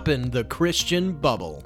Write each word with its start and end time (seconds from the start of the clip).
popping 0.00 0.30
the 0.30 0.44
Christian 0.44 1.12
bubble. 1.12 1.62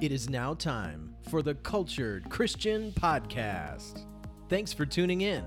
It 0.00 0.10
is 0.10 0.28
now 0.28 0.52
time 0.52 1.14
for 1.30 1.42
the 1.42 1.54
Cultured 1.54 2.28
Christian 2.28 2.90
Podcast. 2.90 4.04
Thanks 4.48 4.72
for 4.72 4.84
tuning 4.84 5.20
in. 5.20 5.44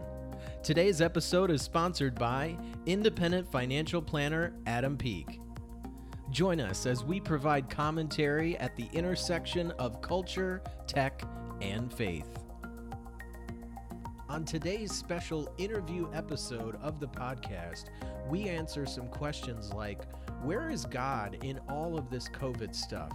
Today's 0.64 1.02
episode 1.02 1.52
is 1.52 1.62
sponsored 1.62 2.16
by 2.16 2.56
independent 2.86 3.52
financial 3.52 4.02
planner 4.02 4.54
Adam 4.66 4.96
Peak. 4.96 5.42
Join 6.30 6.62
us 6.62 6.86
as 6.86 7.04
we 7.04 7.20
provide 7.20 7.70
commentary 7.70 8.58
at 8.60 8.78
the 8.78 8.88
intersection 8.94 9.72
of 9.72 10.02
culture, 10.02 10.64
tech, 10.88 11.24
and 11.60 11.92
faith. 11.94 12.40
On 14.30 14.46
today's 14.46 14.94
special 14.94 15.54
interview 15.58 16.08
episode 16.14 16.78
of 16.82 17.02
the 17.02 17.10
podcast, 17.10 17.88
we 18.30 18.48
answer 18.48 18.86
some 18.86 19.10
questions 19.10 19.74
like 19.74 20.04
Where 20.44 20.72
is 20.72 20.86
God 20.86 21.38
in 21.44 21.60
all 21.70 21.96
of 21.96 22.10
this 22.10 22.28
COVID 22.28 22.74
stuff? 22.74 23.14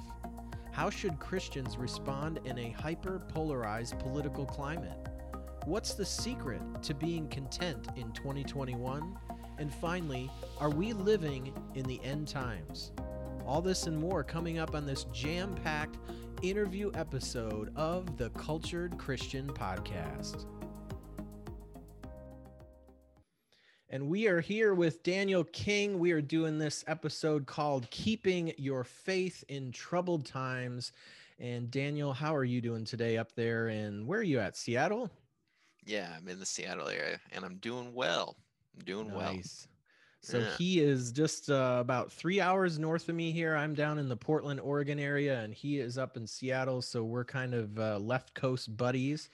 How 0.71 0.89
should 0.89 1.19
Christians 1.19 1.77
respond 1.77 2.39
in 2.45 2.57
a 2.57 2.71
hyper 2.71 3.19
polarized 3.19 3.99
political 3.99 4.47
climate? 4.47 4.97
What's 5.65 5.95
the 5.95 6.05
secret 6.05 6.63
to 6.83 6.95
being 6.95 7.27
content 7.27 7.89
in 7.97 8.13
2021? 8.13 9.19
And 9.59 9.75
finally, 9.75 10.31
are 10.61 10.71
we 10.71 10.93
living 10.93 11.53
in 11.75 11.83
the 11.87 12.01
end 12.05 12.29
times? 12.29 12.93
All 13.45 13.61
this 13.61 13.89
and 13.89 13.99
more 13.99 14.23
coming 14.23 14.61
up 14.61 14.77
on 14.77 14.87
this 14.87 15.03
jam 15.13 15.53
packed 15.65 15.99
interview 16.43 16.93
episode 16.95 17.73
of 17.75 18.17
the 18.19 18.31
Cultured 18.31 18.99
Christian 18.99 19.49
Podcast. 19.49 20.47
And 23.97 24.11
we 24.11 24.27
are 24.27 24.43
here 24.43 24.75
with 24.75 25.03
Daniel 25.03 25.43
King. 25.43 25.99
We 25.99 26.13
are 26.13 26.21
doing 26.21 26.59
this 26.59 26.85
episode 26.87 27.47
called 27.47 27.89
Keeping 27.89 28.53
Your 28.59 28.85
Faith 28.85 29.43
in 29.49 29.73
Troubled 29.73 30.27
Times. 30.27 30.93
And 31.41 31.71
Daniel, 31.71 32.13
how 32.13 32.37
are 32.37 32.45
you 32.45 32.61
doing 32.61 32.85
today 32.85 33.17
up 33.17 33.35
there? 33.35 33.69
And 33.69 34.07
where 34.07 34.21
are 34.21 34.23
you 34.23 34.39
at? 34.39 34.55
Seattle? 34.55 35.11
Yeah, 35.87 36.15
I'm 36.15 36.29
in 36.29 36.39
the 36.39 36.45
Seattle 36.45 36.91
area 36.91 37.19
and 37.33 37.43
I'm 37.43 37.57
doing 37.57 37.95
well. 37.95 38.37
I'm 38.77 38.85
doing 38.85 39.09
nice. 39.09 39.67
well. 39.67 39.73
So 40.21 40.39
yeah. 40.41 40.57
he 40.59 40.81
is 40.81 41.11
just 41.11 41.49
uh, 41.49 41.79
about 41.81 42.13
three 42.13 42.39
hours 42.39 42.79
north 42.79 43.09
of 43.09 43.15
me 43.15 43.33
here. 43.33 43.57
I'm 43.57 43.73
down 43.73 43.99
in 43.99 44.11
the 44.11 44.17
Portland, 44.17 44.61
Oregon 44.61 44.99
area, 44.99 45.41
and 45.41 45.55
he 45.55 45.79
is 45.79 45.97
up 45.97 46.19
in 46.19 46.27
Seattle. 46.27 46.83
So 46.83 47.03
we're 47.03 47.25
kind 47.25 47.55
of 47.55 47.79
uh, 47.79 47.99
left 47.99 48.35
coast 48.35 48.77
buddies. 48.77 49.31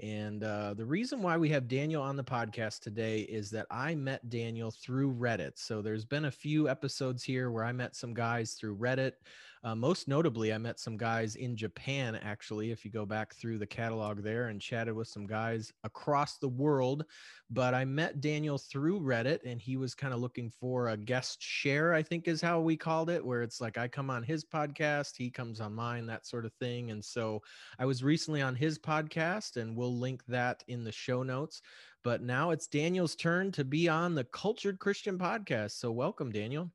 And 0.00 0.42
uh, 0.42 0.74
the 0.74 0.84
reason 0.84 1.22
why 1.22 1.36
we 1.36 1.48
have 1.50 1.68
Daniel 1.68 2.02
on 2.02 2.16
the 2.16 2.24
podcast 2.24 2.80
today 2.80 3.20
is 3.20 3.50
that 3.50 3.66
I 3.70 3.94
met 3.94 4.28
Daniel 4.28 4.70
through 4.70 5.14
Reddit. 5.14 5.52
So 5.54 5.82
there's 5.82 6.04
been 6.04 6.24
a 6.24 6.30
few 6.30 6.68
episodes 6.68 7.22
here 7.22 7.50
where 7.50 7.64
I 7.64 7.72
met 7.72 7.94
some 7.94 8.12
guys 8.12 8.54
through 8.54 8.76
Reddit. 8.76 9.12
Uh, 9.64 9.74
most 9.74 10.08
notably, 10.08 10.52
I 10.52 10.58
met 10.58 10.78
some 10.78 10.98
guys 10.98 11.36
in 11.36 11.56
Japan, 11.56 12.16
actually, 12.16 12.70
if 12.70 12.84
you 12.84 12.90
go 12.90 13.06
back 13.06 13.34
through 13.34 13.56
the 13.56 13.66
catalog 13.66 14.22
there 14.22 14.48
and 14.48 14.60
chatted 14.60 14.92
with 14.92 15.08
some 15.08 15.26
guys 15.26 15.72
across 15.84 16.36
the 16.36 16.50
world. 16.50 17.06
But 17.48 17.72
I 17.72 17.86
met 17.86 18.20
Daniel 18.20 18.58
through 18.58 19.00
Reddit 19.00 19.38
and 19.46 19.58
he 19.58 19.78
was 19.78 19.94
kind 19.94 20.12
of 20.12 20.20
looking 20.20 20.50
for 20.50 20.90
a 20.90 20.98
guest 20.98 21.40
share, 21.40 21.94
I 21.94 22.02
think 22.02 22.28
is 22.28 22.42
how 22.42 22.60
we 22.60 22.76
called 22.76 23.08
it, 23.08 23.24
where 23.24 23.40
it's 23.40 23.58
like 23.58 23.78
I 23.78 23.88
come 23.88 24.10
on 24.10 24.22
his 24.22 24.44
podcast, 24.44 25.16
he 25.16 25.30
comes 25.30 25.62
on 25.62 25.74
mine, 25.74 26.04
that 26.08 26.26
sort 26.26 26.44
of 26.44 26.52
thing. 26.60 26.90
And 26.90 27.02
so 27.02 27.40
I 27.78 27.86
was 27.86 28.04
recently 28.04 28.42
on 28.42 28.54
his 28.54 28.78
podcast 28.78 29.56
and 29.56 29.74
we'll 29.74 29.98
link 29.98 30.22
that 30.28 30.62
in 30.68 30.84
the 30.84 30.92
show 30.92 31.22
notes. 31.22 31.62
But 32.02 32.20
now 32.20 32.50
it's 32.50 32.66
Daniel's 32.66 33.16
turn 33.16 33.50
to 33.52 33.64
be 33.64 33.88
on 33.88 34.14
the 34.14 34.24
Cultured 34.24 34.78
Christian 34.78 35.16
podcast. 35.16 35.78
So 35.78 35.90
welcome, 35.90 36.30
Daniel. 36.30 36.70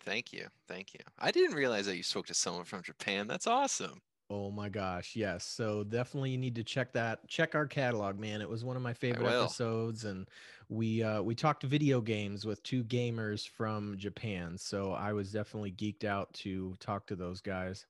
Thank 0.00 0.32
you. 0.32 0.46
Thank 0.68 0.94
you. 0.94 1.00
I 1.18 1.30
didn't 1.30 1.56
realize 1.56 1.86
that 1.86 1.96
you 1.96 2.02
spoke 2.02 2.26
to 2.26 2.34
someone 2.34 2.64
from 2.64 2.82
Japan. 2.82 3.26
That's 3.26 3.46
awesome. 3.46 4.00
Oh 4.30 4.50
my 4.50 4.70
gosh. 4.70 5.14
Yes. 5.14 5.44
So 5.44 5.84
definitely 5.84 6.30
you 6.30 6.38
need 6.38 6.54
to 6.54 6.64
check 6.64 6.92
that. 6.94 7.28
Check 7.28 7.54
our 7.54 7.66
catalog, 7.66 8.18
man. 8.18 8.40
It 8.40 8.48
was 8.48 8.64
one 8.64 8.76
of 8.76 8.82
my 8.82 8.94
favorite 8.94 9.28
episodes 9.28 10.04
and 10.04 10.26
we 10.70 11.02
uh 11.02 11.20
we 11.20 11.34
talked 11.34 11.64
video 11.64 12.00
games 12.00 12.46
with 12.46 12.62
two 12.62 12.82
gamers 12.84 13.46
from 13.46 13.98
Japan. 13.98 14.56
So 14.56 14.92
I 14.92 15.12
was 15.12 15.32
definitely 15.32 15.72
geeked 15.72 16.04
out 16.04 16.32
to 16.34 16.74
talk 16.80 17.06
to 17.08 17.16
those 17.16 17.42
guys. 17.42 17.84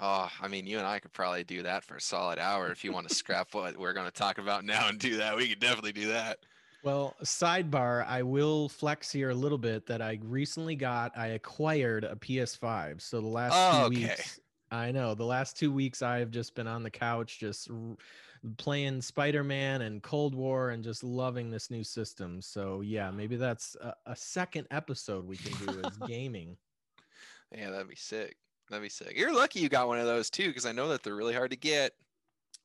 Oh, 0.00 0.28
I 0.40 0.48
mean, 0.48 0.66
you 0.66 0.78
and 0.78 0.86
I 0.86 0.98
could 0.98 1.12
probably 1.12 1.44
do 1.44 1.62
that 1.62 1.84
for 1.84 1.96
a 1.96 2.00
solid 2.00 2.38
hour 2.38 2.70
if 2.70 2.84
you 2.84 2.92
want 2.92 3.08
to 3.08 3.14
scrap 3.14 3.54
what 3.54 3.78
we're 3.78 3.92
going 3.92 4.06
to 4.06 4.12
talk 4.12 4.38
about 4.38 4.64
now 4.64 4.88
and 4.88 4.98
do 4.98 5.16
that. 5.18 5.36
We 5.36 5.48
could 5.48 5.60
definitely 5.60 5.92
do 5.92 6.08
that. 6.08 6.40
Well, 6.84 7.16
sidebar, 7.22 8.06
I 8.06 8.22
will 8.22 8.68
flex 8.68 9.10
here 9.10 9.30
a 9.30 9.34
little 9.34 9.56
bit 9.56 9.86
that 9.86 10.02
I 10.02 10.18
recently 10.22 10.76
got, 10.76 11.16
I 11.16 11.28
acquired 11.28 12.04
a 12.04 12.14
PS5. 12.14 13.00
So 13.00 13.22
the 13.22 13.26
last 13.26 13.54
oh, 13.56 13.88
two 13.88 13.96
okay. 13.96 14.08
weeks, 14.08 14.40
I 14.70 14.92
know 14.92 15.14
the 15.14 15.24
last 15.24 15.56
two 15.56 15.72
weeks 15.72 16.02
I've 16.02 16.30
just 16.30 16.54
been 16.54 16.66
on 16.66 16.82
the 16.82 16.90
couch, 16.90 17.38
just 17.38 17.70
r- 17.70 17.96
playing 18.58 19.00
Spider 19.00 19.42
Man 19.42 19.80
and 19.80 20.02
Cold 20.02 20.34
War 20.34 20.70
and 20.70 20.84
just 20.84 21.02
loving 21.02 21.50
this 21.50 21.70
new 21.70 21.82
system. 21.82 22.42
So 22.42 22.82
yeah, 22.82 23.10
maybe 23.10 23.36
that's 23.36 23.76
a, 23.80 23.94
a 24.04 24.14
second 24.14 24.66
episode 24.70 25.26
we 25.26 25.38
can 25.38 25.66
do 25.66 25.80
is 25.80 25.96
gaming. 26.06 26.54
Yeah, 27.50 27.70
that'd 27.70 27.88
be 27.88 27.96
sick. 27.96 28.36
That'd 28.68 28.82
be 28.82 28.90
sick. 28.90 29.14
You're 29.16 29.34
lucky 29.34 29.60
you 29.60 29.70
got 29.70 29.88
one 29.88 30.00
of 30.00 30.06
those 30.06 30.28
too, 30.28 30.48
because 30.48 30.66
I 30.66 30.72
know 30.72 30.88
that 30.88 31.02
they're 31.02 31.16
really 31.16 31.34
hard 31.34 31.52
to 31.52 31.56
get. 31.56 31.94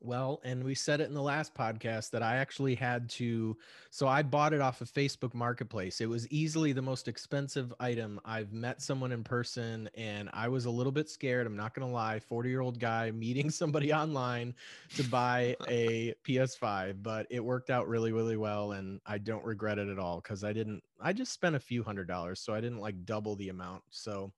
Well, 0.02 0.40
and 0.46 0.64
we 0.64 0.76
said 0.76 1.02
it 1.02 1.10
in 1.10 1.14
the 1.14 1.22
last 1.22 1.54
podcast 1.54 2.12
that 2.12 2.24
I 2.24 2.38
actually 2.38 2.74
had 2.74 3.10
to. 3.12 3.58
So 3.90 4.08
I 4.08 4.24
bought 4.24 4.54
it 4.54 4.62
off 4.62 4.80
of 4.80 4.90
Facebook 4.90 5.34
Marketplace. 5.34 6.00
It 6.00 6.08
was 6.08 6.26
easily 6.32 6.72
the 6.72 6.82
most 6.82 7.10
expensive 7.10 7.74
item. 7.82 8.18
I've 8.24 8.54
met 8.54 8.82
someone 8.82 9.12
in 9.12 9.26
person 9.26 9.90
and 9.96 10.30
I 10.32 10.48
was 10.48 10.66
a 10.66 10.70
little 10.70 10.94
bit 10.94 11.10
scared. 11.10 11.46
I'm 11.46 11.58
not 11.58 11.74
going 11.74 11.86
to 11.86 11.94
lie. 11.94 12.20
40 12.20 12.50
year 12.50 12.62
old 12.62 12.80
guy 12.80 13.12
meeting 13.16 13.50
somebody 13.50 13.92
online 13.92 14.56
to 14.96 15.04
buy 15.04 15.58
a 15.68 16.14
PS5, 16.26 17.04
but 17.04 17.28
it 17.30 17.44
worked 17.44 17.70
out 17.70 17.90
really, 17.90 18.14
really 18.14 18.38
well. 18.38 18.72
And 18.72 19.02
I 19.06 19.18
don't 19.18 19.44
regret 19.44 19.80
it 19.80 19.90
at 19.90 20.00
all 20.00 20.22
because 20.22 20.46
I 20.46 20.54
didn't, 20.54 20.82
I 21.02 21.12
just 21.12 21.34
spent 21.34 21.58
a 21.58 21.60
few 21.60 21.84
hundred 21.84 22.08
dollars. 22.08 22.40
So 22.40 22.54
I 22.54 22.62
didn't 22.62 22.80
like 22.80 23.06
double 23.06 23.36
the 23.36 23.50
amount. 23.50 23.84
So. 23.90 24.32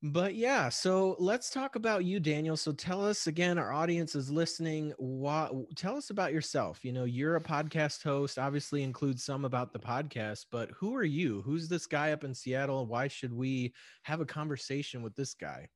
But 0.00 0.36
yeah, 0.36 0.68
so 0.68 1.16
let's 1.18 1.50
talk 1.50 1.74
about 1.74 2.04
you, 2.04 2.20
Daniel. 2.20 2.56
So 2.56 2.70
tell 2.70 3.04
us 3.04 3.26
again, 3.26 3.58
our 3.58 3.72
audience 3.72 4.14
is 4.14 4.30
listening. 4.30 4.92
What, 4.96 5.52
tell 5.74 5.96
us 5.96 6.10
about 6.10 6.32
yourself. 6.32 6.84
You 6.84 6.92
know, 6.92 7.02
you're 7.02 7.34
a 7.34 7.40
podcast 7.40 8.04
host, 8.04 8.38
obviously 8.38 8.84
includes 8.84 9.24
some 9.24 9.44
about 9.44 9.72
the 9.72 9.80
podcast, 9.80 10.46
but 10.52 10.70
who 10.70 10.94
are 10.94 11.02
you? 11.02 11.42
Who's 11.42 11.68
this 11.68 11.86
guy 11.86 12.12
up 12.12 12.22
in 12.22 12.32
Seattle? 12.32 12.86
Why 12.86 13.08
should 13.08 13.32
we 13.32 13.74
have 14.04 14.20
a 14.20 14.24
conversation 14.24 15.02
with 15.02 15.16
this 15.16 15.34
guy? 15.34 15.68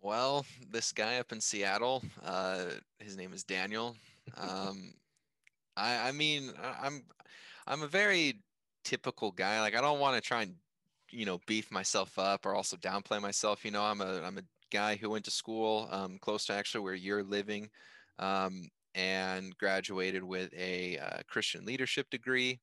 Well, 0.00 0.46
this 0.70 0.92
guy 0.92 1.18
up 1.18 1.30
in 1.30 1.40
Seattle, 1.40 2.02
uh, 2.24 2.64
his 3.00 3.18
name 3.18 3.34
is 3.34 3.44
Daniel. 3.44 3.96
Um, 4.38 4.94
I, 5.76 6.08
I 6.08 6.12
mean, 6.12 6.52
I'm, 6.80 7.02
I'm 7.66 7.82
a 7.82 7.88
very 7.88 8.40
typical 8.82 9.30
guy. 9.30 9.60
Like, 9.60 9.76
I 9.76 9.82
don't 9.82 10.00
want 10.00 10.16
to 10.16 10.26
try 10.26 10.42
and 10.42 10.54
you 11.10 11.24
know 11.24 11.40
beef 11.46 11.70
myself 11.70 12.18
up 12.18 12.46
or 12.46 12.54
also 12.54 12.76
downplay 12.76 13.20
myself 13.20 13.64
you 13.64 13.70
know 13.70 13.82
i'm 13.82 14.00
a 14.00 14.22
i'm 14.22 14.38
a 14.38 14.42
guy 14.72 14.96
who 14.96 15.10
went 15.10 15.24
to 15.24 15.30
school 15.30 15.88
um, 15.92 16.18
close 16.20 16.44
to 16.46 16.52
actually 16.52 16.80
where 16.80 16.94
you're 16.94 17.22
living 17.22 17.68
um, 18.18 18.68
and 18.94 19.56
graduated 19.58 20.24
with 20.24 20.52
a 20.54 20.98
uh, 20.98 21.18
christian 21.28 21.64
leadership 21.64 22.08
degree. 22.10 22.60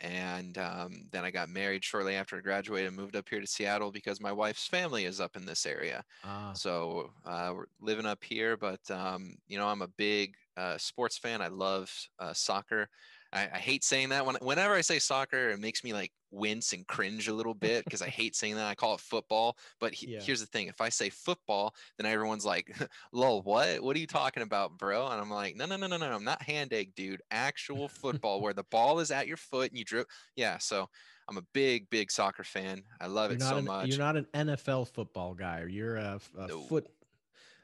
And 0.00 0.58
um, 0.58 1.06
then 1.12 1.24
i 1.24 1.30
got 1.30 1.48
married 1.48 1.84
shortly 1.84 2.16
after 2.16 2.36
i 2.36 2.40
graduated 2.40 2.88
and 2.88 2.96
moved 2.96 3.14
up 3.14 3.28
here 3.28 3.40
to 3.40 3.46
seattle 3.46 3.92
because 3.92 4.20
my 4.20 4.32
wife's 4.32 4.66
family 4.66 5.04
is 5.04 5.20
up 5.20 5.36
in 5.36 5.46
this 5.46 5.66
area. 5.66 6.02
Ah. 6.24 6.52
so 6.54 7.10
uh, 7.24 7.52
we're 7.54 7.66
living 7.80 8.06
up 8.06 8.24
here 8.24 8.56
but 8.56 8.80
um, 8.90 9.34
you 9.46 9.56
know 9.58 9.68
i'm 9.68 9.82
a 9.82 9.88
big 9.88 10.34
uh, 10.56 10.78
sports 10.78 11.18
fan. 11.18 11.42
I 11.42 11.48
love 11.48 11.90
uh, 12.18 12.32
soccer 12.32 12.88
I, 13.34 13.48
I, 13.52 13.58
hate 13.58 13.82
saying 13.82 14.10
that 14.10 14.24
when 14.24 14.36
whenever 14.36 14.74
I 14.74 14.80
say 14.80 14.98
soccer, 14.98 15.50
it 15.50 15.58
makes 15.58 15.82
me 15.82 15.92
like 15.92 16.12
wince 16.30 16.72
and 16.72 16.86
cringe 16.86 17.26
a 17.28 17.34
little 17.34 17.54
bit 17.54 17.84
because 17.84 18.00
I 18.00 18.08
hate 18.08 18.36
saying 18.36 18.54
that. 18.54 18.66
I 18.66 18.74
call 18.74 18.94
it 18.94 19.00
football, 19.00 19.58
but 19.80 19.92
he, 19.92 20.12
yeah. 20.12 20.20
here's 20.20 20.40
the 20.40 20.46
thing: 20.46 20.68
if 20.68 20.80
I 20.80 20.88
say 20.88 21.10
football, 21.10 21.74
then 21.98 22.06
everyone's 22.06 22.44
like, 22.44 22.74
"Lol, 23.12 23.42
what? 23.42 23.82
What 23.82 23.96
are 23.96 24.00
you 24.00 24.06
talking 24.06 24.42
about, 24.42 24.78
bro?" 24.78 25.06
And 25.08 25.20
I'm 25.20 25.30
like, 25.30 25.56
"No, 25.56 25.66
no, 25.66 25.76
no, 25.76 25.88
no, 25.88 25.96
no, 25.96 26.12
I'm 26.12 26.24
not 26.24 26.42
hand 26.42 26.72
egg, 26.72 26.94
dude. 26.94 27.22
Actual 27.30 27.88
football 27.88 28.40
where 28.40 28.54
the 28.54 28.64
ball 28.70 29.00
is 29.00 29.10
at 29.10 29.26
your 29.26 29.36
foot 29.36 29.70
and 29.70 29.78
you 29.78 29.84
drip." 29.84 30.06
Yeah, 30.36 30.58
so. 30.58 30.88
I'm 31.26 31.38
a 31.38 31.44
big, 31.54 31.88
big 31.88 32.10
soccer 32.10 32.44
fan. 32.44 32.82
I 33.00 33.06
love 33.06 33.30
you're 33.30 33.38
it 33.38 33.42
so 33.42 33.56
an, 33.56 33.64
much. 33.64 33.88
You're 33.88 33.96
not 33.96 34.18
an 34.18 34.26
NFL 34.34 34.88
football 34.88 35.32
guy. 35.32 35.64
You're 35.66 35.96
a, 35.96 36.20
a 36.36 36.46
no. 36.48 36.60
foot 36.60 36.86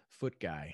foot 0.08 0.40
guy. 0.40 0.73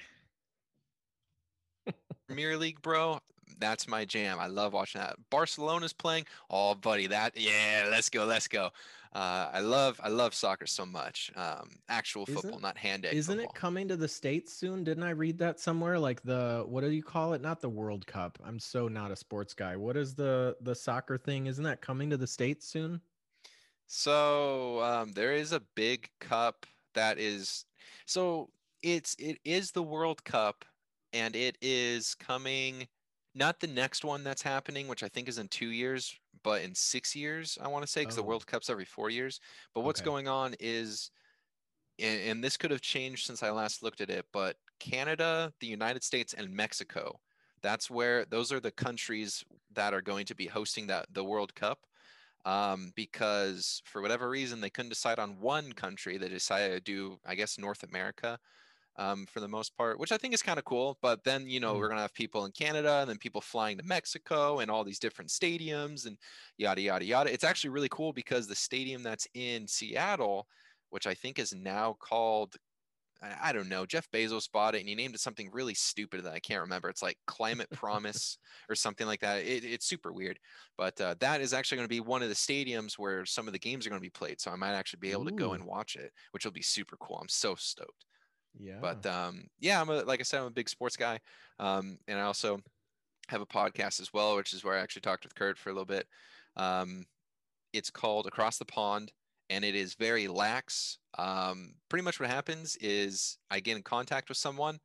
Premier 2.29 2.57
League, 2.57 2.81
bro 2.83 3.21
that's 3.59 3.89
my 3.89 4.05
jam. 4.05 4.39
I 4.39 4.47
love 4.47 4.73
watching 4.73 5.01
that. 5.01 5.17
Barcelona's 5.31 5.93
playing. 5.93 6.27
Oh, 6.51 6.75
buddy, 6.75 7.07
that 7.09 7.37
yeah, 7.37 7.89
let's 7.91 8.09
go, 8.09 8.25
let's 8.25 8.49
go. 8.49 8.71
Uh, 9.13 9.49
I 9.51 9.61
love 9.61 9.99
I 10.03 10.09
love 10.09 10.35
soccer 10.35 10.67
so 10.67 10.85
much. 10.85 11.31
Um, 11.37 11.71
actual 11.89 12.27
football, 12.27 12.51
isn't, 12.51 12.63
not 12.63 12.77
hand 12.77 13.07
Isn't 13.07 13.39
football. 13.39 13.51
it 13.51 13.59
coming 13.59 13.89
to 13.89 13.97
the 13.97 14.09
states 14.09 14.53
soon? 14.53 14.85
Didn't 14.85 15.05
I 15.05 15.11
read 15.11 15.39
that 15.39 15.59
somewhere? 15.59 15.99
Like 15.99 16.23
the 16.23 16.65
what 16.67 16.83
do 16.83 16.91
you 16.91 17.03
call 17.03 17.33
it? 17.33 17.41
Not 17.41 17.63
the 17.63 17.69
World 17.69 18.07
Cup. 18.07 18.39
I'm 18.45 18.59
so 18.59 18.89
not 18.89 19.11
a 19.11 19.17
sports 19.17 19.55
guy. 19.55 19.75
What 19.75 19.97
is 19.97 20.15
the 20.15 20.57
the 20.61 20.75
soccer 20.75 21.17
thing? 21.17 21.47
Isn't 21.47 21.65
that 21.65 21.81
coming 21.81 22.11
to 22.11 22.19
the 22.19 22.27
states 22.27 22.69
soon? 22.69 23.01
So 23.87 24.83
um, 24.83 25.13
there 25.13 25.33
is 25.33 25.53
a 25.53 25.63
big 25.75 26.11
cup 26.21 26.67
that 26.95 27.19
is 27.19 27.65
so 28.05 28.51
it's 28.83 29.17
it 29.19 29.39
is 29.45 29.71
the 29.71 29.83
World 29.83 30.25
Cup 30.25 30.65
and 31.13 31.35
it 31.35 31.57
is 31.63 32.15
coming 32.15 32.87
not 33.37 33.61
the 33.61 33.69
next 33.69 34.05
one 34.05 34.25
that's 34.25 34.43
happening 34.43 34.89
which 34.89 35.03
I 35.05 35.09
think 35.09 35.29
is 35.29 35.39
in 35.39 35.49
2 35.49 35.69
years 35.71 36.19
but 36.43 36.63
in 36.63 36.75
6 36.75 37.17
years 37.17 37.59
I 37.61 37.69
want 37.69 37.85
to 37.85 37.91
say 37.93 38.05
the 38.07 38.23
Oh, 38.23 38.25
World 38.25 38.47
Cup's 38.47 38.71
every 38.71 38.87
4 38.87 39.11
years 39.11 39.41
but 39.75 39.83
what's 39.83 40.01
okay. 40.01 40.11
going 40.11 40.29
on 40.29 40.55
is 40.61 41.11
and, 41.99 42.21
and 42.23 42.45
this 42.45 42.57
could 42.57 42.71
have 42.71 42.81
changed 42.83 43.27
since 43.27 43.43
I 43.43 43.51
last 43.51 43.83
looked 43.83 44.01
at 44.01 44.11
it 44.11 44.27
but 44.33 44.57
Canada, 44.81 45.55
the 45.61 45.67
United 45.67 46.05
States 46.05 46.35
and 46.35 46.51
Mexico 46.53 47.21
that's 47.63 47.91
where 47.91 48.25
those 48.27 48.53
are 48.53 48.61
the 48.61 48.73
countries 48.73 49.45
that 49.73 49.95
are 49.95 50.03
going 50.03 50.27
to 50.27 50.35
be 50.35 50.47
hosting 50.47 50.87
that 50.89 51.07
the 51.13 51.25
World 51.25 51.55
Cup 51.55 51.87
um, 52.45 52.93
because 52.95 53.83
for 53.85 54.01
whatever 54.03 54.29
reason 54.31 54.61
they 54.61 54.71
couldn't 54.71 54.91
decide 54.91 55.19
on 55.19 55.41
one 55.41 55.73
country. 55.73 56.17
They 56.19 56.29
decided 56.29 56.75
to 56.75 56.81
do, 56.81 57.19
I 57.25 57.35
guess, 57.35 57.59
North 57.59 57.83
America 57.83 58.39
um, 58.99 59.27
for 59.27 59.41
the 59.41 59.49
most 59.49 59.77
part, 59.77 59.99
which 59.99 60.13
I 60.13 60.17
think 60.17 60.35
is 60.35 60.43
kind 60.43 60.59
of 60.59 60.65
cool. 60.65 60.99
But 61.03 61.23
then, 61.25 61.49
you 61.49 61.61
know, 61.61 61.75
Mm, 61.75 61.79
we're 61.79 61.89
gonna 61.89 62.01
have 62.03 62.15
people 62.15 62.45
in 62.45 62.53
Canada 62.53 62.99
and 63.01 63.11
then 63.11 63.19
people 63.19 63.41
flying 63.41 63.79
to 63.79 63.85
Mexico 63.85 64.61
and 64.61 64.71
all 64.71 64.85
these 64.85 64.99
different 64.99 65.31
stadiums 65.31 66.07
and 66.07 66.17
yada 66.59 66.81
yada 66.81 67.05
yada. 67.05 67.33
It's 67.33 67.45
actually 67.45 67.71
really 67.71 67.89
cool 67.91 68.13
because 68.13 68.47
the 68.47 68.55
stadium 68.55 69.03
that's 69.03 69.29
in 69.35 69.67
Seattle, 69.69 70.47
which 70.91 71.07
I 71.07 71.15
think 71.15 71.39
is 71.39 71.55
now 71.55 71.97
called 72.01 72.57
I, 73.23 73.53
don't 73.53 73.69
know. 73.69 73.87
Jeff 73.87 74.11
Bezos 74.11 74.51
bought 74.51 74.75
it 74.75 74.81
and 74.81 74.89
he 74.89 74.95
named 74.95 75.15
it 75.15 75.21
something 75.21 75.51
really 75.51 75.75
stupid 75.75 76.23
that 76.25 76.35
I 76.35 76.39
can't 76.39 76.61
remember. 76.61 76.89
It's 76.89 77.03
like 77.03 77.17
Climate 77.27 77.71
Promise 77.73 78.39
or 78.69 78.75
something 78.75 79.07
like 79.07 79.21
that. 79.21 79.39
It, 79.39 79.65
it's 79.65 79.87
super 79.87 80.13
weird. 80.13 80.39
But 80.77 81.01
uh, 81.01 81.15
that 81.21 81.41
is 81.41 81.55
actually 81.55 81.77
going 81.77 81.89
to 81.89 81.95
be 81.95 82.01
one 82.01 82.23
of 82.23 82.29
the 82.29 82.35
stadiums 82.35 82.99
where 82.99 83.25
some 83.25 83.47
of 83.47 83.53
the 83.53 83.59
games 83.59 83.87
are 83.87 83.91
going 83.91 84.01
to 84.01 84.07
be 84.07 84.11
played. 84.11 84.41
So 84.41 84.51
I 84.51 84.57
might 84.57 84.75
actually 84.75 85.01
be 85.01 85.13
able 85.13 85.25
to 85.25 85.33
go 85.33 85.53
and 85.53 85.65
watch 85.65 85.97
it, 85.97 86.13
which 86.33 86.45
will 86.45 86.53
be 86.53 86.63
super 86.63 86.97
cool. 86.99 87.19
I'm 87.21 87.29
so 87.29 87.55
stoked. 87.55 88.05
Yeah. 88.59 88.79
But 88.81 89.05
um, 89.07 89.47
yeah, 89.59 89.81
I'm 89.81 89.89
a, 89.89 90.03
like 90.03 90.21
I 90.21 90.23
said, 90.23 90.41
I'm 90.41 90.47
a 90.47 90.51
big 90.51 90.69
sports 90.69 90.97
guy. 90.97 91.21
Um, 91.59 91.99
and 92.09 92.19
I 92.19 92.23
also 92.23 92.61
have 93.29 93.41
a 93.41 93.47
podcast 93.47 94.01
as 94.01 94.13
well, 94.13 94.37
which 94.37 94.53
is 94.53 94.65
where 94.65 94.75
I 94.75 94.81
actually 94.81 95.03
talked 95.03 95.25
with 95.25 95.35
Kurt 95.35 95.59
for 95.59 95.71
a 95.71 95.73
little 95.73 95.87
bit. 95.87 96.07
Um, 96.57 97.07
it's 97.73 97.91
called 97.91 98.27
Across 98.27 98.59
the 98.59 98.65
Pond, 98.65 99.13
and 99.51 99.65
it 99.65 99.75
is 99.75 99.95
very 99.95 100.29
lax. 100.29 100.99
Um, 101.19 101.75
pretty 101.89 102.05
much 102.05 102.21
what 102.21 102.31
happens 102.31 102.77
is 102.81 103.39
I 103.51 103.61
get 103.61 103.77
in 103.77 103.83
contact 103.83 104.29
with 104.29 104.39
someone. 104.39 104.79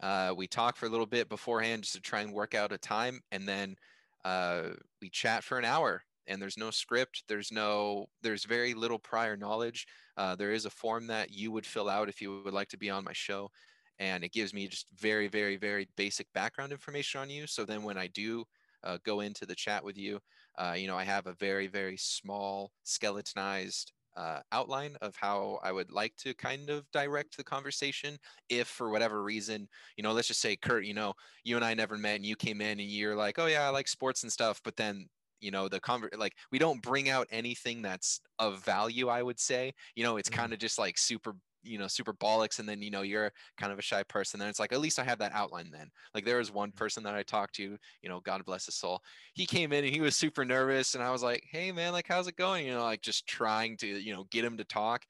Uh, 0.00 0.32
we 0.36 0.46
talk 0.46 0.76
for 0.76 0.86
a 0.86 0.88
little 0.88 1.06
bit 1.06 1.28
beforehand 1.28 1.82
just 1.82 1.94
to 1.94 2.00
try 2.00 2.22
and 2.22 2.32
work 2.32 2.54
out 2.54 2.72
a 2.72 2.78
time, 2.78 3.20
and 3.32 3.46
then 3.46 3.76
uh, 4.24 4.62
we 5.02 5.10
chat 5.10 5.44
for 5.44 5.58
an 5.58 5.64
hour. 5.64 6.02
And 6.30 6.40
there's 6.40 6.56
no 6.56 6.70
script. 6.70 7.24
There's 7.28 7.52
no. 7.52 8.06
There's 8.22 8.44
very 8.44 8.72
little 8.72 8.98
prior 8.98 9.36
knowledge. 9.36 9.86
Uh, 10.16 10.36
there 10.36 10.52
is 10.52 10.64
a 10.64 10.70
form 10.70 11.06
that 11.08 11.32
you 11.32 11.52
would 11.52 11.66
fill 11.66 11.88
out 11.90 12.08
if 12.08 12.22
you 12.22 12.40
would 12.44 12.54
like 12.54 12.68
to 12.68 12.78
be 12.78 12.88
on 12.88 13.04
my 13.04 13.12
show, 13.12 13.50
and 13.98 14.24
it 14.24 14.32
gives 14.32 14.54
me 14.54 14.68
just 14.68 14.86
very, 14.96 15.28
very, 15.28 15.56
very 15.56 15.88
basic 15.96 16.26
background 16.32 16.72
information 16.72 17.20
on 17.20 17.28
you. 17.28 17.46
So 17.46 17.64
then 17.64 17.82
when 17.82 17.98
I 17.98 18.06
do 18.06 18.44
uh, 18.84 18.98
go 19.04 19.20
into 19.20 19.44
the 19.44 19.54
chat 19.54 19.84
with 19.84 19.98
you, 19.98 20.20
uh, 20.56 20.74
you 20.76 20.86
know, 20.86 20.96
I 20.96 21.04
have 21.04 21.26
a 21.26 21.34
very, 21.34 21.66
very 21.66 21.96
small 21.98 22.70
skeletonized 22.84 23.92
uh, 24.16 24.40
outline 24.52 24.96
of 25.00 25.14
how 25.16 25.58
I 25.62 25.72
would 25.72 25.90
like 25.90 26.14
to 26.18 26.34
kind 26.34 26.70
of 26.70 26.90
direct 26.92 27.36
the 27.36 27.44
conversation. 27.44 28.18
If 28.48 28.68
for 28.68 28.90
whatever 28.90 29.22
reason, 29.22 29.68
you 29.96 30.02
know, 30.02 30.12
let's 30.12 30.28
just 30.28 30.40
say, 30.40 30.56
Kurt, 30.56 30.84
you 30.84 30.94
know, 30.94 31.14
you 31.44 31.56
and 31.56 31.64
I 31.64 31.74
never 31.74 31.96
met 31.96 32.16
and 32.16 32.26
you 32.26 32.36
came 32.36 32.60
in 32.60 32.80
and 32.80 32.88
you're 32.88 33.16
like, 33.16 33.38
oh, 33.38 33.46
yeah, 33.46 33.66
I 33.66 33.70
like 33.70 33.88
sports 33.88 34.22
and 34.22 34.32
stuff. 34.32 34.60
But 34.64 34.76
then, 34.76 35.06
you 35.40 35.50
know, 35.50 35.68
the 35.68 35.80
convert, 35.80 36.18
like, 36.18 36.36
we 36.50 36.58
don't 36.58 36.82
bring 36.82 37.08
out 37.08 37.26
anything 37.30 37.82
that's 37.82 38.20
of 38.38 38.62
value, 38.64 39.08
I 39.08 39.22
would 39.22 39.40
say. 39.40 39.72
You 39.94 40.04
know, 40.04 40.16
it's 40.16 40.28
Mm, 40.28 40.40
kind 40.40 40.52
of 40.52 40.58
just 40.58 40.78
like 40.78 40.98
super 40.98 41.34
you 41.62 41.76
know 41.76 41.86
super 41.88 42.14
bollocks 42.14 42.58
and 42.58 42.66
then 42.66 42.80
you 42.80 42.90
know 42.90 43.02
you're 43.02 43.30
kind 43.58 43.70
of 43.70 43.78
a 43.78 43.82
shy 43.82 44.02
person 44.04 44.40
then 44.40 44.48
it's 44.48 44.58
like 44.58 44.72
at 44.72 44.80
least 44.80 44.98
i 44.98 45.04
have 45.04 45.18
that 45.18 45.32
outline 45.32 45.70
then. 45.70 45.90
Like 46.14 46.24
there 46.24 46.38
was 46.38 46.50
one 46.50 46.72
person 46.72 47.02
that 47.02 47.14
i 47.14 47.22
talked 47.22 47.54
to 47.56 47.76
you 48.00 48.08
know 48.08 48.18
god 48.20 48.42
bless 48.46 48.64
his 48.64 48.76
soul 48.76 49.02
he 49.34 49.44
came 49.44 49.70
in 49.70 49.84
and 49.84 49.94
he 49.94 50.00
was 50.00 50.16
super 50.16 50.46
nervous 50.46 50.94
and 50.94 51.04
i 51.04 51.10
was 51.10 51.22
like 51.22 51.44
hey 51.50 51.70
man 51.70 51.92
like 51.92 52.06
how's 52.08 52.28
it 52.28 52.36
going? 52.36 52.64
You 52.66 52.72
know 52.72 52.84
like 52.84 53.02
just 53.02 53.26
trying 53.26 53.76
to 53.78 53.86
you 53.86 54.10
know 54.14 54.24
get 54.24 54.42
him 54.42 54.56
to 54.56 54.64
talk 54.64 55.04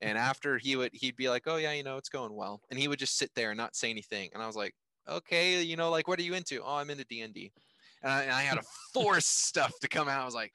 and 0.00 0.18
after 0.18 0.58
he 0.58 0.76
would 0.76 0.92
he'd 0.94 1.16
be 1.16 1.28
like 1.28 1.42
oh 1.46 1.56
yeah 1.56 1.72
you 1.72 1.82
know 1.82 1.96
it's 1.96 2.08
going 2.08 2.34
well 2.34 2.62
and 2.70 2.78
he 2.78 2.88
would 2.88 2.98
just 2.98 3.16
sit 3.16 3.34
there 3.34 3.50
and 3.50 3.58
not 3.58 3.74
say 3.76 3.90
anything 3.90 4.30
and 4.32 4.42
i 4.42 4.46
was 4.46 4.56
like 4.56 4.74
okay 5.08 5.62
you 5.62 5.76
know 5.76 5.90
like 5.90 6.08
what 6.08 6.18
are 6.18 6.22
you 6.22 6.34
into? 6.34 6.62
Oh 6.62 6.76
i'm 6.76 6.90
into 6.90 7.04
d&d 7.04 7.52
and 8.02 8.12
I, 8.12 8.22
and 8.22 8.32
I 8.32 8.42
had 8.42 8.58
to 8.58 8.66
force 8.92 9.26
stuff 9.26 9.72
to 9.80 9.88
come 9.88 10.08
out 10.08 10.22
i 10.22 10.24
was 10.24 10.34
like 10.34 10.52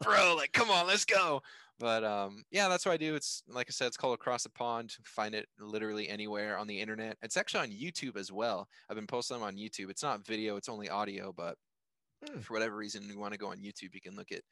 bro 0.00 0.34
like 0.36 0.52
come 0.52 0.70
on 0.70 0.86
let's 0.86 1.04
go 1.04 1.40
but 1.80 2.04
um, 2.04 2.44
yeah, 2.50 2.68
that's 2.68 2.86
what 2.86 2.92
I 2.92 2.96
do. 2.96 3.14
It's 3.14 3.42
like 3.48 3.66
I 3.68 3.72
said, 3.72 3.88
it's 3.88 3.96
called 3.96 4.14
Across 4.14 4.44
the 4.44 4.50
Pond. 4.50 4.94
Find 5.04 5.34
it 5.34 5.48
literally 5.58 6.08
anywhere 6.08 6.56
on 6.56 6.66
the 6.66 6.80
internet. 6.80 7.16
It's 7.22 7.36
actually 7.36 7.60
on 7.60 7.70
YouTube 7.70 8.16
as 8.16 8.30
well. 8.30 8.68
I've 8.88 8.96
been 8.96 9.06
posting 9.06 9.36
them 9.36 9.46
on 9.46 9.56
YouTube. 9.56 9.90
It's 9.90 10.02
not 10.02 10.24
video; 10.24 10.56
it's 10.56 10.68
only 10.68 10.88
audio. 10.88 11.32
But 11.36 11.56
mm, 12.24 12.42
for 12.42 12.52
whatever 12.52 12.76
reason, 12.76 13.08
you 13.08 13.18
want 13.18 13.32
to 13.32 13.38
go 13.38 13.48
on 13.48 13.58
YouTube, 13.58 13.94
you 13.94 14.00
can 14.00 14.14
look 14.14 14.30
it 14.30 14.44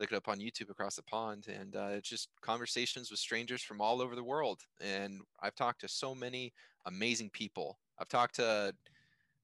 look 0.00 0.10
it 0.10 0.16
up 0.16 0.28
on 0.28 0.38
YouTube 0.38 0.70
across 0.70 0.96
the 0.96 1.02
pond, 1.02 1.46
and 1.48 1.76
uh, 1.76 1.90
it's 1.92 2.08
just 2.08 2.28
conversations 2.40 3.10
with 3.10 3.20
strangers 3.20 3.62
from 3.62 3.80
all 3.80 4.00
over 4.00 4.16
the 4.16 4.24
world. 4.24 4.60
And 4.80 5.20
I've 5.42 5.54
talked 5.54 5.82
to 5.82 5.88
so 5.88 6.14
many 6.14 6.54
amazing 6.86 7.30
people. 7.30 7.78
I've 7.98 8.08
talked 8.08 8.36
to 8.36 8.74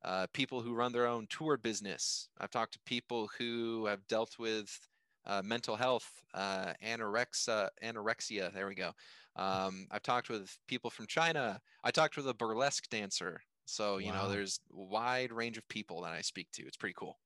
uh, 0.04 0.26
people 0.32 0.62
who 0.62 0.74
run 0.74 0.92
their 0.92 1.06
own 1.06 1.26
tour 1.28 1.56
business. 1.56 2.28
I've 2.38 2.50
talked 2.50 2.72
to 2.74 2.78
people 2.80 3.28
who 3.38 3.86
have 3.86 4.06
dealt 4.08 4.38
with 4.38 4.88
uh, 5.26 5.42
mental 5.44 5.76
health, 5.76 6.22
uh, 6.34 6.72
anorexia, 6.84 7.70
anorexia. 7.82 8.52
There 8.52 8.66
we 8.68 8.74
go. 8.74 8.92
Um, 9.36 9.86
I've 9.90 10.02
talked 10.02 10.28
with 10.30 10.56
people 10.66 10.90
from 10.90 11.06
China. 11.06 11.60
I 11.84 11.90
talked 11.90 12.16
with 12.16 12.28
a 12.28 12.34
burlesque 12.34 12.88
dancer. 12.88 13.42
So 13.66 13.98
you 13.98 14.12
know, 14.12 14.28
there's 14.28 14.60
a 14.72 14.76
wide 14.76 15.32
range 15.32 15.58
of 15.58 15.68
people 15.68 16.02
that 16.02 16.12
I 16.12 16.22
speak 16.22 16.50
to. 16.52 16.66
It's 16.66 16.76
pretty 16.76 16.94
cool. 16.96 17.18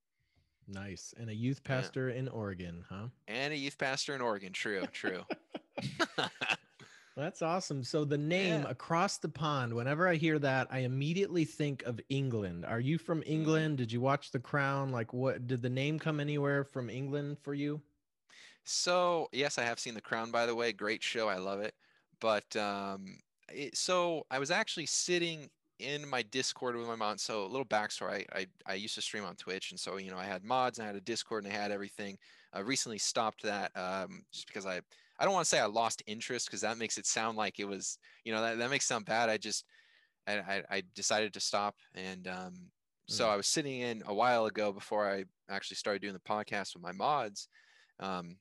Nice. 0.69 1.13
And 1.17 1.29
a 1.31 1.35
youth 1.35 1.63
Yeah, 1.69 1.91
pastor 1.91 2.09
in 2.11 2.29
Oregon, 2.29 2.85
huh? 2.89 3.09
and 3.27 3.53
a 3.53 3.57
youth 3.57 3.79
pastor 3.79 4.15
in 4.15 4.21
Oregon. 4.21 4.53
True, 4.53 4.87
true. 4.93 5.25
That's 7.17 7.43
awesome. 7.43 7.85
So 7.85 8.05
the 8.05 8.17
name 8.19 8.65
yeah. 8.65 8.71
Across 8.71 9.19
the 9.19 9.29
Pond, 9.29 9.75
whenever 9.75 10.09
I 10.09 10.15
hear 10.17 10.39
that, 10.39 10.69
I 10.71 10.81
immediately 10.81 11.45
think 11.45 11.83
of 11.85 12.01
England. 12.09 12.65
Are 12.65 12.81
you 12.81 12.97
from 12.99 13.23
Mm. 13.23 13.27
England? 13.27 13.79
Did 13.79 13.93
you 13.93 14.01
watch 14.01 14.31
The 14.31 14.41
Crown? 14.41 14.91
Like 14.91 15.13
what 15.13 15.47
did 15.47 15.63
the 15.63 15.71
name 15.71 15.99
come 15.99 16.21
anywhere 16.21 16.65
from 16.65 16.89
England 16.89 17.39
for 17.39 17.55
you? 17.55 17.83
So 18.65 19.29
yes, 19.33 19.59
I 19.59 19.65
have 19.65 19.79
seen 19.81 19.95
The 19.95 20.01
Crown. 20.01 20.31
By 20.31 20.47
the 20.47 20.55
way, 20.55 20.73
great 20.73 21.03
show. 21.03 21.29
I 21.29 21.37
love 21.37 21.61
it. 21.61 21.75
But 22.21 22.55
um, 22.57 23.19
it, 23.49 23.77
so 23.77 24.25
I 24.31 24.39
was 24.39 24.51
actually 24.51 24.87
sitting 24.87 25.51
in 25.79 26.09
my 26.09 26.23
Discord 26.23 26.77
with 26.77 26.87
my 26.87 26.95
mom. 26.95 27.19
So 27.19 27.45
a 27.45 27.49
little 27.49 27.67
backstory: 27.67 28.25
I, 28.33 28.41
I 28.41 28.47
I 28.67 28.75
used 28.75 28.95
to 28.97 29.03
stream 29.03 29.25
on 29.25 29.37
Twitch, 29.37 29.71
and 29.73 29.81
so 29.81 29.97
you 29.99 30.11
know 30.11 30.19
I 30.19 30.25
had 30.25 30.45
mods, 30.45 30.79
and 30.79 30.85
I 30.85 30.89
had 30.89 30.97
a 30.97 31.01
Discord, 31.01 31.45
and 31.45 31.53
I 31.53 31.57
had 31.57 31.73
everything. 31.73 32.19
I 32.53 32.61
recently 32.61 32.99
stopped 32.99 33.43
that 33.43 33.77
um, 33.77 34.23
just 34.33 34.47
because 34.47 34.67
I 34.67 34.81
I 35.19 35.25
don't 35.25 35.35
want 35.35 35.45
to 35.45 35.49
say 35.49 35.61
I 35.61 35.67
lost 35.67 36.03
interest 36.07 36.47
because 36.47 36.63
that 36.63 36.79
makes 36.79 36.99
it 36.99 37.07
sound 37.07 37.37
like 37.37 37.59
it 37.61 37.67
was 37.67 37.99
you 38.25 38.33
know 38.33 38.43
that 38.43 38.59
that 38.59 38.71
makes 38.71 38.87
sound 38.87 39.05
bad. 39.07 39.29
I 39.31 39.39
just 39.39 39.65
I 40.27 40.63
I, 40.71 40.83
decided 40.95 41.35
to 41.35 41.41
stop, 41.41 41.77
and 41.95 42.29
um, 42.29 42.71
so 43.09 43.29
Mm, 43.29 43.29
I 43.29 43.37
was 43.37 43.49
sitting 43.49 43.81
in 43.81 44.03
a 44.07 44.15
while 44.15 44.47
ago 44.47 44.73
before 44.73 45.11
I 45.11 45.25
actually 45.51 45.77
started 45.77 46.03
doing 46.03 46.15
the 46.15 46.21
podcast 46.21 46.75
with 46.75 46.83
my 46.83 46.93
mods. 46.93 47.49
Um, 48.01 48.39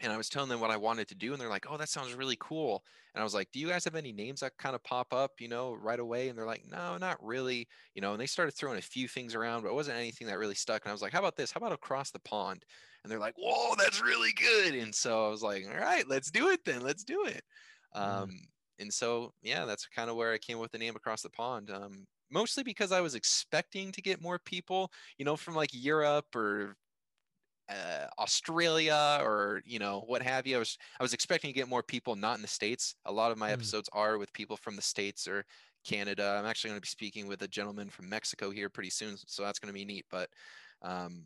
and 0.00 0.12
I 0.12 0.16
was 0.16 0.28
telling 0.28 0.48
them 0.48 0.60
what 0.60 0.72
I 0.72 0.76
wanted 0.76 1.08
to 1.08 1.14
do, 1.14 1.32
and 1.32 1.40
they're 1.40 1.48
like, 1.48 1.66
"Oh, 1.70 1.76
that 1.76 1.88
sounds 1.88 2.14
really 2.14 2.36
cool." 2.40 2.84
And 3.14 3.20
I 3.20 3.24
was 3.24 3.34
like, 3.34 3.50
"Do 3.52 3.60
you 3.60 3.68
guys 3.68 3.84
have 3.84 3.94
any 3.94 4.12
names 4.12 4.40
that 4.40 4.56
kind 4.58 4.74
of 4.74 4.82
pop 4.82 5.12
up, 5.14 5.40
you 5.40 5.48
know, 5.48 5.72
right 5.74 6.00
away?" 6.00 6.28
And 6.28 6.36
they're 6.36 6.46
like, 6.46 6.64
"No, 6.66 6.98
not 6.98 7.22
really," 7.24 7.68
you 7.94 8.02
know. 8.02 8.12
And 8.12 8.20
they 8.20 8.26
started 8.26 8.52
throwing 8.52 8.78
a 8.78 8.82
few 8.82 9.08
things 9.08 9.34
around, 9.34 9.62
but 9.62 9.68
it 9.70 9.74
wasn't 9.74 9.98
anything 9.98 10.26
that 10.26 10.38
really 10.38 10.56
stuck. 10.56 10.84
And 10.84 10.90
I 10.90 10.92
was 10.92 11.02
like, 11.02 11.12
"How 11.12 11.20
about 11.20 11.36
this? 11.36 11.52
How 11.52 11.58
about 11.58 11.72
across 11.72 12.10
the 12.10 12.20
pond?" 12.20 12.64
And 13.04 13.12
they're 13.12 13.20
like, 13.20 13.36
"Whoa, 13.36 13.74
that's 13.78 14.02
really 14.02 14.32
good!" 14.32 14.74
And 14.74 14.94
so 14.94 15.26
I 15.26 15.28
was 15.28 15.42
like, 15.42 15.66
"All 15.68 15.78
right, 15.78 16.08
let's 16.08 16.30
do 16.30 16.48
it 16.48 16.64
then. 16.64 16.82
Let's 16.82 17.04
do 17.04 17.26
it." 17.26 17.42
mm, 17.94 18.00
Um, 18.00 18.30
and 18.78 18.92
so 18.92 19.32
yeah, 19.42 19.64
that's 19.66 19.86
kind 19.86 20.10
of 20.10 20.16
where 20.16 20.32
I 20.32 20.38
came 20.38 20.58
with 20.58 20.72
the 20.72 20.78
name 20.78 20.96
across 20.96 21.22
the 21.22 21.30
pond. 21.30 21.70
Um, 21.70 22.06
mostly 22.30 22.62
because 22.62 22.92
I 22.92 23.00
was 23.00 23.14
expecting 23.14 23.92
to 23.92 24.02
get 24.02 24.22
more 24.22 24.38
people, 24.38 24.90
you 25.18 25.24
know, 25.24 25.36
from 25.36 25.54
like 25.54 25.70
Europe 25.72 26.34
or 26.34 26.76
uh, 27.68 28.06
Australia 28.18 29.18
or 29.22 29.62
you 29.64 29.78
know 29.78 30.02
what 30.06 30.22
have 30.22 30.46
you. 30.46 30.56
I 30.56 30.58
was 30.58 30.76
I 31.00 31.02
was 31.02 31.14
expecting 31.14 31.48
to 31.48 31.54
get 31.54 31.68
more 31.68 31.82
people 31.82 32.16
not 32.16 32.36
in 32.36 32.42
the 32.42 32.48
states. 32.48 32.96
A 33.06 33.12
lot 33.12 33.32
of 33.32 33.38
my 33.38 33.50
mm. 33.50 33.54
episodes 33.54 33.88
are 33.92 34.18
with 34.18 34.32
people 34.32 34.56
from 34.56 34.76
the 34.76 34.82
states 34.82 35.26
or 35.26 35.44
Canada. 35.84 36.36
I'm 36.38 36.46
actually 36.46 36.70
going 36.70 36.78
to 36.78 36.82
be 36.82 36.88
speaking 36.88 37.26
with 37.26 37.42
a 37.42 37.48
gentleman 37.48 37.88
from 37.88 38.08
Mexico 38.08 38.50
here 38.50 38.68
pretty 38.68 38.90
soon, 38.90 39.16
so 39.26 39.42
that's 39.42 39.58
going 39.58 39.72
to 39.72 39.78
be 39.78 39.84
neat. 39.84 40.06
But 40.10 40.28
um, 40.82 41.24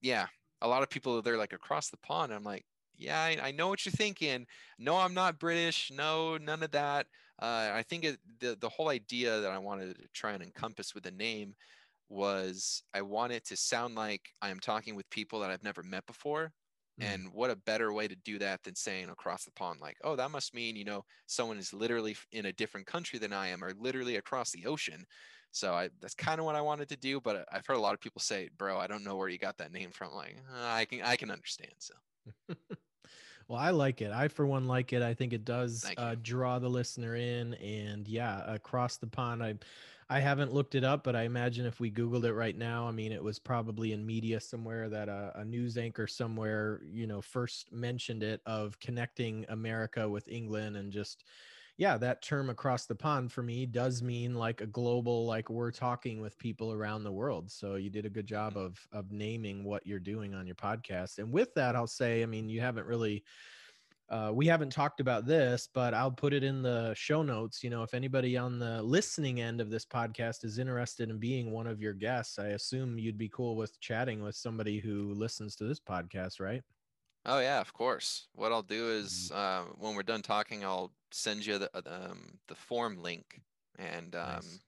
yeah, 0.00 0.26
a 0.64 0.68
lot 0.68 0.82
of 0.82 0.90
people 0.90 1.20
they're 1.20 1.36
like 1.36 1.52
across 1.52 1.90
the 1.90 1.98
pond. 1.98 2.32
I'm 2.32 2.42
like, 2.42 2.64
yeah, 2.96 3.20
I, 3.20 3.38
I 3.42 3.50
know 3.52 3.68
what 3.68 3.84
you're 3.84 3.92
thinking. 3.92 4.46
No, 4.78 4.96
I'm 4.96 5.14
not 5.14 5.38
British. 5.38 5.92
No, 5.94 6.36
none 6.38 6.62
of 6.62 6.70
that. 6.72 7.06
Uh, 7.40 7.70
I 7.72 7.84
think 7.88 8.04
it, 8.04 8.18
the 8.40 8.56
the 8.60 8.68
whole 8.68 8.88
idea 8.88 9.40
that 9.40 9.50
I 9.50 9.58
wanted 9.58 9.96
to 9.96 10.08
try 10.12 10.32
and 10.32 10.42
encompass 10.42 10.94
with 10.94 11.04
the 11.04 11.10
name 11.10 11.54
was 12.08 12.82
I 12.94 13.02
want 13.02 13.32
it 13.32 13.44
to 13.46 13.56
sound 13.56 13.94
like 13.94 14.22
I 14.40 14.50
am 14.50 14.60
talking 14.60 14.94
with 14.94 15.08
people 15.10 15.40
that 15.40 15.50
I've 15.50 15.64
never 15.64 15.82
met 15.82 16.06
before. 16.06 16.52
Mm. 17.00 17.14
And 17.14 17.32
what 17.32 17.50
a 17.50 17.56
better 17.56 17.92
way 17.92 18.06
to 18.06 18.16
do 18.24 18.38
that 18.38 18.62
than 18.62 18.76
saying 18.76 19.08
across 19.08 19.44
the 19.44 19.50
pond, 19.52 19.80
like, 19.80 19.96
oh, 20.04 20.14
that 20.16 20.30
must 20.30 20.54
mean, 20.54 20.76
you 20.76 20.84
know, 20.84 21.04
someone 21.26 21.58
is 21.58 21.72
literally 21.72 22.16
in 22.30 22.46
a 22.46 22.52
different 22.52 22.86
country 22.86 23.18
than 23.18 23.32
I 23.32 23.48
am 23.48 23.64
or 23.64 23.72
literally 23.78 24.16
across 24.16 24.52
the 24.52 24.66
ocean. 24.66 25.04
So 25.54 25.72
I, 25.72 25.88
that's 26.00 26.14
kind 26.14 26.40
of 26.40 26.46
what 26.46 26.56
I 26.56 26.60
wanted 26.60 26.88
to 26.88 26.96
do. 26.96 27.20
But 27.20 27.46
I've 27.50 27.64
heard 27.66 27.76
a 27.76 27.80
lot 27.80 27.94
of 27.94 28.00
people 28.00 28.20
say, 28.20 28.50
bro, 28.58 28.78
I 28.78 28.86
don't 28.86 29.04
know 29.04 29.16
where 29.16 29.28
you 29.28 29.38
got 29.38 29.58
that 29.58 29.72
name 29.72 29.90
from. 29.90 30.12
Like, 30.12 30.36
uh, 30.52 30.66
I 30.66 30.84
can, 30.84 31.02
I 31.02 31.16
can 31.16 31.30
understand. 31.30 31.72
So. 31.78 31.94
well, 33.48 33.58
I 33.58 33.70
like 33.70 34.02
it. 34.02 34.10
I, 34.10 34.28
for 34.28 34.46
one, 34.46 34.66
like 34.66 34.92
it. 34.92 35.00
I 35.00 35.14
think 35.14 35.32
it 35.32 35.44
does 35.44 35.88
uh, 35.96 36.16
draw 36.20 36.58
the 36.58 36.68
listener 36.68 37.14
in. 37.14 37.54
And 37.54 38.08
yeah, 38.08 38.42
across 38.52 38.96
the 38.96 39.06
pond, 39.06 39.44
I, 39.44 39.54
I 40.10 40.18
haven't 40.18 40.52
looked 40.52 40.74
it 40.74 40.82
up, 40.82 41.04
but 41.04 41.14
I 41.14 41.22
imagine 41.22 41.66
if 41.66 41.78
we 41.78 41.90
Googled 41.90 42.24
it 42.24 42.34
right 42.34 42.56
now, 42.56 42.88
I 42.88 42.90
mean, 42.90 43.12
it 43.12 43.22
was 43.22 43.38
probably 43.38 43.92
in 43.92 44.04
media 44.04 44.40
somewhere 44.40 44.88
that 44.88 45.08
a, 45.08 45.32
a, 45.36 45.44
news 45.44 45.78
anchor 45.78 46.06
somewhere, 46.06 46.82
you 46.92 47.06
know, 47.06 47.22
first 47.22 47.72
mentioned 47.72 48.22
it 48.22 48.42
of 48.44 48.78
connecting 48.80 49.46
America 49.48 50.06
with 50.08 50.28
England 50.28 50.76
and 50.76 50.92
just, 50.92 51.24
yeah, 51.76 51.96
that 51.98 52.22
term 52.22 52.50
across 52.50 52.86
the 52.86 52.94
pond 52.94 53.32
for 53.32 53.42
me 53.42 53.66
does 53.66 54.02
mean 54.02 54.34
like 54.34 54.60
a 54.60 54.66
global, 54.66 55.26
like 55.26 55.50
we're 55.50 55.72
talking 55.72 56.20
with 56.20 56.38
people 56.38 56.72
around 56.72 57.02
the 57.02 57.12
world. 57.12 57.50
So 57.50 57.74
you 57.74 57.90
did 57.90 58.06
a 58.06 58.10
good 58.10 58.26
job 58.26 58.56
of 58.56 58.78
of 58.92 59.10
naming 59.10 59.64
what 59.64 59.86
you're 59.86 59.98
doing 59.98 60.34
on 60.34 60.46
your 60.46 60.54
podcast. 60.54 61.18
And 61.18 61.32
with 61.32 61.52
that, 61.54 61.74
I'll 61.74 61.86
say, 61.88 62.22
I 62.22 62.26
mean, 62.26 62.48
you 62.48 62.60
haven't 62.60 62.86
really 62.86 63.24
uh, 64.10 64.30
we 64.32 64.46
haven't 64.46 64.70
talked 64.70 65.00
about 65.00 65.26
this, 65.26 65.68
but 65.72 65.94
I'll 65.94 66.10
put 66.10 66.34
it 66.34 66.44
in 66.44 66.62
the 66.62 66.94
show 66.94 67.22
notes. 67.22 67.64
You 67.64 67.70
know, 67.70 67.82
if 67.82 67.94
anybody 67.94 68.36
on 68.36 68.58
the 68.58 68.82
listening 68.82 69.40
end 69.40 69.60
of 69.60 69.70
this 69.70 69.86
podcast 69.86 70.44
is 70.44 70.58
interested 70.58 71.08
in 71.10 71.18
being 71.18 71.50
one 71.50 71.66
of 71.66 71.80
your 71.80 71.94
guests, 71.94 72.38
I 72.38 72.48
assume 72.48 72.98
you'd 72.98 73.18
be 73.18 73.30
cool 73.30 73.56
with 73.56 73.80
chatting 73.80 74.22
with 74.22 74.36
somebody 74.36 74.78
who 74.78 75.14
listens 75.14 75.56
to 75.56 75.64
this 75.64 75.80
podcast, 75.80 76.38
right? 76.38 76.62
Oh 77.26 77.40
yeah, 77.40 77.60
of 77.60 77.72
course. 77.72 78.28
What 78.34 78.52
I'll 78.52 78.62
do 78.62 78.90
is 78.90 79.30
mm-hmm. 79.32 79.70
uh, 79.70 79.72
when 79.78 79.94
we're 79.94 80.02
done 80.02 80.22
talking, 80.22 80.64
I'll 80.64 80.92
send 81.10 81.46
you 81.46 81.58
the 81.58 81.70
um, 81.74 82.38
the 82.48 82.54
form 82.54 83.02
link, 83.02 83.40
and 83.78 84.14
um, 84.14 84.34
nice. 84.34 84.60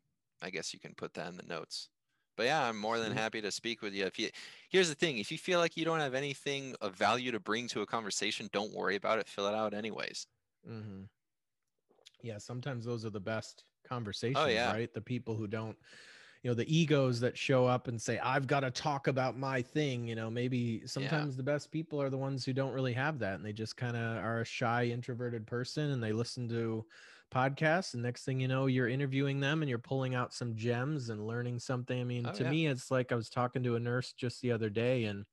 I 0.43 0.51
guess 0.51 0.73
you 0.73 0.81
can 0.81 0.95
put 0.95 1.15
that 1.15 1.29
in 1.29 1.37
the 1.37 1.43
notes 1.43 1.89
but 2.37 2.47
yeah, 2.47 2.69
I'm 2.69 2.79
more 2.79 2.99
than 2.99 3.13
happy 3.13 3.41
to 3.41 3.51
speak 3.51 3.83
with 3.83 3.95
you. 3.95 4.05
If 4.05 4.19
you 4.19 4.29
here's 4.69 4.89
the 4.89 4.95
thing, 4.95 5.19
if 5.19 5.33
you 5.33 5.39
feel 5.39 5.59
like 5.59 5.77
you 5.77 5.85
don't 5.85 6.01
have 6.01 6.15
anything 6.15 6.75
of 6.81 6.95
value 6.95 7.33
to 7.33 7.41
bring 7.41 7.67
to 7.69 7.81
a 7.81 7.87
conversation, 7.87 8.49
don't 8.53 8.75
worry 8.75 8.97
about 8.97 9.19
it. 9.19 9.29
Fill 9.29 9.47
it 9.47 9.55
out 9.55 9.75
anyways. 9.75 10.27
Mm-hmm. 10.69 11.03
Yeah, 12.23 12.39
sometimes 12.39 12.85
those 12.85 13.05
are 13.05 13.11
the 13.11 13.21
best 13.21 13.65
oh, 13.67 13.89
conversations, 13.89 14.39
oh, 14.39 14.47
yeah. 14.47 14.73
right? 14.73 14.93
The 14.93 15.01
people 15.01 15.35
who 15.35 15.47
don't, 15.47 15.77
you 16.47 16.53
know, 16.53 16.55
the 16.55 16.77
egos 16.77 17.19
that 17.19 17.37
show 17.37 17.67
up 17.67 17.89
and 17.89 18.01
say, 18.01 18.21
"I've 18.21 18.47
got 18.47 18.61
to 18.61 18.71
talk 18.71 19.09
about 19.09 19.37
my 19.37 19.63
thing." 19.63 20.07
You 20.07 20.15
know, 20.15 20.31
maybe 20.31 20.87
sometimes 20.87 21.35
yeah. 21.35 21.39
the 21.39 21.43
best 21.43 21.73
people 21.73 22.01
are 22.01 22.09
the 22.09 22.17
ones 22.17 22.45
who 22.45 22.53
don't 22.53 22.73
really 22.73 22.93
have 22.93 23.19
that, 23.19 23.35
and 23.35 23.45
they 23.45 23.53
just 23.53 23.77
kind 23.77 23.97
of 23.97 24.25
are 24.25 24.43
a 24.43 24.45
shy, 24.45 24.85
introverted 24.85 25.45
person, 25.45 25.91
and 25.91 26.01
they 26.01 26.13
listen 26.13 26.49
to 26.51 26.87
podcasts 27.35 27.95
and 27.95 28.05
next 28.05 28.25
thing 28.25 28.39
you 28.39 28.47
know 28.47 28.67
you're 28.67 28.87
interviewing 28.87 29.41
them 29.41 29.61
and 29.61 29.69
you're 29.69 29.81
pulling 29.81 30.15
out 30.15 30.33
some 30.33 30.55
gems 30.55 31.09
and 31.09 31.27
learning 31.27 31.59
something 31.59 32.01
i 32.01 32.05
mean 32.05 32.25
oh, 32.25 32.33
to 32.33 32.45
yeah. 32.45 32.51
me 32.51 32.67
it's 32.69 32.89
like 32.89 33.11
i 33.11 33.17
was 33.17 33.29
talking 33.29 33.65
to 33.65 33.75
a 33.75 33.81
nurse 33.81 34.13
just 34.13 34.41
the 34.43 34.53
other 34.53 34.71
day 34.71 35.07
and 35.07 35.25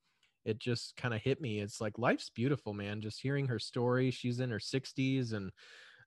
it 0.44 0.58
just 0.58 0.96
kind 0.96 1.14
of 1.14 1.22
hit 1.22 1.40
me 1.40 1.60
it's 1.60 1.80
like 1.80 2.00
life's 2.00 2.32
beautiful 2.32 2.74
man 2.74 3.00
just 3.00 3.22
hearing 3.22 3.46
her 3.46 3.60
story 3.60 4.10
she's 4.10 4.40
in 4.40 4.50
her 4.50 4.58
60s 4.58 5.34
and 5.34 5.52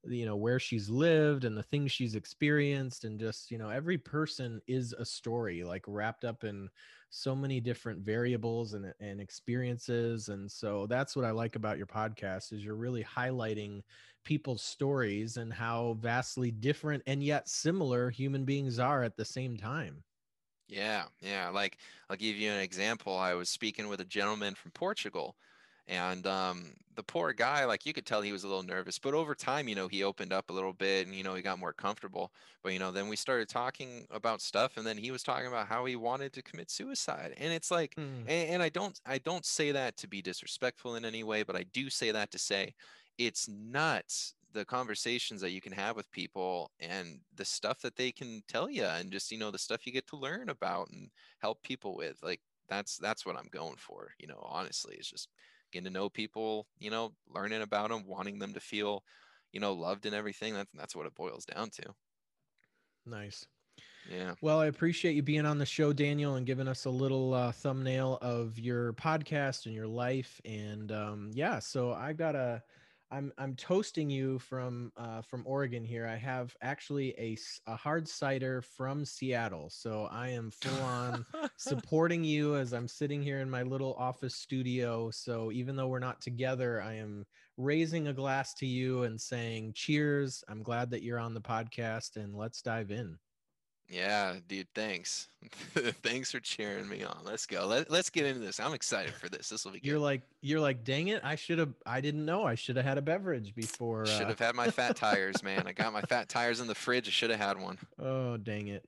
you 0.08 0.26
know 0.26 0.36
where 0.36 0.58
she's 0.58 0.88
lived 0.88 1.44
and 1.44 1.56
the 1.56 1.62
things 1.62 1.92
she's 1.92 2.14
experienced 2.14 3.04
and 3.04 3.18
just 3.18 3.50
you 3.50 3.58
know 3.58 3.68
every 3.68 3.98
person 3.98 4.60
is 4.66 4.92
a 4.94 5.04
story 5.04 5.64
like 5.64 5.84
wrapped 5.86 6.24
up 6.24 6.44
in 6.44 6.68
so 7.10 7.34
many 7.34 7.60
different 7.60 8.00
variables 8.04 8.74
and, 8.74 8.92
and 9.00 9.20
experiences 9.20 10.28
and 10.28 10.50
so 10.50 10.86
that's 10.86 11.14
what 11.16 11.24
i 11.24 11.30
like 11.30 11.56
about 11.56 11.78
your 11.78 11.86
podcast 11.86 12.52
is 12.52 12.64
you're 12.64 12.76
really 12.76 13.04
highlighting 13.04 13.82
people's 14.24 14.62
stories 14.62 15.36
and 15.36 15.52
how 15.52 15.94
vastly 16.00 16.50
different 16.50 17.02
and 17.06 17.22
yet 17.22 17.48
similar 17.48 18.10
human 18.10 18.44
beings 18.44 18.78
are 18.78 19.02
at 19.04 19.16
the 19.16 19.24
same 19.24 19.56
time. 19.56 20.02
Yeah 20.68 21.06
yeah 21.20 21.48
like 21.50 21.78
i'll 22.10 22.16
give 22.16 22.36
you 22.36 22.50
an 22.50 22.60
example. 22.60 23.16
I 23.16 23.34
was 23.34 23.48
speaking 23.48 23.88
with 23.88 24.00
a 24.00 24.04
gentleman 24.04 24.54
from 24.54 24.72
portugal 24.72 25.36
and 25.88 26.26
um, 26.26 26.72
the 26.96 27.02
poor 27.02 27.32
guy, 27.32 27.64
like 27.64 27.86
you 27.86 27.92
could 27.92 28.06
tell 28.06 28.22
he 28.22 28.32
was 28.32 28.44
a 28.44 28.48
little 28.48 28.62
nervous, 28.62 28.98
but 28.98 29.14
over 29.14 29.34
time, 29.34 29.68
you 29.68 29.74
know, 29.74 29.86
he 29.86 30.02
opened 30.02 30.32
up 30.32 30.50
a 30.50 30.52
little 30.52 30.72
bit 30.72 31.06
and, 31.06 31.14
you 31.14 31.22
know, 31.22 31.34
he 31.34 31.42
got 31.42 31.58
more 31.58 31.72
comfortable. 31.72 32.32
But, 32.62 32.72
you 32.72 32.78
know, 32.78 32.90
then 32.90 33.08
we 33.08 33.16
started 33.16 33.48
talking 33.48 34.06
about 34.10 34.40
stuff 34.40 34.76
and 34.76 34.86
then 34.86 34.98
he 34.98 35.10
was 35.10 35.22
talking 35.22 35.46
about 35.46 35.68
how 35.68 35.84
he 35.84 35.94
wanted 35.94 36.32
to 36.32 36.42
commit 36.42 36.70
suicide. 36.70 37.34
And 37.38 37.52
it's 37.52 37.70
like, 37.70 37.94
mm. 37.94 38.22
and, 38.26 38.50
and 38.50 38.62
I 38.62 38.68
don't, 38.68 38.98
I 39.06 39.18
don't 39.18 39.44
say 39.44 39.72
that 39.72 39.96
to 39.98 40.08
be 40.08 40.22
disrespectful 40.22 40.96
in 40.96 41.04
any 41.04 41.22
way, 41.22 41.42
but 41.42 41.54
I 41.54 41.64
do 41.72 41.90
say 41.90 42.10
that 42.10 42.30
to 42.32 42.38
say 42.38 42.74
it's 43.18 43.48
nuts 43.48 44.34
the 44.52 44.64
conversations 44.64 45.42
that 45.42 45.50
you 45.50 45.60
can 45.60 45.72
have 45.72 45.96
with 45.96 46.10
people 46.12 46.70
and 46.80 47.20
the 47.34 47.44
stuff 47.44 47.82
that 47.82 47.94
they 47.94 48.10
can 48.10 48.42
tell 48.48 48.70
you 48.70 48.84
and 48.84 49.12
just 49.12 49.30
you 49.30 49.38
know 49.38 49.50
the 49.50 49.58
stuff 49.58 49.86
you 49.86 49.92
get 49.92 50.06
to 50.06 50.16
learn 50.16 50.48
about 50.48 50.88
and 50.88 51.10
help 51.40 51.62
people 51.62 51.94
with 51.94 52.16
like 52.22 52.40
that's 52.66 52.96
that's 52.96 53.26
what 53.26 53.36
i'm 53.36 53.48
going 53.50 53.76
for 53.76 54.12
you 54.18 54.26
know 54.26 54.42
honestly 54.48 54.94
it's 54.96 55.10
just 55.10 55.28
getting 55.72 55.86
to 55.86 55.92
know 55.92 56.08
people, 56.08 56.66
you 56.78 56.90
know, 56.90 57.12
learning 57.34 57.62
about 57.62 57.90
them, 57.90 58.04
wanting 58.06 58.38
them 58.38 58.54
to 58.54 58.60
feel, 58.60 59.02
you 59.52 59.60
know, 59.60 59.72
loved 59.72 60.06
and 60.06 60.14
everything. 60.14 60.54
That's 60.54 60.70
that's 60.74 60.96
what 60.96 61.06
it 61.06 61.14
boils 61.14 61.44
down 61.44 61.70
to. 61.70 61.94
Nice. 63.04 63.46
Yeah. 64.10 64.34
Well, 64.40 64.60
I 64.60 64.66
appreciate 64.66 65.14
you 65.14 65.22
being 65.22 65.46
on 65.46 65.58
the 65.58 65.66
show, 65.66 65.92
Daniel, 65.92 66.36
and 66.36 66.46
giving 66.46 66.68
us 66.68 66.84
a 66.84 66.90
little 66.90 67.34
uh, 67.34 67.52
thumbnail 67.52 68.18
of 68.22 68.58
your 68.58 68.92
podcast 68.92 69.66
and 69.66 69.74
your 69.74 69.88
life. 69.88 70.40
And 70.44 70.92
um, 70.92 71.30
yeah, 71.34 71.58
so 71.58 71.92
I 71.92 72.12
got 72.12 72.36
a 72.36 72.62
I'm 73.10 73.32
I'm 73.38 73.54
toasting 73.54 74.10
you 74.10 74.38
from 74.38 74.92
uh, 74.96 75.22
from 75.22 75.44
Oregon 75.46 75.84
here. 75.84 76.06
I 76.06 76.16
have 76.16 76.56
actually 76.60 77.10
a, 77.18 77.36
a 77.70 77.76
hard 77.76 78.08
cider 78.08 78.62
from 78.62 79.04
Seattle, 79.04 79.70
so 79.70 80.08
I 80.10 80.30
am 80.30 80.50
full 80.50 80.82
on 80.84 81.24
supporting 81.56 82.24
you 82.24 82.56
as 82.56 82.72
I'm 82.72 82.88
sitting 82.88 83.22
here 83.22 83.38
in 83.38 83.48
my 83.48 83.62
little 83.62 83.94
office 83.94 84.34
studio. 84.34 85.10
So 85.10 85.52
even 85.52 85.76
though 85.76 85.88
we're 85.88 85.98
not 86.00 86.20
together, 86.20 86.82
I 86.82 86.94
am 86.94 87.24
raising 87.56 88.08
a 88.08 88.12
glass 88.12 88.54
to 88.54 88.66
you 88.66 89.04
and 89.04 89.20
saying 89.20 89.74
cheers. 89.74 90.42
I'm 90.48 90.62
glad 90.62 90.90
that 90.90 91.02
you're 91.02 91.20
on 91.20 91.34
the 91.34 91.40
podcast, 91.40 92.16
and 92.16 92.34
let's 92.34 92.60
dive 92.60 92.90
in. 92.90 93.18
Yeah, 93.88 94.34
dude, 94.48 94.66
thanks. 94.74 95.28
thanks 96.02 96.32
for 96.32 96.40
cheering 96.40 96.88
me 96.88 97.04
on. 97.04 97.18
Let's 97.24 97.46
go. 97.46 97.66
Let, 97.66 97.90
let's 97.90 98.10
get 98.10 98.26
into 98.26 98.40
this. 98.40 98.58
I'm 98.58 98.74
excited 98.74 99.14
for 99.14 99.28
this. 99.28 99.48
This 99.48 99.64
will 99.64 99.72
be 99.72 99.80
good. 99.80 99.86
You're 99.86 99.98
like 99.98 100.22
you're 100.40 100.60
like, 100.60 100.82
"Dang 100.82 101.08
it, 101.08 101.22
I 101.22 101.36
should 101.36 101.58
have 101.58 101.72
I 101.84 102.00
didn't 102.00 102.24
know. 102.24 102.44
I 102.44 102.56
should 102.56 102.76
have 102.76 102.84
had 102.84 102.98
a 102.98 103.02
beverage 103.02 103.54
before." 103.54 104.02
Uh... 104.02 104.06
Should 104.06 104.28
have 104.28 104.40
had 104.40 104.56
my 104.56 104.70
fat 104.70 104.96
tires, 104.96 105.42
man. 105.42 105.66
I 105.66 105.72
got 105.72 105.92
my 105.92 106.02
fat 106.02 106.28
tires 106.28 106.60
in 106.60 106.66
the 106.66 106.74
fridge. 106.74 107.06
I 107.06 107.10
should 107.12 107.30
have 107.30 107.40
had 107.40 107.60
one. 107.60 107.78
Oh, 107.98 108.36
dang 108.36 108.68
it. 108.68 108.84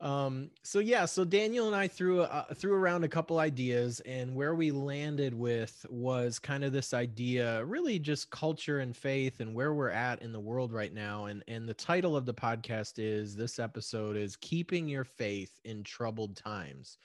Um, 0.00 0.50
so 0.62 0.78
yeah, 0.78 1.04
so 1.04 1.24
Daniel 1.24 1.66
and 1.66 1.76
I 1.76 1.86
threw 1.86 2.22
uh, 2.22 2.44
threw 2.54 2.72
around 2.72 3.04
a 3.04 3.08
couple 3.08 3.38
ideas, 3.38 4.00
and 4.00 4.34
where 4.34 4.54
we 4.54 4.70
landed 4.70 5.34
with 5.34 5.84
was 5.90 6.38
kind 6.38 6.64
of 6.64 6.72
this 6.72 6.94
idea, 6.94 7.62
really 7.66 7.98
just 7.98 8.30
culture 8.30 8.78
and 8.78 8.96
faith, 8.96 9.40
and 9.40 9.54
where 9.54 9.74
we're 9.74 9.90
at 9.90 10.22
in 10.22 10.32
the 10.32 10.40
world 10.40 10.72
right 10.72 10.94
now. 10.94 11.26
And 11.26 11.44
and 11.48 11.68
the 11.68 11.74
title 11.74 12.16
of 12.16 12.24
the 12.24 12.32
podcast 12.32 12.94
is 12.96 13.36
this 13.36 13.58
episode 13.58 14.16
is 14.16 14.36
keeping 14.36 14.88
your 14.88 15.04
faith 15.04 15.60
in 15.64 15.82
troubled 15.82 16.34
times. 16.34 16.96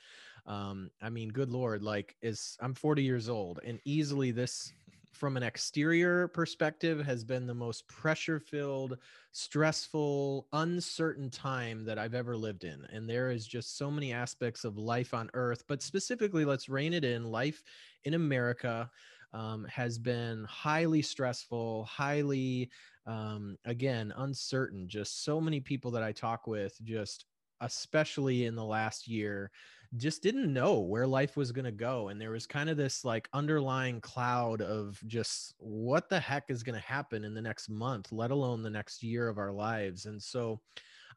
Um, 0.47 0.89
I 1.01 1.09
mean, 1.09 1.29
good 1.29 1.49
lord, 1.49 1.83
like 1.83 2.15
is 2.21 2.55
I'm 2.61 2.75
40 2.75 3.03
years 3.03 3.27
old, 3.27 3.59
and 3.65 3.79
easily 3.83 4.31
this 4.31 4.71
from 5.15 5.37
an 5.37 5.43
exterior 5.43 6.27
perspective 6.27 7.03
has 7.05 7.23
been 7.23 7.47
the 7.47 7.53
most 7.53 7.87
pressure 7.87 8.39
filled 8.39 8.97
stressful 9.31 10.47
uncertain 10.53 11.29
time 11.29 11.85
that 11.85 11.97
i've 11.97 12.13
ever 12.13 12.35
lived 12.35 12.63
in. 12.63 12.85
And 12.91 13.09
there 13.09 13.31
is 13.31 13.47
just 13.47 13.77
so 13.77 13.89
many 13.89 14.11
aspects 14.11 14.63
of 14.65 14.77
life 14.77 15.13
on 15.13 15.29
earth 15.33 15.63
but 15.67 15.81
specifically 15.81 16.45
let's 16.45 16.69
rein 16.69 16.93
it 16.93 17.03
in 17.03 17.23
life 17.23 17.63
in 18.03 18.13
america 18.13 18.89
um, 19.33 19.65
has 19.65 19.97
been 19.97 20.45
highly 20.45 21.01
stressful 21.01 21.85
highly 21.85 22.69
um, 23.05 23.57
again 23.65 24.13
uncertain. 24.17 24.87
Just 24.87 25.23
so 25.23 25.39
many 25.39 25.59
people 25.59 25.91
that 25.91 26.03
i 26.03 26.11
talk 26.11 26.47
with 26.47 26.77
just 26.83 27.25
especially 27.61 28.45
in 28.45 28.55
the 28.55 28.63
last 28.63 29.07
year 29.07 29.49
just 29.97 30.21
didn't 30.21 30.51
know 30.51 30.79
where 30.79 31.07
life 31.07 31.37
was 31.37 31.51
going 31.51 31.65
to 31.65 31.71
go 31.71 32.09
and 32.09 32.19
there 32.19 32.31
was 32.31 32.47
kind 32.47 32.69
of 32.69 32.77
this 32.77 33.05
like 33.05 33.29
underlying 33.33 34.01
cloud 34.01 34.61
of 34.61 35.01
just 35.07 35.55
what 35.59 36.09
the 36.09 36.19
heck 36.19 36.45
is 36.49 36.63
going 36.63 36.79
to 36.79 36.85
happen 36.85 37.23
in 37.23 37.33
the 37.33 37.41
next 37.41 37.69
month 37.69 38.11
let 38.11 38.31
alone 38.31 38.61
the 38.61 38.69
next 38.69 39.03
year 39.03 39.27
of 39.27 39.37
our 39.37 39.51
lives? 39.51 40.05
And 40.05 40.21
so 40.21 40.59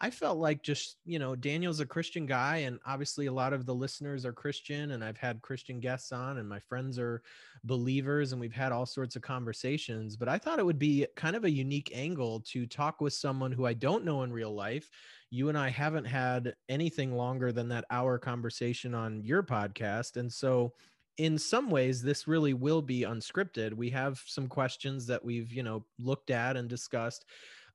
I 0.00 0.11
felt 0.11 0.38
like 0.38 0.62
just, 0.62 0.97
you 1.05 1.19
know, 1.19 1.35
Daniel's 1.35 1.81
a 1.81 1.87
Christian 1.87 2.25
guy, 2.25 2.59
and 2.59 2.78
obviously 2.87 3.26
a 3.26 3.33
lot 3.33 3.52
of 3.52 3.67
the 3.67 3.75
listeners 3.75 4.25
are 4.25 4.33
Christian, 4.33 4.93
and 4.93 5.02
I've 5.02 5.17
had 5.17 5.43
Christian 5.43 5.81
guests 5.81 6.12
on, 6.12 6.38
and 6.38 6.49
my 6.49 6.61
friends 6.61 7.00
are 7.00 7.21
believers, 7.64 8.31
and 8.31 8.40
we've 8.40 8.52
had 8.52 8.71
all 8.71 8.87
sorts 8.87 9.17
of 9.17 9.23
conversations. 9.23 10.17
But 10.17 10.28
I 10.28 10.38
thought 10.38 10.61
it 10.61 10.67
would 10.67 10.78
be 10.78 11.07
kind 11.17 11.35
of 11.35 11.45
a 11.45 11.50
unique 11.50 11.90
angle 11.93 12.40
to 12.52 12.64
talk 12.67 13.00
with 13.00 13.12
someone 13.12 13.50
who 13.50 13.67
I 13.67 13.75
don't 13.75 14.05
know 14.05 14.23
in 14.23 14.33
real 14.33 14.55
life. 14.55 14.88
You 15.31 15.49
and 15.49 15.59
I 15.59 15.69
haven't 15.69 16.07
had 16.07 16.55
anything 16.69 17.12
longer 17.12 17.50
than 17.50 17.69
that 17.71 17.85
hour 17.90 18.19
conversation 18.19 18.95
on 18.95 19.25
your 19.25 19.43
podcast. 19.43 20.17
And 20.17 20.33
so, 20.33 20.75
in 21.17 21.37
some 21.37 21.69
ways 21.69 22.00
this 22.00 22.28
really 22.28 22.55
will 22.55 22.81
be 22.81 23.00
unscripted 23.00 23.75
we 23.75 23.90
have 23.90 24.23
some 24.25 24.47
questions 24.47 25.05
that 25.05 25.25
we've 25.25 25.52
you 25.52 25.64
know 25.64 25.85
looked 25.99 26.31
at 26.31 26.57
and 26.57 26.69
discussed 26.69 27.25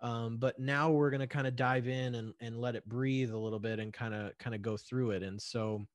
um, 0.03 0.37
but 0.37 0.59
now 0.59 0.91
we're 0.91 1.09
going 1.09 1.21
to 1.21 1.27
kind 1.27 1.47
of 1.47 1.55
dive 1.55 1.87
in 1.87 2.15
and, 2.15 2.33
and 2.39 2.61
let 2.61 2.75
it 2.75 2.87
breathe 2.87 3.31
a 3.31 3.37
little 3.37 3.59
bit 3.59 3.79
and 3.79 3.91
kind 3.91 4.13
of 4.13 4.37
kind 4.37 4.53
of 4.53 4.61
go 4.61 4.77
through 4.77 5.11
it. 5.11 5.23
And 5.23 5.41
so 5.41 5.87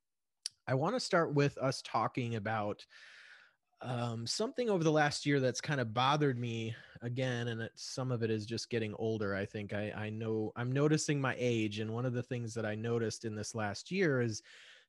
i 0.68 0.74
want 0.74 0.94
to 0.94 1.00
start 1.00 1.34
with 1.34 1.56
us 1.58 1.82
talking 1.82 2.36
about 2.36 2.84
um, 3.80 4.26
something 4.26 4.68
over 4.68 4.82
the 4.82 4.90
last 4.92 5.24
year 5.24 5.38
that's 5.38 5.60
kind 5.60 5.80
of 5.80 5.94
bothered 5.94 6.36
me 6.38 6.74
again 7.00 7.48
and 7.48 7.62
it, 7.62 7.72
some 7.76 8.10
of 8.10 8.24
it 8.24 8.30
is 8.30 8.44
just 8.44 8.70
getting 8.70 8.92
older 8.98 9.34
i 9.34 9.44
think. 9.44 9.72
I, 9.72 9.92
I 9.96 10.10
know 10.10 10.52
i'm 10.56 10.72
noticing 10.72 11.20
my 11.20 11.34
age 11.38 11.78
and 11.78 11.92
one 11.92 12.04
of 12.04 12.12
the 12.12 12.22
things 12.22 12.54
that 12.54 12.66
i 12.66 12.74
noticed 12.74 13.24
in 13.24 13.34
this 13.34 13.54
last 13.54 13.90
year 13.90 14.20
is 14.20 14.42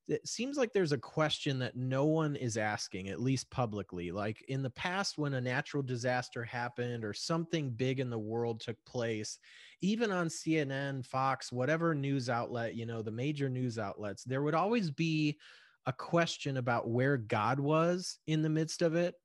it 0.09 0.27
seems 0.27 0.57
like 0.57 0.73
there's 0.73 0.91
a 0.91 0.97
question 0.97 1.59
that 1.59 1.75
no 1.75 2.05
one 2.05 2.35
is 2.35 2.57
asking, 2.57 3.09
at 3.09 3.21
least 3.21 3.49
publicly. 3.51 4.11
Like 4.11 4.43
in 4.47 4.63
the 4.63 4.69
past, 4.71 5.17
when 5.17 5.35
a 5.35 5.41
natural 5.41 5.83
disaster 5.83 6.43
happened 6.43 7.05
or 7.05 7.13
something 7.13 7.69
big 7.69 7.99
in 7.99 8.09
the 8.09 8.17
world 8.17 8.59
took 8.59 8.83
place, 8.85 9.37
even 9.81 10.11
on 10.11 10.27
CNN, 10.27 11.05
Fox, 11.05 11.51
whatever 11.51 11.93
news 11.93 12.29
outlet, 12.29 12.75
you 12.75 12.85
know, 12.85 13.01
the 13.01 13.11
major 13.11 13.49
news 13.49 13.77
outlets, 13.77 14.23
there 14.23 14.41
would 14.41 14.55
always 14.55 14.89
be 14.89 15.37
a 15.85 15.93
question 15.93 16.57
about 16.57 16.89
where 16.89 17.17
God 17.17 17.59
was 17.59 18.17
in 18.27 18.41
the 18.41 18.49
midst 18.49 18.81
of 18.81 18.95
it. 18.95 19.15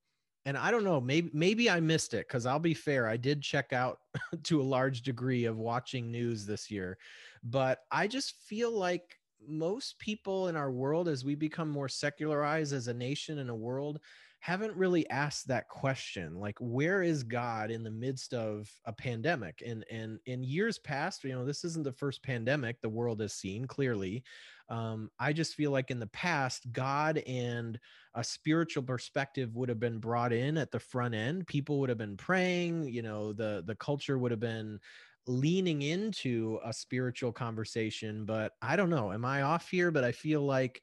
And 0.47 0.59
I 0.59 0.71
don't 0.71 0.85
know, 0.85 1.00
maybe 1.00 1.31
maybe 1.33 1.71
I 1.71 1.81
missed 1.81 2.12
it 2.12 2.29
because 2.29 2.45
I'll 2.45 2.59
be 2.59 2.75
fair, 2.75 3.09
I 3.09 3.17
did 3.17 3.41
check 3.41 3.73
out 3.73 4.00
to 4.45 4.61
a 4.61 4.62
large 4.62 5.00
degree 5.00 5.47
of 5.47 5.57
watching 5.57 6.11
news 6.11 6.45
this 6.45 6.71
year, 6.71 6.99
but 7.43 7.81
I 7.91 8.07
just 8.07 8.35
feel 8.47 8.71
like 8.71 9.19
most 9.48 9.98
people 9.98 10.48
in 10.48 10.56
our 10.56 10.70
world, 10.70 11.08
as 11.08 11.24
we 11.24 11.34
become 11.34 11.68
more 11.68 11.88
secularized 11.88 12.72
as 12.72 12.88
a 12.88 12.94
nation 12.94 13.38
and 13.38 13.50
a 13.50 13.54
world, 13.54 14.00
haven't 14.44 14.76
really 14.76 15.08
asked 15.08 15.48
that 15.48 15.70
question 15.70 16.38
like 16.38 16.58
where 16.60 17.02
is 17.02 17.22
god 17.22 17.70
in 17.70 17.82
the 17.82 17.90
midst 17.90 18.34
of 18.34 18.70
a 18.84 18.92
pandemic? 18.92 19.62
And 19.66 19.86
and 19.90 20.18
in 20.26 20.44
years 20.44 20.78
past 20.78 21.24
you 21.24 21.32
know 21.32 21.46
this 21.46 21.64
isn't 21.64 21.82
the 21.82 21.92
first 21.92 22.22
pandemic 22.22 22.82
the 22.82 22.88
world 22.90 23.22
has 23.22 23.32
seen 23.32 23.66
clearly. 23.66 24.22
Um, 24.68 25.10
i 25.18 25.32
just 25.32 25.54
feel 25.54 25.70
like 25.70 25.90
in 25.90 25.98
the 25.98 26.06
past 26.08 26.70
god 26.72 27.18
and 27.26 27.78
a 28.14 28.22
spiritual 28.24 28.82
perspective 28.82 29.56
would 29.56 29.68
have 29.70 29.80
been 29.80 29.98
brought 29.98 30.32
in 30.32 30.58
at 30.58 30.70
the 30.70 30.78
front 30.78 31.14
end. 31.14 31.46
People 31.46 31.80
would 31.80 31.88
have 31.88 31.98
been 31.98 32.18
praying 32.18 32.84
you 32.88 33.00
know 33.00 33.32
the 33.32 33.62
the 33.66 33.76
culture 33.76 34.18
would 34.18 34.30
have 34.30 34.40
been 34.40 34.78
leaning 35.26 35.83
into 35.83 36.59
a 36.64 36.73
spiritual 36.73 37.33
conversation 37.33 38.25
but 38.25 38.52
i 38.61 38.76
don't 38.76 38.90
know 38.90 39.12
am 39.12 39.25
i 39.25 39.43
off 39.43 39.69
here? 39.71 39.90
But 39.90 40.04
i 40.04 40.12
feel 40.12 40.43
like 40.43 40.81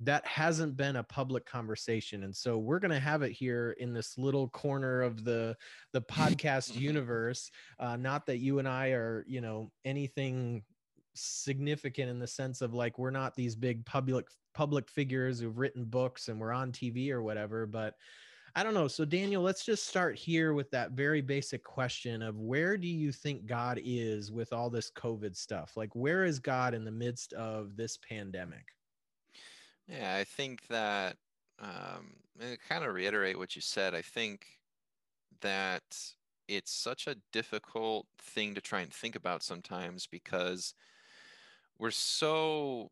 that 0.00 0.26
hasn't 0.26 0.76
been 0.76 0.96
a 0.96 1.04
public 1.04 1.46
conversation 1.46 2.24
and 2.24 2.34
so 2.34 2.58
we're 2.58 2.80
going 2.80 2.90
to 2.90 2.98
have 2.98 3.22
it 3.22 3.30
here 3.30 3.76
in 3.78 3.92
this 3.92 4.18
little 4.18 4.48
corner 4.48 5.02
of 5.02 5.24
the 5.24 5.56
the 5.92 6.02
podcast 6.02 6.74
universe 6.78 7.50
uh, 7.78 7.96
not 7.96 8.26
that 8.26 8.38
you 8.38 8.58
and 8.58 8.68
i 8.68 8.88
are 8.88 9.24
you 9.28 9.40
know 9.40 9.70
anything 9.84 10.62
significant 11.14 12.08
in 12.10 12.18
the 12.18 12.26
sense 12.26 12.62
of 12.62 12.74
like 12.74 12.98
we're 12.98 13.10
not 13.10 13.34
these 13.34 13.54
big 13.54 13.84
public 13.84 14.26
public 14.54 14.88
figures 14.88 15.40
who've 15.40 15.58
written 15.58 15.84
books 15.84 16.28
and 16.28 16.40
we're 16.40 16.52
on 16.52 16.72
tv 16.72 17.10
or 17.10 17.22
whatever 17.22 17.66
but 17.66 17.94
I 18.54 18.62
don't 18.62 18.74
know. 18.74 18.88
So, 18.88 19.06
Daniel, 19.06 19.42
let's 19.42 19.64
just 19.64 19.86
start 19.86 20.14
here 20.16 20.52
with 20.52 20.70
that 20.72 20.90
very 20.90 21.22
basic 21.22 21.64
question 21.64 22.20
of 22.20 22.38
where 22.38 22.76
do 22.76 22.86
you 22.86 23.10
think 23.10 23.46
God 23.46 23.80
is 23.82 24.30
with 24.30 24.52
all 24.52 24.68
this 24.68 24.90
COVID 24.90 25.34
stuff? 25.34 25.72
Like, 25.74 25.94
where 25.94 26.24
is 26.24 26.38
God 26.38 26.74
in 26.74 26.84
the 26.84 26.90
midst 26.90 27.32
of 27.32 27.76
this 27.76 27.96
pandemic? 27.96 28.66
Yeah, 29.88 30.14
I 30.14 30.24
think 30.24 30.66
that 30.68 31.16
um, 31.60 32.16
kind 32.68 32.84
of 32.84 32.94
reiterate 32.94 33.38
what 33.38 33.56
you 33.56 33.62
said. 33.62 33.94
I 33.94 34.02
think 34.02 34.46
that 35.40 35.82
it's 36.46 36.72
such 36.72 37.06
a 37.06 37.16
difficult 37.32 38.06
thing 38.18 38.54
to 38.54 38.60
try 38.60 38.80
and 38.80 38.92
think 38.92 39.16
about 39.16 39.42
sometimes 39.42 40.06
because 40.06 40.74
we're 41.78 41.90
so 41.90 42.90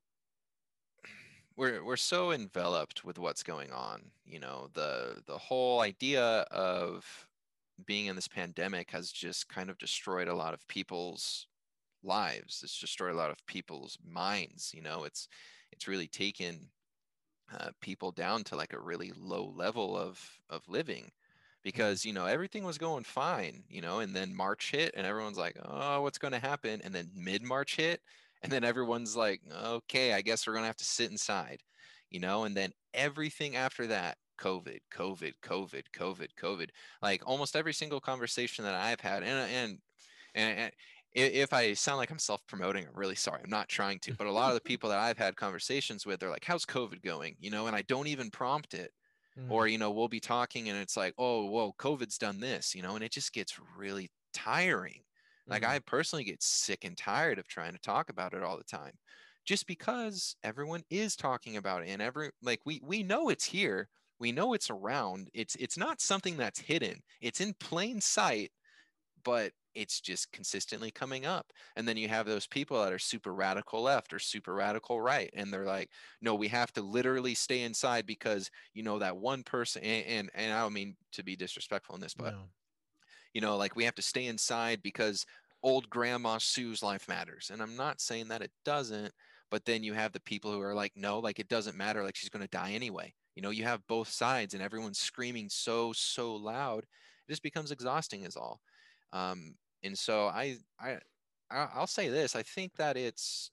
we're 1.56 1.84
we're 1.84 1.96
so 1.96 2.32
enveloped 2.32 3.04
with 3.04 3.18
what's 3.18 3.42
going 3.42 3.72
on. 3.72 4.02
You 4.24 4.40
know, 4.40 4.68
the 4.74 5.22
the 5.26 5.38
whole 5.38 5.80
idea 5.80 6.22
of 6.50 7.28
being 7.86 8.06
in 8.06 8.16
this 8.16 8.28
pandemic 8.28 8.90
has 8.90 9.10
just 9.12 9.48
kind 9.48 9.70
of 9.70 9.78
destroyed 9.78 10.28
a 10.28 10.34
lot 10.34 10.54
of 10.54 10.66
people's 10.68 11.46
lives. 12.02 12.60
It's 12.62 12.78
destroyed 12.80 13.12
a 13.12 13.18
lot 13.18 13.30
of 13.30 13.44
people's 13.46 13.98
minds. 14.06 14.72
You 14.74 14.82
know, 14.82 15.04
it's 15.04 15.28
it's 15.72 15.88
really 15.88 16.08
taken 16.08 16.70
uh, 17.52 17.70
people 17.80 18.12
down 18.12 18.44
to 18.44 18.56
like 18.56 18.72
a 18.72 18.80
really 18.80 19.12
low 19.16 19.52
level 19.56 19.96
of 19.96 20.20
of 20.48 20.68
living 20.68 21.10
because 21.62 22.04
you 22.04 22.12
know 22.12 22.26
everything 22.26 22.64
was 22.64 22.78
going 22.78 23.04
fine 23.04 23.64
you 23.68 23.80
know 23.80 23.98
and 23.98 24.14
then 24.14 24.34
march 24.34 24.70
hit 24.70 24.94
and 24.96 25.06
everyone's 25.06 25.36
like 25.36 25.56
oh 25.64 26.00
what's 26.00 26.18
going 26.18 26.32
to 26.32 26.38
happen 26.38 26.80
and 26.82 26.94
then 26.94 27.10
mid 27.14 27.42
march 27.42 27.76
hit 27.76 28.00
and 28.42 28.50
then 28.50 28.64
everyone's 28.64 29.16
like 29.16 29.40
okay 29.53 30.12
i 30.12 30.20
guess 30.20 30.46
we're 30.46 30.53
going 30.53 30.62
to 30.62 30.66
have 30.68 30.76
to 30.76 30.85
sit 30.85 31.11
inside 31.11 31.61
you 32.11 32.20
know 32.20 32.44
and 32.44 32.57
then 32.57 32.70
everything 32.94 33.57
after 33.57 33.87
that 33.87 34.16
covid 34.38 34.79
covid 34.92 35.33
covid 35.42 35.85
covid 35.94 36.29
covid 36.40 36.68
like 37.03 37.22
almost 37.26 37.57
every 37.57 37.74
single 37.74 38.00
conversation 38.00 38.64
that 38.64 38.74
i've 38.74 39.00
had 39.00 39.22
and 39.22 39.50
and 39.50 39.79
and, 40.35 40.59
and 40.59 40.72
if 41.12 41.53
I 41.53 41.74
sound 41.74 41.98
like 41.98 42.11
I'm 42.11 42.18
self 42.18 42.46
promoting, 42.46 42.87
I'm 42.87 42.94
really 42.94 43.16
sorry. 43.16 43.40
I'm 43.42 43.50
not 43.50 43.68
trying 43.68 43.98
to, 44.00 44.14
but 44.14 44.26
a 44.26 44.33
lot 44.33 44.50
of 44.50 44.55
the 44.55 44.61
people 44.61 44.90
that 44.90 44.98
I've 44.98 45.18
had 45.18 45.37
conversations 45.37 46.07
with, 46.07 46.20
they're 46.20 46.31
like, 46.31 46.44
How's 46.44 46.64
COVID 46.64 47.03
going? 47.03 47.37
You 47.40 47.50
know, 47.50 47.66
and 47.66 47.74
I 47.74 47.83
don't 47.83 48.07
even 48.07 48.31
prompt 48.31 48.74
it. 48.74 48.92
Mm. 49.38 49.50
Or, 49.50 49.66
you 49.66 49.79
know, 49.79 49.90
we'll 49.90 50.09
be 50.09 50.20
talking 50.20 50.68
and 50.68 50.79
it's 50.79 50.96
like, 50.96 51.14
Oh, 51.18 51.46
whoa, 51.46 51.72
COVID's 51.79 52.18
done 52.18 52.40
this, 52.40 52.74
you 52.74 52.83
know, 52.83 52.94
and 52.94 53.05
it 53.05 53.12
just 53.12 53.33
gets 53.33 53.59
really 53.76 54.11
tiring. 54.33 55.03
Like 55.50 55.62
mm-hmm. 55.62 55.72
I 55.72 55.78
personally 55.80 56.24
get 56.24 56.42
sick 56.42 56.84
and 56.84 56.96
tired 56.96 57.38
of 57.38 57.48
trying 57.48 57.72
to 57.72 57.80
talk 57.80 58.08
about 58.08 58.34
it 58.34 58.42
all 58.42 58.56
the 58.56 58.64
time. 58.64 58.92
Just 59.44 59.66
because 59.66 60.36
everyone 60.44 60.82
is 60.90 61.16
talking 61.16 61.56
about 61.56 61.82
it 61.82 61.88
and 61.88 62.00
every 62.00 62.30
like 62.42 62.60
we 62.64 62.80
we 62.84 63.02
know 63.02 63.28
it's 63.28 63.44
here. 63.44 63.88
We 64.18 64.32
know 64.32 64.52
it's 64.52 64.70
around. 64.70 65.28
It's 65.34 65.56
it's 65.56 65.76
not 65.76 66.00
something 66.00 66.36
that's 66.36 66.60
hidden. 66.60 67.00
It's 67.20 67.40
in 67.40 67.54
plain 67.58 68.00
sight, 68.00 68.52
but 69.24 69.52
it's 69.74 70.00
just 70.00 70.30
consistently 70.32 70.90
coming 70.90 71.26
up. 71.26 71.46
And 71.76 71.86
then 71.86 71.96
you 71.96 72.08
have 72.08 72.26
those 72.26 72.46
people 72.46 72.82
that 72.82 72.92
are 72.92 72.98
super 72.98 73.32
radical 73.32 73.82
left 73.82 74.12
or 74.12 74.18
super 74.18 74.54
radical 74.54 75.00
right. 75.00 75.30
And 75.32 75.52
they're 75.52 75.64
like, 75.64 75.90
no, 76.20 76.34
we 76.34 76.48
have 76.48 76.72
to 76.72 76.82
literally 76.82 77.34
stay 77.34 77.62
inside 77.62 78.04
because, 78.04 78.50
you 78.74 78.82
know, 78.82 78.98
that 78.98 79.16
one 79.16 79.44
person, 79.44 79.84
and, 79.84 80.06
and, 80.06 80.30
and 80.34 80.52
I 80.52 80.62
don't 80.62 80.72
mean 80.72 80.96
to 81.12 81.22
be 81.22 81.36
disrespectful 81.36 81.94
in 81.94 82.00
this, 82.00 82.14
but 82.14 82.32
no 82.32 82.40
you 83.32 83.40
know, 83.40 83.56
like 83.56 83.76
we 83.76 83.84
have 83.84 83.94
to 83.94 84.02
stay 84.02 84.26
inside 84.26 84.82
because 84.82 85.24
old 85.62 85.88
grandma 85.90 86.38
Sue's 86.38 86.83
life 86.83 87.09
matters. 87.09 87.51
And 87.53 87.62
I'm 87.62 87.77
not 87.77 88.01
saying 88.01 88.29
that 88.29 88.42
it 88.42 88.53
doesn't, 88.64 89.12
but 89.51 89.64
then 89.64 89.83
you 89.83 89.92
have 89.94 90.12
the 90.12 90.20
people 90.20 90.53
who 90.53 90.61
are 90.61 90.75
like, 90.75 90.92
no, 90.96 91.18
like 91.18 91.38
it 91.38 91.49
doesn't 91.49 91.77
matter, 91.77 92.03
like 92.03 92.16
she's 92.16 92.31
going 92.31 92.44
to 92.44 92.51
die 92.51 92.73
anyway. 92.73 93.12
You 93.37 93.42
know, 93.42 93.51
you 93.51 93.64
have 93.64 93.87
both 93.87 94.09
sides 94.09 94.55
and 94.55 94.62
everyone's 94.62 94.99
screaming 94.99 95.49
so, 95.49 95.92
so 95.92 96.35
loud. 96.35 96.85
It 96.85 97.33
just 97.33 97.42
becomes 97.42 97.70
exhausting, 97.70 98.25
is 98.25 98.37
all. 98.37 98.61
Um, 99.12 99.55
and 99.83 99.96
so 99.96 100.27
I, 100.27 100.57
I, 100.81 100.99
I'll 101.51 101.87
say 101.87 102.09
this: 102.09 102.37
I 102.37 102.42
think 102.42 102.77
that 102.77 102.96
it's 102.96 103.51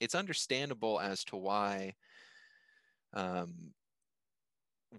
it's 0.00 0.14
understandable 0.14 1.00
as 1.00 1.24
to 1.24 1.36
why 1.36 1.94
um, 3.14 3.72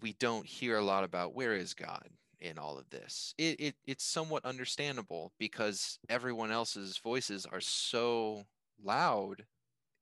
we 0.02 0.14
don't 0.20 0.46
hear 0.46 0.78
a 0.78 0.84
lot 0.84 1.04
about 1.04 1.36
where 1.36 1.54
is 1.54 1.74
God 1.74 2.08
in 2.42 2.58
all 2.58 2.78
of 2.78 2.90
this. 2.90 3.34
It, 3.38 3.60
it 3.60 3.76
it's 3.86 4.04
somewhat 4.04 4.46
understandable 4.46 5.34
because 5.40 6.00
everyone 6.10 6.52
else's 6.52 6.98
voices 6.98 7.46
are 7.46 7.62
so 7.62 8.46
loud. 8.84 9.46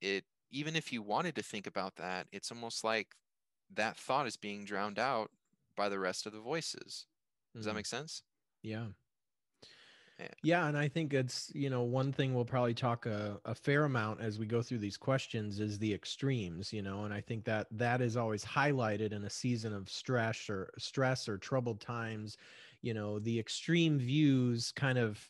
It 0.01 0.25
even 0.51 0.75
if 0.75 0.93
you 0.93 1.01
wanted 1.01 1.35
to 1.35 1.43
think 1.43 1.67
about 1.67 1.95
that, 1.97 2.27
it's 2.31 2.51
almost 2.51 2.83
like 2.83 3.07
that 3.73 3.97
thought 3.97 4.27
is 4.27 4.37
being 4.37 4.65
drowned 4.65 4.99
out 4.99 5.29
by 5.75 5.89
the 5.89 5.99
rest 5.99 6.25
of 6.25 6.33
the 6.33 6.39
voices. 6.39 7.05
Does 7.55 7.65
mm. 7.65 7.69
that 7.69 7.75
make 7.75 7.85
sense? 7.85 8.23
Yeah. 8.63 8.87
Yeah. 10.19 10.27
Yeah, 10.43 10.67
and 10.67 10.77
I 10.77 10.87
think 10.87 11.13
it's 11.13 11.51
you 11.55 11.69
know 11.69 11.81
one 11.83 12.13
thing 12.13 12.33
we'll 12.33 12.45
probably 12.45 12.73
talk 12.75 13.05
a, 13.05 13.39
a 13.45 13.55
fair 13.55 13.85
amount 13.85 14.21
as 14.21 14.37
we 14.39 14.45
go 14.45 14.61
through 14.61 14.77
these 14.79 14.97
questions 14.97 15.59
is 15.59 15.79
the 15.79 15.93
extremes, 15.93 16.71
you 16.71 16.81
know, 16.81 17.03
and 17.05 17.13
I 17.13 17.21
think 17.21 17.43
that 17.45 17.67
that 17.71 18.01
is 18.01 18.15
always 18.15 18.45
highlighted 18.45 19.13
in 19.13 19.23
a 19.23 19.29
season 19.29 19.73
of 19.73 19.89
stress 19.89 20.49
or 20.49 20.71
stress 20.77 21.27
or 21.27 21.37
troubled 21.37 21.81
times. 21.81 22.37
You 22.81 22.93
know, 22.93 23.19
the 23.19 23.39
extreme 23.39 23.97
views 23.97 24.71
kind 24.71 24.97
of 24.99 25.27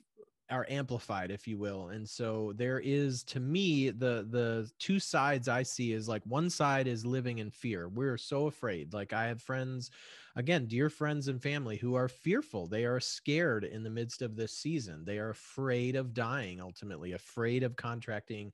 are 0.50 0.65
amplified 0.69 1.30
if 1.30 1.45
you 1.45 1.58
will 1.58 1.89
and 1.89 2.08
so 2.08 2.54
there 2.56 2.80
is 2.80 3.21
to 3.21 3.38
me 3.38 3.89
the 3.89 4.26
the 4.30 4.71
two 4.80 4.97
sides 4.97 5.50
i 5.50 5.62
see 5.62 5.91
is 5.91 6.08
like 6.08 6.26
one 6.26 6.50
side 6.50 6.88
is 6.88 7.06
living 7.06 7.39
in 7.39 7.52
fear 7.52 7.89
we're 7.89 8.17
so 8.17 8.47
afraid 8.47 8.93
like 8.93 9.12
i 9.12 9.26
have 9.26 9.41
friends 9.41 9.91
again 10.38 10.67
dear 10.67 10.89
friends 10.89 11.28
and 11.28 11.41
family 11.41 11.76
who 11.76 11.95
are 11.95 12.08
fearful 12.08 12.67
they 12.67 12.86
are 12.86 13.00
scared 13.00 13.63
in 13.65 13.84
the 13.84 13.89
midst 13.89 14.21
of 14.21 14.36
this 14.36 14.54
season. 14.54 15.04
They 15.04 15.17
are 15.17 15.32
afraid 15.32 15.95
of 15.95 16.13
dying 16.13 16.62
ultimately 16.62 17.12
afraid 17.12 17.63
of 17.63 17.76
contracting 17.76 18.54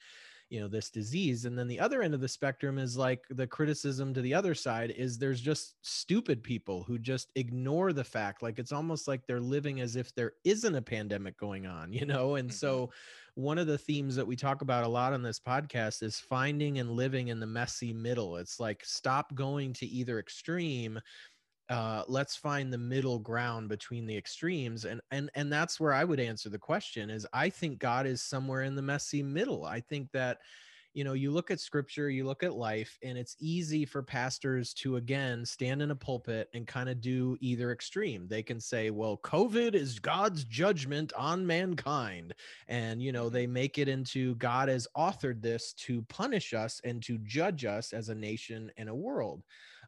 you 0.54 0.60
know 0.60 0.68
this 0.68 0.92
disease. 0.92 1.46
And 1.46 1.58
then 1.58 1.68
the 1.68 1.80
other 1.80 2.04
end 2.04 2.14
of 2.14 2.22
the 2.22 2.28
spectrum 2.28 2.78
is 2.78 2.96
like 2.96 3.26
the 3.32 3.48
criticism 3.48 4.14
to 4.14 4.22
the 4.22 4.36
other 4.36 4.54
side 4.54 4.92
is 4.92 5.18
there's 5.18 5.42
just 5.42 5.76
stupid 5.82 6.44
people 6.44 6.84
who 6.84 7.00
just 7.00 7.32
ignore 7.36 7.92
the 7.92 8.04
fact 8.04 8.44
like 8.44 8.60
it's 8.60 8.72
almost 8.72 9.08
like 9.08 9.26
they're 9.26 9.40
living 9.40 9.82
as 9.82 9.96
if 9.96 10.14
there 10.14 10.34
isn't 10.44 10.76
a 10.76 10.82
pandemic 10.82 11.38
going 11.38 11.66
on 11.66 11.92
you 11.94 12.06
know? 12.06 12.36
And 12.36 12.50
mm-hmm. 12.50 12.56
so 12.56 12.92
one 13.36 13.58
of 13.58 13.66
the 13.66 13.80
themes 13.80 14.16
that 14.16 14.28
we 14.28 14.36
talk 14.36 14.62
about 14.62 14.84
a 14.84 14.88
lot 14.88 15.12
on 15.12 15.24
this 15.24 15.40
podcast 15.40 16.04
is 16.04 16.20
finding 16.20 16.78
and 16.78 16.92
living 16.92 17.30
in 17.30 17.40
the 17.40 17.48
messy 17.48 17.92
middle. 17.92 18.38
It's 18.38 18.60
like 18.60 18.86
stop 18.86 19.34
going 19.34 19.74
to 19.74 19.88
either 19.88 20.20
extreme 20.20 21.00
uh, 21.74 22.04
let's 22.08 22.36
find 22.36 22.72
the 22.72 22.78
middle 22.78 23.20
ground 23.20 23.68
between 23.68 24.06
the 24.06 24.16
extremes 24.16 24.86
and 24.86 25.02
and 25.12 25.30
and 25.36 25.52
that's 25.52 25.80
where 25.80 25.94
i 25.94 26.04
would 26.04 26.20
answer 26.20 26.50
the 26.50 26.58
question 26.58 27.10
is 27.10 27.26
i 27.34 27.50
think 27.50 27.80
god 27.80 28.06
is 28.06 28.22
somewhere 28.22 28.64
in 28.64 28.76
the 28.76 28.82
messy 28.82 29.24
middle. 29.24 29.66
I 29.66 29.80
think 29.80 30.12
that 30.12 30.40
you 30.94 31.04
know 31.04 31.14
you 31.14 31.32
look 31.32 31.50
at 31.50 31.60
scripture 31.60 32.10
you 32.10 32.24
look 32.24 32.44
at 32.44 32.54
life 32.54 33.00
and 33.02 33.18
it's 33.18 33.36
easy 33.40 33.84
for 33.84 34.04
pastors 34.04 34.76
to 34.76 34.98
again 34.98 35.44
stand 35.44 35.82
in 35.82 35.90
a 35.90 35.96
pulpit 35.96 36.50
and 36.54 36.68
kind 36.68 36.88
of 36.88 37.02
do 37.02 37.36
either 37.42 37.72
extreme. 37.72 38.28
They 38.28 38.44
can 38.44 38.60
say 38.60 38.92
well 38.92 39.20
covid 39.24 39.74
is 39.74 39.98
god's 40.00 40.44
judgment 40.44 41.12
on 41.18 41.46
mankind 41.46 42.36
and 42.68 43.02
you 43.02 43.12
know 43.12 43.28
they 43.30 43.46
mm-hmm. 43.46 43.54
make 43.54 43.78
it 43.80 43.88
into 43.88 44.36
god 44.36 44.70
has 44.70 44.88
authored 44.96 45.42
this 45.42 45.74
to 45.74 46.04
punish 46.04 46.54
us 46.54 46.80
and 46.84 47.02
to 47.04 47.18
judge 47.20 47.66
us 47.66 47.92
as 47.92 48.10
a 48.10 48.16
nation 48.16 48.72
and 48.78 48.90
a 48.90 48.96
world 48.96 49.44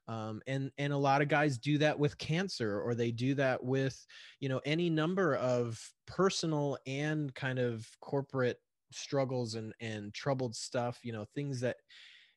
um, 0.08 0.42
and 0.48 0.72
and 0.78 0.94
a 0.94 0.98
lot 0.98 1.22
of 1.22 1.28
guys 1.28 1.58
do 1.58 1.78
that 1.80 1.98
with 1.98 2.18
cancer 2.18 2.82
or 2.82 2.96
they 2.96 3.12
do 3.12 3.34
that 3.36 3.64
with 3.64 4.06
you 4.40 4.50
know 4.50 4.62
any 4.66 4.90
number 4.90 5.36
of 5.36 5.80
personal 6.06 6.78
and 6.86 7.34
kind 7.36 7.60
of 7.60 7.88
corporate 8.02 8.60
struggles 8.92 9.56
and 9.56 9.74
and 9.80 10.14
troubled 10.14 10.56
stuff 10.56 11.00
you 11.04 11.12
know 11.12 11.26
things 11.36 11.60
that 11.60 11.78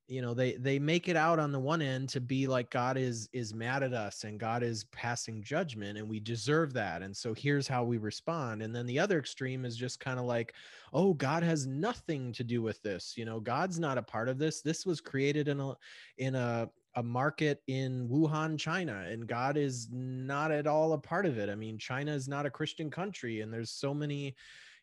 you 0.08 0.22
know 0.22 0.32
they 0.32 0.54
they 0.54 0.78
make 0.78 1.06
it 1.06 1.16
out 1.16 1.38
on 1.38 1.52
the 1.52 1.58
one 1.58 1.82
end 1.82 2.08
to 2.08 2.20
be 2.20 2.46
like 2.46 2.70
god 2.70 2.96
is 2.96 3.28
is 3.34 3.52
mad 3.52 3.82
at 3.82 3.92
us 3.92 4.24
and 4.24 4.40
god 4.40 4.62
is 4.62 4.84
passing 4.84 5.42
judgment 5.42 5.98
and 5.98 6.08
we 6.08 6.18
deserve 6.18 6.72
that 6.72 7.02
and 7.02 7.14
so 7.14 7.34
here's 7.34 7.68
how 7.68 7.84
we 7.84 7.98
respond. 7.98 8.62
And 8.62 8.74
then 8.74 8.86
the 8.86 8.98
other 8.98 9.18
extreme 9.18 9.66
is 9.66 9.76
just 9.76 10.00
kind 10.00 10.18
of 10.18 10.24
like 10.24 10.54
oh 10.94 11.12
god 11.12 11.42
has 11.42 11.66
nothing 11.66 12.32
to 12.32 12.42
do 12.42 12.62
with 12.62 12.80
this 12.82 13.14
you 13.16 13.26
know 13.26 13.38
god's 13.38 13.78
not 13.78 13.98
a 13.98 14.02
part 14.02 14.30
of 14.30 14.38
this. 14.38 14.62
This 14.62 14.86
was 14.86 15.00
created 15.00 15.46
in 15.46 15.60
a 15.60 15.74
in 16.16 16.34
a 16.34 16.70
a 16.98 17.02
market 17.02 17.62
in 17.68 18.08
Wuhan, 18.08 18.58
China, 18.58 19.04
and 19.08 19.28
God 19.28 19.56
is 19.56 19.88
not 19.92 20.50
at 20.50 20.66
all 20.66 20.94
a 20.94 20.98
part 20.98 21.26
of 21.26 21.38
it. 21.38 21.48
I 21.48 21.54
mean, 21.54 21.78
China 21.78 22.12
is 22.12 22.26
not 22.26 22.44
a 22.44 22.50
Christian 22.50 22.90
country, 22.90 23.40
and 23.40 23.52
there's 23.52 23.70
so 23.70 23.94
many, 23.94 24.34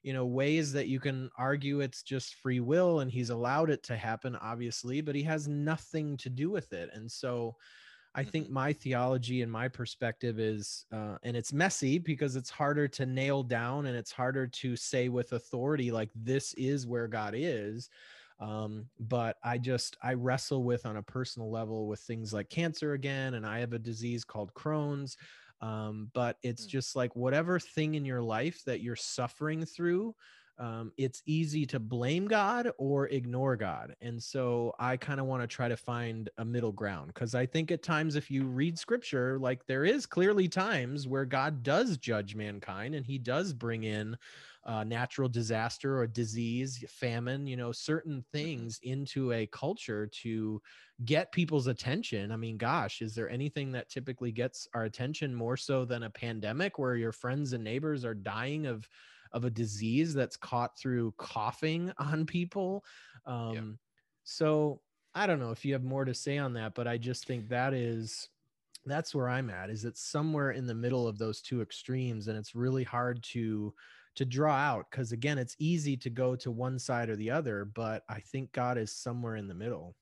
you 0.01 0.13
know, 0.13 0.25
ways 0.25 0.71
that 0.71 0.87
you 0.87 1.01
can 1.01 1.29
argue 1.37 1.81
it's 1.81 2.03
just 2.03 2.35
free 2.35 2.61
will, 2.61 3.01
and 3.01 3.11
He's 3.11 3.31
allowed 3.31 3.69
it 3.69 3.83
to 3.83 3.97
happen, 3.97 4.37
obviously, 4.37 5.01
but 5.01 5.13
He 5.13 5.23
has 5.23 5.49
nothing 5.49 6.15
to 6.17 6.29
do 6.29 6.49
with 6.49 6.71
it. 6.71 6.89
And 6.93 7.11
so, 7.11 7.57
I 8.17 8.23
think 8.23 8.45
mm-hmm. 8.45 8.53
my 8.53 8.71
theology 8.71 9.41
and 9.41 9.51
my 9.51 9.67
perspective 9.67 10.39
is, 10.39 10.85
uh, 10.93 11.17
and 11.23 11.35
it's 11.35 11.51
messy 11.51 11.99
because 11.99 12.37
it's 12.37 12.49
harder 12.49 12.87
to 12.87 13.05
nail 13.05 13.43
down 13.43 13.87
and 13.87 13.97
it's 13.97 14.13
harder 14.13 14.47
to 14.47 14.77
say 14.77 15.09
with 15.09 15.33
authority, 15.33 15.91
like, 15.91 16.11
this 16.15 16.53
is 16.53 16.87
where 16.87 17.09
God 17.09 17.33
is 17.35 17.89
um, 18.39 18.85
but 18.99 19.37
i 19.43 19.57
just 19.57 19.97
i 20.03 20.13
wrestle 20.13 20.63
with 20.63 20.85
on 20.85 20.97
a 20.97 21.03
personal 21.03 21.49
level 21.49 21.87
with 21.87 21.99
things 22.01 22.33
like 22.33 22.49
cancer 22.49 22.93
again 22.93 23.35
and 23.35 23.45
i 23.45 23.59
have 23.59 23.73
a 23.73 23.79
disease 23.79 24.23
called 24.23 24.53
crohn's 24.53 25.17
um, 25.61 26.11
but 26.13 26.37
it's 26.43 26.65
mm. 26.65 26.69
just 26.69 26.95
like 26.95 27.15
whatever 27.15 27.59
thing 27.59 27.95
in 27.95 28.05
your 28.05 28.21
life 28.21 28.61
that 28.65 28.81
you're 28.81 28.95
suffering 28.95 29.65
through 29.65 30.13
um, 30.57 30.93
it's 30.97 31.21
easy 31.25 31.65
to 31.67 31.79
blame 31.79 32.27
God 32.27 32.71
or 32.77 33.07
ignore 33.09 33.55
God. 33.55 33.95
And 34.01 34.21
so 34.21 34.73
I 34.79 34.95
kind 34.95 35.19
of 35.19 35.25
want 35.25 35.43
to 35.43 35.47
try 35.47 35.67
to 35.67 35.75
find 35.75 36.29
a 36.37 36.45
middle 36.45 36.71
ground 36.71 37.07
because 37.07 37.35
I 37.35 37.45
think 37.45 37.71
at 37.71 37.83
times, 37.83 38.15
if 38.15 38.31
you 38.31 38.45
read 38.45 38.79
scripture, 38.79 39.37
like 39.37 39.65
there 39.65 39.83
is 39.83 40.05
clearly 40.05 40.47
times 40.47 41.07
where 41.07 41.25
God 41.25 41.61
does 41.61 41.97
judge 41.97 42.35
mankind 42.35 42.95
and 42.95 43.05
he 43.05 43.17
does 43.17 43.51
bring 43.53 43.83
in 43.83 44.17
uh, 44.65 44.83
natural 44.83 45.29
disaster 45.29 45.99
or 45.99 46.07
disease, 46.07 46.83
famine, 46.89 47.45
you 47.45 47.55
know, 47.55 47.71
certain 47.71 48.17
mm-hmm. 48.17 48.37
things 48.37 48.79
into 48.83 49.31
a 49.31 49.45
culture 49.47 50.07
to 50.07 50.61
get 51.03 51.31
people's 51.31 51.67
attention. 51.67 52.31
I 52.31 52.37
mean, 52.37 52.57
gosh, 52.57 53.01
is 53.01 53.13
there 53.13 53.29
anything 53.29 53.71
that 53.73 53.89
typically 53.89 54.31
gets 54.31 54.67
our 54.73 54.85
attention 54.85 55.35
more 55.35 55.57
so 55.57 55.85
than 55.85 56.03
a 56.03 56.09
pandemic 56.09 56.79
where 56.79 56.95
your 56.95 57.11
friends 57.11 57.53
and 57.53 57.63
neighbors 57.63 58.05
are 58.05 58.15
dying 58.15 58.65
of 58.65 58.87
of 59.31 59.43
a 59.43 59.49
disease 59.49 60.13
that's 60.13 60.37
caught 60.37 60.77
through 60.77 61.13
coughing 61.17 61.91
on 61.97 62.25
people? 62.25 62.83
Um, 63.25 63.53
yeah. 63.53 63.61
So 64.23 64.81
I 65.13 65.27
don't 65.27 65.39
know 65.39 65.51
if 65.51 65.63
you 65.63 65.73
have 65.73 65.83
more 65.83 66.05
to 66.05 66.13
say 66.13 66.37
on 66.37 66.53
that, 66.53 66.73
but 66.73 66.87
I 66.87 66.97
just 66.97 67.27
think 67.27 67.49
that 67.49 67.73
is 67.73 68.29
that's 68.87 69.13
where 69.13 69.29
I'm 69.29 69.49
at. 69.49 69.69
Is 69.69 69.85
it's 69.85 70.01
somewhere 70.01 70.51
in 70.51 70.65
the 70.65 70.73
middle 70.73 71.07
of 71.07 71.17
those 71.17 71.41
two 71.41 71.61
extremes, 71.61 72.27
and 72.27 72.37
it's 72.37 72.55
really 72.55 72.83
hard 72.83 73.21
to 73.23 73.73
to 74.15 74.25
draw 74.25 74.55
out 74.55 74.85
because 74.89 75.11
again 75.11 75.37
it's 75.37 75.55
easy 75.59 75.95
to 75.97 76.09
go 76.09 76.35
to 76.35 76.51
one 76.51 76.79
side 76.79 77.09
or 77.09 77.15
the 77.15 77.29
other 77.29 77.65
but 77.65 78.03
i 78.09 78.19
think 78.19 78.51
god 78.51 78.77
is 78.77 78.91
somewhere 78.91 79.35
in 79.35 79.47
the 79.47 79.53
middle. 79.53 79.95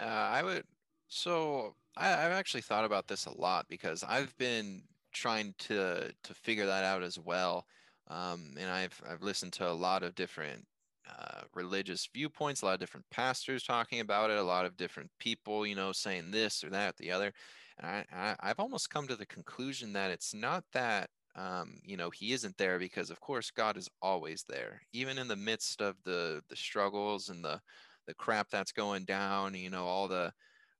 Uh, 0.00 0.04
i 0.04 0.42
would 0.42 0.64
so 1.08 1.74
I, 1.96 2.12
i've 2.12 2.32
actually 2.32 2.62
thought 2.62 2.84
about 2.84 3.06
this 3.06 3.26
a 3.26 3.40
lot 3.40 3.66
because 3.68 4.02
i've 4.04 4.36
been 4.38 4.82
trying 5.12 5.54
to 5.58 6.12
to 6.22 6.34
figure 6.34 6.66
that 6.66 6.84
out 6.84 7.02
as 7.02 7.18
well 7.18 7.66
um, 8.08 8.54
and 8.58 8.70
i've 8.70 9.00
i've 9.08 9.22
listened 9.22 9.52
to 9.54 9.68
a 9.68 9.72
lot 9.72 10.02
of 10.02 10.14
different 10.14 10.64
uh, 11.08 11.42
religious 11.52 12.08
viewpoints 12.12 12.62
a 12.62 12.64
lot 12.64 12.74
of 12.74 12.80
different 12.80 13.06
pastors 13.10 13.62
talking 13.62 14.00
about 14.00 14.30
it 14.30 14.38
a 14.38 14.42
lot 14.42 14.64
of 14.64 14.76
different 14.76 15.10
people 15.20 15.66
you 15.66 15.76
know 15.76 15.92
saying 15.92 16.30
this 16.30 16.64
or 16.64 16.70
that 16.70 16.94
or 16.94 16.96
the 16.98 17.12
other 17.12 17.32
and 17.78 17.86
I, 17.86 18.04
I 18.12 18.36
i've 18.40 18.58
almost 18.58 18.90
come 18.90 19.06
to 19.06 19.16
the 19.16 19.26
conclusion 19.26 19.92
that 19.92 20.10
it's 20.10 20.34
not 20.34 20.64
that 20.72 21.10
um, 21.36 21.80
you 21.84 21.96
know 21.96 22.10
he 22.10 22.32
isn't 22.32 22.56
there 22.56 22.78
because 22.78 23.10
of 23.10 23.20
course 23.20 23.50
god 23.50 23.76
is 23.76 23.88
always 24.00 24.44
there. 24.48 24.80
Even 24.92 25.18
in 25.18 25.28
the 25.28 25.36
midst 25.36 25.80
of 25.80 25.96
the 26.04 26.42
the 26.48 26.56
struggles 26.56 27.28
and 27.28 27.44
the 27.44 27.60
the 28.06 28.14
crap 28.14 28.50
that's 28.50 28.72
going 28.72 29.04
down 29.04 29.54
you 29.54 29.70
know 29.70 29.84
all 29.86 30.08
the 30.08 30.32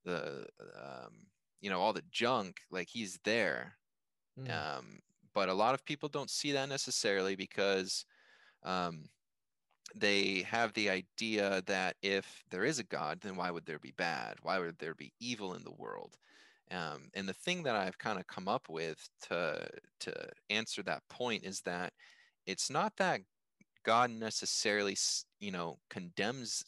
the 0.05 0.45
um, 0.79 1.25
you 1.61 1.69
know 1.69 1.79
all 1.79 1.93
the 1.93 2.03
junk 2.11 2.57
like 2.71 2.87
he's 2.89 3.19
there. 3.23 3.77
Mm. 4.39 4.51
um, 4.51 4.99
but 5.33 5.49
a 5.49 5.53
lot 5.53 5.73
of 5.73 5.85
people 5.85 6.09
don't 6.09 6.29
see 6.29 6.51
that 6.53 6.69
necessarily 6.69 7.35
because 7.35 8.05
um, 8.63 9.09
they 9.95 10.41
have 10.41 10.73
the 10.73 10.89
idea 10.89 11.61
that 11.67 11.95
if 12.01 12.43
there 12.51 12.65
is 12.65 12.79
a 12.79 12.83
god 12.83 13.19
then 13.21 13.35
why 13.35 13.51
would 13.51 13.65
there 13.65 13.79
be 13.79 13.93
bad? 13.97 14.35
Why 14.41 14.59
would 14.59 14.77
there 14.79 14.95
be 14.95 15.13
evil 15.19 15.53
in 15.53 15.63
the 15.63 15.71
world 15.71 16.17
um, 16.71 17.09
and 17.13 17.27
the 17.27 17.33
thing 17.33 17.63
that 17.63 17.75
I've 17.75 17.97
kind 17.97 18.19
of 18.19 18.27
come 18.27 18.47
up 18.47 18.67
with 18.69 18.97
to 19.27 19.67
to 20.01 20.13
answer 20.49 20.81
that 20.83 21.03
point 21.09 21.43
is 21.43 21.61
that 21.61 21.93
it's 22.45 22.69
not 22.69 22.93
that 22.97 23.21
God 23.83 24.09
necessarily, 24.09 24.97
you 25.39 25.51
know, 25.51 25.77
condemns 25.89 26.63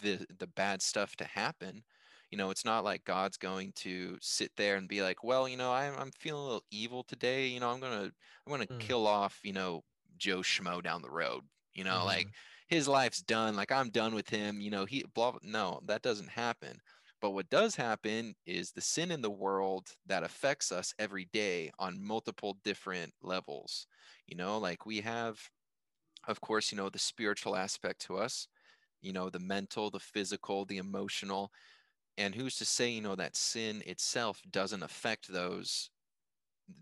the 0.00 0.24
the 0.38 0.46
bad 0.48 0.82
stuff 0.82 1.16
to 1.16 1.24
happen. 1.24 1.82
You 2.30 2.38
know, 2.38 2.50
it's 2.50 2.64
not 2.64 2.84
like 2.84 3.04
God's 3.04 3.36
going 3.36 3.72
to 3.76 4.16
sit 4.22 4.50
there 4.56 4.76
and 4.76 4.88
be 4.88 5.02
like, 5.02 5.22
well, 5.22 5.48
you 5.48 5.56
know, 5.56 5.72
I'm 5.72 5.94
I'm 5.98 6.10
feeling 6.18 6.42
a 6.42 6.44
little 6.44 6.64
evil 6.70 7.02
today. 7.04 7.46
You 7.46 7.60
know, 7.60 7.70
I'm 7.70 7.80
gonna 7.80 8.10
I'm 8.46 8.50
gonna 8.50 8.66
mm. 8.66 8.80
kill 8.80 9.06
off, 9.06 9.38
you 9.42 9.52
know, 9.52 9.82
Joe 10.18 10.38
Schmo 10.38 10.82
down 10.82 11.02
the 11.02 11.10
road. 11.10 11.42
You 11.74 11.84
know, 11.84 12.00
mm. 12.00 12.04
like 12.04 12.28
his 12.68 12.86
life's 12.86 13.22
done. 13.22 13.56
Like 13.56 13.72
I'm 13.72 13.90
done 13.90 14.14
with 14.14 14.28
him. 14.28 14.60
You 14.60 14.70
know, 14.70 14.84
he 14.84 15.04
blah. 15.14 15.34
No, 15.42 15.80
that 15.86 16.02
doesn't 16.02 16.30
happen. 16.30 16.78
But 17.22 17.30
what 17.32 17.50
does 17.50 17.76
happen 17.76 18.36
is 18.46 18.72
the 18.72 18.82
sin 18.82 19.10
in 19.12 19.22
the 19.22 19.30
world 19.30 19.96
that 20.06 20.24
affects 20.24 20.72
us 20.72 20.94
every 20.98 21.26
day 21.26 21.72
on 21.78 22.04
multiple 22.04 22.58
different 22.64 23.14
levels. 23.22 23.86
You 24.26 24.36
know, 24.36 24.58
like 24.58 24.86
we 24.86 25.00
have, 25.02 25.50
of 26.28 26.40
course, 26.40 26.72
you 26.72 26.76
know, 26.78 26.88
the 26.90 26.98
spiritual 26.98 27.56
aspect 27.56 28.00
to 28.02 28.18
us, 28.18 28.48
you 29.02 29.12
know, 29.12 29.30
the 29.30 29.40
mental, 29.40 29.90
the 29.90 30.00
physical, 30.00 30.64
the 30.64 30.78
emotional. 30.78 31.52
And 32.18 32.34
who's 32.34 32.56
to 32.58 32.64
say, 32.66 32.90
you 32.90 33.02
know, 33.02 33.16
that 33.16 33.36
sin 33.36 33.82
itself 33.86 34.42
doesn't 34.50 34.82
affect 34.82 35.28
those 35.28 35.90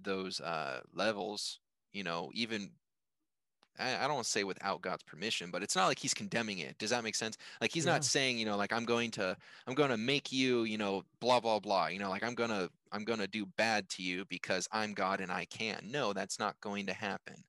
those 0.03 0.41
uh, 0.41 0.81
levels, 0.95 1.61
you 1.93 2.05
know, 2.05 2.31
even 2.35 2.71
I, 3.81 4.03
don't 4.03 4.15
want 4.15 4.25
to 4.25 4.31
say 4.31 4.45
without 4.45 4.83
God's 4.83 5.03
permission, 5.03 5.51
but 5.51 5.63
it's 5.63 5.77
not 5.77 5.87
like 5.87 5.99
he's 5.99 6.15
condemning 6.15 6.59
it. 6.59 6.79
Does 6.79 6.91
that 6.91 7.05
make 7.05 7.15
sense? 7.15 7.37
Like 7.61 7.73
he's 7.73 7.87
yeah. 7.87 7.93
not 7.93 8.05
saying, 8.05 8.39
you 8.39 8.45
know, 8.45 8.57
like 8.57 8.73
I'm 8.73 8.85
going 8.85 9.11
to 9.13 9.37
I'm 9.67 9.75
going 9.75 9.91
to 9.91 9.97
make 9.97 10.33
you, 10.33 10.65
you 10.65 10.79
know, 10.79 11.03
blah 11.21 11.41
blah 11.41 11.61
blah, 11.61 11.87
you 11.87 11.99
know, 11.99 12.11
like 12.11 12.23
I'm 12.23 12.35
going 12.35 12.51
to 12.51 12.71
I'm 12.93 13.05
going 13.05 13.21
to 13.21 13.27
do 13.27 13.47
bad 13.57 13.89
to 13.91 14.03
you 14.03 14.25
because 14.29 14.69
I'm 14.73 14.95
God 14.95 15.21
and 15.21 15.33
I 15.33 15.47
can. 15.47 15.81
No, 15.91 16.13
that's 16.13 16.39
not 16.39 16.61
going 16.61 16.87
to 16.87 16.93
happen. 16.93 17.45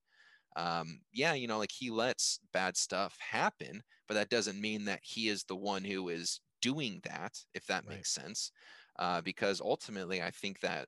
Um, 0.55 1.01
yeah, 1.13 1.33
you 1.33 1.47
know, 1.47 1.57
like 1.57 1.71
he 1.71 1.89
lets 1.89 2.39
bad 2.53 2.75
stuff 2.75 3.17
happen, 3.19 3.83
but 4.07 4.15
that 4.15 4.29
doesn't 4.29 4.59
mean 4.59 4.85
that 4.85 4.99
he 5.01 5.29
is 5.29 5.43
the 5.43 5.55
one 5.55 5.83
who 5.83 6.09
is 6.09 6.41
doing 6.61 7.01
that, 7.05 7.39
if 7.53 7.65
that 7.67 7.85
right. 7.85 7.97
makes 7.97 8.13
sense. 8.13 8.51
Uh, 8.99 9.21
because 9.21 9.61
ultimately, 9.61 10.21
I 10.21 10.31
think 10.31 10.59
that, 10.59 10.87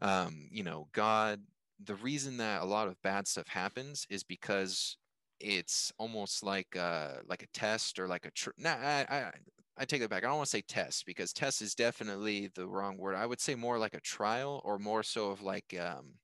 um, 0.00 0.48
you 0.50 0.64
know, 0.64 0.88
God 0.92 1.40
the 1.84 1.94
reason 1.96 2.38
that 2.38 2.62
a 2.62 2.66
lot 2.66 2.88
of 2.88 3.00
bad 3.02 3.26
stuff 3.28 3.48
happens 3.48 4.06
is 4.10 4.22
because 4.24 4.96
it's 5.40 5.92
almost 5.98 6.42
like 6.42 6.74
uh 6.76 7.16
like 7.28 7.42
a 7.42 7.46
test 7.52 7.98
or 7.98 8.08
like 8.08 8.24
a 8.26 8.30
tr- 8.30 8.50
nah, 8.58 8.70
I, 8.70 9.06
I 9.10 9.30
I 9.78 9.84
take 9.84 10.00
it 10.00 10.08
back. 10.08 10.24
I 10.24 10.28
don't 10.28 10.36
want 10.38 10.46
to 10.46 10.50
say 10.50 10.62
test 10.62 11.04
because 11.04 11.32
test 11.32 11.60
is 11.60 11.74
definitely 11.74 12.50
the 12.54 12.66
wrong 12.66 12.96
word. 12.96 13.14
I 13.14 13.26
would 13.26 13.40
say 13.40 13.54
more 13.54 13.78
like 13.78 13.94
a 13.94 14.00
trial 14.00 14.62
or 14.64 14.78
more 14.78 15.02
so 15.02 15.30
of 15.30 15.42
like 15.42 15.76
um 15.78 16.14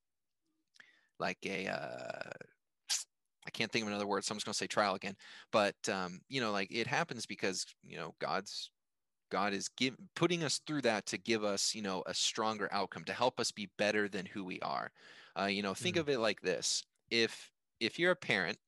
like 1.19 1.39
a 1.45 1.69
uh 1.69 2.31
I 3.47 3.51
can't 3.51 3.71
think 3.71 3.83
of 3.83 3.89
another 3.89 4.07
word, 4.07 4.25
so 4.25 4.33
I'm 4.33 4.39
just 4.39 4.47
gonna 4.47 4.55
say 4.55 4.67
trial 4.67 4.95
again. 4.95 5.17
But 5.51 5.75
um, 5.89 6.21
you 6.29 6.41
know, 6.41 6.53
like 6.53 6.69
it 6.71 6.87
happens 6.87 7.27
because 7.27 7.67
you 7.83 7.97
know 7.97 8.15
God's 8.21 8.71
God 9.33 9.55
is 9.55 9.71
give, 9.71 9.97
putting 10.15 10.45
us 10.45 10.61
through 10.67 10.83
that 10.83 11.07
to 11.07 11.17
give 11.17 11.43
us, 11.43 11.75
you 11.75 11.81
know, 11.81 12.03
a 12.05 12.13
stronger 12.13 12.69
outcome 12.71 13.05
to 13.05 13.15
help 13.15 13.41
us 13.41 13.51
be 13.51 13.71
better 13.79 14.07
than 14.07 14.27
who 14.27 14.45
we 14.45 14.61
are. 14.61 14.93
Uh, 15.41 15.47
you 15.47 15.63
know, 15.63 15.73
think 15.73 15.97
mm-hmm. 15.97 16.03
of 16.03 16.09
it 16.11 16.19
like 16.19 16.43
this: 16.43 16.85
if 17.11 17.51
if 17.81 17.99
you're 17.99 18.13
a 18.13 18.17
parent 18.17 18.59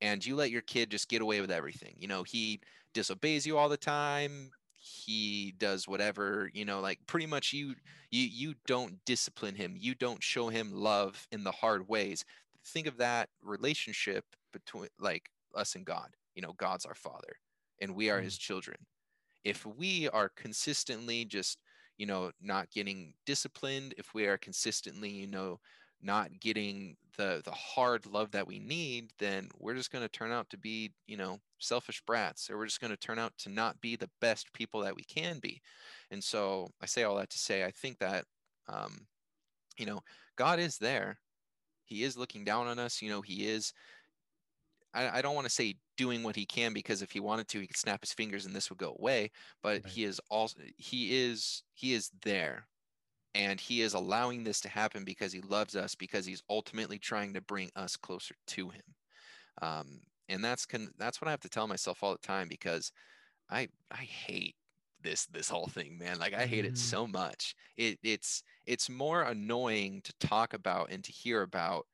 and 0.00 0.24
you 0.24 0.34
let 0.34 0.50
your 0.50 0.62
kid 0.62 0.90
just 0.90 1.10
get 1.10 1.20
away 1.20 1.42
with 1.42 1.50
everything, 1.50 1.96
you 1.98 2.08
know, 2.08 2.22
he 2.22 2.60
disobeys 2.94 3.46
you 3.46 3.58
all 3.58 3.68
the 3.68 3.76
time, 3.76 4.50
he 4.74 5.54
does 5.58 5.86
whatever, 5.86 6.50
you 6.54 6.64
know, 6.64 6.80
like 6.80 6.98
pretty 7.06 7.26
much 7.26 7.52
you 7.52 7.74
you 8.10 8.22
you 8.22 8.54
don't 8.66 9.04
discipline 9.04 9.54
him, 9.54 9.74
you 9.76 9.94
don't 9.94 10.22
show 10.22 10.48
him 10.48 10.72
love 10.72 11.28
in 11.30 11.44
the 11.44 11.52
hard 11.52 11.86
ways. 11.90 12.24
Think 12.64 12.86
of 12.86 12.96
that 12.96 13.28
relationship 13.42 14.24
between 14.50 14.88
like 14.98 15.28
us 15.54 15.74
and 15.74 15.84
God. 15.84 16.08
You 16.34 16.40
know, 16.40 16.54
God's 16.54 16.86
our 16.86 16.94
father 16.94 17.36
and 17.82 17.94
we 17.94 18.08
are 18.08 18.20
his 18.20 18.38
children 18.38 18.76
if 19.44 19.64
we 19.66 20.08
are 20.10 20.30
consistently 20.36 21.24
just 21.24 21.58
you 21.98 22.06
know 22.06 22.30
not 22.40 22.70
getting 22.70 23.12
disciplined 23.26 23.94
if 23.98 24.14
we 24.14 24.26
are 24.26 24.38
consistently 24.38 25.10
you 25.10 25.26
know 25.26 25.58
not 26.02 26.30
getting 26.40 26.96
the 27.16 27.42
the 27.44 27.50
hard 27.50 28.06
love 28.06 28.30
that 28.30 28.46
we 28.46 28.58
need 28.58 29.10
then 29.18 29.48
we're 29.58 29.74
just 29.74 29.92
going 29.92 30.02
to 30.02 30.08
turn 30.08 30.32
out 30.32 30.48
to 30.48 30.56
be 30.56 30.90
you 31.06 31.16
know 31.16 31.38
selfish 31.58 32.02
brats 32.06 32.48
or 32.48 32.56
we're 32.56 32.64
just 32.64 32.80
going 32.80 32.90
to 32.90 32.96
turn 32.96 33.18
out 33.18 33.32
to 33.36 33.50
not 33.50 33.78
be 33.80 33.96
the 33.96 34.08
best 34.20 34.50
people 34.54 34.80
that 34.80 34.96
we 34.96 35.02
can 35.02 35.38
be. 35.38 35.60
And 36.10 36.22
so 36.24 36.68
i 36.80 36.86
say 36.86 37.02
all 37.02 37.16
that 37.16 37.30
to 37.30 37.38
say 37.38 37.64
i 37.64 37.70
think 37.70 37.98
that 37.98 38.24
um 38.68 39.06
you 39.76 39.86
know 39.86 40.00
god 40.36 40.58
is 40.58 40.78
there. 40.78 41.18
He 41.84 42.04
is 42.04 42.16
looking 42.16 42.44
down 42.44 42.66
on 42.66 42.78
us 42.78 43.02
you 43.02 43.10
know 43.10 43.20
he 43.20 43.46
is 43.46 43.72
I, 44.94 45.18
I 45.18 45.22
don't 45.22 45.34
want 45.34 45.46
to 45.46 45.52
say 45.52 45.76
doing 45.96 46.22
what 46.22 46.36
he 46.36 46.46
can 46.46 46.72
because 46.72 47.02
if 47.02 47.12
he 47.12 47.20
wanted 47.20 47.48
to, 47.48 47.60
he 47.60 47.66
could 47.66 47.76
snap 47.76 48.00
his 48.00 48.12
fingers 48.12 48.46
and 48.46 48.54
this 48.54 48.70
would 48.70 48.78
go 48.78 48.96
away. 48.98 49.30
But 49.62 49.82
right. 49.84 49.86
he 49.86 50.04
is 50.04 50.20
also 50.30 50.60
he 50.76 51.16
is 51.16 51.62
he 51.74 51.94
is 51.94 52.10
there, 52.22 52.66
and 53.34 53.60
he 53.60 53.82
is 53.82 53.94
allowing 53.94 54.44
this 54.44 54.60
to 54.60 54.68
happen 54.68 55.04
because 55.04 55.32
he 55.32 55.40
loves 55.42 55.76
us 55.76 55.94
because 55.94 56.26
he's 56.26 56.42
ultimately 56.50 56.98
trying 56.98 57.34
to 57.34 57.40
bring 57.40 57.70
us 57.76 57.96
closer 57.96 58.34
to 58.48 58.70
him. 58.70 58.82
Um, 59.62 60.00
and 60.28 60.44
that's 60.44 60.66
con- 60.66 60.92
that's 60.98 61.20
what 61.20 61.28
I 61.28 61.32
have 61.32 61.40
to 61.40 61.48
tell 61.48 61.66
myself 61.66 62.02
all 62.02 62.12
the 62.12 62.26
time 62.26 62.48
because 62.48 62.92
I 63.50 63.68
I 63.90 64.04
hate 64.04 64.54
this 65.02 65.26
this 65.26 65.48
whole 65.48 65.66
thing 65.66 65.96
man 65.98 66.18
like 66.18 66.34
i 66.34 66.46
hate 66.46 66.64
it 66.64 66.74
mm. 66.74 66.78
so 66.78 67.06
much 67.06 67.54
it 67.76 67.98
it's 68.02 68.42
it's 68.66 68.90
more 68.90 69.22
annoying 69.22 70.00
to 70.02 70.12
talk 70.20 70.54
about 70.54 70.90
and 70.90 71.02
to 71.02 71.12
hear 71.12 71.42
about 71.42 71.86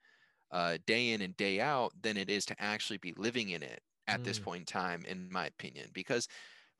uh, 0.57 0.79
day 0.87 1.11
in 1.11 1.21
and 1.21 1.37
day 1.37 1.61
out 1.61 1.92
than 2.01 2.16
it 2.16 2.31
is 2.31 2.47
to 2.47 2.57
actually 2.59 2.97
be 2.97 3.12
living 3.19 3.51
in 3.51 3.62
it 3.62 3.83
at 4.09 4.21
mm. 4.21 4.25
this 4.25 4.38
point 4.38 4.61
in 4.61 4.64
time, 4.64 5.05
in 5.07 5.29
my 5.31 5.45
opinion. 5.45 5.87
Because, 5.92 6.29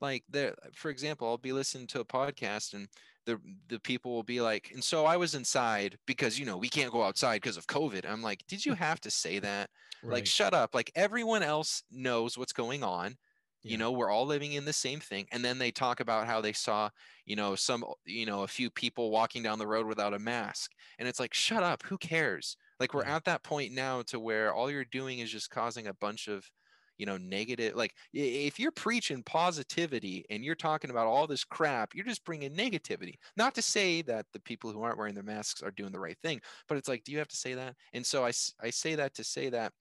like, 0.01 0.23
there, 0.27 0.55
for 0.73 0.89
example, 0.89 1.27
I'll 1.27 1.37
be 1.37 1.53
listening 1.53 1.85
to 1.87 1.99
a 1.99 2.05
podcast 2.05 2.73
and 2.73 2.87
the 3.27 3.39
the 3.67 3.79
people 3.79 4.13
will 4.13 4.23
be 4.23 4.41
like, 4.41 4.71
and 4.73 4.83
so 4.83 5.05
I 5.05 5.17
was 5.17 5.35
inside 5.35 5.95
because 6.07 6.39
you 6.39 6.45
know 6.45 6.57
we 6.57 6.69
can't 6.69 6.91
go 6.91 7.03
outside 7.03 7.41
because 7.41 7.57
of 7.57 7.67
COVID. 7.67 8.09
I'm 8.09 8.23
like, 8.23 8.41
did 8.47 8.65
you 8.65 8.73
have 8.73 8.99
to 9.01 9.11
say 9.11 9.37
that? 9.39 9.69
Right. 10.01 10.13
Like, 10.13 10.25
shut 10.25 10.55
up! 10.55 10.73
Like 10.73 10.91
everyone 10.95 11.43
else 11.43 11.83
knows 11.91 12.35
what's 12.35 12.53
going 12.53 12.83
on. 12.83 13.15
Yeah. 13.63 13.71
You 13.73 13.77
know, 13.77 13.91
we're 13.91 14.09
all 14.09 14.25
living 14.25 14.53
in 14.53 14.65
the 14.65 14.73
same 14.73 14.99
thing. 14.99 15.27
And 15.31 15.43
then 15.43 15.59
they 15.59 15.71
talk 15.71 15.99
about 15.99 16.25
how 16.25 16.41
they 16.41 16.53
saw, 16.53 16.89
you 17.25 17.35
know, 17.35 17.55
some, 17.55 17.83
you 18.05 18.25
know, 18.25 18.43
a 18.43 18.47
few 18.47 18.69
people 18.69 19.11
walking 19.11 19.43
down 19.43 19.59
the 19.59 19.67
road 19.67 19.87
without 19.87 20.13
a 20.13 20.19
mask. 20.19 20.71
And 20.97 21.07
it's 21.07 21.19
like, 21.19 21.33
shut 21.33 21.63
up. 21.63 21.83
Who 21.83 21.97
cares? 21.97 22.55
Like 22.79 22.93
we're 22.93 23.03
at 23.03 23.25
that 23.25 23.43
point 23.43 23.73
now 23.73 24.01
to 24.03 24.19
where 24.19 24.53
all 24.53 24.69
you're 24.69 24.85
doing 24.85 25.19
is 25.19 25.31
just 25.31 25.49
causing 25.49 25.87
a 25.87 25.93
bunch 25.93 26.27
of 26.27 26.49
you 26.97 27.05
know 27.05 27.17
negative 27.17 27.75
like 27.75 27.93
if 28.11 28.59
you're 28.59 28.71
preaching 28.71 29.21
positivity 29.21 30.25
and 30.31 30.43
you're 30.43 30.55
talking 30.55 30.89
about 30.89 31.05
all 31.05 31.27
this 31.27 31.43
crap 31.43 31.93
you're 31.93 32.05
just 32.05 32.25
bringing 32.25 32.55
negativity. 32.55 33.13
Not 33.35 33.53
to 33.55 33.61
say 33.61 34.01
that 34.03 34.25
the 34.33 34.39
people 34.39 34.71
who 34.71 34.81
aren't 34.81 34.97
wearing 34.97 35.13
their 35.13 35.23
masks 35.23 35.61
are 35.61 35.71
doing 35.71 35.91
the 35.91 35.99
right 35.99 36.17
thing 36.23 36.41
but 36.67 36.77
it's 36.77 36.89
like 36.89 37.03
do 37.03 37.11
you 37.11 37.19
have 37.19 37.27
to 37.27 37.37
say 37.37 37.53
that? 37.53 37.75
And 37.93 38.05
so 38.05 38.25
i, 38.25 38.31
I 38.61 38.69
say 38.69 38.95
that 38.95 39.13
to 39.15 39.23
say 39.23 39.49
that 39.49 39.73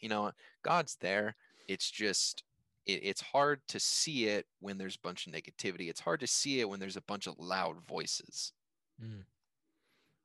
you 0.00 0.08
know 0.08 0.30
god's 0.62 0.96
there. 1.00 1.34
It's 1.68 1.90
just 1.90 2.44
it, 2.86 3.00
it's 3.02 3.20
hard 3.20 3.60
to 3.68 3.80
see 3.80 4.26
it 4.26 4.46
when 4.60 4.78
there's 4.78 4.96
a 4.96 5.06
bunch 5.06 5.26
of 5.26 5.32
negativity. 5.32 5.88
It's 5.88 6.00
hard 6.00 6.20
to 6.20 6.26
see 6.26 6.60
it 6.60 6.68
when 6.68 6.80
there's 6.80 6.96
a 6.96 7.02
bunch 7.02 7.26
of 7.26 7.38
loud 7.38 7.76
voices. 7.86 8.52
Mm. 9.02 9.24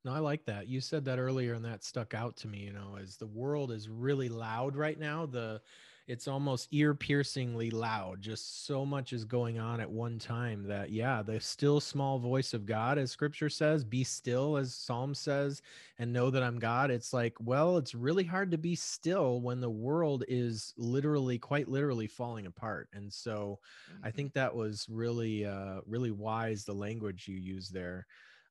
No, 0.05 0.13
I 0.13 0.19
like 0.19 0.45
that. 0.45 0.67
You 0.67 0.79
said 0.79 1.03
that 1.05 1.19
earlier 1.19 1.53
and 1.53 1.65
that 1.65 1.83
stuck 1.83 2.13
out 2.13 2.37
to 2.37 2.47
me, 2.47 2.59
you 2.59 2.73
know, 2.73 2.97
as 3.01 3.17
the 3.17 3.27
world 3.27 3.71
is 3.71 3.89
really 3.89 4.29
loud 4.29 4.75
right 4.75 4.99
now, 4.99 5.25
the 5.25 5.61
it's 6.07 6.29
almost 6.29 6.69
ear 6.71 6.95
piercingly 6.95 7.69
loud. 7.69 8.21
Just 8.21 8.65
so 8.65 8.85
much 8.85 9.11
is 9.11 9.25
going 9.25 9.59
on 9.59 9.81
at 9.81 9.89
one 9.89 10.17
time 10.17 10.63
that 10.63 10.89
yeah, 10.89 11.21
the 11.21 11.39
still 11.39 11.81
small 11.81 12.17
voice 12.17 12.53
of 12.53 12.65
God 12.65 12.97
as 12.97 13.11
scripture 13.11 13.49
says, 13.49 13.83
be 13.83 14.05
still 14.05 14.55
as 14.55 14.73
Psalm 14.73 15.13
says 15.13 15.61
and 15.99 16.13
know 16.13 16.29
that 16.29 16.43
I'm 16.43 16.59
God. 16.59 16.91
It's 16.91 17.11
like, 17.11 17.35
well, 17.41 17.77
it's 17.77 17.93
really 17.93 18.23
hard 18.23 18.51
to 18.51 18.57
be 18.57 18.73
still 18.73 19.41
when 19.41 19.59
the 19.59 19.69
world 19.69 20.23
is 20.29 20.73
literally 20.77 21.37
quite 21.37 21.67
literally 21.67 22.07
falling 22.07 22.45
apart. 22.45 22.87
And 22.93 23.11
so 23.11 23.59
mm-hmm. 23.91 24.07
I 24.07 24.11
think 24.11 24.33
that 24.33 24.55
was 24.55 24.87
really 24.89 25.45
uh 25.45 25.81
really 25.85 26.11
wise 26.11 26.63
the 26.63 26.73
language 26.73 27.27
you 27.27 27.35
use 27.35 27.67
there. 27.67 28.07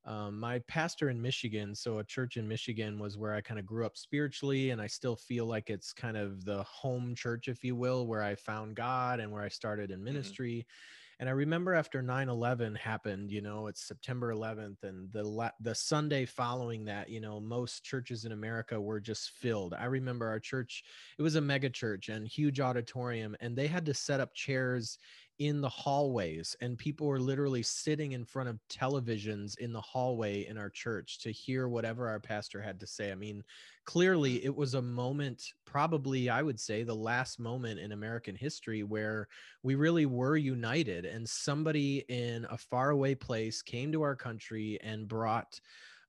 Um, 0.07 0.39
my 0.39 0.61
pastor 0.69 1.11
in 1.11 1.21
Michigan, 1.21 1.75
so 1.75 1.99
a 1.99 2.05
church 2.05 2.37
in 2.37 2.47
Michigan 2.47 2.99
was 2.99 3.19
where 3.19 3.35
I 3.35 3.41
kind 3.41 3.59
of 3.59 3.67
grew 3.67 3.85
up 3.85 3.97
spiritually, 3.97 4.71
and 4.71 4.81
I 4.81 4.87
still 4.87 5.17
feel 5.17 5.47
like 5.47 5.69
it's 5.69 5.93
kind 5.93 6.17
of 6.17 6.45
the 6.45 6.63
home 6.63 7.15
church, 7.17 7.49
if 7.49 7.65
you 7.65 7.75
will, 7.75 8.07
where 8.07 8.23
I 8.23 8.37
found 8.37 8.77
God 8.77 9.19
and 9.19 9.33
where 9.33 9.43
I 9.43 9.49
started 9.49 9.91
in 9.91 9.99
mm-hmm. 9.99 10.05
ministry. 10.05 10.53
Mm-hmm. 10.53 10.97
And 11.19 11.31
I 11.31 11.33
remember 11.33 11.73
after 11.73 12.03
9/11 12.03 12.77
happened, 12.77 13.33
you 13.33 13.41
know, 13.41 13.69
it's 13.69 13.89
September 13.89 14.35
11th 14.35 14.83
and 14.83 15.11
the 15.13 15.25
la- 15.25 15.51
the 15.61 15.75
Sunday 15.75 16.27
following 16.27 16.85
that, 16.85 17.09
you 17.09 17.21
know, 17.21 17.41
most 17.41 17.85
churches 17.85 18.27
in 18.27 18.33
America 18.33 18.79
were 18.79 19.01
just 19.01 19.31
filled. 19.31 19.73
I 19.73 19.87
remember 19.87 20.29
our 20.29 20.39
church, 20.39 20.85
it 21.19 21.23
was 21.23 21.37
a 21.37 21.41
mega 21.41 21.71
church 21.71 22.11
and 22.11 22.29
huge 22.29 22.61
auditorium 22.61 23.35
and 23.41 23.57
they 23.57 23.67
had 23.67 23.87
to 23.87 23.95
set 23.95 24.21
up 24.21 24.35
chairs 24.35 24.99
in 25.39 25.61
the 25.61 25.69
hallways 25.69 26.57
and 26.61 26.79
people 26.79 27.07
were 27.07 27.21
literally 27.21 27.63
sitting 27.63 28.13
in 28.13 28.25
front 28.25 28.49
of 28.49 28.59
televisions 28.71 29.59
in 29.59 29.73
the 29.73 29.81
hallway 29.81 30.47
in 30.47 30.57
our 30.57 30.71
church 30.71 31.19
to 31.19 31.31
hear 31.31 31.69
whatever 31.69 32.09
our 32.09 32.21
pastor 32.21 32.61
had 32.63 32.81
to 32.81 32.87
say. 32.87 33.13
I 33.13 33.15
mean, 33.15 33.43
clearly 33.85 34.43
it 34.45 34.55
was 34.55 34.75
a 34.75 34.83
moment, 34.83 35.43
probably 35.65 36.31
I 36.31 36.43
would 36.43 36.59
say 36.59 36.83
the 36.83 36.95
last 36.95 37.39
moment 37.39 37.81
in 37.81 37.93
American 37.93 38.35
history 38.35 38.83
where 38.83 39.29
we 39.63 39.75
really 39.75 40.07
were 40.07 40.37
united 40.37 41.05
and 41.05 41.29
somebody 41.29 42.05
in 42.09 42.47
a 42.49 42.57
faraway 42.57 43.15
place 43.15 43.61
came 43.63 43.93
to 43.93 44.03
our 44.03 44.17
country 44.17 44.79
and 44.83 45.07
brought 45.07 45.61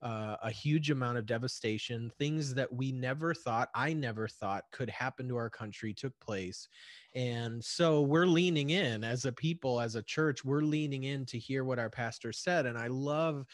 uh, 0.02 0.36
a 0.44 0.52
huge 0.52 0.92
amount 0.92 1.18
of 1.18 1.26
devastation. 1.26 2.12
Things 2.18 2.54
that 2.54 2.72
we 2.72 2.92
never 2.92 3.34
thought, 3.34 3.70
I 3.74 3.94
never 3.94 4.28
thought 4.28 4.66
could 4.72 4.90
happen 4.90 5.28
to 5.28 5.38
our 5.38 5.50
country 5.50 5.94
took 5.94 6.18
place. 6.20 6.68
And 7.16 7.64
so 7.64 8.02
we're 8.02 8.28
leaning 8.28 8.70
in 8.70 9.04
as 9.04 9.26
a 9.26 9.32
people, 9.32 9.82
as 9.82 9.96
a 9.96 10.04
church, 10.04 10.46
we're 10.46 10.62
leaning 10.62 11.06
in 11.06 11.26
to 11.28 11.40
hear 11.40 11.64
what 11.64 11.80
our 11.80 11.90
pastor 11.90 12.32
said. 12.32 12.66
And 12.66 12.78
I 12.78 12.88
love, 12.88 13.46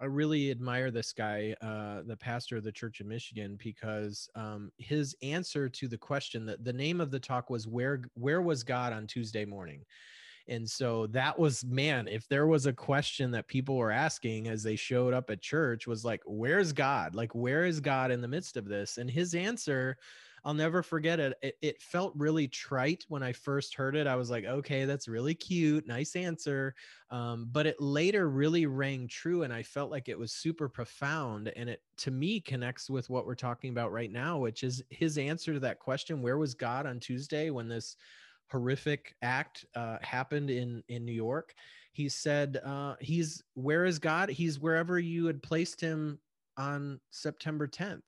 I 0.00 0.04
really 0.04 0.52
admire 0.52 0.92
this 0.92 1.12
guy, 1.12 1.56
uh, 1.60 2.02
the 2.06 2.16
pastor 2.16 2.56
of 2.56 2.64
the 2.64 2.70
Church 2.70 3.00
of 3.00 3.06
Michigan, 3.06 3.58
because 3.62 4.28
um, 4.36 4.70
his 4.78 5.16
answer 5.22 5.68
to 5.68 5.88
the 5.88 5.98
question 5.98 6.46
that 6.46 6.64
the 6.64 6.72
name 6.72 7.00
of 7.00 7.10
the 7.10 7.18
talk 7.18 7.50
was 7.50 7.66
"Where 7.66 8.02
Where 8.14 8.40
was 8.40 8.62
God 8.62 8.92
on 8.92 9.08
Tuesday 9.08 9.44
morning?" 9.44 9.84
And 10.48 10.68
so 10.68 11.06
that 11.08 11.38
was, 11.38 11.64
man, 11.64 12.08
if 12.08 12.26
there 12.28 12.46
was 12.46 12.66
a 12.66 12.72
question 12.72 13.30
that 13.32 13.48
people 13.48 13.76
were 13.76 13.90
asking 13.90 14.48
as 14.48 14.62
they 14.62 14.76
showed 14.76 15.12
up 15.12 15.30
at 15.30 15.42
church, 15.42 15.86
was 15.86 16.04
like, 16.04 16.22
where's 16.24 16.72
God? 16.72 17.14
Like, 17.14 17.34
where 17.34 17.64
is 17.64 17.80
God 17.80 18.10
in 18.10 18.20
the 18.20 18.28
midst 18.28 18.56
of 18.56 18.66
this? 18.66 18.98
And 18.98 19.10
his 19.10 19.34
answer, 19.34 19.98
I'll 20.44 20.54
never 20.54 20.82
forget 20.82 21.20
it. 21.20 21.36
it. 21.42 21.58
It 21.60 21.82
felt 21.82 22.14
really 22.16 22.48
trite 22.48 23.04
when 23.08 23.22
I 23.22 23.32
first 23.32 23.74
heard 23.74 23.96
it. 23.96 24.06
I 24.06 24.16
was 24.16 24.30
like, 24.30 24.44
okay, 24.44 24.84
that's 24.84 25.08
really 25.08 25.34
cute. 25.34 25.86
Nice 25.86 26.16
answer. 26.16 26.74
Um, 27.10 27.48
but 27.52 27.66
it 27.66 27.80
later 27.80 28.30
really 28.30 28.66
rang 28.66 29.08
true. 29.08 29.42
And 29.42 29.52
I 29.52 29.62
felt 29.62 29.90
like 29.90 30.08
it 30.08 30.18
was 30.18 30.32
super 30.32 30.68
profound. 30.68 31.52
And 31.56 31.68
it, 31.68 31.82
to 31.98 32.10
me, 32.10 32.40
connects 32.40 32.88
with 32.88 33.10
what 33.10 33.26
we're 33.26 33.34
talking 33.34 33.70
about 33.70 33.92
right 33.92 34.10
now, 34.10 34.38
which 34.38 34.62
is 34.62 34.82
his 34.90 35.18
answer 35.18 35.52
to 35.52 35.60
that 35.60 35.80
question 35.80 36.22
where 36.22 36.38
was 36.38 36.54
God 36.54 36.86
on 36.86 37.00
Tuesday 37.00 37.50
when 37.50 37.68
this 37.68 37.96
horrific 38.50 39.14
act 39.22 39.64
uh, 39.74 39.98
happened 40.02 40.50
in 40.50 40.82
in 40.88 41.04
New 41.04 41.12
York. 41.12 41.54
He 41.92 42.08
said 42.08 42.60
uh, 42.64 42.94
he's 43.00 43.42
where 43.54 43.84
is 43.84 43.98
God? 43.98 44.28
He's 44.30 44.58
wherever 44.60 44.98
you 44.98 45.26
had 45.26 45.42
placed 45.42 45.80
him 45.80 46.18
on 46.56 47.00
September 47.10 47.66
10th. 47.68 48.02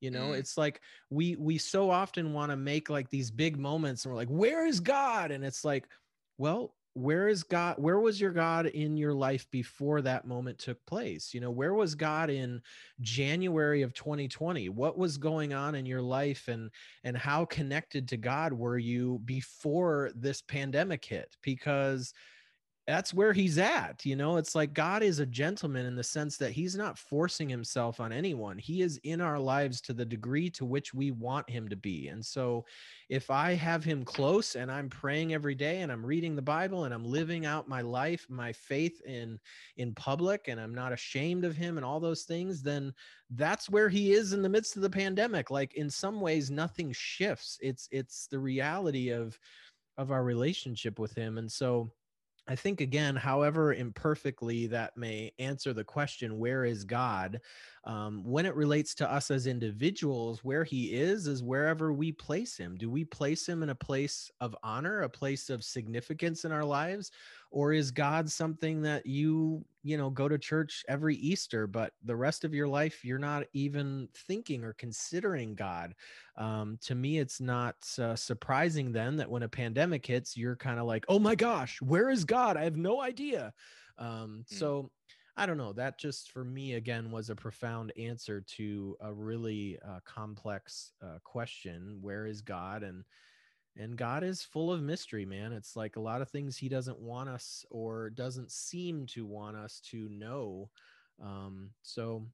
you 0.00 0.10
know 0.12 0.28
Mm. 0.28 0.38
it's 0.38 0.56
like 0.56 0.80
we 1.10 1.34
we 1.36 1.58
so 1.58 1.90
often 1.90 2.32
want 2.32 2.50
to 2.52 2.56
make 2.56 2.88
like 2.88 3.10
these 3.10 3.30
big 3.32 3.58
moments 3.58 4.04
and 4.04 4.12
we're 4.12 4.16
like 4.16 4.28
where 4.28 4.64
is 4.64 4.78
god 4.78 5.32
and 5.32 5.44
it's 5.44 5.64
like 5.64 5.88
well 6.38 6.76
where 6.98 7.28
is 7.28 7.44
god 7.44 7.76
where 7.78 8.00
was 8.00 8.20
your 8.20 8.32
god 8.32 8.66
in 8.66 8.96
your 8.96 9.14
life 9.14 9.46
before 9.50 10.02
that 10.02 10.26
moment 10.26 10.58
took 10.58 10.84
place? 10.86 11.32
You 11.32 11.40
know 11.40 11.50
where 11.50 11.74
was 11.74 11.94
god 11.94 12.28
in 12.28 12.60
january 13.00 13.82
of 13.82 13.94
2020 13.94 14.68
what 14.70 14.98
was 14.98 15.16
going 15.16 15.54
on 15.54 15.74
in 15.74 15.86
your 15.86 16.02
life 16.02 16.48
and 16.48 16.70
and 17.04 17.16
how 17.16 17.44
connected 17.44 18.08
to 18.08 18.16
god 18.16 18.52
were 18.52 18.78
you 18.78 19.20
before 19.24 20.10
this 20.16 20.42
pandemic 20.42 21.04
hit? 21.04 21.36
Because 21.42 22.12
that's 22.88 23.14
where 23.14 23.32
he's 23.32 23.58
at 23.58 24.04
you 24.04 24.16
know? 24.16 24.38
It's 24.38 24.56
like 24.56 24.74
god 24.74 25.04
is 25.04 25.20
a 25.20 25.26
gentleman 25.26 25.86
in 25.86 25.94
the 25.94 26.02
sense 26.02 26.36
that 26.38 26.50
he's 26.50 26.74
not 26.74 26.98
forcing 26.98 27.48
himself 27.48 28.00
on 28.00 28.12
anyone. 28.12 28.58
He 28.58 28.82
is 28.82 28.98
in 29.04 29.20
our 29.20 29.38
lives 29.38 29.80
to 29.82 29.92
the 29.92 30.04
degree 30.04 30.50
to 30.50 30.64
which 30.64 30.92
we 30.92 31.12
want 31.12 31.48
him 31.48 31.68
to 31.68 31.76
be. 31.76 32.08
And 32.08 32.24
so 32.24 32.64
if 33.08 33.30
i 33.30 33.54
have 33.54 33.84
him 33.84 34.04
close 34.04 34.54
and 34.54 34.70
i'm 34.70 34.88
praying 34.88 35.32
every 35.32 35.54
day 35.54 35.80
and 35.80 35.90
i'm 35.90 36.04
reading 36.04 36.36
the 36.36 36.42
bible 36.42 36.84
and 36.84 36.92
i'm 36.92 37.04
living 37.04 37.46
out 37.46 37.66
my 37.66 37.80
life 37.80 38.26
my 38.28 38.52
faith 38.52 39.00
in 39.06 39.38
in 39.78 39.94
public 39.94 40.48
and 40.48 40.60
i'm 40.60 40.74
not 40.74 40.92
ashamed 40.92 41.46
of 41.46 41.56
him 41.56 41.78
and 41.78 41.86
all 41.86 42.00
those 42.00 42.24
things 42.24 42.62
then 42.62 42.92
that's 43.30 43.68
where 43.68 43.88
he 43.88 44.12
is 44.12 44.32
in 44.32 44.42
the 44.42 44.48
midst 44.48 44.76
of 44.76 44.82
the 44.82 44.90
pandemic. 44.90 45.50
Like 45.50 45.74
in 45.74 45.90
some 45.90 46.20
ways 46.20 46.50
nothing 46.50 46.92
shifts. 46.92 47.58
It's 47.60 47.88
it's 47.90 48.26
the 48.26 48.38
reality 48.38 49.10
of 49.10 49.38
of 49.96 50.10
our 50.10 50.24
relationship 50.24 50.98
with 50.98 51.14
him. 51.14 51.38
And 51.38 51.50
so 51.50 51.90
I 52.48 52.56
think 52.56 52.80
again, 52.80 53.14
however 53.14 53.74
imperfectly 53.74 54.66
that 54.68 54.96
may 54.96 55.32
answer 55.38 55.74
the 55.74 55.84
question, 55.84 56.38
where 56.38 56.64
is 56.64 56.82
God? 56.82 57.42
Um, 57.84 58.24
when 58.24 58.46
it 58.46 58.56
relates 58.56 58.94
to 58.96 59.10
us 59.10 59.30
as 59.30 59.46
individuals, 59.46 60.42
where 60.42 60.64
He 60.64 60.94
is 60.94 61.26
is 61.26 61.42
wherever 61.42 61.92
we 61.92 62.10
place 62.10 62.56
Him. 62.56 62.78
Do 62.78 62.88
we 62.88 63.04
place 63.04 63.46
Him 63.46 63.62
in 63.62 63.68
a 63.68 63.74
place 63.74 64.30
of 64.40 64.56
honor, 64.62 65.02
a 65.02 65.10
place 65.10 65.50
of 65.50 65.62
significance 65.62 66.46
in 66.46 66.52
our 66.52 66.64
lives, 66.64 67.12
or 67.50 67.72
is 67.72 67.90
God 67.90 68.30
something 68.30 68.82
that 68.82 69.06
you 69.06 69.64
you 69.82 69.96
know 69.96 70.10
go 70.10 70.28
to 70.28 70.38
church 70.38 70.84
every 70.88 71.16
Easter, 71.16 71.66
but 71.66 71.92
the 72.04 72.16
rest 72.16 72.44
of 72.44 72.54
your 72.54 72.68
life 72.68 73.04
you're 73.04 73.18
not 73.18 73.44
even 73.52 74.08
thinking 74.14 74.64
or 74.64 74.72
considering 74.74 75.54
God? 75.54 75.94
Um, 76.36 76.78
to 76.82 76.94
me, 76.94 77.18
it's 77.18 77.40
not 77.40 77.76
uh, 77.98 78.16
surprising 78.16 78.92
then 78.92 79.16
that 79.16 79.30
when 79.30 79.42
a 79.42 79.48
pandemic 79.48 80.04
hits, 80.06 80.36
you're 80.36 80.56
kind 80.56 80.78
of 80.78 80.86
like, 80.86 81.04
oh 81.08 81.18
my 81.18 81.34
gosh, 81.34 81.80
where 81.80 82.10
is 82.10 82.24
God? 82.24 82.56
I 82.56 82.64
have 82.64 82.76
no 82.76 83.00
idea. 83.00 83.52
Um, 83.98 84.44
Mm. 84.52 84.56
so 84.56 84.90
I 85.36 85.46
don't 85.46 85.56
know. 85.56 85.72
That 85.72 85.98
just 85.98 86.32
for 86.32 86.44
me, 86.44 86.74
again, 86.74 87.10
was 87.12 87.30
a 87.30 87.36
profound 87.36 87.92
answer 87.96 88.40
to 88.56 88.96
a 89.00 89.12
really 89.12 89.78
uh, 89.86 90.00
complex 90.04 90.92
uh, 91.00 91.18
question 91.22 91.98
where 92.00 92.26
is 92.26 92.42
God? 92.42 92.82
And 92.82 93.04
and 93.78 93.96
God 93.96 94.24
is 94.24 94.42
full 94.42 94.72
of 94.72 94.82
mystery, 94.82 95.24
man. 95.24 95.52
It's 95.52 95.76
like 95.76 95.96
a 95.96 96.00
lot 96.00 96.20
of 96.20 96.28
things 96.28 96.56
he 96.56 96.68
doesn't 96.68 96.98
want 96.98 97.28
us 97.28 97.64
or 97.70 98.10
doesn't 98.10 98.50
seem 98.50 99.06
to 99.06 99.24
want 99.24 99.56
us 99.56 99.80
to 99.90 100.08
know. 100.08 100.68
Um, 101.22 101.70
so 101.82 102.26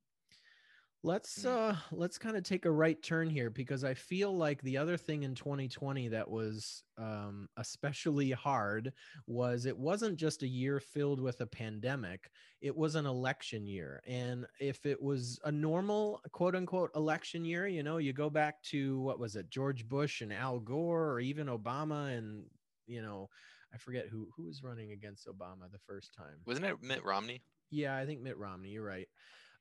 let's 1.04 1.44
Mm. 1.44 1.46
uh 1.46 1.76
let's 1.92 2.16
kind 2.16 2.34
of 2.34 2.44
take 2.44 2.64
a 2.64 2.70
right 2.70 3.00
turn 3.02 3.28
here 3.28 3.50
because 3.50 3.84
i 3.84 3.92
feel 3.92 4.34
like 4.34 4.62
the 4.62 4.78
other 4.78 4.96
thing 4.96 5.22
in 5.22 5.34
2020 5.34 6.08
that 6.08 6.30
was 6.30 6.82
um 6.96 7.46
especially 7.58 8.30
hard 8.30 8.90
was 9.26 9.66
it 9.66 9.76
wasn't 9.76 10.16
just 10.16 10.42
a 10.42 10.48
year 10.48 10.80
filled 10.80 11.20
with 11.20 11.42
a 11.42 11.46
pandemic 11.46 12.30
it 12.62 12.74
was 12.74 12.94
an 12.94 13.04
election 13.04 13.66
year 13.66 14.00
and 14.06 14.46
if 14.60 14.86
it 14.86 15.00
was 15.00 15.38
a 15.44 15.52
normal 15.52 16.22
quote 16.32 16.54
unquote 16.56 16.90
election 16.96 17.44
year 17.44 17.66
you 17.66 17.82
know 17.82 17.98
you 17.98 18.14
go 18.14 18.30
back 18.30 18.62
to 18.62 18.98
what 19.00 19.18
was 19.18 19.36
it 19.36 19.50
george 19.50 19.86
bush 19.86 20.22
and 20.22 20.32
al 20.32 20.58
gore 20.58 21.10
or 21.12 21.20
even 21.20 21.48
obama 21.48 22.16
and 22.16 22.46
you 22.86 23.02
know 23.02 23.28
i 23.74 23.76
forget 23.76 24.06
who 24.08 24.26
who 24.34 24.44
was 24.44 24.62
running 24.62 24.92
against 24.92 25.26
obama 25.28 25.70
the 25.70 25.78
first 25.86 26.14
time 26.14 26.38
Wasn't 26.46 26.64
it 26.64 26.82
Mitt 26.82 27.04
Romney? 27.04 27.42
yeah, 27.70 27.96
I 27.96 28.06
think 28.06 28.20
Mitt 28.20 28.38
Romney. 28.38 28.68
You're 28.70 28.84
right. 28.84 29.08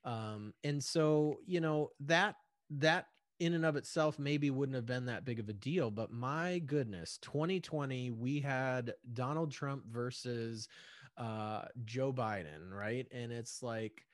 Um, 0.04 0.52
and 0.62 0.82
so 0.82 1.38
you 1.46 1.60
know 1.60 1.90
that 2.00 2.36
that 2.70 3.06
in 3.40 3.54
and 3.54 3.66
of 3.66 3.76
itself 3.76 4.18
maybe 4.18 4.50
wouldn't 4.50 4.76
have 4.76 4.86
been 4.86 5.06
that 5.06 5.24
big 5.24 5.40
of 5.40 5.48
a 5.48 5.52
deal, 5.52 5.90
but 5.90 6.12
my 6.12 6.60
goodness, 6.60 7.18
2020 7.22 8.10
we 8.10 8.40
had 8.40 8.94
Donald 9.12 9.50
Trump 9.50 9.84
versus 9.90 10.68
uh, 11.16 11.62
Joe 11.84 12.12
Biden, 12.12 12.70
right? 12.70 13.06
And 13.12 13.32
it's 13.32 13.62
like, 13.62 14.04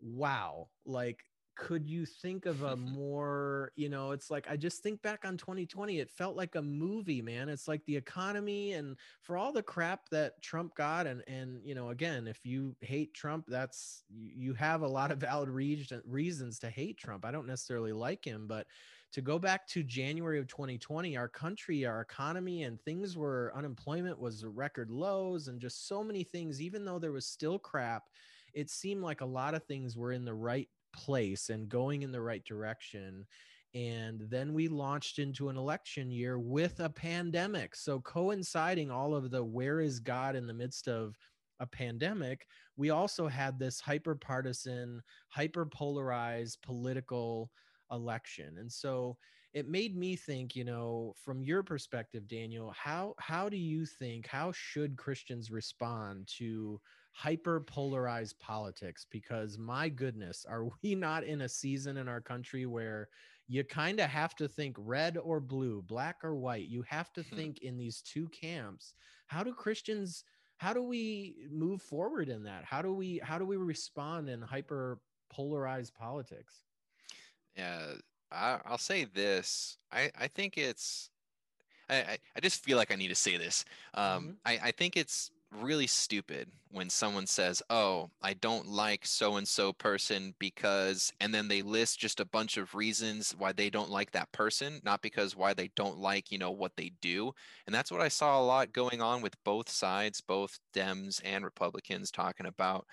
wow, 0.00 0.68
like 0.84 1.24
could 1.56 1.88
you 1.88 2.06
think 2.06 2.46
of 2.46 2.62
a 2.62 2.76
more 2.76 3.72
you 3.76 3.88
know 3.88 4.12
it's 4.12 4.30
like 4.30 4.46
i 4.48 4.56
just 4.56 4.82
think 4.82 5.00
back 5.02 5.24
on 5.24 5.36
2020 5.36 5.98
it 5.98 6.10
felt 6.10 6.36
like 6.36 6.54
a 6.54 6.62
movie 6.62 7.22
man. 7.22 7.48
It's 7.48 7.68
like 7.68 7.84
the 7.86 7.96
economy 7.96 8.72
and 8.72 8.96
for 9.22 9.36
all 9.36 9.52
the 9.52 9.62
crap 9.62 10.08
that 10.10 10.40
trump 10.42 10.74
got 10.74 11.06
and 11.06 11.22
and 11.26 11.60
you 11.64 11.74
know 11.74 11.90
again 11.90 12.26
if 12.26 12.44
you 12.44 12.76
hate 12.80 13.14
trump 13.14 13.46
that's 13.48 14.04
you 14.14 14.54
have 14.54 14.82
a 14.82 14.88
lot 14.88 15.10
of 15.10 15.18
valid 15.18 15.48
reason, 15.48 16.02
reasons 16.06 16.58
to 16.60 16.70
hate 16.70 16.98
trump. 16.98 17.24
I 17.24 17.30
don't 17.30 17.46
necessarily 17.46 17.92
like 17.92 18.24
him 18.24 18.46
but 18.46 18.66
to 19.12 19.20
go 19.22 19.38
back 19.38 19.66
to 19.68 19.82
january 19.82 20.38
of 20.38 20.46
2020 20.48 21.16
our 21.16 21.28
country 21.28 21.86
our 21.86 22.00
economy 22.00 22.64
and 22.64 22.80
things 22.80 23.16
were 23.16 23.52
unemployment 23.54 24.18
was 24.18 24.44
record 24.44 24.90
lows 24.90 25.48
and 25.48 25.60
just 25.60 25.88
so 25.88 26.04
many 26.04 26.22
things 26.22 26.60
even 26.60 26.84
though 26.84 26.98
there 26.98 27.12
was 27.12 27.26
still 27.26 27.58
crap 27.58 28.04
it 28.52 28.70
seemed 28.70 29.02
like 29.02 29.20
a 29.20 29.26
lot 29.26 29.54
of 29.54 29.62
things 29.64 29.96
were 29.96 30.12
in 30.12 30.24
the 30.24 30.34
right 30.34 30.68
place 30.96 31.50
and 31.50 31.68
going 31.68 32.02
in 32.02 32.12
the 32.12 32.20
right 32.20 32.44
direction. 32.44 33.26
And 33.74 34.22
then 34.30 34.54
we 34.54 34.68
launched 34.68 35.18
into 35.18 35.48
an 35.48 35.56
election 35.56 36.10
year 36.10 36.38
with 36.38 36.80
a 36.80 36.88
pandemic. 36.88 37.76
So, 37.76 38.00
coinciding 38.00 38.90
all 38.90 39.14
of 39.14 39.30
the 39.30 39.44
where 39.44 39.80
is 39.80 40.00
God 40.00 40.34
in 40.34 40.46
the 40.46 40.54
midst 40.54 40.88
of 40.88 41.16
a 41.60 41.66
pandemic, 41.66 42.46
we 42.76 42.90
also 42.90 43.28
had 43.28 43.58
this 43.58 43.80
hyper 43.80 44.14
partisan, 44.14 45.02
hyper 45.28 45.66
polarized 45.66 46.62
political 46.62 47.50
election. 47.90 48.56
And 48.58 48.72
so, 48.72 49.18
it 49.52 49.68
made 49.68 49.96
me 49.96 50.16
think 50.16 50.54
you 50.54 50.64
know 50.64 51.14
from 51.24 51.42
your 51.42 51.62
perspective 51.62 52.28
daniel 52.28 52.74
how 52.76 53.14
how 53.18 53.48
do 53.48 53.56
you 53.56 53.86
think 53.86 54.26
how 54.26 54.52
should 54.52 54.98
christians 54.98 55.50
respond 55.50 56.28
to 56.28 56.78
hyper 57.16 57.60
polarized 57.60 58.38
politics 58.40 59.06
because 59.10 59.56
my 59.56 59.88
goodness 59.88 60.44
are 60.46 60.66
we 60.82 60.94
not 60.94 61.24
in 61.24 61.40
a 61.42 61.48
season 61.48 61.96
in 61.96 62.08
our 62.08 62.20
country 62.20 62.66
where 62.66 63.08
you 63.48 63.64
kind 63.64 64.00
of 64.00 64.10
have 64.10 64.34
to 64.34 64.46
think 64.46 64.76
red 64.78 65.16
or 65.16 65.40
blue 65.40 65.80
black 65.82 66.16
or 66.22 66.34
white 66.36 66.68
you 66.68 66.82
have 66.82 67.10
to 67.14 67.24
Hmm. 67.30 67.36
think 67.36 67.58
in 67.62 67.78
these 67.78 68.02
two 68.02 68.28
camps 68.28 68.92
how 69.28 69.42
do 69.42 69.54
christians 69.54 70.24
how 70.58 70.74
do 70.74 70.82
we 70.82 71.46
move 71.50 71.80
forward 71.80 72.28
in 72.28 72.42
that 72.42 72.64
how 72.64 72.82
do 72.82 72.92
we 72.92 73.18
how 73.24 73.38
do 73.38 73.46
we 73.46 73.56
respond 73.56 74.28
in 74.28 74.42
hyper 74.42 75.00
polarized 75.30 75.94
politics 75.94 76.64
Yeah, 77.56 77.94
I, 78.30 78.60
I'll 78.64 78.78
say 78.78 79.04
this. 79.04 79.78
I, 79.90 80.10
I 80.18 80.28
think 80.28 80.58
it's. 80.58 81.10
I, 81.88 82.18
I, 82.36 82.40
just 82.40 82.64
feel 82.64 82.78
like 82.78 82.92
I 82.92 82.96
need 82.96 83.08
to 83.08 83.14
say 83.16 83.36
this. 83.36 83.64
Um, 83.94 84.32
Mhm. 84.32 84.38
I, 84.44 84.58
I 84.64 84.70
think 84.72 84.96
it's 84.96 85.30
really 85.52 85.86
stupid 85.86 86.50
when 86.70 86.90
someone 86.90 87.26
says, 87.26 87.62
"Oh, 87.70 88.10
I 88.22 88.34
don't 88.34 88.66
like 88.66 89.06
so 89.06 89.36
and 89.36 89.46
so 89.48 89.72
person 89.72 90.34
because," 90.38 91.12
and 91.20 91.34
then 91.34 91.48
they 91.48 91.62
list 91.62 91.98
just 91.98 92.20
a 92.20 92.24
bunch 92.24 92.56
of 92.56 92.74
reasons 92.74 93.34
why 93.36 93.52
they 93.52 93.70
don't 93.70 93.90
like 93.90 94.10
that 94.12 94.32
person, 94.32 94.80
not 94.84 95.02
because 95.02 95.36
why 95.36 95.54
they 95.54 95.68
don't 95.76 95.98
like 95.98 96.30
you 96.30 96.38
know 96.38 96.50
what 96.50 96.76
they 96.76 96.90
do. 97.00 97.32
And 97.66 97.74
that's 97.74 97.90
what 97.90 98.00
I 98.00 98.08
saw 98.08 98.40
a 98.40 98.44
lot 98.44 98.72
going 98.72 99.00
on 99.00 99.22
with 99.22 99.42
both 99.44 99.68
sides, 99.70 100.20
both 100.20 100.58
Dems 100.74 101.20
and 101.24 101.44
Republicans, 101.44 102.10
talking 102.10 102.46
about 102.46 102.86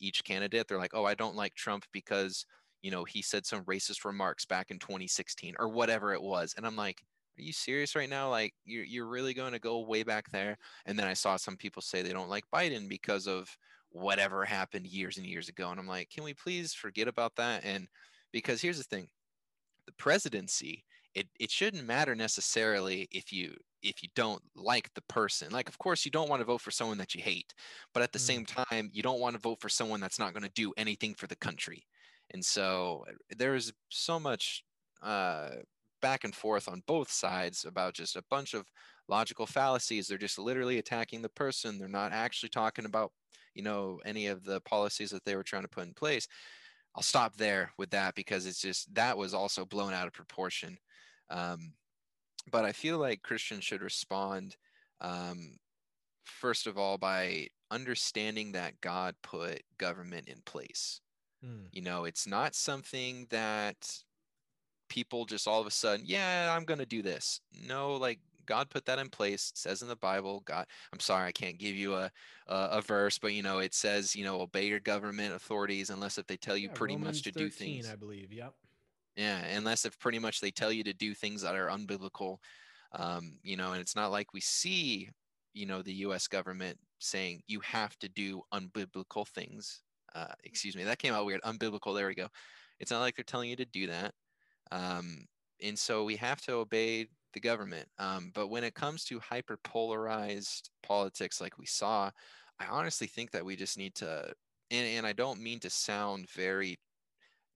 each 0.00 0.24
candidate. 0.24 0.68
They're 0.68 0.78
like, 0.78 0.94
"Oh, 0.94 1.04
I 1.04 1.14
don't 1.14 1.36
like 1.36 1.54
Trump 1.54 1.84
because." 1.92 2.46
you 2.82 2.92
know, 2.92 3.02
he 3.02 3.22
said 3.22 3.44
some 3.44 3.64
racist 3.64 4.04
remarks 4.04 4.44
back 4.46 4.70
in 4.70 4.78
2016 4.78 5.56
or 5.58 5.68
whatever 5.68 6.12
it 6.14 6.22
was. 6.22 6.54
And 6.56 6.64
I'm 6.64 6.76
like, 6.76 7.02
are 7.38 7.42
you 7.42 7.52
serious 7.52 7.94
right 7.96 8.08
now? 8.08 8.30
Like, 8.30 8.54
you're, 8.64 8.84
you're 8.84 9.06
really 9.08 9.34
going 9.34 9.52
to 9.52 9.58
go 9.58 9.80
way 9.80 10.02
back 10.02 10.30
there? 10.30 10.56
And 10.86 10.98
then 10.98 11.06
I 11.06 11.14
saw 11.14 11.36
some 11.36 11.56
people 11.56 11.82
say 11.82 12.02
they 12.02 12.12
don't 12.12 12.28
like 12.30 12.44
Biden 12.52 12.88
because 12.88 13.26
of 13.26 13.56
whatever 13.90 14.44
happened 14.44 14.86
years 14.86 15.16
and 15.18 15.26
years 15.26 15.48
ago. 15.48 15.70
And 15.70 15.80
I'm 15.80 15.86
like, 15.86 16.10
can 16.10 16.24
we 16.24 16.34
please 16.34 16.74
forget 16.74 17.08
about 17.08 17.36
that? 17.36 17.64
And 17.64 17.88
because 18.32 18.60
here's 18.62 18.78
the 18.78 18.84
thing 18.84 19.08
the 19.86 19.92
presidency, 19.92 20.84
it, 21.14 21.28
it 21.40 21.50
shouldn't 21.50 21.84
matter 21.86 22.14
necessarily 22.14 23.08
if 23.10 23.32
you 23.32 23.56
if 23.82 24.02
you 24.02 24.08
don't 24.16 24.42
like 24.56 24.92
the 24.94 25.02
person 25.02 25.52
like 25.52 25.68
of 25.68 25.78
course 25.78 26.04
you 26.04 26.10
don't 26.10 26.28
want 26.28 26.40
to 26.40 26.44
vote 26.44 26.60
for 26.60 26.72
someone 26.72 26.98
that 26.98 27.14
you 27.14 27.22
hate 27.22 27.54
but 27.94 28.02
at 28.02 28.10
the 28.12 28.18
Mm. 28.18 28.22
same 28.24 28.44
time 28.46 28.90
you 28.92 29.02
don't 29.02 29.20
want 29.20 29.34
to 29.34 29.40
vote 29.40 29.60
for 29.60 29.68
someone 29.68 30.00
that's 30.00 30.18
not 30.18 30.32
going 30.32 30.42
to 30.42 30.48
do 30.50 30.72
anything 30.76 31.14
for 31.14 31.28
the 31.28 31.36
country 31.36 31.86
and 32.30 32.44
so 32.44 33.04
there's 33.30 33.72
so 33.88 34.18
much 34.18 34.64
uh, 35.00 35.50
back 36.00 36.24
and 36.24 36.34
forth 36.34 36.68
on 36.68 36.82
both 36.86 37.10
sides 37.10 37.64
about 37.64 37.94
just 37.94 38.16
a 38.16 38.24
bunch 38.30 38.54
of 38.54 38.66
logical 39.08 39.46
fallacies. 39.46 40.08
They're 40.08 40.18
just 40.18 40.38
literally 40.38 40.78
attacking 40.78 41.22
the 41.22 41.28
person. 41.28 41.78
They're 41.78 41.88
not 41.88 42.12
actually 42.12 42.50
talking 42.50 42.84
about, 42.84 43.12
you 43.54 43.62
know, 43.62 44.00
any 44.04 44.26
of 44.26 44.44
the 44.44 44.60
policies 44.60 45.10
that 45.10 45.24
they 45.24 45.36
were 45.36 45.42
trying 45.42 45.62
to 45.62 45.68
put 45.68 45.86
in 45.86 45.94
place. 45.94 46.28
I'll 46.94 47.02
stop 47.02 47.36
there 47.36 47.72
with 47.78 47.90
that 47.90 48.14
because 48.14 48.46
it's 48.46 48.60
just 48.60 48.92
that 48.94 49.16
was 49.16 49.34
also 49.34 49.64
blown 49.64 49.92
out 49.92 50.06
of 50.06 50.12
proportion. 50.12 50.78
Um, 51.30 51.72
but 52.50 52.64
I 52.64 52.72
feel 52.72 52.98
like 52.98 53.22
Christians 53.22 53.64
should 53.64 53.82
respond 53.82 54.56
um, 55.00 55.56
first 56.24 56.66
of 56.66 56.78
all 56.78 56.98
by 56.98 57.48
understanding 57.70 58.52
that 58.52 58.80
God 58.80 59.14
put 59.22 59.62
government 59.78 60.28
in 60.28 60.40
place. 60.44 61.00
Hmm. 61.42 61.66
You 61.72 61.82
know, 61.82 62.04
it's 62.04 62.26
not 62.26 62.54
something 62.54 63.26
that 63.30 63.76
people 64.88 65.24
just 65.24 65.46
all 65.46 65.60
of 65.60 65.66
a 65.66 65.70
sudden, 65.70 66.04
yeah, 66.06 66.54
I'm 66.56 66.64
going 66.64 66.80
to 66.80 66.86
do 66.86 67.02
this. 67.02 67.40
No, 67.66 67.94
like 67.96 68.20
God 68.48 68.70
put 68.70 68.86
that 68.86 68.98
in 68.98 69.10
place. 69.10 69.50
It 69.52 69.58
says 69.58 69.82
in 69.82 69.88
the 69.88 69.96
Bible, 69.96 70.42
God, 70.46 70.66
I'm 70.92 71.00
sorry, 71.00 71.28
I 71.28 71.32
can't 71.32 71.58
give 71.58 71.76
you 71.76 71.94
a, 71.94 72.10
a, 72.46 72.68
a 72.72 72.80
verse, 72.80 73.18
but 73.18 73.34
you 73.34 73.42
know, 73.42 73.58
it 73.58 73.74
says, 73.74 74.16
you 74.16 74.24
know, 74.24 74.40
obey 74.40 74.66
your 74.66 74.80
government 74.80 75.34
authorities 75.34 75.90
unless 75.90 76.16
if 76.16 76.26
they 76.26 76.38
tell 76.38 76.56
you 76.56 76.68
yeah, 76.68 76.74
pretty 76.74 76.94
Romans 76.94 77.18
much 77.18 77.22
to 77.24 77.32
13, 77.32 77.46
do 77.46 77.50
things. 77.50 77.90
I 77.90 77.96
believe. 77.96 78.32
Yep. 78.32 78.54
Yeah. 79.16 79.44
Unless 79.44 79.84
if 79.84 79.98
pretty 79.98 80.18
much 80.18 80.40
they 80.40 80.50
tell 80.50 80.72
you 80.72 80.82
to 80.84 80.94
do 80.94 81.14
things 81.14 81.42
that 81.42 81.54
are 81.54 81.68
unbiblical. 81.68 82.38
Um, 82.92 83.36
you 83.42 83.56
know, 83.58 83.72
and 83.72 83.82
it's 83.82 83.94
not 83.94 84.10
like 84.10 84.32
we 84.32 84.40
see, 84.40 85.10
you 85.52 85.66
know, 85.66 85.82
the 85.82 85.92
US 86.06 86.26
government 86.26 86.78
saying 87.00 87.42
you 87.48 87.60
have 87.60 87.98
to 87.98 88.08
do 88.08 88.42
unbiblical 88.52 89.28
things. 89.28 89.82
Uh, 90.14 90.32
excuse 90.44 90.74
me, 90.74 90.84
that 90.84 90.98
came 90.98 91.12
out 91.12 91.26
weird. 91.26 91.42
Unbiblical. 91.42 91.94
There 91.94 92.08
we 92.08 92.14
go. 92.14 92.28
It's 92.80 92.90
not 92.90 93.00
like 93.00 93.14
they're 93.14 93.24
telling 93.24 93.50
you 93.50 93.56
to 93.56 93.66
do 93.66 93.88
that. 93.88 94.14
Um, 94.70 95.26
and 95.62 95.78
so 95.78 96.04
we 96.04 96.16
have 96.16 96.40
to 96.42 96.54
obey 96.54 97.08
the 97.34 97.40
government. 97.40 97.88
Um, 97.98 98.30
but 98.34 98.48
when 98.48 98.64
it 98.64 98.74
comes 98.74 99.04
to 99.04 99.20
hyper 99.20 99.58
polarized 99.64 100.70
politics 100.82 101.40
like 101.40 101.58
we 101.58 101.66
saw, 101.66 102.10
I 102.60 102.66
honestly 102.66 103.06
think 103.06 103.30
that 103.32 103.44
we 103.44 103.56
just 103.56 103.78
need 103.78 103.94
to, 103.96 104.32
and, 104.70 104.86
and 104.86 105.06
I 105.06 105.12
don't 105.12 105.40
mean 105.40 105.60
to 105.60 105.70
sound 105.70 106.28
very, 106.30 106.78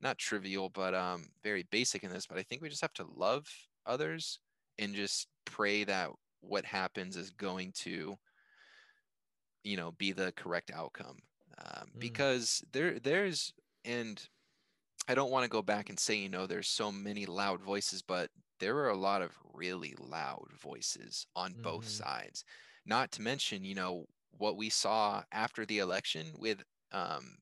not 0.01 0.19
trivial, 0.19 0.69
but 0.69 0.95
um, 0.95 1.29
very 1.43 1.67
basic 1.71 2.05
in 2.05 2.11
this, 2.11 2.27
but 2.27 2.39
I 2.39 2.43
think 2.43 2.63
we 2.63 2.69
just 2.69 2.83
have 2.83 2.93
to 2.95 3.07
love 3.17 3.47
others 3.87 4.41
and 4.79 4.95
just 4.95 5.29
pray 5.45 5.85
that 5.85 6.11
what 6.41 6.65
happens 6.65 7.17
is 7.17 7.31
going 7.31 7.73
to, 7.75 8.17
you 9.65 9.77
know, 9.77 9.93
be 9.93 10.13
the 10.13 10.33
correct 10.37 10.71
outcome. 10.75 11.19
Um, 11.59 11.87
mm. 11.97 12.01
Because 12.01 12.63
there, 12.73 12.99
there's, 12.99 13.53
and 13.85 14.23
I 15.09 15.15
don't 15.15 15.31
want 15.31 15.45
to 15.45 15.51
go 15.51 15.63
back 15.63 15.89
and 15.89 15.99
say, 15.99 16.17
you 16.17 16.29
know, 16.29 16.47
there's 16.47 16.69
so 16.69 16.93
many 16.93 17.27
loud 17.27 17.61
voices, 17.61 18.03
but 18.03 18.31
there 18.61 18.75
were 18.75 18.91
a 18.91 18.97
lot 18.97 19.23
of 19.23 19.37
really 19.53 19.95
loud 19.99 20.47
voices 20.61 21.27
on 21.35 21.53
mm-hmm. 21.53 21.63
both 21.63 21.89
sides. 21.89 22.45
Not 22.87 23.11
to 23.13 23.23
mention, 23.23 23.65
you 23.65 23.75
know, 23.75 24.07
what 24.39 24.57
we 24.57 24.71
saw 24.71 25.23
after 25.33 25.67
the 25.67 25.79
election 25.79 26.27
with 26.39 26.63
um, 26.93 27.37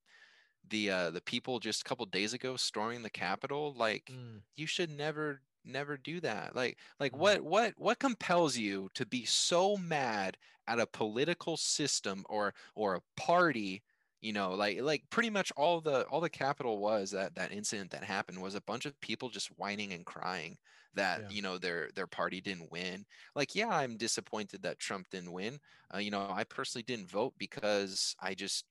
the 0.69 0.91
uh, 0.91 1.11
the 1.11 1.21
people 1.23 1.59
just 1.59 1.83
a 1.83 1.85
couple 1.85 2.07
days 2.07 2.33
ago 2.33 2.57
storming 2.57 3.03
the 3.03 3.11
Capitol. 3.11 3.75
Like, 3.77 4.11
mm. 4.11 4.41
you 4.57 4.67
should 4.67 4.91
never 4.91 5.41
never 5.65 5.97
do 5.97 6.21
that. 6.21 6.57
Like, 6.57 6.79
like 6.99 7.13
mm. 7.13 7.19
what 7.19 7.43
what 7.43 7.75
what 7.77 7.99
compels 7.99 8.57
you 8.57 8.89
to 8.95 9.07
be 9.07 9.25
so 9.25 9.77
mad 9.77 10.37
at 10.67 10.81
a 10.81 10.87
political 10.87 11.57
system 11.57 12.25
or 12.29 12.55
or 12.75 12.95
a 12.95 13.21
party 13.21 13.83
you 14.21 14.33
know 14.33 14.53
like 14.53 14.81
like 14.81 15.03
pretty 15.11 15.31
much 15.31 15.53
all 15.57 15.81
the 15.81 16.05
all 16.05 16.21
the 16.21 16.31
Capitol 16.31 16.79
was 16.79 17.11
that 17.11 17.35
that 17.35 17.53
incident 17.53 17.91
that 17.91 18.05
happened 18.05 18.41
was 18.41 18.55
a 18.55 18.63
bunch 18.63 18.87
of 18.87 19.01
people 19.01 19.29
just 19.29 19.49
whining 19.57 19.93
and 19.93 20.05
crying 20.05 20.57
that 20.95 21.23
yeah. 21.23 21.29
you 21.31 21.43
know 21.43 21.59
their 21.59 21.89
their 21.95 22.07
party 22.07 22.41
didn't 22.41 22.71
win. 22.71 23.05
Like 23.35 23.55
yeah 23.55 23.69
i'm 23.69 23.97
disappointed 23.97 24.63
that 24.63 24.79
trump 24.79 25.09
didn't 25.11 25.33
win. 25.33 25.59
Uh, 25.95 25.99
you 25.99 26.11
know 26.11 26.27
i 26.31 26.45
personally 26.45 26.85
didn't 26.85 27.11
vote 27.11 27.35
because 27.39 28.15
i 28.21 28.35
just 28.35 28.65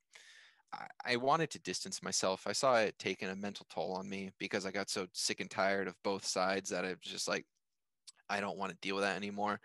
I, 0.72 0.88
I 1.04 1.16
wanted 1.16 1.50
to 1.52 1.60
distance 1.60 2.04
myself. 2.04 2.46
I 2.46 2.52
saw 2.52 2.76
it 2.76 2.94
taking 3.00 3.30
a 3.30 3.36
mental 3.36 3.66
toll 3.74 3.94
on 3.94 4.08
me 4.08 4.32
because 4.38 4.66
i 4.66 4.72
got 4.72 4.90
so 4.90 5.08
sick 5.14 5.40
and 5.40 5.50
tired 5.50 5.88
of 5.88 5.96
both 6.04 6.26
sides 6.26 6.70
that 6.70 6.86
i 6.86 6.90
was 6.90 6.98
just 7.02 7.28
like 7.28 7.46
i 8.30 8.40
don't 8.40 8.58
want 8.58 8.72
to 8.72 8.78
deal 8.82 8.96
with 8.96 9.04
that 9.04 9.18
anymore. 9.18 9.60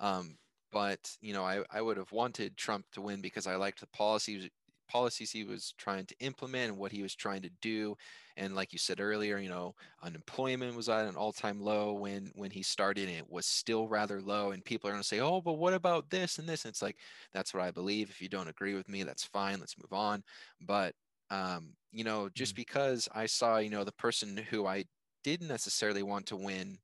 Um, 0.00 0.36
but 0.72 1.10
you 1.20 1.32
know 1.32 1.44
I, 1.44 1.62
I 1.70 1.80
would 1.82 1.96
have 1.96 2.12
wanted 2.12 2.56
trump 2.56 2.86
to 2.92 3.00
win 3.00 3.20
because 3.20 3.46
i 3.46 3.56
liked 3.56 3.80
the 3.80 3.88
policies 3.88 4.48
policies 4.90 5.30
he 5.30 5.44
was 5.44 5.72
trying 5.78 6.04
to 6.04 6.14
implement 6.18 6.70
and 6.70 6.78
what 6.78 6.90
he 6.90 7.02
was 7.02 7.14
trying 7.14 7.40
to 7.42 7.50
do 7.62 7.96
and 8.36 8.54
like 8.56 8.72
you 8.72 8.78
said 8.78 9.00
earlier 9.00 9.38
you 9.38 9.48
know 9.48 9.74
unemployment 10.02 10.76
was 10.76 10.88
at 10.88 11.06
an 11.06 11.14
all-time 11.14 11.60
low 11.60 11.92
when 11.92 12.32
when 12.34 12.50
he 12.50 12.62
started 12.62 13.08
and 13.08 13.18
it 13.18 13.30
was 13.30 13.46
still 13.46 13.86
rather 13.86 14.20
low 14.20 14.50
and 14.50 14.64
people 14.64 14.88
are 14.88 14.92
going 14.92 15.02
to 15.02 15.06
say 15.06 15.20
oh 15.20 15.40
but 15.40 15.54
what 15.54 15.74
about 15.74 16.10
this 16.10 16.38
and 16.38 16.48
this? 16.48 16.64
And 16.64 16.70
it's 16.70 16.82
like 16.82 16.96
that's 17.32 17.54
what 17.54 17.62
i 17.62 17.70
believe. 17.70 18.10
If 18.10 18.20
you 18.20 18.28
don't 18.28 18.48
agree 18.48 18.74
with 18.74 18.88
me 18.88 19.02
that's 19.04 19.24
fine. 19.24 19.60
Let's 19.60 19.78
move 19.78 19.92
on. 19.92 20.22
But 20.60 20.94
um 21.30 21.74
you 21.92 22.04
know 22.04 22.28
just 22.34 22.52
mm-hmm. 22.52 22.62
because 22.62 23.08
i 23.14 23.26
saw 23.26 23.58
you 23.58 23.70
know 23.70 23.84
the 23.84 23.92
person 23.92 24.36
who 24.50 24.66
i 24.66 24.84
didn't 25.22 25.48
necessarily 25.48 26.02
want 26.02 26.26
to 26.26 26.36
win 26.36 26.78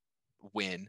win 0.53 0.89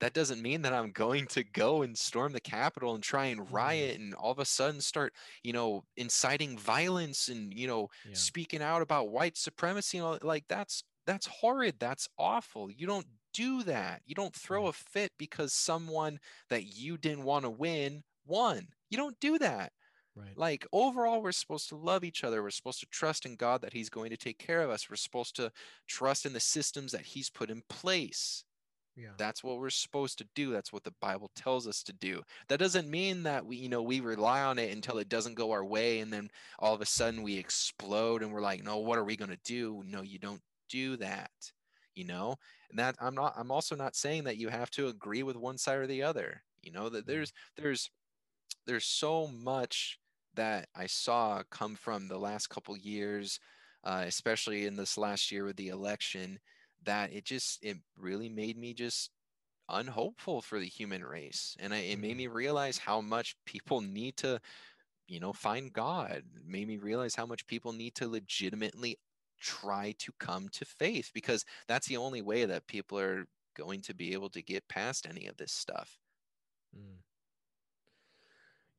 that 0.00 0.14
doesn't 0.14 0.42
mean 0.42 0.62
that 0.62 0.72
I'm 0.72 0.90
going 0.92 1.26
to 1.28 1.44
go 1.44 1.82
and 1.82 1.96
storm 1.96 2.32
the 2.32 2.40
Capitol 2.40 2.94
and 2.94 3.02
try 3.02 3.26
and 3.26 3.40
mm-hmm. 3.40 3.54
riot 3.54 4.00
and 4.00 4.14
all 4.14 4.32
of 4.32 4.38
a 4.38 4.44
sudden 4.44 4.80
start, 4.80 5.12
you 5.42 5.52
know, 5.52 5.84
inciting 5.96 6.58
violence 6.58 7.28
and, 7.28 7.52
you 7.52 7.66
know, 7.66 7.88
yeah. 8.06 8.14
speaking 8.14 8.62
out 8.62 8.82
about 8.82 9.10
white 9.10 9.36
supremacy 9.36 9.98
and 9.98 10.06
all 10.06 10.18
like 10.22 10.44
that's 10.48 10.82
that's 11.06 11.26
horrid. 11.26 11.76
That's 11.78 12.08
awful. 12.18 12.70
You 12.70 12.86
don't 12.86 13.06
do 13.32 13.62
that. 13.64 14.02
You 14.06 14.14
don't 14.14 14.34
throw 14.34 14.66
a 14.66 14.72
fit 14.72 15.12
because 15.18 15.52
someone 15.52 16.18
that 16.48 16.76
you 16.76 16.96
didn't 16.96 17.24
want 17.24 17.44
to 17.44 17.50
win 17.50 18.02
won. 18.26 18.68
You 18.90 18.96
don't 18.96 19.18
do 19.20 19.38
that. 19.38 19.72
Right. 20.16 20.36
Like 20.36 20.66
overall, 20.72 21.22
we're 21.22 21.32
supposed 21.32 21.68
to 21.68 21.76
love 21.76 22.04
each 22.04 22.24
other. 22.24 22.42
We're 22.42 22.50
supposed 22.50 22.80
to 22.80 22.86
trust 22.86 23.26
in 23.26 23.36
God 23.36 23.62
that 23.62 23.72
He's 23.72 23.88
going 23.88 24.10
to 24.10 24.16
take 24.16 24.38
care 24.38 24.62
of 24.62 24.70
us. 24.70 24.90
We're 24.90 24.96
supposed 24.96 25.36
to 25.36 25.52
trust 25.86 26.26
in 26.26 26.32
the 26.32 26.40
systems 26.40 26.92
that 26.92 27.02
He's 27.02 27.30
put 27.30 27.50
in 27.50 27.62
place. 27.68 28.44
Yeah. 29.00 29.08
That's 29.16 29.42
what 29.42 29.58
we're 29.58 29.70
supposed 29.70 30.18
to 30.18 30.28
do. 30.34 30.52
That's 30.52 30.72
what 30.72 30.84
the 30.84 30.94
Bible 31.00 31.30
tells 31.34 31.66
us 31.66 31.82
to 31.84 31.92
do. 31.92 32.22
That 32.48 32.58
doesn't 32.58 32.90
mean 32.90 33.22
that 33.22 33.46
we, 33.46 33.56
you 33.56 33.68
know, 33.68 33.82
we 33.82 34.00
rely 34.00 34.42
on 34.42 34.58
it 34.58 34.72
until 34.72 34.98
it 34.98 35.08
doesn't 35.08 35.36
go 35.36 35.52
our 35.52 35.64
way 35.64 36.00
and 36.00 36.12
then 36.12 36.28
all 36.58 36.74
of 36.74 36.80
a 36.80 36.86
sudden 36.86 37.22
we 37.22 37.38
explode 37.38 38.22
and 38.22 38.32
we're 38.32 38.42
like, 38.42 38.62
"No, 38.62 38.78
what 38.78 38.98
are 38.98 39.04
we 39.04 39.16
going 39.16 39.30
to 39.30 39.38
do?" 39.44 39.82
No, 39.86 40.02
you 40.02 40.18
don't 40.18 40.42
do 40.68 40.96
that. 40.98 41.30
You 41.94 42.04
know? 42.04 42.36
And 42.68 42.78
that 42.78 42.96
I'm 43.00 43.14
not 43.14 43.34
I'm 43.36 43.50
also 43.50 43.74
not 43.74 43.96
saying 43.96 44.24
that 44.24 44.36
you 44.36 44.48
have 44.48 44.70
to 44.72 44.88
agree 44.88 45.22
with 45.22 45.36
one 45.36 45.58
side 45.58 45.78
or 45.78 45.86
the 45.86 46.02
other. 46.02 46.42
You 46.62 46.72
know, 46.72 46.88
that 46.90 47.06
there's 47.06 47.32
there's 47.56 47.90
there's 48.66 48.84
so 48.84 49.28
much 49.28 49.98
that 50.34 50.68
I 50.76 50.86
saw 50.86 51.42
come 51.50 51.74
from 51.74 52.08
the 52.08 52.18
last 52.18 52.48
couple 52.48 52.76
years, 52.76 53.40
uh, 53.84 54.04
especially 54.06 54.66
in 54.66 54.76
this 54.76 54.98
last 54.98 55.32
year 55.32 55.44
with 55.44 55.56
the 55.56 55.68
election 55.68 56.38
that 56.84 57.12
it 57.12 57.24
just 57.24 57.62
it 57.62 57.78
really 57.98 58.28
made 58.28 58.56
me 58.56 58.74
just 58.74 59.10
unhopeful 59.68 60.40
for 60.40 60.58
the 60.58 60.66
human 60.66 61.04
race 61.04 61.56
and 61.60 61.72
I, 61.72 61.78
it 61.78 61.98
made 61.98 62.10
mm-hmm. 62.10 62.18
me 62.18 62.26
realize 62.26 62.78
how 62.78 63.00
much 63.00 63.36
people 63.46 63.80
need 63.80 64.16
to 64.18 64.40
you 65.06 65.20
know 65.20 65.32
find 65.32 65.72
god 65.72 66.22
it 66.36 66.46
made 66.46 66.66
me 66.66 66.76
realize 66.76 67.14
how 67.14 67.26
much 67.26 67.46
people 67.46 67.72
need 67.72 67.94
to 67.96 68.08
legitimately 68.08 68.98
try 69.40 69.94
to 69.98 70.12
come 70.18 70.48
to 70.50 70.64
faith 70.64 71.10
because 71.14 71.44
that's 71.68 71.86
the 71.86 71.96
only 71.96 72.20
way 72.20 72.44
that 72.44 72.66
people 72.66 72.98
are 72.98 73.26
going 73.56 73.80
to 73.82 73.94
be 73.94 74.12
able 74.12 74.28
to 74.30 74.42
get 74.42 74.66
past 74.68 75.06
any 75.08 75.26
of 75.26 75.36
this 75.36 75.52
stuff 75.52 75.98
mm. 76.76 76.96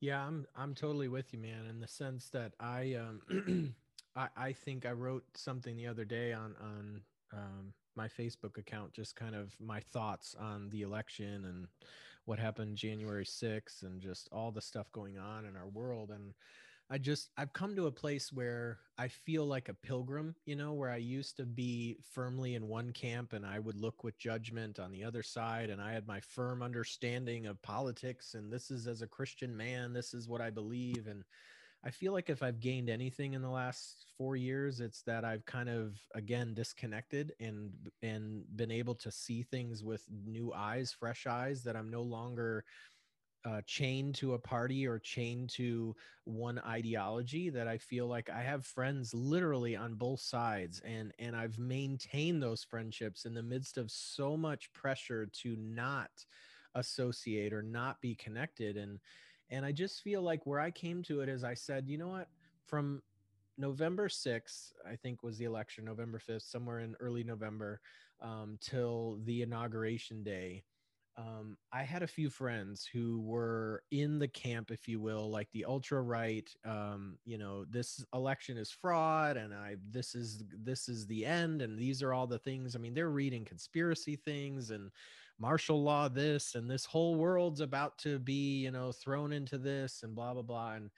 yeah 0.02 0.26
i'm 0.26 0.46
i'm 0.58 0.76
totally 0.76 1.08
with 1.08 1.34
you 1.34 1.40
man 1.40 1.66
in 1.70 1.80
the 1.80 1.88
sense 1.88 2.30
that 2.30 2.52
i 2.60 2.96
um 2.96 3.74
I, 4.16 4.28
I 4.36 4.54
think 4.54 4.86
I 4.86 4.92
wrote 4.92 5.24
something 5.36 5.76
the 5.76 5.88
other 5.88 6.06
day 6.06 6.34
on 6.34 6.56
on 6.62 7.02
um, 7.34 7.74
my 7.96 8.08
Facebook 8.08 8.58
account 8.58 8.94
just 8.94 9.16
kind 9.16 9.36
of 9.36 9.56
my 9.60 9.80
thoughts 9.92 10.36
on 10.40 10.70
the 10.70 10.82
election 10.82 11.46
and 11.46 11.68
what 12.26 12.40
happened 12.40 12.78
January 12.78 13.26
6th 13.26 13.84
and 13.84 14.02
just 14.02 14.30
all 14.32 14.52
the 14.52 14.62
stuff 14.62 14.92
going 14.92 15.18
on 15.18 15.46
in 15.46 15.56
our 15.56 15.68
world. 15.68 16.12
And 16.12 16.34
I 16.90 16.98
just 16.98 17.30
I've 17.38 17.54
come 17.54 17.76
to 17.78 17.88
a 17.88 17.92
place 17.92 18.34
where 18.34 18.80
I 18.98 19.08
feel 19.08 19.46
like 19.46 19.70
a 19.70 19.74
pilgrim, 19.74 20.36
you 20.46 20.58
know, 20.58 20.74
where 20.74 20.90
I 20.90 20.98
used 20.98 21.38
to 21.38 21.46
be 21.46 21.98
firmly 22.14 22.56
in 22.56 22.68
one 22.68 22.92
camp 22.92 23.34
and 23.34 23.46
I 23.46 23.60
would 23.60 23.78
look 23.78 24.04
with 24.04 24.18
judgment 24.18 24.78
on 24.78 24.92
the 24.92 25.04
other 25.04 25.24
side 25.24 25.70
and 25.70 25.82
I 25.82 25.94
had 25.94 26.06
my 26.06 26.20
firm 26.20 26.62
understanding 26.62 27.48
of 27.48 27.62
politics 27.62 28.34
and 28.34 28.52
this 28.52 28.70
is 28.72 28.88
as 28.88 29.02
a 29.02 29.08
Christian 29.08 29.56
man, 29.56 29.94
this 29.94 30.14
is 30.14 30.28
what 30.28 30.42
I 30.42 30.50
believe. 30.50 31.08
And 31.08 31.24
I 31.84 31.90
feel 31.90 32.14
like 32.14 32.30
if 32.30 32.44
I've 32.44 32.60
gained 32.60 32.90
anything 32.90 33.34
in 33.34 33.42
the 33.42 33.50
last 33.50 34.06
four 34.16 34.36
years, 34.36 34.82
it's 34.82 35.02
that 35.04 35.26
I've 35.26 35.46
kind 35.46 35.68
of 35.68 36.00
again 36.14 36.54
disconnected 36.54 37.34
and 37.40 37.72
and 38.04 38.44
been 38.56 38.70
able 38.72 38.96
to 38.96 39.12
see 39.12 39.42
things 39.42 39.84
with 39.84 40.06
new 40.12 40.54
eyes, 40.54 40.92
fresh 40.92 41.26
eyes. 41.26 41.64
That 41.64 41.76
I'm 41.76 41.90
no 41.90 42.04
longer 42.04 42.66
uh, 43.44 43.62
chained 43.66 44.14
to 44.16 44.36
a 44.36 44.40
party 44.40 44.86
or 44.86 45.00
chained 45.00 45.50
to 45.52 45.96
one 46.26 46.60
ideology. 46.60 47.50
That 47.50 47.68
I 47.68 47.80
feel 47.80 48.06
like 48.06 48.30
I 48.30 48.44
have 48.44 48.64
friends 48.68 49.12
literally 49.16 49.76
on 49.76 49.96
both 49.96 50.20
sides, 50.20 50.82
and 50.82 51.12
and 51.18 51.36
I've 51.36 51.58
maintained 51.58 52.44
those 52.44 52.64
friendships 52.64 53.26
in 53.26 53.34
the 53.34 53.42
midst 53.42 53.80
of 53.80 53.90
so 53.90 54.38
much 54.38 54.72
pressure 54.74 55.26
to 55.26 55.56
not 55.56 56.12
associate 56.76 57.54
or 57.54 57.64
not 57.64 58.00
be 58.02 58.16
connected 58.16 58.78
and 58.78 59.00
and 59.52 59.66
I 59.66 59.72
just 59.72 60.02
feel 60.02 60.22
like 60.22 60.46
where 60.46 60.60
I 60.60 60.72
came 60.72 61.04
to 61.04 61.20
it 61.22 61.30
is 61.30 61.44
I 61.44 61.54
said, 61.54 61.88
you 61.88 61.98
know 61.98 62.08
what, 62.08 62.30
from 62.66 63.02
November 63.58 64.08
6th, 64.08 64.72
I 64.90 64.96
think 64.96 65.22
was 65.22 65.38
the 65.38 65.46
election, 65.46 65.86
November 65.86 66.20
5th, 66.20 66.50
somewhere 66.50 66.80
in 66.80 66.96
early 67.00 67.24
November, 67.24 67.82
um, 68.22 68.58
till 68.62 69.20
the 69.26 69.42
inauguration 69.42 70.24
day. 70.24 70.64
Um, 71.18 71.58
I 71.74 71.84
had 71.84 72.04
a 72.04 72.08
few 72.08 72.30
friends 72.30 72.88
who 72.92 73.20
were 73.22 73.84
in 73.92 74.18
the 74.18 74.30
camp, 74.30 74.72
if 74.72 74.88
you 74.88 75.02
will, 75.02 75.30
like 75.30 75.50
the 75.52 75.66
ultra 75.66 76.02
right. 76.02 76.50
Um, 76.64 77.18
you 77.26 77.38
know, 77.38 77.66
this 77.66 78.04
election 78.14 78.58
is 78.58 78.72
fraud, 78.72 79.36
and 79.36 79.54
I 79.54 79.76
this 79.90 80.16
is 80.16 80.44
this 80.64 80.88
is 80.88 81.06
the 81.06 81.26
end, 81.26 81.62
and 81.62 81.78
these 81.78 82.02
are 82.02 82.14
all 82.14 82.28
the 82.28 82.40
things. 82.40 82.76
I 82.76 82.80
mean, 82.80 82.94
they're 82.94 83.10
reading 83.10 83.44
conspiracy 83.44 84.16
things 84.16 84.72
and 84.72 84.90
martial 85.42 85.84
law 85.84 86.08
this, 86.08 86.56
and 86.56 86.70
this 86.70 86.86
whole 86.86 87.16
world's 87.16 87.62
about 87.62 87.98
to 88.00 88.20
be, 88.20 88.60
you 88.60 88.72
know, 88.72 88.92
thrown 88.92 89.34
into 89.34 89.58
this, 89.58 90.04
and 90.04 90.16
blah 90.16 90.34
blah 90.34 90.44
blah. 90.44 90.74
And 90.74 90.92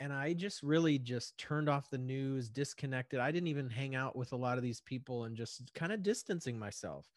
and 0.00 0.12
I 0.12 0.34
just 0.34 0.62
really 0.62 0.98
just 0.98 1.38
turned 1.38 1.68
off 1.68 1.90
the 1.90 1.98
news, 1.98 2.50
disconnected. 2.50 3.20
I 3.20 3.30
didn't 3.30 3.48
even 3.48 3.70
hang 3.70 3.94
out 3.94 4.16
with 4.16 4.32
a 4.32 4.36
lot 4.36 4.58
of 4.58 4.62
these 4.62 4.80
people 4.80 5.24
and 5.24 5.36
just 5.36 5.72
kind 5.74 5.92
of 5.92 6.02
distancing 6.02 6.58
myself. 6.58 7.10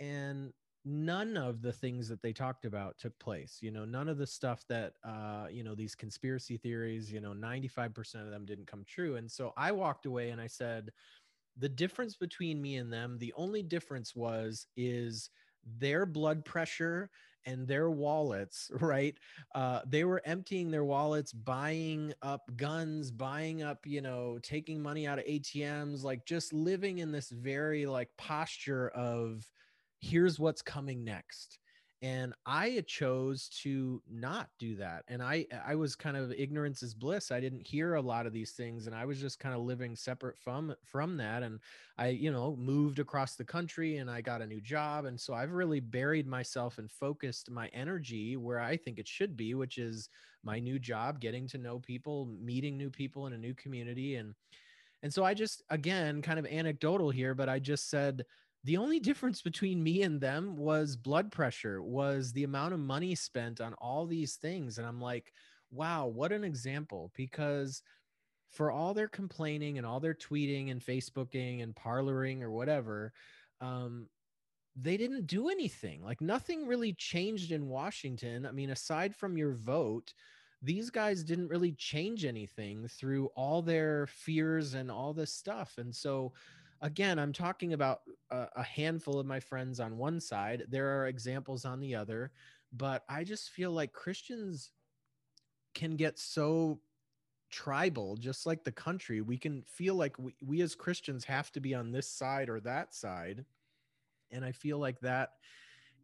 And 0.00 0.52
none 0.84 1.36
of 1.36 1.60
the 1.60 1.72
things 1.72 2.08
that 2.08 2.22
they 2.22 2.32
talked 2.32 2.64
about 2.64 2.96
took 2.98 3.18
place 3.18 3.58
you 3.60 3.70
know 3.70 3.84
none 3.84 4.08
of 4.08 4.16
the 4.16 4.26
stuff 4.26 4.64
that 4.68 4.94
uh 5.04 5.46
you 5.50 5.62
know 5.62 5.74
these 5.74 5.94
conspiracy 5.94 6.56
theories 6.56 7.12
you 7.12 7.20
know 7.20 7.32
95% 7.34 8.24
of 8.24 8.30
them 8.30 8.46
didn't 8.46 8.66
come 8.66 8.84
true 8.86 9.16
and 9.16 9.30
so 9.30 9.52
i 9.56 9.72
walked 9.72 10.06
away 10.06 10.30
and 10.30 10.40
i 10.40 10.46
said 10.46 10.90
the 11.58 11.68
difference 11.68 12.16
between 12.16 12.62
me 12.62 12.76
and 12.76 12.92
them 12.92 13.18
the 13.18 13.34
only 13.36 13.62
difference 13.62 14.14
was 14.14 14.66
is 14.76 15.30
their 15.78 16.06
blood 16.06 16.44
pressure 16.44 17.10
and 17.44 17.66
their 17.66 17.90
wallets 17.90 18.70
right? 18.80 19.16
Uh, 19.54 19.80
they 19.86 20.04
were 20.04 20.22
emptying 20.24 20.70
their 20.70 20.84
wallets 20.84 21.32
buying 21.32 22.12
up 22.22 22.42
guns 22.56 23.10
buying 23.10 23.62
up 23.62 23.86
you 23.86 24.00
know 24.00 24.38
taking 24.42 24.82
money 24.82 25.06
out 25.06 25.18
of 25.18 25.24
atms 25.24 26.02
like 26.02 26.24
just 26.26 26.52
living 26.52 26.98
in 26.98 27.12
this 27.12 27.30
very 27.30 27.86
like 27.86 28.08
posture 28.16 28.88
of 28.90 29.44
here's 30.00 30.38
what's 30.38 30.62
coming 30.62 31.04
next 31.04 31.58
and 32.00 32.32
i 32.46 32.82
chose 32.86 33.48
to 33.48 34.00
not 34.08 34.48
do 34.58 34.76
that 34.76 35.02
and 35.08 35.20
i 35.20 35.44
i 35.66 35.74
was 35.74 35.96
kind 35.96 36.16
of 36.16 36.30
ignorance 36.32 36.80
is 36.80 36.94
bliss 36.94 37.32
i 37.32 37.40
didn't 37.40 37.66
hear 37.66 37.94
a 37.94 38.00
lot 38.00 38.24
of 38.24 38.32
these 38.32 38.52
things 38.52 38.86
and 38.86 38.94
i 38.94 39.04
was 39.04 39.20
just 39.20 39.40
kind 39.40 39.52
of 39.54 39.62
living 39.62 39.96
separate 39.96 40.38
from 40.38 40.72
from 40.84 41.16
that 41.16 41.42
and 41.42 41.58
i 41.96 42.08
you 42.08 42.30
know 42.30 42.54
moved 42.56 43.00
across 43.00 43.34
the 43.34 43.44
country 43.44 43.96
and 43.96 44.08
i 44.08 44.20
got 44.20 44.40
a 44.42 44.46
new 44.46 44.60
job 44.60 45.06
and 45.06 45.20
so 45.20 45.34
i've 45.34 45.52
really 45.52 45.80
buried 45.80 46.26
myself 46.26 46.78
and 46.78 46.88
focused 46.88 47.50
my 47.50 47.66
energy 47.72 48.36
where 48.36 48.60
i 48.60 48.76
think 48.76 48.98
it 49.00 49.08
should 49.08 49.36
be 49.36 49.54
which 49.54 49.76
is 49.76 50.08
my 50.44 50.60
new 50.60 50.78
job 50.78 51.18
getting 51.18 51.48
to 51.48 51.58
know 51.58 51.80
people 51.80 52.26
meeting 52.40 52.78
new 52.78 52.90
people 52.90 53.26
in 53.26 53.32
a 53.32 53.38
new 53.38 53.54
community 53.54 54.14
and 54.16 54.34
and 55.02 55.12
so 55.12 55.24
i 55.24 55.34
just 55.34 55.62
again 55.70 56.22
kind 56.22 56.38
of 56.38 56.46
anecdotal 56.46 57.10
here 57.10 57.34
but 57.34 57.48
i 57.48 57.58
just 57.58 57.90
said 57.90 58.24
the 58.64 58.76
only 58.76 58.98
difference 58.98 59.40
between 59.40 59.82
me 59.82 60.02
and 60.02 60.20
them 60.20 60.56
was 60.56 60.96
blood 60.96 61.30
pressure 61.30 61.82
was 61.82 62.32
the 62.32 62.44
amount 62.44 62.74
of 62.74 62.80
money 62.80 63.14
spent 63.14 63.60
on 63.60 63.74
all 63.74 64.06
these 64.06 64.36
things 64.36 64.78
and 64.78 64.86
i'm 64.86 65.00
like 65.00 65.32
wow 65.70 66.06
what 66.06 66.32
an 66.32 66.44
example 66.44 67.10
because 67.14 67.82
for 68.50 68.70
all 68.70 68.94
their 68.94 69.08
complaining 69.08 69.78
and 69.78 69.86
all 69.86 70.00
their 70.00 70.14
tweeting 70.14 70.70
and 70.70 70.80
facebooking 70.80 71.62
and 71.62 71.74
parloring 71.74 72.42
or 72.42 72.50
whatever 72.50 73.12
um, 73.60 74.08
they 74.80 74.96
didn't 74.96 75.26
do 75.26 75.48
anything 75.48 76.02
like 76.02 76.20
nothing 76.20 76.66
really 76.66 76.92
changed 76.92 77.52
in 77.52 77.68
washington. 77.68 78.46
I 78.46 78.52
mean 78.52 78.70
aside 78.70 79.14
from 79.14 79.36
your 79.36 79.52
vote 79.52 80.14
these 80.60 80.90
guys 80.90 81.22
didn't 81.22 81.48
really 81.48 81.72
change 81.72 82.24
anything 82.24 82.88
through 82.88 83.26
all 83.36 83.62
their 83.62 84.06
fears 84.08 84.74
and 84.74 84.90
all 84.90 85.12
this 85.12 85.32
stuff 85.32 85.74
and 85.78 85.94
so 85.94 86.32
again, 86.80 87.18
I'm 87.18 87.32
talking 87.32 87.72
about 87.72 88.00
a, 88.30 88.46
a, 88.56 88.62
handful 88.62 89.18
of 89.18 89.26
my 89.26 89.40
friends 89.40 89.80
on 89.80 89.98
one 89.98 90.20
side. 90.20 90.64
There 90.68 90.98
are 90.98 91.06
examples 91.06 91.64
on 91.64 91.80
the 91.80 91.94
other, 91.94 92.30
but 92.72 93.04
I 93.08 93.24
just 93.24 93.50
feel 93.50 93.72
like 93.72 93.92
Christians 93.92 94.70
can 95.74 95.96
get 95.96 96.18
so 96.18 96.80
tribal, 97.50 98.16
just 98.16 98.46
like 98.46 98.64
the 98.64 98.72
country. 98.72 99.20
We 99.20 99.38
can 99.38 99.62
feel 99.62 99.94
like 99.94 100.18
we, 100.18 100.34
we 100.44 100.60
as 100.60 100.74
Christians 100.74 101.24
have 101.24 101.50
to 101.52 101.60
be 101.60 101.74
on 101.74 101.90
this 101.90 102.08
side 102.08 102.48
or 102.48 102.60
that 102.60 102.94
side. 102.94 103.44
And 104.30 104.44
I 104.44 104.52
feel 104.52 104.78
like 104.78 105.00
that 105.00 105.30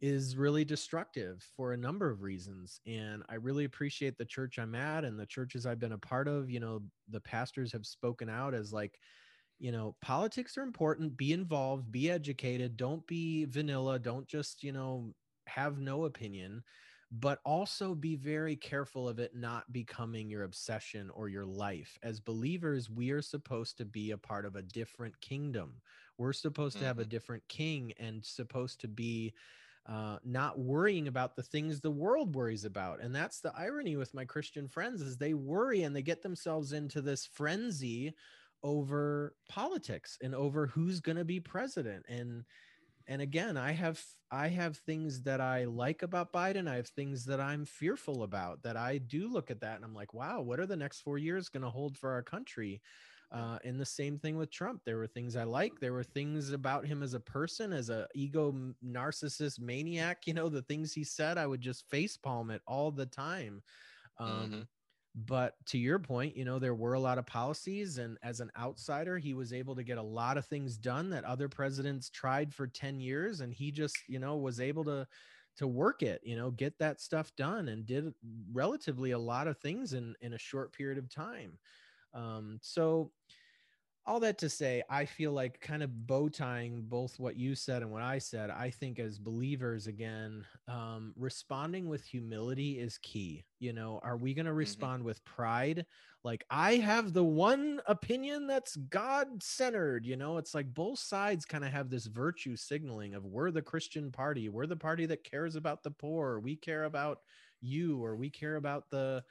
is 0.01 0.35
really 0.35 0.65
destructive 0.65 1.45
for 1.55 1.71
a 1.71 1.77
number 1.77 2.09
of 2.09 2.21
reasons. 2.21 2.81
And 2.85 3.23
I 3.29 3.35
really 3.35 3.65
appreciate 3.65 4.17
the 4.17 4.25
church 4.25 4.59
I'm 4.59 4.75
at 4.75 5.05
and 5.05 5.17
the 5.17 5.25
churches 5.25 5.65
I've 5.65 5.79
been 5.79 5.93
a 5.93 5.97
part 5.97 6.27
of. 6.27 6.49
You 6.49 6.59
know, 6.59 6.81
the 7.09 7.21
pastors 7.21 7.71
have 7.71 7.85
spoken 7.85 8.29
out 8.29 8.53
as 8.53 8.73
like, 8.73 8.99
you 9.59 9.71
know 9.71 9.95
politics 10.01 10.57
are 10.57 10.63
important 10.63 11.17
be 11.17 11.31
involved 11.31 11.91
be 11.91 12.09
educated 12.11 12.77
don't 12.77 13.05
be 13.07 13.45
vanilla 13.45 13.97
don't 13.97 14.27
just 14.27 14.63
you 14.63 14.71
know 14.71 15.13
have 15.47 15.79
no 15.79 16.05
opinion 16.05 16.63
but 17.11 17.39
also 17.45 17.93
be 17.93 18.15
very 18.15 18.55
careful 18.55 19.07
of 19.07 19.19
it 19.19 19.35
not 19.35 19.71
becoming 19.71 20.29
your 20.29 20.43
obsession 20.43 21.09
or 21.13 21.29
your 21.29 21.45
life 21.45 21.97
as 22.03 22.19
believers 22.19 22.89
we 22.89 23.11
are 23.11 23.21
supposed 23.21 23.77
to 23.77 23.85
be 23.85 24.11
a 24.11 24.17
part 24.17 24.45
of 24.45 24.55
a 24.55 24.61
different 24.61 25.19
kingdom 25.21 25.73
we're 26.17 26.33
supposed 26.33 26.75
mm-hmm. 26.75 26.83
to 26.83 26.87
have 26.87 26.99
a 26.99 27.01
mm-hmm. 27.01 27.09
different 27.09 27.43
king 27.47 27.93
and 27.99 28.25
supposed 28.25 28.81
to 28.81 28.87
be 28.87 29.33
uh, 29.87 30.17
not 30.25 30.57
worrying 30.57 31.07
about 31.07 31.35
the 31.35 31.43
things 31.43 31.79
the 31.79 31.91
world 31.91 32.33
worries 32.33 32.65
about 32.65 32.99
and 33.01 33.15
that's 33.15 33.39
the 33.39 33.53
irony 33.55 33.95
with 33.95 34.13
my 34.15 34.25
christian 34.25 34.67
friends 34.67 34.99
is 34.99 35.15
they 35.15 35.35
worry 35.35 35.83
and 35.83 35.95
they 35.95 36.01
get 36.01 36.23
themselves 36.23 36.73
into 36.73 37.01
this 37.01 37.25
frenzy 37.25 38.13
over 38.63 39.35
politics 39.49 40.17
and 40.21 40.33
over 40.35 40.67
who's 40.67 40.99
going 40.99 41.17
to 41.17 41.25
be 41.25 41.39
president. 41.39 42.05
And 42.09 42.43
and 43.07 43.21
again 43.21 43.57
i 43.57 43.71
have 43.71 44.01
i 44.31 44.47
have 44.47 44.77
things 44.77 45.21
that 45.21 45.39
i 45.41 45.65
like 45.65 46.01
about 46.01 46.33
biden. 46.33 46.67
I 46.67 46.75
have 46.75 46.87
things 46.87 47.25
that 47.25 47.39
i'm 47.39 47.65
fearful 47.65 48.23
about 48.23 48.63
that 48.63 48.77
i 48.77 48.97
do 48.97 49.27
look 49.27 49.51
at 49.51 49.61
that 49.61 49.75
and 49.75 49.85
i'm 49.85 49.93
like 49.93 50.13
wow 50.13 50.41
what 50.41 50.59
are 50.59 50.65
the 50.65 50.75
next 50.75 51.01
four 51.01 51.17
years 51.17 51.49
going 51.49 51.63
to 51.63 51.69
hold 51.69 51.97
for 51.97 52.11
our 52.11 52.23
country? 52.23 52.81
Uh, 53.31 53.57
and 53.65 53.79
the 53.79 53.85
same 53.85 54.17
thing 54.17 54.37
with 54.37 54.51
trump. 54.51 54.81
There 54.85 54.97
were 54.97 55.07
things 55.07 55.35
i 55.35 55.43
like. 55.43 55.79
There 55.79 55.93
were 55.93 56.03
things 56.03 56.51
about 56.51 56.85
him 56.85 57.03
as 57.03 57.15
a 57.15 57.19
person 57.19 57.73
as 57.73 57.89
a 57.89 58.07
ego 58.15 58.73
narcissist 58.85 59.59
maniac 59.59 60.25
you 60.25 60.33
know 60.33 60.47
the 60.47 60.61
things 60.61 60.93
he 60.93 61.03
said 61.03 61.37
i 61.37 61.47
would 61.47 61.61
just 61.61 61.89
face 61.89 62.17
palm 62.17 62.51
it 62.51 62.61
all 62.67 62.91
the 62.91 63.07
time. 63.07 63.61
Um, 64.19 64.29
mm-hmm 64.29 64.61
but 65.17 65.55
to 65.65 65.77
your 65.77 65.97
point 65.97 66.35
you 66.35 66.43
know 66.43 66.59
there 66.59 66.75
were 66.75 66.93
a 66.93 66.99
lot 66.99 67.17
of 67.17 67.25
policies 67.25 67.97
and 67.99 68.17
as 68.21 68.41
an 68.41 68.51
outsider 68.57 69.17
he 69.17 69.33
was 69.33 69.53
able 69.53 69.73
to 69.75 69.83
get 69.83 69.97
a 69.97 70.03
lot 70.03 70.37
of 70.37 70.45
things 70.45 70.77
done 70.77 71.09
that 71.09 71.23
other 71.23 71.47
presidents 71.47 72.09
tried 72.09 72.53
for 72.53 72.67
10 72.67 72.99
years 72.99 73.39
and 73.39 73.53
he 73.53 73.71
just 73.71 74.03
you 74.09 74.19
know 74.19 74.37
was 74.37 74.59
able 74.59 74.83
to 74.83 75.07
to 75.55 75.67
work 75.67 76.01
it 76.03 76.21
you 76.23 76.35
know 76.35 76.51
get 76.51 76.77
that 76.79 76.99
stuff 76.99 77.33
done 77.37 77.69
and 77.69 77.85
did 77.85 78.13
relatively 78.51 79.11
a 79.11 79.19
lot 79.19 79.47
of 79.47 79.57
things 79.57 79.93
in 79.93 80.15
in 80.19 80.33
a 80.33 80.37
short 80.37 80.73
period 80.73 80.97
of 80.97 81.09
time. 81.09 81.57
Um 82.13 82.59
so 82.61 83.13
all 84.07 84.19
that 84.19 84.37
to 84.37 84.49
say, 84.49 84.83
I 84.87 85.05
feel 85.05 85.31
like 85.31 85.59
kind 85.61 85.81
of 85.81 86.05
bow 86.05 86.29
tying 86.29 86.83
both 86.83 87.19
what 87.19 87.37
you 87.37 87.55
said 87.55 87.81
and 87.81 87.91
what 87.91 88.03
I 88.03 88.19
said. 88.19 88.51
I 88.51 88.69
think 88.69 88.99
as 88.99 89.17
believers, 89.17 89.87
again, 89.87 90.45
um, 90.67 91.13
responding 91.17 91.87
with 91.87 92.03
humility 92.03 92.79
is 92.79 92.99
key. 92.99 93.43
You 93.59 93.73
know, 93.73 93.99
are 94.03 94.17
we 94.17 94.35
going 94.35 94.45
to 94.45 94.51
mm-hmm. 94.51 94.59
respond 94.59 94.99
mm-hmm. 94.99 95.07
with 95.07 95.25
pride? 95.25 95.85
Like, 96.23 96.45
I 96.51 96.75
have 96.75 97.13
the 97.13 97.23
one 97.23 97.81
opinion 97.87 98.45
that's 98.45 98.75
God 98.75 99.41
centered. 99.41 100.05
You 100.05 100.17
know, 100.17 100.37
it's 100.37 100.53
like 100.53 100.71
both 100.71 100.99
sides 100.99 101.45
kind 101.45 101.65
of 101.65 101.71
have 101.71 101.89
this 101.89 102.05
virtue 102.05 102.55
signaling 102.55 103.15
of 103.15 103.25
we're 103.25 103.51
the 103.51 103.61
Christian 103.61 104.11
party, 104.11 104.49
we're 104.49 104.67
the 104.67 104.75
party 104.75 105.07
that 105.07 105.23
cares 105.23 105.55
about 105.55 105.81
the 105.81 105.91
poor, 105.91 106.39
we 106.39 106.55
care 106.55 106.83
about 106.83 107.19
you, 107.59 108.03
or 108.03 108.15
we 108.15 108.29
care 108.29 108.57
about 108.57 108.89
the, 108.91 109.23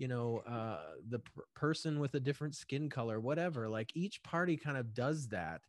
you 0.00 0.08
know 0.08 0.38
uh, 0.48 0.94
the 1.10 1.20
person 1.54 2.00
with 2.00 2.14
a 2.14 2.20
different 2.20 2.54
skin 2.54 2.88
color 2.88 3.20
whatever 3.20 3.68
like 3.68 3.92
each 3.94 4.22
party 4.22 4.56
kind 4.56 4.78
of 4.78 4.94
does 4.94 5.28
that 5.28 5.60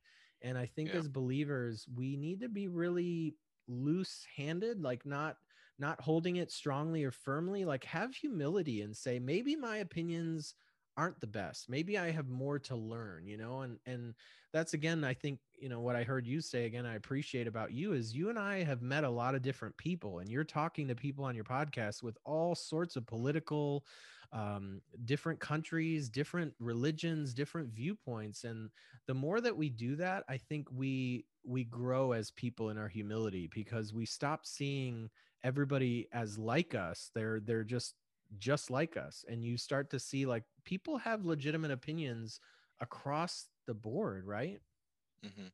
and 0.42 0.58
i 0.58 0.66
think 0.66 0.90
yeah. 0.90 1.00
as 1.00 1.08
believers 1.10 1.86
we 1.96 2.16
need 2.16 2.40
to 2.40 2.50
be 2.50 2.68
really 2.70 3.36
loose 3.68 4.26
handed 4.36 4.82
like 4.82 5.06
not 5.06 5.36
not 5.78 6.00
holding 6.00 6.38
it 6.38 6.52
strongly 6.52 7.04
or 7.04 7.12
firmly 7.12 7.66
like 7.66 7.84
have 7.84 8.16
humility 8.16 8.82
and 8.82 8.96
say 8.96 9.20
maybe 9.20 9.56
my 9.56 9.78
opinions 9.78 10.56
aren't 10.98 11.20
the 11.20 11.28
best 11.28 11.70
maybe 11.70 11.98
i 11.98 12.12
have 12.12 12.28
more 12.30 12.60
to 12.60 12.76
learn 12.76 13.26
you 13.26 13.38
know 13.38 13.62
and 13.62 13.78
and 13.86 14.14
that's 14.52 14.74
again 14.74 15.04
i 15.04 15.14
think 15.14 15.40
you 15.58 15.70
know 15.70 15.80
what 15.80 15.96
i 15.96 16.04
heard 16.04 16.28
you 16.28 16.42
say 16.42 16.66
again 16.66 16.86
i 16.86 16.96
appreciate 16.96 17.48
about 17.48 17.72
you 17.72 17.94
is 17.94 18.16
you 18.16 18.30
and 18.30 18.38
i 18.38 18.64
have 18.64 18.82
met 18.82 19.04
a 19.04 19.10
lot 19.10 19.36
of 19.36 19.42
different 19.42 19.76
people 19.78 20.20
and 20.20 20.30
you're 20.30 20.44
talking 20.44 20.88
to 20.88 20.96
people 20.96 21.24
on 21.24 21.36
your 21.36 21.44
podcast 21.46 22.04
with 22.04 22.18
all 22.26 22.56
sorts 22.56 22.96
of 22.96 23.06
political 23.08 23.84
um, 24.34 24.82
different 25.06 25.40
countries, 25.40 26.10
different 26.10 26.54
religions, 26.60 27.34
different 27.34 27.74
viewpoints, 27.74 28.44
and 28.44 28.70
the 29.08 29.14
more 29.14 29.42
that 29.42 29.56
we 29.56 29.70
do 29.70 29.96
that, 29.98 30.24
I 30.30 30.38
think 30.38 30.68
we 30.72 31.26
we 31.44 31.64
grow 31.66 32.12
as 32.14 32.32
people 32.32 32.70
in 32.70 32.78
our 32.78 32.88
humility 32.88 33.50
because 33.54 33.94
we 33.94 34.06
stop 34.06 34.46
seeing 34.46 35.10
everybody 35.44 36.08
as 36.14 36.38
like 36.38 36.76
us. 36.76 37.12
They're 37.14 37.40
they're 37.42 37.64
just 37.64 37.96
just 38.38 38.70
like 38.72 38.98
us, 38.98 39.26
and 39.28 39.44
you 39.44 39.58
start 39.58 39.90
to 39.92 40.00
see 40.00 40.26
like 40.26 40.46
people 40.66 41.00
have 41.00 41.26
legitimate 41.26 41.72
opinions 41.72 42.40
across 42.80 43.50
the 43.68 43.74
board, 43.76 44.26
right? 44.26 44.62
Mm-hmm. 45.26 45.48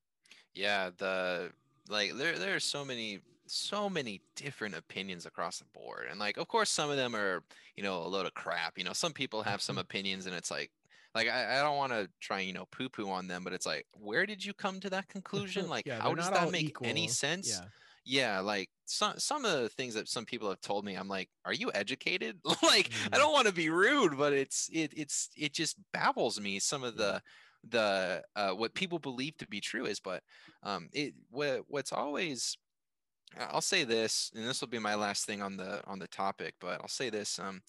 Yeah, 0.56 0.92
the 0.98 1.54
like 1.90 2.14
there 2.16 2.40
there 2.40 2.56
are 2.56 2.62
so 2.62 2.86
many 2.86 3.22
so 3.48 3.90
many 3.90 4.24
different 4.36 4.76
opinions 4.76 5.26
across 5.26 5.60
the 5.60 5.66
board, 5.66 6.08
and 6.10 6.20
like 6.20 6.38
of 6.38 6.48
course 6.48 6.70
some 6.72 6.90
of 6.92 6.98
them 6.98 7.16
are 7.16 7.44
you 7.78 7.84
know 7.84 8.04
a 8.04 8.08
load 8.10 8.26
of 8.28 8.34
crap. 8.36 8.78
You 8.78 8.86
know, 8.86 8.94
some 8.94 9.14
people 9.14 9.44
have 9.44 9.62
some 9.62 9.78
opinions, 9.78 10.28
and 10.28 10.36
it's 10.36 10.52
like 10.52 10.72
like 11.16 11.28
I, 11.30 11.60
I 11.60 11.64
don't 11.64 11.78
want 11.78 11.94
to 11.94 12.10
try 12.22 12.42
you 12.42 12.54
know 12.54 12.68
poo 12.68 12.90
poo 12.90 13.10
on 13.10 13.28
them, 13.28 13.44
but 13.44 13.54
it's 13.54 13.66
like 13.68 13.88
where 13.94 14.26
did 14.28 14.46
you 14.46 14.54
come 14.54 14.80
to 14.82 14.92
that 14.92 15.10
conclusion? 15.10 15.68
Like 15.70 15.86
Yeah, 15.86 16.02
how 16.02 16.16
does 16.16 16.30
that 16.32 16.50
make 16.50 16.72
equal. 16.72 16.78
any 16.84 17.08
sense? 17.08 17.62
Yeah. 17.62 17.70
Yeah, 18.10 18.40
like 18.40 18.70
some 18.86 19.20
some 19.20 19.44
of 19.44 19.52
the 19.62 19.68
things 19.70 19.94
that 19.96 20.08
some 20.08 20.26
people 20.26 20.50
have 20.50 20.62
told 20.62 20.86
me, 20.86 20.96
I'm 20.96 21.10
like, 21.10 21.30
are 21.44 21.54
you 21.54 21.72
educated? 21.74 22.40
like 22.64 22.94
I 23.12 23.18
Mhm. 23.18 23.20
don't 23.20 23.34
want 23.34 23.48
to 23.48 23.54
be 23.54 23.70
rude, 23.70 24.18
but 24.18 24.32
it's 24.34 24.70
it 24.72 24.94
it's 24.96 25.30
it 25.36 25.54
just 25.54 25.78
baffles 25.92 26.40
me 26.40 26.60
some 26.60 26.84
of 26.84 26.96
the 26.96 27.22
the 27.66 28.24
uh, 28.36 28.54
what 28.54 28.76
people 28.76 29.00
believe 29.00 29.36
to 29.38 29.48
be 29.48 29.60
true 29.60 29.86
is, 29.86 30.00
but 30.00 30.24
um 30.64 30.90
it 30.94 31.16
what 31.30 31.66
what's 31.68 31.92
always 31.92 32.58
I'll 33.38 33.62
say 33.62 33.84
this, 33.84 34.32
and 34.36 34.46
this 34.48 34.62
will 34.62 34.68
be 34.70 34.80
my 34.80 34.96
last 34.96 35.26
thing 35.26 35.42
on 35.42 35.58
the 35.58 35.86
on 35.88 36.00
the 36.00 36.08
topic, 36.08 36.56
but 36.60 36.82
I'll 36.82 36.88
say 36.88 37.10
this, 37.10 37.40
um 37.40 37.62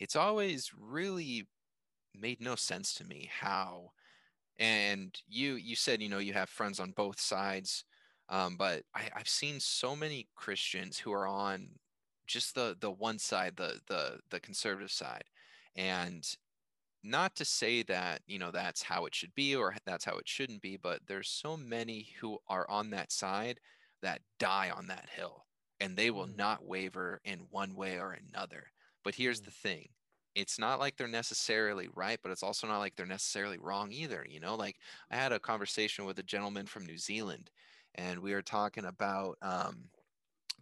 it's 0.00 0.16
always 0.16 0.74
really 0.74 1.48
made 2.14 2.40
no 2.40 2.56
sense 2.56 2.94
to 2.94 3.04
me 3.04 3.30
how 3.32 3.92
and 4.58 5.20
you 5.26 5.54
you 5.54 5.76
said 5.76 6.02
you 6.02 6.08
know 6.08 6.18
you 6.18 6.32
have 6.34 6.48
friends 6.50 6.80
on 6.80 6.92
both 6.92 7.20
sides 7.20 7.84
um, 8.28 8.56
but 8.56 8.84
I, 8.94 9.10
i've 9.14 9.28
seen 9.28 9.60
so 9.60 9.94
many 9.96 10.28
christians 10.34 10.98
who 10.98 11.12
are 11.12 11.26
on 11.26 11.78
just 12.26 12.54
the 12.54 12.76
the 12.80 12.90
one 12.90 13.18
side 13.18 13.56
the 13.56 13.80
the 13.88 14.20
the 14.30 14.40
conservative 14.40 14.90
side 14.92 15.24
and 15.76 16.26
not 17.02 17.36
to 17.36 17.44
say 17.44 17.82
that 17.82 18.22
you 18.26 18.38
know 18.38 18.50
that's 18.50 18.82
how 18.82 19.04
it 19.06 19.14
should 19.14 19.34
be 19.34 19.54
or 19.54 19.76
that's 19.84 20.04
how 20.04 20.16
it 20.16 20.28
shouldn't 20.28 20.62
be 20.62 20.76
but 20.76 21.00
there's 21.06 21.28
so 21.28 21.56
many 21.56 22.08
who 22.20 22.38
are 22.48 22.68
on 22.70 22.90
that 22.90 23.12
side 23.12 23.60
that 24.02 24.22
die 24.38 24.70
on 24.70 24.86
that 24.88 25.08
hill 25.10 25.46
and 25.80 25.96
they 25.96 26.10
will 26.10 26.26
Mm. 26.26 26.36
not 26.36 26.64
waver 26.64 27.20
in 27.24 27.40
one 27.50 27.74
way 27.74 27.98
or 27.98 28.12
another 28.12 28.72
but 29.04 29.14
here's 29.16 29.40
Mm. 29.40 29.44
the 29.44 29.50
thing 29.50 29.88
it's 30.34 30.58
not 30.58 30.80
like 30.80 30.96
they're 30.96 31.08
necessarily 31.08 31.88
right 31.94 32.18
but 32.22 32.32
it's 32.32 32.42
also 32.42 32.66
not 32.66 32.78
like 32.78 32.96
they're 32.96 33.06
necessarily 33.06 33.58
wrong 33.58 33.92
either 33.92 34.24
you 34.28 34.40
know 34.40 34.54
like 34.56 34.76
i 35.10 35.16
had 35.16 35.32
a 35.32 35.38
conversation 35.40 36.04
with 36.06 36.18
a 36.18 36.22
gentleman 36.22 36.66
from 36.66 36.86
new 36.86 36.98
zealand 36.98 37.50
and 37.96 38.18
we 38.18 38.32
were 38.32 38.42
talking 38.42 38.86
about 38.86 39.36
um, 39.42 39.84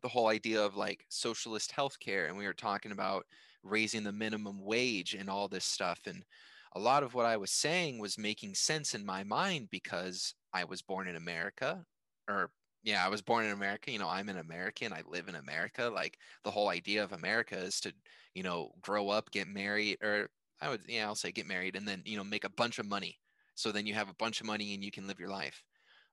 the 0.03 0.09
whole 0.09 0.29
idea 0.29 0.61
of 0.61 0.77
like 0.77 1.07
socialist 1.09 1.73
healthcare 1.75 2.29
and 2.29 2.37
we 2.37 2.47
were 2.47 2.53
talking 2.53 2.93
about 2.93 3.25
raising 3.63 4.03
the 4.03 4.13
minimum 4.13 4.65
wage 4.65 5.15
and 5.15 5.31
all 5.31 5.49
this 5.49 5.65
stuff 5.65 6.01
and 6.07 6.25
a 6.75 6.81
lot 6.81 7.03
of 7.03 7.15
what 7.15 7.27
i 7.27 7.37
was 7.37 7.51
saying 7.51 7.99
was 7.99 8.19
making 8.19 8.55
sense 8.55 8.95
in 8.95 9.07
my 9.07 9.23
mind 9.23 9.69
because 9.71 10.35
i 10.53 10.65
was 10.65 10.83
born 10.83 11.07
in 11.07 11.17
america 11.17 11.85
or 12.29 12.51
yeah 12.83 13.05
i 13.07 13.09
was 13.09 13.23
born 13.23 13.45
in 13.45 13.53
america 13.53 13.93
you 13.93 13.99
know 13.99 14.09
i'm 14.09 14.29
an 14.29 14.39
american 14.39 14.93
i 14.93 15.03
live 15.09 15.29
in 15.29 15.37
america 15.37 15.91
like 15.95 16.19
the 16.43 16.51
whole 16.51 16.69
idea 16.69 17.03
of 17.03 17.13
america 17.13 17.57
is 17.57 17.81
to 17.81 17.93
you 18.35 18.43
know 18.43 18.73
grow 18.81 19.09
up 19.09 19.31
get 19.31 19.47
married 19.47 19.97
or 20.03 20.29
i 20.61 20.69
would 20.69 20.81
yeah 20.89 21.07
i'll 21.07 21.15
say 21.15 21.31
get 21.31 21.47
married 21.47 21.77
and 21.77 21.87
then 21.87 22.03
you 22.05 22.17
know 22.17 22.25
make 22.25 22.45
a 22.45 22.51
bunch 22.51 22.81
of 22.81 22.89
money 22.89 23.17
so 23.55 23.71
then 23.71 23.87
you 23.87 23.95
have 23.95 24.09
a 24.09 24.15
bunch 24.15 24.41
of 24.41 24.47
money 24.47 24.75
and 24.75 24.83
you 24.83 24.91
can 24.91 25.07
live 25.07 25.21
your 25.21 25.29
life 25.29 25.63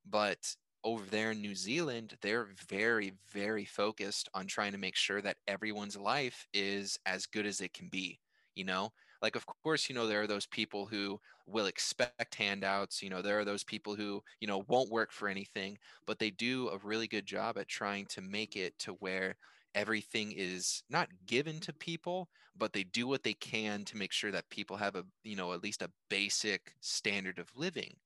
but 0.08 0.56
over 0.84 1.06
there 1.06 1.32
in 1.32 1.42
New 1.42 1.56
Zealand, 1.56 2.18
they're 2.22 2.46
very, 2.46 3.14
very 3.32 3.66
focused 3.66 4.30
on 4.34 4.48
trying 4.48 4.72
to 4.72 4.78
make 4.78 4.96
sure 4.96 5.22
that 5.22 5.38
everyone's 5.48 5.98
life 5.98 6.48
is 6.54 6.98
as 7.06 7.26
good 7.26 7.46
as 7.46 7.62
it 7.62 7.74
can 7.74 7.90
be. 7.90 8.20
You 8.56 8.66
know, 8.66 8.92
like, 9.22 9.36
of 9.36 9.46
course, 9.46 9.88
you 9.90 9.96
know, 9.96 10.08
there 10.08 10.22
are 10.22 10.28
those 10.28 10.46
people 10.48 10.86
who 10.88 11.20
will 11.46 11.66
expect 11.66 12.36
handouts. 12.36 13.02
You 13.02 13.10
know, 13.10 13.22
there 13.22 13.40
are 13.40 13.46
those 13.46 13.64
people 13.64 13.96
who, 13.96 14.22
you 14.42 14.48
know, 14.48 14.64
won't 14.68 14.92
work 14.92 15.12
for 15.12 15.28
anything, 15.30 15.78
but 16.06 16.20
they 16.20 16.32
do 16.32 16.70
a 16.70 16.78
really 16.80 17.08
good 17.08 17.26
job 17.26 17.58
at 17.58 17.68
trying 17.68 18.06
to 18.08 18.22
make 18.22 18.56
it 18.56 18.78
to 18.80 18.94
where 18.94 19.38
everything 19.76 20.32
is 20.32 20.84
not 20.90 21.10
given 21.26 21.60
to 21.62 21.74
people, 21.74 22.30
but 22.56 22.74
they 22.74 22.84
do 22.84 23.08
what 23.08 23.24
they 23.24 23.34
can 23.34 23.86
to 23.86 23.98
make 23.98 24.12
sure 24.12 24.32
that 24.32 24.50
people 24.50 24.78
have 24.78 24.96
a, 24.96 25.06
you 25.24 25.36
know, 25.36 25.54
at 25.54 25.64
least 25.64 25.82
a 25.82 25.92
basic 26.10 26.76
standard 26.82 27.40
of 27.40 27.56
living. 27.56 28.00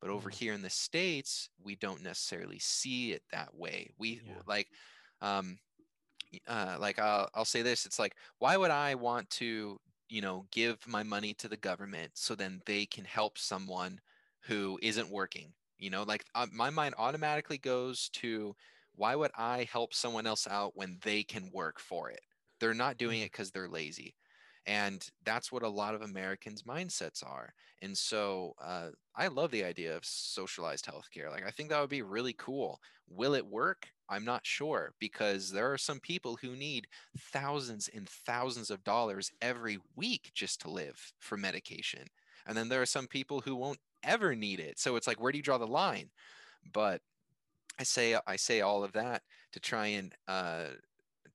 But 0.00 0.10
over 0.10 0.28
Mm. 0.28 0.30
here 0.30 0.52
in 0.52 0.62
the 0.62 0.70
States, 0.70 1.50
we 1.58 1.76
don't 1.76 2.02
necessarily 2.02 2.58
see 2.58 3.12
it 3.12 3.22
that 3.32 3.54
way. 3.54 3.90
We 3.98 4.22
Yeah. 4.22 4.42
like, 4.46 4.68
um, 5.20 5.58
uh, 6.46 6.76
like 6.80 6.98
I'll, 6.98 7.28
I'll 7.34 7.44
say 7.44 7.62
this 7.62 7.86
it's 7.86 7.98
like 7.98 8.16
why 8.38 8.56
would 8.56 8.70
i 8.70 8.94
want 8.94 9.28
to 9.30 9.78
you 10.08 10.20
know 10.20 10.46
give 10.52 10.86
my 10.86 11.02
money 11.02 11.34
to 11.34 11.48
the 11.48 11.56
government 11.56 12.12
so 12.16 12.34
then 12.34 12.62
they 12.66 12.86
can 12.86 13.04
help 13.04 13.38
someone 13.38 14.00
who 14.42 14.78
isn't 14.82 15.10
working 15.10 15.52
you 15.78 15.90
know 15.90 16.02
like 16.04 16.24
uh, 16.34 16.46
my 16.52 16.70
mind 16.70 16.94
automatically 16.98 17.58
goes 17.58 18.08
to 18.10 18.54
why 19.00 19.14
would 19.16 19.30
i 19.36 19.64
help 19.64 19.94
someone 19.94 20.26
else 20.26 20.46
out 20.46 20.76
when 20.76 20.98
they 21.02 21.22
can 21.22 21.50
work 21.52 21.80
for 21.80 22.10
it? 22.10 22.20
They're 22.60 22.74
not 22.74 22.98
doing 22.98 23.20
Mm. 23.20 23.24
it 23.24 23.32
because 23.32 23.50
they're 23.50 23.68
lazy. 23.68 24.16
And 24.66 25.06
that's 25.24 25.50
what 25.50 25.62
a 25.62 25.68
lot 25.68 25.94
of 25.94 26.02
americans 26.02 26.62
mindsets 26.64 27.24
are. 27.24 27.54
And 27.82 27.96
so 27.96 28.54
uh, 28.60 28.90
i 29.16 29.26
love 29.28 29.50
the 29.50 29.64
idea 29.64 29.96
of 29.96 30.04
socialized 30.04 30.86
healthcare. 30.86 31.30
Like 31.30 31.44
i 31.46 31.50
think 31.50 31.70
that 31.70 31.80
would 31.80 31.90
be 31.90 32.02
really 32.02 32.34
cool. 32.34 32.80
Will 33.08 33.34
it 33.34 33.46
work? 33.46 33.88
I'm 34.08 34.24
not 34.24 34.46
sure 34.46 34.92
because 34.98 35.50
there 35.50 35.72
are 35.72 35.78
some 35.78 36.00
people 36.00 36.36
who 36.36 36.56
need 36.56 36.88
thousands 37.16 37.88
and 37.88 38.08
thousands 38.08 38.70
of 38.70 38.84
dollars 38.84 39.30
every 39.40 39.78
week 39.96 40.30
just 40.34 40.60
to 40.62 40.70
live 40.70 41.12
for 41.20 41.36
medication. 41.36 42.06
And 42.46 42.56
then 42.56 42.68
there 42.68 42.82
are 42.82 42.86
some 42.86 43.06
people 43.06 43.40
who 43.40 43.54
won't 43.56 43.80
ever 44.02 44.34
need 44.34 44.60
it. 44.60 44.78
So 44.78 44.96
it's 44.96 45.06
like 45.06 45.20
where 45.20 45.32
do 45.32 45.38
you 45.38 45.42
draw 45.44 45.58
the 45.58 45.66
line? 45.66 46.10
But 46.72 47.02
i 47.80 47.82
say 47.82 48.16
i 48.26 48.36
say 48.36 48.60
all 48.60 48.84
of 48.84 48.92
that 48.92 49.22
to 49.52 49.58
try 49.58 49.86
and 49.88 50.14
uh, 50.28 50.66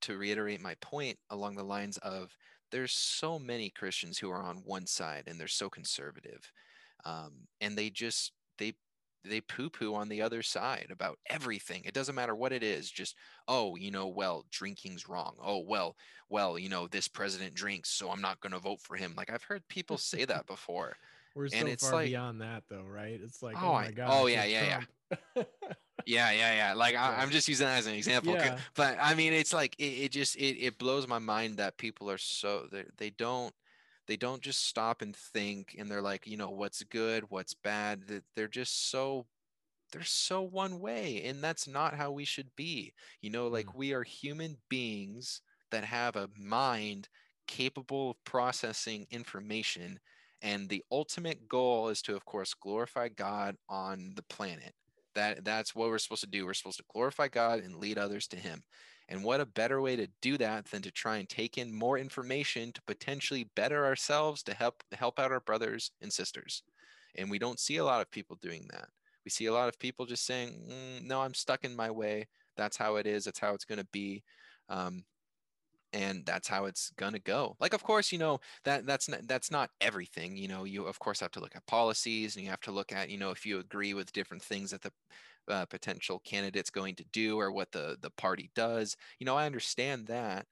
to 0.02 0.18
reiterate 0.18 0.62
my 0.62 0.76
point 0.82 1.18
along 1.32 1.56
the 1.56 1.64
lines 1.64 1.98
of 1.98 2.38
there's 2.72 2.92
so 2.94 3.38
many 3.40 3.70
Christians 3.70 4.18
who 4.18 4.30
are 4.30 4.42
on 4.42 4.58
one 4.66 4.86
side 4.88 5.24
and 5.28 5.40
they're 5.40 5.48
so 5.48 5.70
conservative, 5.70 6.52
um, 7.06 7.32
and 7.62 7.78
they 7.78 7.90
just 7.90 8.32
they 8.58 8.74
they 9.24 9.40
poo 9.42 9.70
poo 9.70 9.94
on 9.96 10.10
the 10.10 10.22
other 10.22 10.42
side 10.42 10.88
about 10.92 11.18
everything. 11.30 11.82
It 11.86 11.94
doesn't 11.94 12.16
matter 12.16 12.36
what 12.36 12.52
it 12.52 12.64
is. 12.64 12.90
Just 12.90 13.16
oh, 13.48 13.76
you 13.76 13.92
know, 13.92 14.08
well, 14.08 14.46
drinking's 14.52 15.08
wrong. 15.08 15.36
Oh, 15.42 15.60
well, 15.68 15.96
well, 16.30 16.58
you 16.60 16.70
know, 16.70 16.88
this 16.88 17.08
president 17.08 17.54
drinks, 17.54 17.92
so 17.92 18.10
I'm 18.10 18.22
not 18.22 18.40
going 18.42 18.54
to 18.54 18.60
vote 18.60 18.82
for 18.82 18.96
him. 18.98 19.14
Like 19.16 19.30
I've 19.32 19.44
heard 19.44 19.68
people 19.70 19.98
say 19.98 20.26
that 20.26 20.46
before. 20.48 20.96
We're 21.36 21.50
And 21.54 21.80
so 21.80 21.88
far 21.88 22.00
like- 22.00 22.08
beyond 22.10 22.42
that, 22.42 22.64
though, 22.70 22.84
right? 22.84 23.20
It's 23.24 23.42
like, 23.44 23.62
Oh, 23.62 23.68
oh, 23.70 23.74
my 23.74 23.92
god. 23.92 24.10
oh, 24.12 24.28
yeah, 24.28 24.46
yeah, 24.46 24.82
like 25.12 25.20
yeah, 25.36 25.74
yeah. 26.06 26.32
Yeah, 26.32 26.56
yeah. 26.56 26.74
Like 26.74 26.96
I, 26.96 27.18
i'm 27.18 27.30
just 27.30 27.48
using 27.48 27.68
that 27.68 27.80
as 27.80 27.88
an 27.88 27.94
example. 27.94 28.34
Yeah. 28.34 28.58
but 28.76 28.98
I 29.02 29.16
mean, 29.16 29.34
it's 29.34 29.54
like 29.54 29.76
it, 29.78 29.84
it 29.84 30.12
just 30.12 30.36
it, 30.36 30.58
it 30.60 30.78
blows 30.78 31.08
my 31.08 31.20
mind 31.20 31.58
that 31.58 31.78
people 31.78 32.10
are 32.10 32.18
so 32.18 32.68
they 32.72 32.86
they 32.98 33.10
don't 33.10 33.54
they 34.08 34.18
don't 34.18 34.42
just 34.42 34.68
stop 34.68 35.02
and 35.02 35.16
think 35.16 35.76
and 35.78 35.90
they're 35.90 36.02
like 36.02 36.28
you 36.28 36.38
know 36.38 36.50
what's 36.50 36.84
good 36.84 37.26
what's 37.30 37.54
bad 37.54 38.08
That 38.08 38.24
they're 38.36 38.48
just 38.48 38.90
so 38.90 39.26
they're 39.92 40.04
so 40.04 40.42
one 40.42 40.80
way 40.80 41.24
and 41.26 41.44
that's 41.44 41.68
not 41.68 41.96
how 41.96 42.12
we 42.12 42.26
should 42.26 42.50
be 42.56 42.94
you 43.22 43.30
know 43.30 43.48
like 43.48 43.68
mm. 43.68 43.76
we 43.76 43.94
are 43.94 44.04
human 44.04 44.58
beings 44.70 45.42
that 45.72 45.84
have 45.84 46.16
a 46.16 46.30
mind 46.38 47.08
capable 47.48 48.12
of 48.12 48.24
processing 48.24 49.06
information 49.12 50.00
and 50.42 50.68
the 50.70 50.84
ultimate 50.92 51.48
goal 51.48 51.90
is 51.90 52.02
to 52.02 52.16
of 52.16 52.26
course 52.26 52.54
glorify 52.54 53.08
god 53.08 53.56
on 53.70 54.14
the 54.16 54.24
planet 54.24 54.74
that 55.16 55.44
that's 55.44 55.76
what 55.76 55.90
we're 55.90 55.98
supposed 55.98 56.24
to 56.24 56.30
do. 56.30 56.46
We're 56.46 56.54
supposed 56.54 56.78
to 56.78 56.86
glorify 56.94 57.28
god 57.28 57.60
and 57.60 57.76
lead 57.76 57.98
others 57.98 58.28
to 58.28 58.38
him. 58.38 58.64
And 59.08 59.24
what 59.24 59.40
a 59.40 59.46
better 59.46 59.82
way 59.82 59.96
to 59.96 60.08
do 60.22 60.38
that 60.38 60.66
than 60.66 60.82
to 60.82 60.92
try 60.92 61.18
and 61.18 61.30
take 61.30 61.58
in 61.58 61.74
more 61.74 61.98
information 61.98 62.72
to 62.74 62.82
potentially 62.84 63.50
better 63.56 63.86
ourselves 63.86 64.42
to 64.44 64.54
help 64.54 64.84
help 64.94 65.20
out 65.20 65.32
our 65.32 65.42
brothers 65.42 65.92
and 66.02 66.12
sisters. 66.12 66.64
And 67.16 67.30
we 67.30 67.40
don't 67.40 67.60
see 67.60 67.78
a 67.78 67.86
lot 67.86 68.02
of 68.02 68.12
people 68.12 68.38
doing 68.42 68.68
that. 68.72 68.88
We 69.24 69.30
see 69.30 69.46
a 69.46 69.54
lot 69.54 69.70
of 69.70 69.80
people 69.80 70.06
just 70.06 70.26
saying 70.26 70.68
mm, 70.70 71.04
no 71.04 71.22
i'm 71.22 71.34
stuck 71.34 71.64
in 71.64 71.76
my 71.76 71.92
way. 71.92 72.28
That's 72.58 72.78
how 72.78 72.96
it 72.96 73.06
is. 73.06 73.26
That's 73.26 73.40
how 73.40 73.54
it's 73.54 73.66
going 73.66 73.80
to 73.80 73.88
be. 73.92 74.24
Um, 74.70 75.04
and 75.96 76.28
that's 76.28 76.50
how 76.50 76.66
it's 76.66 76.92
going 76.92 77.14
to 77.14 77.20
go 77.20 77.58
like 77.62 77.74
of 77.74 77.84
course 77.84 78.12
you 78.12 78.20
know 78.20 78.40
that 78.66 78.86
that's 78.86 79.10
not 79.10 79.28
that's 79.28 79.52
not 79.52 79.72
everything 79.82 80.38
you 80.38 80.48
know 80.48 80.66
you 80.66 80.86
of 80.86 81.00
course 81.00 81.22
have 81.22 81.32
to 81.32 81.42
look 81.42 81.56
at 81.56 81.66
policies 81.68 82.36
and 82.36 82.46
you 82.46 82.52
have 82.52 82.62
to 82.62 82.72
look 82.72 82.94
at 82.94 83.10
you 83.10 83.18
know 83.18 83.32
if 83.32 83.46
you 83.46 83.60
agree 83.60 83.94
with 83.96 84.14
different 84.14 84.44
things 84.44 84.72
that 84.72 84.84
the 84.84 84.94
uh, 85.48 85.66
potential 85.66 86.20
candidate's 86.20 86.70
going 86.72 86.96
to 86.96 87.06
do 87.06 87.40
or 87.40 87.52
what 87.52 87.72
the 87.72 87.98
the 88.02 88.10
party 88.12 88.52
does 88.56 88.96
you 89.20 89.26
know 89.26 89.38
i 89.38 89.46
understand 89.46 90.08
that 90.08 90.48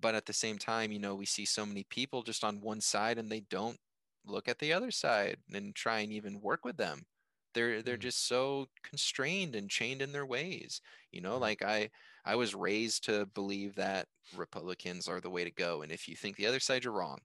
but 0.00 0.14
at 0.14 0.26
the 0.26 0.32
same 0.32 0.58
time 0.58 0.92
you 0.92 0.98
know 0.98 1.14
we 1.14 1.26
see 1.26 1.44
so 1.44 1.66
many 1.66 1.84
people 1.84 2.22
just 2.22 2.44
on 2.44 2.60
one 2.60 2.80
side 2.80 3.18
and 3.18 3.30
they 3.30 3.40
don't 3.40 3.78
look 4.24 4.48
at 4.48 4.58
the 4.58 4.72
other 4.72 4.90
side 4.90 5.38
and 5.52 5.74
try 5.74 6.00
and 6.00 6.12
even 6.12 6.40
work 6.40 6.64
with 6.64 6.76
them 6.76 7.06
they're 7.54 7.82
they're 7.82 7.96
Mm. 7.96 8.08
just 8.08 8.26
so 8.26 8.66
constrained 8.82 9.54
and 9.54 9.70
chained 9.70 10.02
in 10.02 10.12
their 10.12 10.26
ways 10.26 10.80
you 11.12 11.20
know 11.20 11.36
Right. 11.36 11.38
like 11.38 11.62
i 11.62 11.90
i 12.28 12.36
was 12.36 12.54
raised 12.54 13.04
to 13.04 13.26
believe 13.26 13.74
that 13.76 14.08
republicans 14.32 15.08
are 15.08 15.20
the 15.20 15.30
way 15.30 15.44
to 15.44 15.50
go 15.52 15.82
and 15.82 15.92
if 15.92 16.08
you 16.08 16.16
think 16.16 16.36
the 16.36 16.46
other 16.46 16.60
side 16.60 16.84
you're 16.84 16.92
wrong 16.92 17.18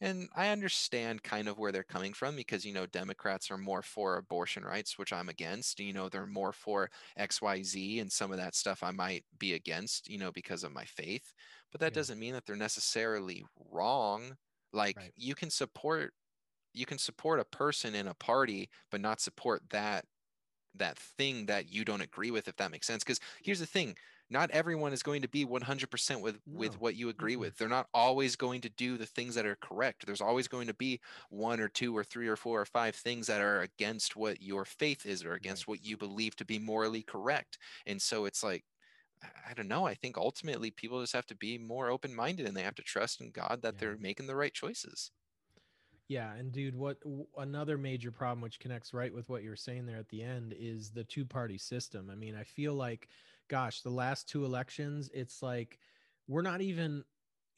and 0.00 0.28
I 0.34 0.48
understand 0.48 1.22
kind 1.22 1.48
of 1.48 1.58
where 1.58 1.72
they're 1.72 1.84
coming 1.84 2.14
from 2.14 2.36
because 2.36 2.64
you 2.64 2.72
know 2.72 2.86
Democrats 2.86 3.50
are 3.50 3.58
more 3.58 3.82
for 3.82 4.16
abortion 4.16 4.64
rights, 4.64 4.96
which 4.98 5.12
I'm 5.12 5.28
against. 5.28 5.78
You 5.78 5.92
know 5.92 6.08
they're 6.08 6.26
more 6.26 6.52
for 6.52 6.90
X, 7.16 7.42
Y, 7.42 7.62
Z, 7.62 7.98
and 7.98 8.10
some 8.10 8.30
of 8.32 8.38
that 8.38 8.54
stuff 8.54 8.82
I 8.82 8.92
might 8.92 9.24
be 9.38 9.52
against. 9.54 10.08
You 10.08 10.18
know 10.18 10.32
because 10.32 10.64
of 10.64 10.72
my 10.72 10.84
faith, 10.86 11.34
but 11.70 11.80
that 11.80 11.92
Yeah. 11.92 11.94
doesn't 11.94 12.18
mean 12.18 12.32
that 12.34 12.46
they're 12.46 12.56
necessarily 12.56 13.44
wrong. 13.70 14.36
Like 14.72 14.96
Right. 14.96 15.14
you 15.16 15.34
can 15.34 15.50
support 15.50 16.14
you 16.74 16.86
can 16.86 16.98
support 16.98 17.40
a 17.40 17.44
person 17.44 17.94
in 17.94 18.08
a 18.08 18.14
party, 18.14 18.70
but 18.90 19.00
not 19.00 19.20
support 19.20 19.62
that 19.70 20.06
that 20.74 20.98
thing 20.98 21.46
that 21.46 21.68
you 21.68 21.84
don't 21.84 22.00
agree 22.00 22.30
with 22.30 22.46
if 22.48 22.56
that 22.56 22.70
makes 22.70 22.86
sense 22.86 23.02
because 23.02 23.20
here's 23.42 23.58
the 23.60 23.66
thing 23.66 23.96
not 24.30 24.50
everyone 24.50 24.92
is 24.92 25.02
going 25.02 25.22
to 25.22 25.28
be 25.28 25.44
100% 25.44 26.22
with 26.22 26.40
with 26.46 26.78
what 26.80 26.94
you 26.96 27.08
agree 27.08 27.36
Mm-mm. 27.36 27.54
with 27.54 27.56
they're 27.56 27.68
not 27.68 27.88
always 27.94 28.36
going 28.36 28.60
to 28.62 28.70
do 28.70 28.96
the 28.96 29.06
things 29.06 29.34
that 29.34 29.46
are 29.46 29.56
correct 29.56 30.06
there's 30.06 30.20
always 30.20 30.48
going 30.48 30.66
to 30.66 30.74
be 30.74 31.00
one 31.30 31.60
or 31.60 31.68
two 31.68 31.96
or 31.96 32.04
three 32.04 32.28
or 32.28 32.36
four 32.36 32.60
or 32.60 32.66
five 32.66 32.94
things 32.96 33.26
that 33.26 33.40
are 33.40 33.60
against 33.62 34.16
what 34.16 34.40
your 34.42 34.64
faith 34.64 35.04
is 35.06 35.24
or 35.24 35.34
against 35.34 35.66
Right. 35.66 35.68
what 35.68 35.84
you 35.84 35.96
believe 35.96 36.36
to 36.36 36.44
be 36.44 36.58
morally 36.58 37.02
correct 37.02 37.58
and 37.86 38.00
so 38.00 38.24
it's 38.24 38.42
like 38.42 38.64
I- 39.46 39.54
don't 39.54 39.68
know. 39.68 39.86
I 39.86 39.94
think 39.94 40.16
ultimately 40.18 40.70
people 40.70 41.00
just 41.02 41.12
have 41.14 41.26
to 41.26 41.34
be 41.34 41.58
more 41.58 41.88
open 41.90 42.14
minded 42.14 42.46
and 42.46 42.56
they 42.56 42.62
have 42.62 42.74
to 42.76 42.82
trust 42.82 43.20
in 43.20 43.30
God 43.32 43.62
that 43.62 43.78
Yeah. 43.78 43.78
they're 43.78 43.96
making 43.98 44.26
the 44.26 44.36
right 44.36 44.52
choices. 44.54 45.10
Yeah, 46.08 46.34
and 46.34 46.50
dude, 46.52 46.74
what 46.74 46.98
another 47.36 47.78
major 47.78 48.10
problem 48.10 48.40
which 48.40 48.58
connects 48.58 48.92
right 48.92 49.14
with 49.14 49.28
what 49.28 49.44
you 49.44 49.50
were 49.50 49.56
saying 49.56 49.86
there 49.86 49.98
at 49.98 50.08
the 50.08 50.22
end 50.22 50.52
is 50.52 50.90
the 50.90 51.04
two-party 51.04 51.56
system. 51.58 52.10
I 52.10 52.16
mean, 52.16 52.34
I 52.34 52.42
feel 52.42 52.74
like 52.74 53.08
gosh, 53.50 53.82
the 53.82 53.90
last 53.90 54.28
two 54.30 54.46
elections, 54.46 55.10
it's 55.14 55.42
like 55.42 55.80
we're 56.28 56.42
not 56.42 56.62
even 56.62 57.04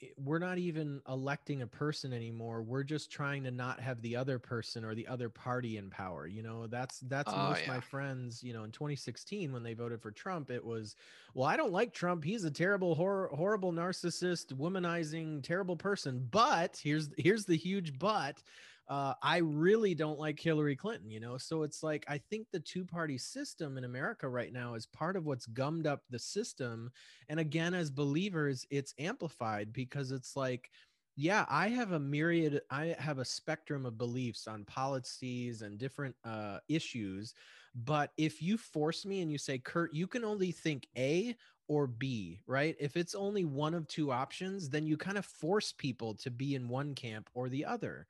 eh, 0.03 0.09
we're 0.17 0.41
not 0.41 0.59
even 0.59 1.03
electing 1.09 1.63
a 1.63 1.67
person 1.69 2.13
anymore. 2.13 2.63
We're 2.63 2.85
just 2.85 3.13
trying 3.13 3.45
to 3.45 3.53
not 3.53 3.81
have 3.81 4.03
the 4.03 4.17
other 4.17 4.39
person 4.41 4.85
or 4.85 4.95
the 4.95 5.07
other 5.09 5.31
party 5.31 5.77
in 5.77 5.91
power. 5.91 6.27
You 6.27 6.43
know, 6.43 6.67
that's 6.69 7.01
that's 7.01 7.35
Oh, 7.35 7.37
most 7.37 7.63
of 7.63 7.69
my 7.69 7.81
friends, 7.81 8.43
you 8.43 8.53
know, 8.53 8.65
in 8.65 8.73
2016 8.73 9.53
when 9.53 9.63
they 9.63 9.75
voted 9.75 10.03
for 10.03 10.13
Trump, 10.13 10.51
it 10.51 10.65
was, 10.65 10.97
well, 11.35 11.47
I 11.47 11.57
don't 11.57 11.73
like 11.73 11.95
Trump. 11.95 12.25
He's 12.25 12.45
a 12.45 12.51
terrible 12.51 12.95
hor- 12.97 13.31
horrible 13.35 13.73
narcissist, 13.73 14.53
womanizing, 14.57 15.43
terrible 15.43 15.77
person. 15.77 16.27
But 16.31 16.79
here's 16.83 17.11
here's 17.19 17.47
the 17.47 17.57
huge 17.57 17.99
but 17.99 18.43
uh, 18.89 19.15
I 19.23 19.39
really 19.39 19.95
don't 19.95 20.19
like 20.19 20.39
Hillary 20.39 20.77
Clinton, 20.77 21.11
you 21.11 21.21
know? 21.21 21.39
So 21.39 21.63
it's 21.63 21.83
like, 21.83 22.05
I 22.09 22.19
think 22.19 22.49
the 22.51 22.61
two 22.61 22.85
party 22.85 23.17
system 23.19 23.79
in 23.79 23.85
America 23.85 24.29
right 24.29 24.53
now 24.53 24.75
is 24.75 24.87
part 24.87 25.17
of 25.17 25.25
what's 25.25 25.47
gummed 25.47 25.87
up 25.87 26.03
the 26.11 26.19
system. 26.19 26.91
And 27.29 27.41
again, 27.41 27.75
as 27.75 27.91
believers, 27.91 28.67
it's 28.71 28.95
amplified 28.99 29.73
because 29.73 30.11
it's 30.11 30.37
like, 30.37 30.71
yeah, 31.17 31.45
I 31.49 31.69
have 31.69 31.93
a 31.93 32.01
myriad, 32.01 32.63
I 32.71 32.97
have 32.99 33.19
a 33.19 33.25
spectrum 33.25 33.87
of 33.87 33.99
beliefs 33.99 34.47
on 34.49 34.65
policies 34.65 35.63
and 35.63 35.79
different 35.79 36.17
uh, 36.25 36.59
issues. 36.69 37.35
But 37.75 38.11
if 38.17 38.43
you 38.43 38.59
force 38.59 39.05
me 39.05 39.21
and 39.21 39.31
you 39.31 39.39
say, 39.39 39.59
Kurt, 39.59 39.95
you 39.95 40.07
can 40.07 40.25
only 40.25 40.53
think 40.53 40.87
A 40.97 41.37
or 41.69 41.87
B, 41.87 42.41
right? 42.47 42.77
If 42.81 42.97
it's 42.97 43.15
only 43.15 43.45
one 43.45 43.75
of 43.75 43.87
two 43.89 44.11
options, 44.11 44.69
then 44.69 44.87
you 44.87 44.97
kind 44.97 45.17
of 45.17 45.25
force 45.25 45.73
people 45.73 46.15
to 46.17 46.31
be 46.31 46.55
in 46.55 46.69
one 46.69 46.95
camp 46.95 47.31
or 47.35 47.49
the 47.49 47.65
other. 47.65 48.07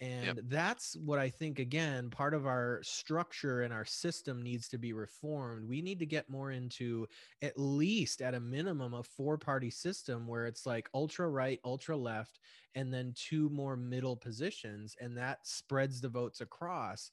And 0.00 0.40
that's 0.44 0.96
what 0.96 1.18
I 1.20 1.30
think, 1.30 1.60
again, 1.60 2.10
part 2.10 2.34
of 2.34 2.46
our 2.46 2.82
structure 2.82 3.62
and 3.62 3.72
our 3.72 3.84
system 3.84 4.42
needs 4.42 4.68
to 4.70 4.78
be 4.78 4.92
reformed. 4.92 5.68
We 5.68 5.82
need 5.82 6.00
to 6.00 6.06
get 6.06 6.28
more 6.28 6.50
into 6.50 7.06
at 7.42 7.56
least 7.58 8.20
at 8.20 8.34
a 8.34 8.40
minimum 8.40 8.92
a 8.92 9.04
four 9.04 9.38
party 9.38 9.70
system 9.70 10.26
where 10.26 10.46
it's 10.46 10.66
like 10.66 10.90
ultra 10.94 11.28
right, 11.28 11.60
ultra 11.64 11.96
left, 11.96 12.40
and 12.74 12.92
then 12.92 13.12
two 13.14 13.48
more 13.50 13.76
middle 13.76 14.16
positions. 14.16 14.96
And 15.00 15.16
that 15.16 15.46
spreads 15.46 16.00
the 16.00 16.08
votes 16.08 16.40
across. 16.40 17.10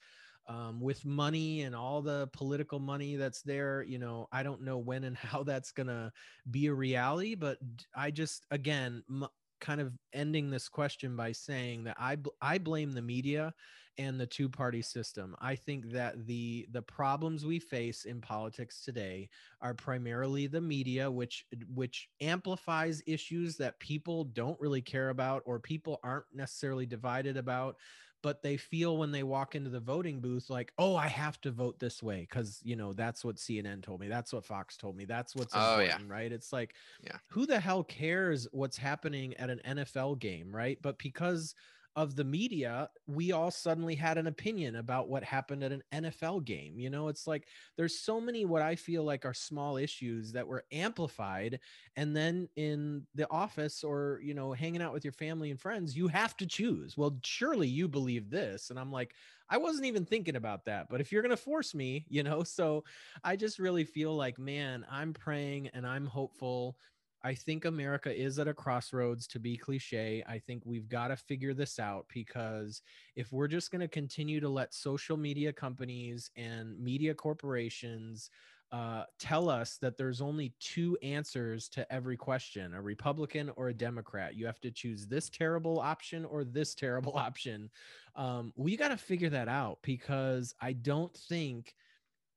Um, 0.47 0.81
with 0.81 1.05
money 1.05 1.61
and 1.61 1.75
all 1.75 2.01
the 2.01 2.27
political 2.33 2.79
money 2.79 3.15
that's 3.15 3.43
there, 3.43 3.83
you 3.83 3.99
know, 3.99 4.27
I 4.31 4.41
don't 4.41 4.63
know 4.63 4.79
when 4.79 5.03
and 5.03 5.15
how 5.17 5.43
that's 5.43 5.71
going 5.71 5.87
to 5.87 6.11
be 6.49 6.65
a 6.65 6.73
reality, 6.73 7.35
but 7.35 7.59
I 7.95 8.09
just, 8.11 8.47
again, 8.49 9.03
m- 9.09 9.27
kind 9.61 9.79
of 9.79 9.93
ending 10.13 10.49
this 10.49 10.67
question 10.67 11.15
by 11.15 11.31
saying 11.31 11.85
that 11.85 11.95
I 11.99 12.17
bl- 12.17 12.29
I 12.41 12.57
blame 12.57 12.91
the 12.91 13.01
media 13.01 13.53
and 13.97 14.19
the 14.19 14.25
two 14.25 14.49
party 14.49 14.81
system. 14.81 15.35
I 15.39 15.55
think 15.55 15.91
that 15.91 16.25
the 16.25 16.67
the 16.71 16.81
problems 16.81 17.45
we 17.45 17.59
face 17.59 18.05
in 18.05 18.21
politics 18.21 18.83
today 18.83 19.29
are 19.61 19.73
primarily 19.73 20.47
the 20.47 20.61
media 20.61 21.09
which 21.09 21.45
which 21.73 22.09
amplifies 22.19 23.01
issues 23.05 23.57
that 23.57 23.79
people 23.79 24.25
don't 24.25 24.59
really 24.59 24.81
care 24.81 25.09
about 25.09 25.43
or 25.45 25.59
people 25.59 25.99
aren't 26.03 26.25
necessarily 26.33 26.85
divided 26.85 27.37
about 27.37 27.77
but 28.21 28.41
they 28.43 28.57
feel 28.57 28.97
when 28.97 29.11
they 29.11 29.23
walk 29.23 29.55
into 29.55 29.69
the 29.69 29.79
voting 29.79 30.19
booth 30.19 30.49
like 30.49 30.71
oh 30.77 30.95
i 30.95 31.07
have 31.07 31.39
to 31.41 31.51
vote 31.51 31.79
this 31.79 32.01
way 32.03 32.21
because 32.21 32.61
you 32.63 32.75
know 32.75 32.93
that's 32.93 33.23
what 33.25 33.35
cnn 33.37 33.81
told 33.81 33.99
me 33.99 34.07
that's 34.07 34.31
what 34.33 34.45
fox 34.45 34.77
told 34.77 34.95
me 34.95 35.05
that's 35.05 35.35
what's 35.35 35.55
Oh, 35.55 35.79
yeah. 35.79 35.83
important 35.85 36.09
right 36.09 36.31
it's 36.31 36.53
like 36.53 36.75
Yeah. 37.03 37.17
who 37.27 37.45
the 37.45 37.59
hell 37.59 37.83
cares 37.83 38.47
what's 38.51 38.77
happening 38.77 39.33
at 39.35 39.49
an 39.49 39.61
NFL 39.65 40.19
game, 40.19 40.53
right? 40.55 40.77
But 40.81 40.97
because 40.99 41.55
of 41.95 42.15
the 42.15 42.23
media, 42.23 42.89
we 43.07 43.31
all 43.31 43.51
suddenly 43.51 43.95
had 43.95 44.17
an 44.17 44.27
opinion 44.27 44.77
about 44.77 45.09
what 45.09 45.23
happened 45.23 45.63
at 45.63 45.71
an 45.71 45.83
NFL 45.93 46.45
game. 46.45 46.79
You 46.79 46.89
know, 46.89 47.09
it's 47.09 47.27
like 47.27 47.47
there's 47.75 47.99
so 47.99 48.21
many 48.21 48.45
what 48.45 48.61
I 48.61 48.75
feel 48.75 49.03
like 49.03 49.25
are 49.25 49.33
small 49.33 49.77
issues 49.77 50.31
that 50.31 50.47
were 50.47 50.63
amplified. 50.71 51.59
And 51.95 52.15
then 52.15 52.47
in 52.55 53.05
the 53.15 53.29
office 53.29 53.83
or, 53.83 54.19
you 54.23 54.33
know, 54.33 54.53
hanging 54.53 54.81
out 54.81 54.93
with 54.93 55.03
your 55.03 55.13
family 55.13 55.51
and 55.51 55.59
friends, 55.59 55.95
you 55.97 56.07
have 56.07 56.37
to 56.37 56.47
choose. 56.47 56.97
Well, 56.97 57.17
surely 57.23 57.67
you 57.67 57.87
believe 57.87 58.29
this. 58.29 58.69
And 58.69 58.79
I'm 58.79 58.91
like, 58.91 59.13
I 59.49 59.57
wasn't 59.57 59.85
even 59.85 60.05
thinking 60.05 60.37
about 60.37 60.65
that. 60.65 60.87
But 60.89 61.01
if 61.01 61.11
you're 61.11 61.21
going 61.21 61.31
to 61.31 61.37
force 61.37 61.75
me, 61.75 62.05
you 62.09 62.23
know, 62.23 62.43
so 62.43 62.85
I 63.23 63.35
just 63.35 63.59
really 63.59 63.83
feel 63.83 64.15
like, 64.15 64.39
man, 64.39 64.85
I'm 64.89 65.13
praying 65.13 65.67
and 65.73 65.85
I'm 65.85 66.05
hopeful. 66.05 66.77
I 67.23 67.35
think 67.35 67.65
America 67.65 68.13
is 68.13 68.39
at 68.39 68.47
a 68.47 68.53
crossroads 68.53 69.27
to 69.27 69.39
be 69.39 69.55
cliche. 69.55 70.23
I 70.27 70.39
think 70.39 70.63
we've 70.65 70.89
got 70.89 71.09
to 71.09 71.15
figure 71.15 71.53
this 71.53 71.79
out 71.79 72.05
because 72.13 72.81
if 73.15 73.31
we're 73.31 73.47
just 73.47 73.71
going 73.71 73.81
to 73.81 73.87
continue 73.87 74.39
to 74.39 74.49
let 74.49 74.73
social 74.73 75.17
media 75.17 75.53
companies 75.53 76.31
and 76.35 76.79
media 76.79 77.13
corporations 77.13 78.31
uh, 78.71 79.03
tell 79.19 79.49
us 79.49 79.77
that 79.77 79.97
there's 79.97 80.21
only 80.21 80.53
two 80.59 80.97
answers 81.03 81.67
to 81.67 81.91
every 81.91 82.15
question 82.15 82.73
a 82.73 82.81
Republican 82.81 83.51
or 83.57 83.67
a 83.67 83.73
Democrat. 83.73 84.35
You 84.35 84.45
have 84.45 84.61
to 84.61 84.71
choose 84.71 85.07
this 85.07 85.29
terrible 85.29 85.79
option 85.79 86.23
or 86.23 86.43
this 86.43 86.73
terrible 86.73 87.13
option. 87.17 87.69
Um, 88.15 88.53
we 88.55 88.77
got 88.77 88.89
to 88.89 88.97
figure 88.97 89.29
that 89.29 89.49
out 89.49 89.79
because 89.81 90.55
I 90.61 90.73
don't 90.73 91.13
think 91.13 91.75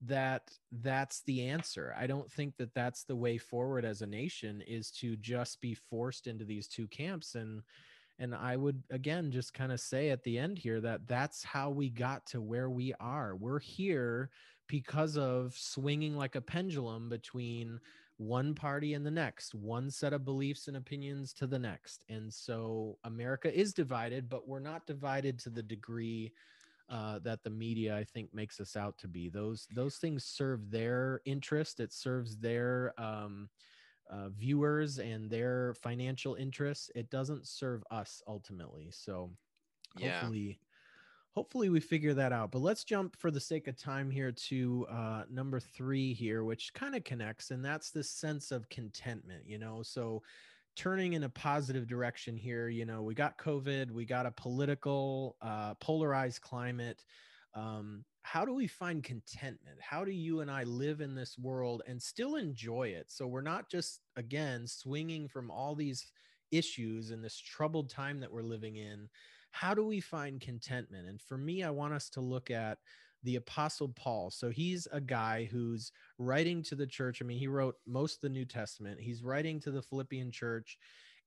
that 0.06 0.50
that's 0.70 1.22
the 1.22 1.46
answer. 1.48 1.94
I 1.98 2.06
don't 2.06 2.30
think 2.30 2.56
that 2.56 2.74
that's 2.74 3.04
the 3.04 3.16
way 3.16 3.38
forward 3.38 3.84
as 3.84 4.02
a 4.02 4.06
nation 4.06 4.62
is 4.66 4.90
to 4.92 5.16
just 5.16 5.60
be 5.60 5.74
forced 5.74 6.26
into 6.26 6.44
these 6.44 6.68
two 6.68 6.86
camps 6.88 7.34
and 7.34 7.62
and 8.20 8.32
I 8.32 8.56
would 8.56 8.82
again 8.90 9.32
just 9.32 9.54
kind 9.54 9.72
of 9.72 9.80
say 9.80 10.10
at 10.10 10.22
the 10.22 10.38
end 10.38 10.58
here 10.58 10.80
that 10.80 11.08
that's 11.08 11.42
how 11.42 11.70
we 11.70 11.90
got 11.90 12.26
to 12.26 12.40
where 12.40 12.70
we 12.70 12.94
are. 13.00 13.34
We're 13.34 13.58
here 13.58 14.30
because 14.68 15.16
of 15.16 15.54
swinging 15.56 16.16
like 16.16 16.36
a 16.36 16.40
pendulum 16.40 17.08
between 17.08 17.80
one 18.16 18.54
party 18.54 18.94
and 18.94 19.04
the 19.04 19.10
next, 19.10 19.54
one 19.54 19.90
set 19.90 20.12
of 20.12 20.24
beliefs 20.24 20.68
and 20.68 20.76
opinions 20.76 21.32
to 21.34 21.46
the 21.46 21.58
next. 21.58 22.04
And 22.08 22.32
so 22.32 22.98
America 23.04 23.52
is 23.52 23.74
divided, 23.74 24.28
but 24.28 24.46
we're 24.46 24.60
not 24.60 24.86
divided 24.86 25.38
to 25.40 25.50
the 25.50 25.62
degree 25.62 26.32
uh, 26.88 27.18
that 27.20 27.42
the 27.42 27.50
media 27.50 27.96
I 27.96 28.04
think 28.04 28.34
makes 28.34 28.60
us 28.60 28.76
out 28.76 28.98
to 28.98 29.08
be. 29.08 29.28
Those 29.28 29.66
those 29.70 29.96
things 29.98 30.24
serve 30.24 30.70
their 30.70 31.20
interest. 31.24 31.80
It 31.80 31.92
serves 31.92 32.38
their 32.38 32.94
um, 33.00 33.50
uh, 34.10 34.30
viewers 34.30 34.98
and 34.98 35.30
their 35.30 35.74
financial 35.74 36.34
interests. 36.34 36.90
It 36.94 37.10
doesn't 37.10 37.46
serve 37.48 37.84
us 37.90 38.22
ultimately. 38.26 38.90
So 38.92 39.32
Yeah. 39.94 40.30
hopefully 40.30 40.60
hopefully 41.34 41.68
we 41.68 41.80
figure 41.80 42.14
that 42.14 42.32
out 42.32 42.50
but 42.52 42.60
let's 42.60 42.84
jump 42.84 43.16
for 43.16 43.30
the 43.30 43.40
sake 43.40 43.66
of 43.68 43.76
time 43.76 44.10
here 44.10 44.32
to 44.32 44.86
uh, 44.88 45.24
number 45.28 45.58
three 45.60 46.12
here 46.14 46.44
which 46.44 46.72
kind 46.74 46.94
of 46.94 47.04
connects 47.04 47.50
and 47.50 47.64
that's 47.64 47.90
this 47.90 48.10
sense 48.10 48.50
of 48.52 48.68
contentment 48.68 49.46
you 49.46 49.58
know 49.58 49.82
so 49.82 50.22
turning 50.76 51.12
in 51.12 51.24
a 51.24 51.28
positive 51.28 51.86
direction 51.86 52.36
here 52.36 52.68
you 52.68 52.84
know 52.84 53.02
we 53.02 53.14
got 53.14 53.38
covid 53.38 53.90
we 53.90 54.04
got 54.04 54.26
a 54.26 54.30
political 54.30 55.36
uh, 55.40 55.74
polarized 55.74 56.40
climate. 56.40 57.04
Um, 57.54 58.04
how 58.22 58.44
do 58.44 58.52
we 58.52 58.66
find 58.66 59.04
contentment? 59.04 59.78
How 59.80 60.04
do 60.04 60.10
you 60.10 60.40
and 60.40 60.50
i 60.50 60.64
live 60.64 61.00
in 61.00 61.14
this 61.14 61.38
world 61.38 61.82
and 61.86 62.02
still 62.02 62.36
enjoy 62.36 62.88
it? 62.88 63.06
So 63.08 63.26
we're 63.26 63.42
not 63.42 63.70
just 63.70 64.00
again 64.16 64.66
swinging 64.66 65.28
from 65.28 65.50
all 65.50 65.74
these 65.74 66.06
issues 66.50 67.10
in 67.10 67.22
this 67.22 67.38
troubled 67.38 67.90
time 67.90 68.20
that 68.20 68.32
we're 68.32 68.42
living 68.42 68.76
in. 68.76 69.08
How 69.50 69.74
do 69.74 69.86
we 69.86 70.00
find 70.00 70.40
contentment? 70.40 71.06
And 71.06 71.20
for 71.20 71.38
me, 71.38 71.62
I 71.62 71.70
want 71.70 71.94
us 71.94 72.10
to 72.10 72.20
look 72.20 72.50
at 72.50 72.78
the 73.24 73.36
Apostle 73.36 73.88
Paul. 73.88 74.30
So 74.30 74.50
he's 74.50 74.86
a 74.92 75.00
guy 75.00 75.48
who's 75.50 75.92
writing 76.18 76.62
to 76.64 76.74
the 76.74 76.86
church. 76.86 77.20
I 77.20 77.24
mean, 77.24 77.38
he 77.38 77.48
wrote 77.48 77.76
most 77.86 78.16
of 78.16 78.20
the 78.22 78.28
New 78.28 78.44
Testament. 78.44 79.00
He's 79.00 79.22
writing 79.22 79.60
to 79.60 79.70
the 79.70 79.82
Philippian 79.82 80.30
church, 80.30 80.78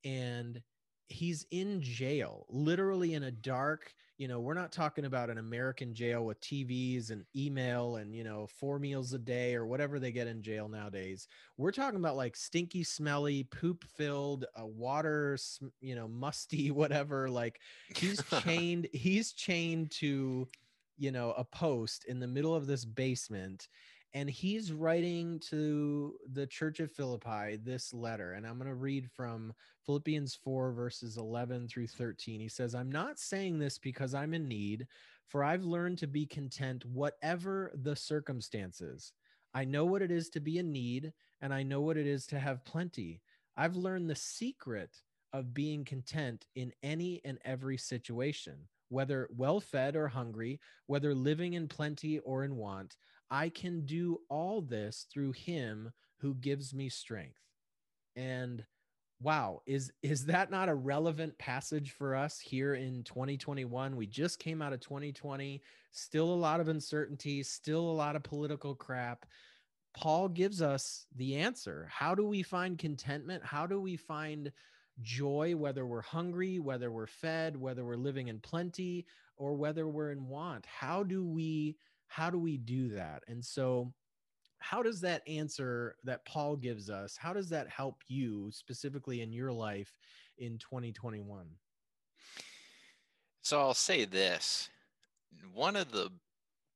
and 0.06 0.62
he's 1.08 1.46
in 1.52 1.82
jail, 1.82 2.46
literally 2.50 3.14
in 3.14 3.24
a 3.24 3.32
dark, 3.32 3.94
you 4.18 4.28
know, 4.28 4.40
we're 4.40 4.56
not 4.56 4.72
talking 4.72 5.06
about 5.06 5.30
an 5.30 5.38
American 5.38 5.94
jail 5.94 6.26
with 6.26 6.42
TVs 6.42 7.12
and 7.12 7.24
email 7.36 7.98
and, 7.98 8.16
you 8.16 8.24
know, 8.24 8.48
four 8.48 8.80
meals 8.80 9.14
a 9.14 9.20
day 9.20 9.54
or 9.54 9.68
whatever 9.68 10.00
they 10.00 10.12
get 10.12 10.28
in 10.28 10.42
jail 10.42 10.68
nowadays. 10.68 11.28
We're 11.56 11.72
talking 11.72 12.00
about 12.00 12.16
like 12.16 12.36
stinky, 12.36 12.84
smelly, 12.84 13.44
poop 13.44 13.84
filled, 13.96 14.46
uh, 14.60 14.66
water, 14.66 15.38
you 15.82 15.96
know, 15.96 16.08
musty, 16.08 16.72
whatever. 16.72 17.30
Like 17.30 17.60
he's 17.96 18.22
chained, 18.44 18.88
he's 18.92 19.34
chained 19.34 19.92
to, 19.92 20.48
you 20.98 21.12
know, 21.12 21.34
a 21.38 21.44
post 21.44 22.06
in 22.06 22.20
the 22.20 22.28
middle 22.28 22.56
of 22.56 22.68
this 22.68 22.86
basement 22.86 23.68
and 24.14 24.30
he's 24.30 24.72
writing 24.72 25.40
to 25.40 26.16
the 26.32 26.48
church 26.48 26.80
of 26.80 26.92
Philippi 26.92 27.58
this 27.58 27.94
letter. 27.94 28.34
And 28.34 28.48
I'm 28.48 28.58
going 28.58 28.70
to 28.70 28.76
read 28.76 29.10
from 29.16 29.54
Philippians 29.86 30.34
4, 30.44 30.72
verses 30.72 31.18
11 31.18 31.68
through 31.68 31.88
13. 31.88 32.40
He 32.40 32.48
says, 32.48 32.74
I'm 32.74 32.92
not 32.92 33.20
saying 33.20 33.60
this 33.60 33.78
because 33.78 34.14
I'm 34.14 34.34
in 34.34 34.48
need, 34.48 34.88
for 35.28 35.44
I've 35.44 35.66
learned 35.66 35.98
to 36.00 36.08
be 36.08 36.26
content, 36.26 36.86
whatever 36.86 37.72
the 37.76 37.96
circumstances. 37.96 39.12
I 39.54 39.66
know 39.66 39.86
what 39.86 40.02
it 40.02 40.12
is 40.12 40.30
to 40.30 40.40
be 40.40 40.58
in 40.58 40.72
need, 40.72 41.12
and 41.42 41.54
I 41.54 41.64
know 41.64 41.82
what 41.82 41.98
it 41.98 42.08
is 42.08 42.26
to 42.28 42.40
have 42.40 42.66
plenty. 42.66 43.22
I've 43.58 43.76
learned 43.76 44.10
the 44.10 44.16
secret 44.16 45.02
of 45.34 45.54
being 45.54 45.84
content 45.84 46.46
in 46.56 46.72
any 46.82 47.22
and 47.26 47.40
every 47.44 47.78
situation, 47.78 48.68
whether 48.90 49.28
well 49.36 49.60
fed 49.60 49.96
or 49.96 50.08
hungry, 50.08 50.60
whether 50.86 51.14
living 51.14 51.54
in 51.54 51.68
plenty 51.68 52.20
or 52.20 52.44
in 52.44 52.56
want. 52.56 52.96
I 53.30 53.50
can 53.50 53.86
do 53.86 54.20
all 54.30 54.62
this 54.62 55.06
through 55.12 55.34
him 55.34 55.92
who 56.20 56.36
gives 56.36 56.74
me 56.74 56.90
strength. 56.90 57.42
And 58.16 58.66
wow, 59.22 59.62
is 59.66 59.92
is 60.02 60.26
that 60.26 60.52
not 60.52 60.70
a 60.70 60.76
relevant 60.76 61.38
passage 61.38 61.92
for 61.92 62.16
us 62.16 62.40
here 62.40 62.76
in 62.76 63.04
2021? 63.04 63.96
We 63.96 64.08
just 64.08 64.40
came 64.40 64.62
out 64.62 64.74
of 64.74 64.80
2020, 64.80 65.62
still 65.92 66.34
a 66.34 66.36
lot 66.36 66.60
of 66.60 66.68
uncertainty, 66.68 67.44
still 67.44 67.90
a 67.90 67.92
lot 67.92 68.16
of 68.16 68.24
political 68.24 68.76
crap. 68.76 69.26
Paul 69.94 70.30
gives 70.30 70.62
us 70.62 71.08
the 71.16 71.38
answer. 71.38 71.88
How 71.92 72.14
do 72.14 72.26
we 72.26 72.44
find 72.44 72.78
contentment? 72.78 73.44
How 73.44 73.66
do 73.66 73.82
we 73.82 73.98
find 73.98 74.52
joy 75.02 75.56
whether 75.56 75.86
we're 75.86 76.02
hungry, 76.02 76.60
whether 76.60 76.92
we're 76.92 77.08
fed, 77.08 77.56
whether 77.56 77.86
we're 77.86 77.96
living 77.96 78.28
in 78.28 78.40
plenty, 78.40 79.06
or 79.36 79.54
whether 79.56 79.88
we're 79.88 80.12
in 80.12 80.28
want? 80.28 80.66
How 80.66 81.04
do 81.04 81.24
we 81.24 81.78
how 82.08 82.30
do 82.30 82.40
we 82.40 82.58
do 82.58 82.90
that? 82.90 83.24
And 83.28 83.44
so, 83.44 83.94
how 84.60 84.82
does 84.82 85.02
that 85.02 85.22
answer 85.28 85.96
that 86.04 86.26
Paul 86.26 86.56
gives 86.56 86.90
us, 86.90 87.16
how 87.16 87.34
does 87.34 87.50
that 87.50 87.70
help 87.70 88.02
you 88.08 88.50
specifically 88.52 89.22
in 89.22 89.32
your 89.32 89.52
life 89.52 89.92
in 90.40 90.58
2021? 90.58 91.46
So, 93.42 93.60
I'll 93.60 93.74
say 93.74 94.06
this 94.06 94.70
one 95.54 95.76
of 95.76 95.92
the 95.92 96.10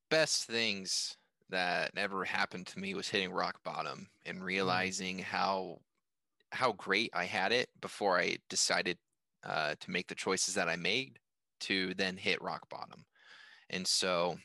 best 0.09 0.45
things 0.45 1.17
that 1.49 1.91
ever 1.97 2.23
happened 2.23 2.67
to 2.67 2.79
me 2.79 2.93
was 2.93 3.09
hitting 3.09 3.31
rock 3.31 3.63
bottom 3.63 4.07
and 4.25 4.39
mm. 4.39 4.43
realizing 4.43 5.19
how 5.19 5.79
how 6.51 6.73
great 6.73 7.09
I 7.13 7.25
had 7.25 7.51
it 7.51 7.69
before 7.81 8.19
I 8.19 8.37
decided 8.49 8.97
uh, 9.43 9.75
to 9.79 9.91
make 9.91 10.07
the 10.07 10.15
choices 10.15 10.53
that 10.55 10.69
I 10.69 10.75
made 10.75 11.17
to 11.61 11.93
then 11.95 12.17
hit 12.17 12.41
rock 12.41 12.67
bottom. 12.69 13.05
And 13.69 13.87
so 13.87 14.37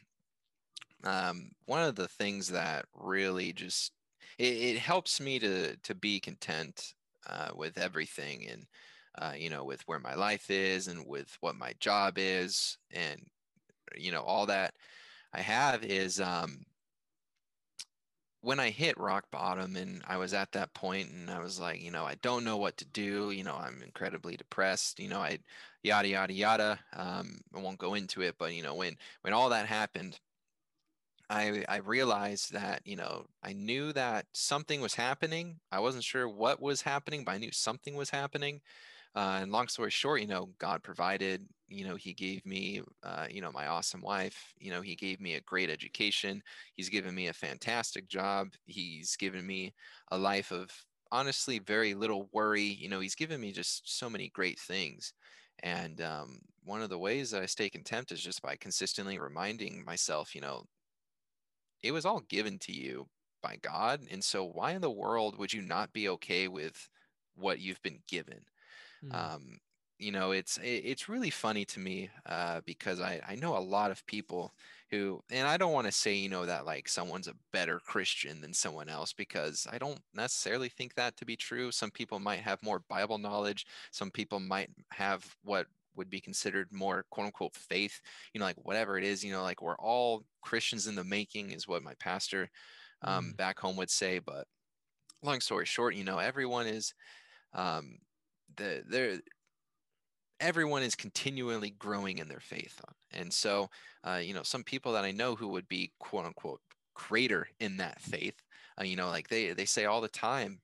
um, 1.05 1.51
one 1.67 1.83
of 1.83 1.97
the 1.97 2.09
things 2.09 2.49
that 2.49 2.85
really 2.95 3.53
just 3.53 3.93
it, 4.39 4.45
it 4.45 4.79
helps 4.79 5.21
me 5.21 5.39
to 5.39 5.77
to 5.77 5.95
be 5.95 6.21
content 6.21 6.95
uh, 7.29 7.51
with 7.55 7.79
everything 7.79 8.47
and 8.51 8.67
uh, 9.19 9.33
you 9.37 9.51
know 9.51 9.65
with 9.65 9.83
where 9.87 9.99
my 9.99 10.15
life 10.15 10.51
is 10.51 10.89
and 10.89 11.07
with 11.07 11.37
what 11.41 11.57
my 11.57 11.73
job 11.81 12.15
is 12.17 12.79
and 12.93 13.21
you 13.97 14.11
know 14.11 14.23
all 14.23 14.47
that 14.47 14.75
I 15.33 15.41
have 15.41 15.85
is 15.85 16.21
um, 16.21 16.59
when 18.47 18.61
I 18.61 18.71
hit 18.71 18.97
rock 18.97 19.29
bottom 19.33 19.75
and 19.75 20.03
I 20.07 20.19
was 20.19 20.33
at 20.33 20.53
that 20.53 20.73
point 20.73 21.11
and 21.11 21.29
I 21.29 21.41
was 21.41 21.59
like, 21.59 21.83
you 21.83 21.91
know, 21.91 22.05
I 22.05 22.15
don't 22.23 22.45
know 22.45 22.57
what 22.57 22.77
to 22.77 22.85
do. 22.85 23.33
You 23.33 23.43
know, 23.43 23.57
I'm 23.57 23.83
incredibly 23.83 24.37
depressed. 24.37 25.01
You 25.01 25.09
know, 25.09 25.19
I 25.19 25.41
yada 25.83 26.07
yada 26.07 26.33
yada. 26.33 26.79
Um, 26.93 27.41
I 27.53 27.59
won't 27.59 27.79
go 27.79 27.95
into 27.95 28.23
it, 28.23 28.37
but 28.39 28.55
you 28.55 28.63
know, 28.63 28.77
when 28.77 28.97
when 29.23 29.33
all 29.33 29.49
that 29.49 29.67
happened, 29.67 30.21
I 31.29 31.65
I 31.69 31.79
realized 31.79 32.53
that 32.53 32.83
you 32.85 32.95
know 32.95 33.27
I 33.43 33.53
knew 33.53 33.93
that 33.95 34.27
something 34.33 34.81
was 34.81 34.95
happening. 34.95 35.59
I 35.73 35.81
wasn't 35.81 36.05
sure 36.05 36.29
what 36.29 36.63
was 36.63 36.83
happening, 36.83 37.25
but 37.25 37.33
I 37.33 37.39
knew 37.39 37.51
something 37.53 37.97
was 37.97 38.11
happening. 38.11 38.61
Uh, 39.17 39.41
and 39.43 39.53
long 39.53 39.69
story 39.69 39.91
short, 39.91 40.21
you 40.21 40.29
know, 40.29 40.55
God 40.59 40.83
provided. 40.85 41.49
You 41.69 41.87
know, 41.87 41.97
He 41.97 42.15
gave 42.15 42.45
me, 42.47 42.83
uh, 43.03 43.29
you 43.31 43.41
know, 43.41 43.51
my 43.53 43.67
awesome 43.69 44.03
wife. 44.03 44.55
You 44.59 44.71
know, 44.71 44.83
He 44.83 44.97
gave 44.97 45.21
me 45.21 45.35
a 45.35 45.41
great 45.43 45.71
education. 45.71 46.43
He's 46.75 46.91
given 46.91 47.15
me 47.15 47.29
a 47.29 47.33
fantastic 47.35 48.09
job. 48.09 48.55
He's 48.67 49.17
given 49.17 49.47
me 49.47 49.75
a 50.11 50.19
life 50.19 50.53
of 50.53 50.71
honestly 51.13 51.59
very 51.61 51.95
little 51.95 52.29
worry. 52.33 52.63
You 52.65 52.91
know, 52.91 53.01
He's 53.01 53.15
given 53.17 53.41
me 53.41 53.53
just 53.53 53.89
so 53.99 54.11
many 54.11 54.29
great 54.31 54.61
things. 54.61 55.15
And 55.63 56.01
um, 56.03 56.41
one 56.65 56.83
of 56.83 56.91
the 56.91 56.99
ways 56.99 57.31
that 57.31 57.43
I 57.43 57.47
stay 57.47 57.71
content 57.71 58.13
is 58.13 58.23
just 58.23 58.43
by 58.43 58.57
consistently 58.57 59.19
reminding 59.19 59.85
myself, 59.85 60.35
you 60.35 60.43
know, 60.43 60.67
it 61.83 61.93
was 61.93 62.05
all 62.05 62.21
given 62.21 62.59
to 62.61 62.73
you 62.73 63.09
by 63.43 63.57
God. 63.57 64.07
And 64.11 64.23
so, 64.25 64.45
why 64.45 64.73
in 64.73 64.83
the 64.83 64.91
world 64.91 65.39
would 65.39 65.53
you 65.53 65.63
not 65.63 65.93
be 65.93 66.09
okay 66.11 66.49
with 66.49 66.89
what 67.35 67.61
you've 67.61 67.83
been 67.83 68.03
given? 68.07 68.47
Mm. 69.05 69.35
Um, 69.35 69.59
you 69.99 70.13
know, 70.13 70.33
it's 70.33 70.59
it's 70.63 71.09
really 71.09 71.31
funny 71.31 71.65
to 71.67 71.81
me 71.81 72.11
uh, 72.27 72.61
because 72.67 73.01
I 73.01 73.21
I 73.27 73.35
know 73.37 73.57
a 73.57 73.59
lot 73.59 73.91
of 73.91 74.07
people 74.07 74.53
who, 74.91 75.23
and 75.31 75.49
I 75.49 75.57
don't 75.57 75.73
want 75.73 75.87
to 75.87 75.93
say 75.93 76.15
you 76.15 76.29
know 76.29 76.45
that 76.45 76.67
like 76.67 76.89
someone's 76.89 77.29
a 77.29 77.35
better 77.53 77.81
Christian 77.81 78.41
than 78.41 78.53
someone 78.53 78.91
else 78.91 79.15
because 79.15 79.67
I 79.73 79.79
don't 79.79 80.01
necessarily 80.15 80.69
think 80.69 80.95
that 80.95 81.17
to 81.17 81.25
be 81.25 81.37
true. 81.37 81.73
Some 81.73 81.91
people 81.91 82.19
might 82.19 82.41
have 82.41 82.63
more 82.63 82.83
Bible 82.91 83.17
knowledge. 83.19 83.67
Some 83.91 84.11
people 84.11 84.39
might 84.39 84.69
have 84.91 85.25
what 85.45 85.67
would 85.97 86.11
be 86.11 86.21
considered 86.21 86.69
more 86.71 87.05
quote 87.11 87.27
unquote 87.27 87.55
faith, 87.55 88.01
you 88.33 88.39
know, 88.39 88.45
like 88.45 88.57
whatever 88.63 88.99
it 88.99 89.05
is, 89.05 89.25
you 89.25 89.33
know, 89.33 89.43
like 89.43 89.63
we're 89.63 89.77
all 89.77 90.25
Christians 90.43 90.87
in 90.87 90.95
the 90.95 91.05
making 91.05 91.53
is 91.53 91.67
what 91.67 91.83
my 91.83 91.95
pastor 91.99 92.51
um, 93.03 93.33
mm. 93.33 93.37
back 93.37 93.59
home 93.59 93.77
would 93.77 93.91
say. 93.91 94.19
But 94.19 94.47
long 95.23 95.41
story 95.41 95.65
short, 95.67 95.95
you 95.95 96.05
know, 96.05 96.19
everyone 96.19 96.67
is 96.67 96.95
um, 97.55 97.99
the 98.57 98.83
there 98.89 99.21
everyone 100.41 100.83
is 100.83 100.95
continually 100.95 101.71
growing 101.71 102.19
in 102.19 102.29
their 102.29 102.41
faith 102.41 102.81
and 103.13 103.33
so 103.33 103.69
uh, 104.05 104.21
you 104.23 104.35
know 104.35 104.43
some 104.43 104.63
people 104.63 104.93
that 104.93 105.05
i 105.05 105.11
know 105.11 105.35
who 105.35 105.49
would 105.49 105.69
be 105.69 105.93
quote 105.99 106.27
unquote 106.27 106.61
greater 106.95 107.49
in 107.61 107.77
that 107.77 108.01
faith 108.01 108.35
uh, 108.81 108.85
you 108.85 108.97
know 108.97 109.09
like 109.09 109.29
they 109.29 109.53
they 109.53 109.65
say 109.65 109.85
all 109.87 110.01
the 110.01 110.09
time 110.09 110.61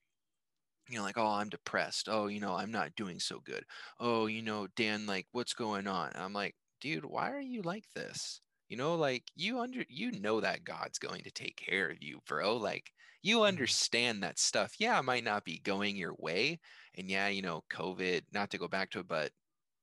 you 0.89 0.97
know, 0.97 1.03
like, 1.03 1.17
oh, 1.17 1.27
I'm 1.27 1.49
depressed. 1.49 2.09
Oh, 2.11 2.27
you 2.27 2.39
know, 2.39 2.55
I'm 2.55 2.71
not 2.71 2.95
doing 2.95 3.19
so 3.19 3.39
good. 3.45 3.65
Oh, 3.99 4.27
you 4.27 4.41
know, 4.41 4.67
Dan, 4.75 5.05
like, 5.07 5.27
what's 5.31 5.53
going 5.53 5.87
on? 5.87 6.11
I'm 6.15 6.33
like, 6.33 6.55
dude, 6.81 7.05
why 7.05 7.31
are 7.31 7.41
you 7.41 7.61
like 7.63 7.85
this? 7.95 8.41
You 8.69 8.77
know, 8.77 8.95
like 8.95 9.23
you 9.35 9.59
under 9.59 9.83
you 9.89 10.11
know 10.19 10.41
that 10.41 10.63
God's 10.63 10.97
going 10.99 11.23
to 11.23 11.31
take 11.31 11.57
care 11.57 11.89
of 11.89 12.01
you, 12.01 12.19
bro. 12.27 12.57
Like 12.57 12.91
you 13.21 13.37
mm-hmm. 13.37 13.45
understand 13.45 14.23
that 14.23 14.39
stuff. 14.39 14.73
Yeah, 14.79 14.97
it 14.99 15.05
might 15.05 15.23
not 15.23 15.45
be 15.45 15.59
going 15.59 15.95
your 15.95 16.15
way. 16.17 16.59
And 16.95 17.09
yeah, 17.09 17.27
you 17.27 17.41
know, 17.41 17.63
COVID, 17.71 18.23
not 18.33 18.51
to 18.51 18.57
go 18.57 18.67
back 18.67 18.91
to 18.91 18.99
it, 18.99 19.07
but 19.07 19.31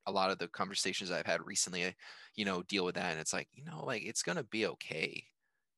a 0.07 0.12
lot 0.12 0.31
of 0.31 0.39
the 0.39 0.49
conversations 0.49 1.11
I've 1.11 1.26
had 1.26 1.47
recently, 1.47 1.95
you 2.35 2.45
know, 2.45 2.62
deal 2.62 2.85
with 2.85 2.95
that. 2.95 3.12
And 3.12 3.20
it's 3.20 3.33
like, 3.33 3.49
you 3.53 3.64
know, 3.64 3.85
like 3.85 4.03
it's 4.03 4.22
gonna 4.22 4.45
be 4.45 4.66
okay. 4.66 5.24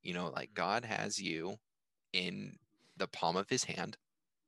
You 0.02 0.14
know, 0.14 0.30
like 0.30 0.50
mm-hmm. 0.50 0.62
God 0.62 0.84
has 0.84 1.18
you 1.18 1.56
in 2.12 2.56
the 2.96 3.08
palm 3.08 3.36
of 3.36 3.48
his 3.48 3.64
hand 3.64 3.96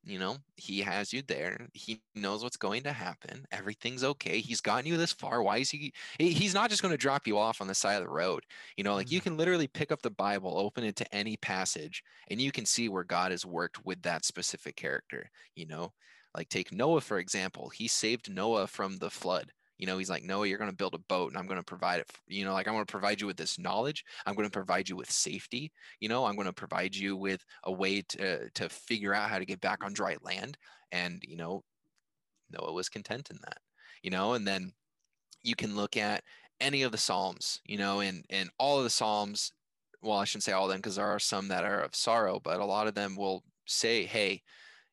you 0.05 0.19
know, 0.19 0.37
he 0.55 0.81
has 0.81 1.11
you 1.11 1.23
there. 1.23 1.67
He 1.73 2.01
knows 2.13 2.43
what's 2.43 2.57
going 2.57 2.83
to 2.83 2.91
happen. 2.91 3.45
Everything's 3.51 4.03
okay. 4.03 4.39
He's 4.39 4.61
gotten 4.61 4.85
you 4.85 4.97
this 4.97 5.11
far. 5.11 5.41
Why 5.41 5.57
is 5.57 5.71
he? 5.71 5.91
He's 6.19 6.53
not 6.53 6.69
just 6.69 6.83
going 6.83 6.93
to 6.93 6.97
drop 6.97 7.25
you 7.25 7.37
off 7.37 7.59
on 7.59 7.67
the 7.67 7.73
side 7.73 7.95
of 7.95 8.03
the 8.03 8.13
road. 8.13 8.43
You 8.77 8.83
know, 8.83 8.93
like 8.93 9.11
you 9.11 9.19
mm-hmm. 9.19 9.29
can 9.29 9.37
literally 9.37 9.67
pick 9.67 9.91
up 9.91 10.03
the 10.03 10.11
Bible, 10.11 10.57
open 10.57 10.83
it 10.83 10.95
to 10.97 11.15
any 11.15 11.37
passage, 11.37 12.03
and 12.29 12.39
you 12.39 12.51
can 12.51 12.65
see 12.65 12.87
where 12.87 13.03
God 13.03 13.31
has 13.31 13.45
worked 13.45 13.83
with 13.83 14.01
that 14.03 14.25
specific 14.25 14.75
character. 14.75 15.29
You 15.55 15.65
know, 15.65 15.93
like 16.35 16.49
take 16.49 16.71
Noah, 16.71 17.01
for 17.01 17.17
example. 17.17 17.69
He 17.69 17.87
saved 17.87 18.33
Noah 18.33 18.67
from 18.67 18.97
the 18.97 19.09
flood. 19.09 19.51
You 19.77 19.87
know, 19.87 19.97
he's 19.97 20.09
like, 20.09 20.23
Noah, 20.23 20.47
you're 20.47 20.57
going 20.57 20.69
to 20.69 20.75
build 20.75 20.93
a 20.93 20.99
boat 21.09 21.31
and 21.31 21.37
I'm 21.37 21.47
going 21.47 21.59
to 21.59 21.65
provide 21.65 21.99
it. 21.99 22.11
You 22.27 22.45
know, 22.45 22.53
like 22.53 22.67
I'm 22.67 22.73
going 22.73 22.85
to 22.85 22.91
provide 22.91 23.19
you 23.19 23.27
with 23.27 23.37
this 23.37 23.59
knowledge. 23.59 24.03
I'm 24.25 24.35
going 24.35 24.47
to 24.47 24.51
provide 24.51 24.87
you 24.87 24.95
with 24.95 25.11
safety. 25.11 25.71
You 25.99 26.09
know, 26.09 26.25
I'm 26.25 26.35
going 26.35 26.47
to 26.47 26.53
provide 26.53 26.95
you 26.95 27.15
with 27.17 27.43
a 27.63 27.71
way 27.71 28.01
to, 28.09 28.33
uh, 28.33 28.47
to 28.55 28.69
figure 28.69 29.13
out 29.13 29.29
how 29.29 29.39
to 29.39 29.45
get 29.45 29.61
back 29.61 29.83
on 29.83 29.93
dry 29.93 30.15
land. 30.21 30.57
And, 30.91 31.21
you 31.27 31.35
know, 31.35 31.63
Noah 32.51 32.73
was 32.73 32.89
content 32.89 33.29
in 33.31 33.37
that, 33.43 33.57
you 34.01 34.11
know, 34.11 34.33
and 34.33 34.47
then 34.47 34.71
you 35.43 35.55
can 35.55 35.75
look 35.75 35.97
at 35.97 36.23
any 36.61 36.83
of 36.83 36.91
the 36.91 36.97
Psalms, 36.97 37.59
you 37.65 37.77
know, 37.77 37.99
and, 37.99 38.23
and 38.29 38.49
all 38.57 38.77
of 38.77 38.83
the 38.83 38.89
Psalms, 38.89 39.51
well, 40.01 40.19
I 40.19 40.23
shouldn't 40.23 40.43
say 40.43 40.53
all 40.53 40.65
of 40.65 40.69
them 40.69 40.77
because 40.77 40.95
there 40.95 41.05
are 41.05 41.19
some 41.19 41.49
that 41.49 41.65
are 41.65 41.81
of 41.81 41.95
sorrow, 41.95 42.39
but 42.41 42.59
a 42.59 42.65
lot 42.65 42.87
of 42.87 42.95
them 42.95 43.15
will 43.15 43.43
say, 43.65 44.05
hey, 44.05 44.41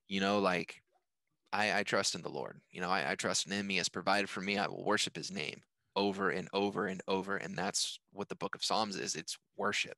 you 0.08 0.20
know, 0.20 0.40
like 0.40 0.81
I, 1.53 1.80
I 1.80 1.82
trust 1.82 2.14
in 2.14 2.22
the 2.22 2.28
Lord. 2.28 2.61
You 2.70 2.80
know, 2.80 2.90
I, 2.90 3.12
I 3.12 3.14
trust 3.14 3.46
in 3.46 3.53
Him. 3.53 3.68
He 3.68 3.76
has 3.76 3.88
provided 3.88 4.28
for 4.28 4.40
me. 4.40 4.59
I 4.59 4.66
will 4.66 4.84
worship 4.84 5.16
His 5.16 5.30
name 5.30 5.62
over 5.94 6.30
and 6.30 6.48
over 6.53 6.86
and 6.86 7.00
over. 7.07 7.36
And 7.36 7.57
that's 7.57 7.98
what 8.12 8.28
the 8.28 8.36
book 8.36 8.55
of 8.55 8.64
Psalms 8.64 8.96
is 8.96 9.14
it's 9.14 9.36
worship. 9.57 9.96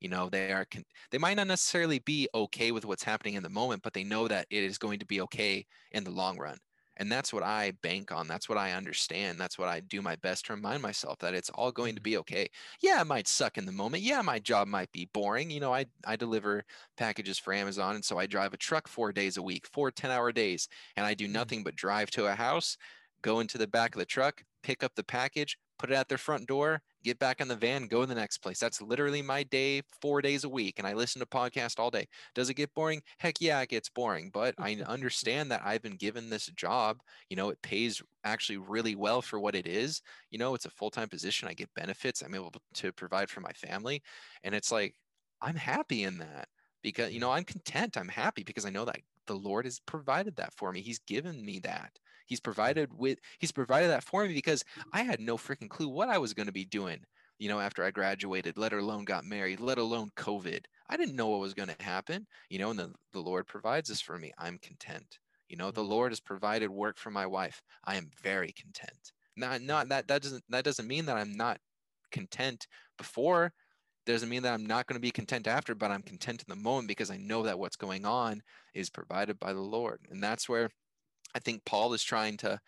You 0.00 0.08
know, 0.08 0.28
they 0.28 0.52
are, 0.52 0.66
they 1.10 1.18
might 1.18 1.36
not 1.36 1.46
necessarily 1.46 1.98
be 2.00 2.28
okay 2.34 2.72
with 2.72 2.84
what's 2.84 3.04
happening 3.04 3.34
in 3.34 3.42
the 3.42 3.48
moment, 3.48 3.82
but 3.82 3.92
they 3.92 4.04
know 4.04 4.28
that 4.28 4.46
it 4.50 4.62
is 4.62 4.76
going 4.76 4.98
to 4.98 5.06
be 5.06 5.20
okay 5.22 5.64
in 5.92 6.04
the 6.04 6.10
long 6.10 6.38
run. 6.38 6.58
And 6.96 7.10
that's 7.10 7.32
what 7.32 7.42
I 7.42 7.72
bank 7.82 8.12
on. 8.12 8.28
That's 8.28 8.48
what 8.48 8.58
I 8.58 8.72
understand. 8.72 9.38
That's 9.38 9.58
what 9.58 9.68
I 9.68 9.80
do 9.80 10.00
my 10.00 10.16
best 10.16 10.46
to 10.46 10.54
remind 10.54 10.82
myself 10.82 11.18
that 11.18 11.34
it's 11.34 11.50
all 11.50 11.72
going 11.72 11.94
to 11.94 12.00
mm-hmm. 12.00 12.04
be 12.04 12.16
okay. 12.18 12.48
Yeah, 12.80 13.00
it 13.00 13.06
might 13.06 13.28
suck 13.28 13.58
in 13.58 13.66
the 13.66 13.72
moment. 13.72 14.02
Yeah, 14.02 14.22
my 14.22 14.38
job 14.38 14.68
might 14.68 14.92
be 14.92 15.08
boring. 15.12 15.50
You 15.50 15.60
know, 15.60 15.74
I, 15.74 15.86
I 16.06 16.16
deliver 16.16 16.64
packages 16.96 17.38
for 17.38 17.52
Amazon. 17.52 17.96
And 17.96 18.04
so 18.04 18.18
I 18.18 18.26
drive 18.26 18.54
a 18.54 18.58
truck 18.58 18.88
four 18.88 19.12
days 19.12 19.36
a 19.36 19.42
week, 19.42 19.66
four 19.66 19.90
10 19.90 20.10
hour 20.10 20.32
days. 20.32 20.68
And 20.96 21.04
I 21.04 21.14
do 21.14 21.24
mm-hmm. 21.24 21.32
nothing 21.32 21.64
but 21.64 21.76
drive 21.76 22.10
to 22.12 22.26
a 22.26 22.34
house, 22.34 22.76
go 23.22 23.40
into 23.40 23.58
the 23.58 23.66
back 23.66 23.94
of 23.94 23.98
the 23.98 24.06
truck, 24.06 24.44
pick 24.62 24.84
up 24.84 24.94
the 24.94 25.04
package, 25.04 25.58
put 25.78 25.90
it 25.90 25.94
at 25.94 26.08
their 26.08 26.18
front 26.18 26.46
door, 26.46 26.82
get 27.04 27.18
back 27.18 27.40
in 27.40 27.48
the 27.48 27.56
van, 27.56 27.86
go 27.86 28.00
to 28.00 28.06
the 28.06 28.14
next 28.14 28.38
place. 28.38 28.58
That's 28.58 28.82
literally 28.82 29.22
my 29.22 29.42
day, 29.44 29.82
four 30.00 30.22
days 30.22 30.44
a 30.44 30.48
week. 30.48 30.78
And 30.78 30.86
I 30.86 30.94
listen 30.94 31.20
to 31.20 31.26
podcasts 31.26 31.78
all 31.78 31.90
day. 31.90 32.06
Does 32.34 32.50
it 32.50 32.54
get 32.54 32.74
boring? 32.74 33.02
Heck 33.18 33.40
yeah, 33.40 33.60
it 33.60 33.68
gets 33.68 33.88
boring. 33.88 34.30
But 34.32 34.54
I 34.58 34.74
understand 34.86 35.50
that 35.50 35.62
I've 35.64 35.82
been 35.82 35.96
given 35.96 36.30
this 36.30 36.46
job. 36.46 36.98
You 37.28 37.36
know, 37.36 37.50
it 37.50 37.62
pays 37.62 38.02
actually 38.24 38.58
really 38.58 38.96
well 38.96 39.22
for 39.22 39.38
what 39.38 39.54
it 39.54 39.66
is. 39.66 40.02
You 40.30 40.38
know, 40.38 40.54
it's 40.54 40.66
a 40.66 40.70
full 40.70 40.90
time 40.90 41.08
position. 41.08 41.48
I 41.48 41.54
get 41.54 41.72
benefits. 41.74 42.22
I'm 42.22 42.34
able 42.34 42.52
to 42.74 42.92
provide 42.92 43.30
for 43.30 43.40
my 43.40 43.52
family. 43.52 44.02
And 44.42 44.54
it's 44.54 44.72
like, 44.72 44.94
I'm 45.42 45.56
happy 45.56 46.04
in 46.04 46.18
that 46.18 46.48
because, 46.82 47.12
you 47.12 47.20
know, 47.20 47.30
I'm 47.30 47.44
content. 47.44 47.96
I'm 47.96 48.08
happy 48.08 48.42
because 48.42 48.64
I 48.64 48.70
know 48.70 48.84
that 48.86 48.98
the 49.26 49.34
Lord 49.34 49.64
has 49.64 49.80
provided 49.80 50.36
that 50.36 50.52
for 50.54 50.72
me. 50.72 50.80
He's 50.80 50.98
given 51.00 51.44
me 51.44 51.60
that. 51.60 51.98
He's 52.26 52.40
provided 52.40 52.90
with 52.92 53.18
he's 53.38 53.52
provided 53.52 53.88
that 53.88 54.04
for 54.04 54.26
me 54.26 54.34
because 54.34 54.64
I 54.92 55.02
had 55.02 55.20
no 55.20 55.36
freaking 55.36 55.68
clue 55.68 55.88
what 55.88 56.08
I 56.08 56.18
was 56.18 56.34
going 56.34 56.46
to 56.46 56.52
be 56.52 56.64
doing, 56.64 57.00
you 57.38 57.48
know, 57.48 57.60
after 57.60 57.84
I 57.84 57.90
graduated, 57.90 58.56
let 58.56 58.72
alone 58.72 59.04
got 59.04 59.24
married, 59.24 59.60
let 59.60 59.78
alone 59.78 60.10
COVID. 60.16 60.64
I 60.88 60.96
didn't 60.96 61.16
know 61.16 61.28
what 61.28 61.40
was 61.40 61.54
going 61.54 61.70
to 61.70 61.84
happen, 61.84 62.26
you 62.48 62.58
know, 62.58 62.70
and 62.70 62.78
the, 62.78 62.92
the 63.12 63.20
Lord 63.20 63.46
provides 63.46 63.88
this 63.88 64.00
for 64.00 64.18
me. 64.18 64.32
I'm 64.38 64.58
content. 64.58 65.18
You 65.48 65.56
know, 65.56 65.70
the 65.70 65.80
mm-hmm. 65.80 65.90
Lord 65.90 66.12
has 66.12 66.20
provided 66.20 66.70
work 66.70 66.98
for 66.98 67.10
my 67.10 67.26
wife. 67.26 67.60
I 67.84 67.96
am 67.96 68.10
very 68.22 68.52
content. 68.52 69.12
Not 69.36 69.62
not 69.62 69.88
that 69.88 70.08
that 70.08 70.22
doesn't 70.22 70.44
that 70.48 70.64
doesn't 70.64 70.86
mean 70.86 71.06
that 71.06 71.16
I'm 71.16 71.36
not 71.36 71.58
content 72.12 72.66
before 72.96 73.52
doesn't 74.06 74.28
mean 74.28 74.42
that 74.42 74.52
I'm 74.52 74.66
not 74.66 74.86
going 74.86 74.96
to 74.96 75.00
be 75.00 75.10
content 75.10 75.46
after, 75.46 75.74
but 75.74 75.90
I'm 75.90 76.02
content 76.02 76.44
in 76.46 76.54
the 76.54 76.62
moment 76.62 76.88
because 76.88 77.10
I 77.10 77.16
know 77.16 77.42
that 77.44 77.58
what's 77.58 77.76
going 77.76 78.04
on 78.04 78.42
is 78.74 78.90
provided 78.90 79.38
by 79.38 79.52
the 79.52 79.60
Lord. 79.60 80.00
And 80.10 80.22
that's 80.22 80.48
where 80.48 80.70
I 81.34 81.38
think 81.40 81.64
Paul 81.64 81.92
is 81.94 82.02
trying 82.02 82.36
to 82.38 82.60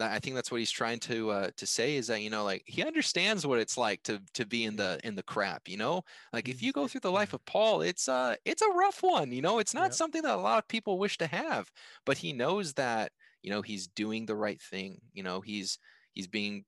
I 0.00 0.18
think 0.18 0.34
that's 0.34 0.50
what 0.50 0.60
he's 0.60 0.70
trying 0.70 0.98
to 1.00 1.30
uh, 1.30 1.50
to 1.56 1.66
say 1.66 1.96
is 1.96 2.06
that 2.06 2.22
you 2.22 2.30
know 2.30 2.44
like 2.44 2.62
he 2.66 2.82
understands 2.82 3.46
what 3.46 3.58
it's 3.58 3.76
like 3.76 4.02
to 4.04 4.20
to 4.34 4.46
be 4.46 4.64
in 4.64 4.76
the 4.76 4.98
in 5.04 5.14
the 5.14 5.22
crap 5.22 5.68
you 5.68 5.76
know? 5.76 6.02
Like 6.32 6.48
if 6.48 6.62
you 6.62 6.72
go 6.72 6.88
through 6.88 7.02
the 7.02 7.10
life 7.10 7.32
of 7.32 7.44
Paul 7.44 7.82
it's 7.82 8.08
uh 8.08 8.36
it's 8.44 8.62
a 8.62 8.70
rough 8.70 9.02
one 9.02 9.32
you 9.32 9.42
know? 9.42 9.58
It's 9.58 9.74
not 9.74 9.84
yep. 9.84 9.94
something 9.94 10.22
that 10.22 10.34
a 10.34 10.36
lot 10.36 10.58
of 10.58 10.68
people 10.68 10.98
wish 10.98 11.18
to 11.18 11.26
have 11.26 11.70
but 12.06 12.18
he 12.18 12.32
knows 12.32 12.72
that 12.74 13.12
you 13.42 13.50
know 13.50 13.62
he's 13.62 13.88
doing 13.88 14.26
the 14.26 14.36
right 14.36 14.60
thing 14.60 15.00
you 15.12 15.22
know? 15.22 15.40
He's 15.40 15.78
he's 16.12 16.28
being 16.28 16.64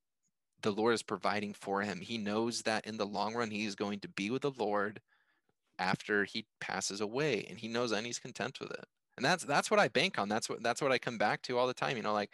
the 0.63 0.73
Lord 0.73 0.95
is 0.95 1.03
providing 1.03 1.55
for 1.55 1.83
him. 1.83 2.01
He 2.01 2.19
knows 2.19 2.63
that 2.63 2.87
in 2.87 2.97
the 2.97 3.07
long 3.07 3.35
run 3.35 3.51
he's 3.51 3.75
going 3.75 3.99
to 4.01 4.09
be 4.09 4.31
with 4.31 4.43
the 4.43 4.53
Lord 4.53 5.01
after 5.79 6.25
he 6.25 6.47
passes 6.61 7.01
away 7.01 7.47
and 7.49 7.59
he 7.59 7.67
knows 7.69 7.91
that 7.91 7.97
and 7.97 8.07
he's 8.07 8.19
content 8.19 8.61
with 8.61 8.71
it 8.71 8.85
and 9.17 9.25
that's 9.25 9.45
that's 9.45 9.71
what 9.71 9.81
I 9.81 9.89
bank 9.89 10.19
on. 10.19 10.29
That's 10.29 10.49
what 10.49 10.63
that's 10.63 10.83
what 10.83 10.93
I 10.93 10.99
come 10.99 11.19
back 11.19 11.43
to 11.43 11.59
all 11.59 11.67
the 11.67 11.75
time. 11.75 11.97
You 11.97 12.03
know, 12.03 12.13
like 12.13 12.31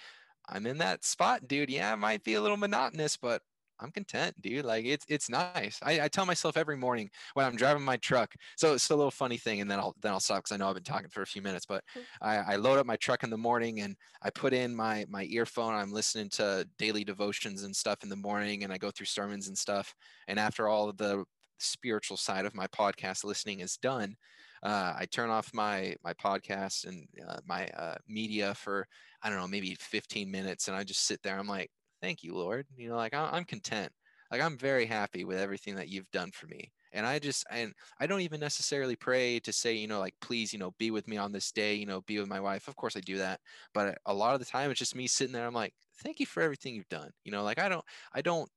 I'm 0.49 0.67
in 0.67 0.79
that 0.79 1.05
spot, 1.05 1.47
dude. 1.49 1.71
Yeah, 1.71 1.93
it 1.93 1.99
might 1.99 2.25
be 2.25 2.35
a 2.35 2.43
little 2.43 2.57
monotonous, 2.57 3.17
but 3.17 3.43
I'm 3.81 3.91
content, 3.91 4.41
dude. 4.41 4.65
Like 4.65 4.85
it's 4.85 5.05
it's 5.09 5.31
nice. 5.31 5.79
I, 5.83 6.03
I 6.03 6.09
tell 6.09 6.27
myself 6.27 6.57
every 6.57 6.77
morning 6.77 7.11
when 7.35 7.47
I'm 7.47 7.57
driving 7.57 7.83
my 7.83 7.97
truck. 7.99 8.35
So 8.57 8.75
it's 8.75 8.91
a 8.91 8.97
little 8.97 9.11
funny 9.11 9.37
thing, 9.37 9.61
and 9.61 9.71
then 9.71 9.79
I'll 9.79 9.95
then 10.01 10.13
I'll 10.13 10.21
stop 10.21 10.39
because 10.39 10.53
I 10.53 10.57
know 10.57 10.69
I've 10.69 10.75
been 10.75 10.83
talking 10.83 11.11
for 11.11 11.23
a 11.23 11.27
few 11.27 11.43
minutes. 11.43 11.67
But 11.67 11.85
mm-hmm. 11.97 12.25
I, 12.27 12.55
I 12.55 12.57
load 12.57 12.79
up 12.79 12.87
my 12.87 12.97
truck 12.97 13.23
in 13.23 13.31
the 13.31 13.39
morning 13.39 13.81
and 13.81 13.97
I 14.23 14.31
put 14.31 14.53
in 14.53 14.75
my 14.75 15.05
my 15.09 15.25
earphone. 15.25 15.75
I'm 15.75 15.93
listening 15.93 16.31
to 16.31 16.67
daily 16.79 17.05
devotions 17.05 17.63
and 17.63 17.75
stuff 17.75 18.03
in 18.03 18.09
the 18.09 18.17
morning, 18.17 18.65
and 18.65 18.73
I 18.73 18.79
go 18.79 18.91
through 18.91 19.07
sermons 19.07 19.49
and 19.49 19.57
stuff. 19.57 19.95
And 20.27 20.39
after 20.39 20.69
all 20.69 20.89
of 20.89 20.97
the 20.97 21.25
spiritual 21.59 22.17
side 22.17 22.47
of 22.47 22.55
my 22.55 22.67
podcast 22.69 23.25
listening 23.25 23.61
is 23.61 23.77
done, 23.77 24.17
uh, 24.63 24.95
I 24.99 25.07
turn 25.07 25.31
off 25.31 25.53
my 25.55 25.95
my 26.05 26.15
podcast 26.15 26.87
and 26.87 27.07
uh, 27.29 27.39
my 27.47 27.67
uh, 27.69 27.97
media 28.09 28.55
for 28.55 28.87
I 29.23 29.29
don't 29.29 29.39
know 29.39 29.49
maybe 29.49 29.75
15 29.75 30.31
minutes, 30.31 30.69
and 30.69 30.77
I 30.77 30.85
just 30.85 31.07
sit 31.07 31.23
there. 31.23 31.39
I'm 31.39 31.49
like, 31.49 31.71
thank 32.01 32.23
you, 32.23 32.35
Lord. 32.35 32.67
You 32.77 32.91
know, 32.91 32.97
like 32.97 33.15
I'm 33.15 33.45
content. 33.45 33.93
Like 34.31 34.43
I'm 34.43 34.59
very 34.59 34.87
happy 34.87 35.25
with 35.25 35.39
everything 35.39 35.75
that 35.77 35.89
you've 35.89 36.11
done 36.11 36.31
for 36.33 36.47
me. 36.47 36.71
And 36.93 37.07
I 37.07 37.19
just 37.19 37.45
and 37.51 37.73
I 38.01 38.07
don't 38.07 38.23
even 38.23 38.41
necessarily 38.41 38.97
pray 38.97 39.41
to 39.41 39.53
say, 39.53 39.75
you 39.75 39.87
know, 39.89 39.99
like 40.01 40.15
please, 40.21 40.53
you 40.53 40.59
know, 40.59 40.73
be 40.79 40.91
with 40.91 41.07
me 41.09 41.17
on 41.17 41.33
this 41.33 41.53
day, 41.53 41.75
you 41.75 41.87
know, 41.87 42.01
be 42.03 42.19
with 42.19 42.29
my 42.29 42.41
wife. 42.41 42.69
Of 42.69 42.77
course 42.77 42.97
I 42.97 43.01
do 43.01 43.19
that, 43.19 43.41
but 43.75 43.99
a 44.07 44.15
lot 44.15 44.35
of 44.35 44.41
the 44.41 44.47
time 44.47 44.71
it's 44.71 44.79
just 44.79 44.97
me 44.97 45.07
sitting 45.07 45.33
there. 45.33 45.47
I'm 45.47 45.55
like, 45.55 45.75
thank 46.03 46.21
you 46.21 46.27
for 46.27 46.43
everything 46.43 46.75
you've 46.75 46.89
done. 46.89 47.11
You 47.25 47.33
know, 47.33 47.43
like 47.43 47.59
I 47.59 47.69
don't 47.69 47.85
I 48.15 48.23
don't 48.23 48.49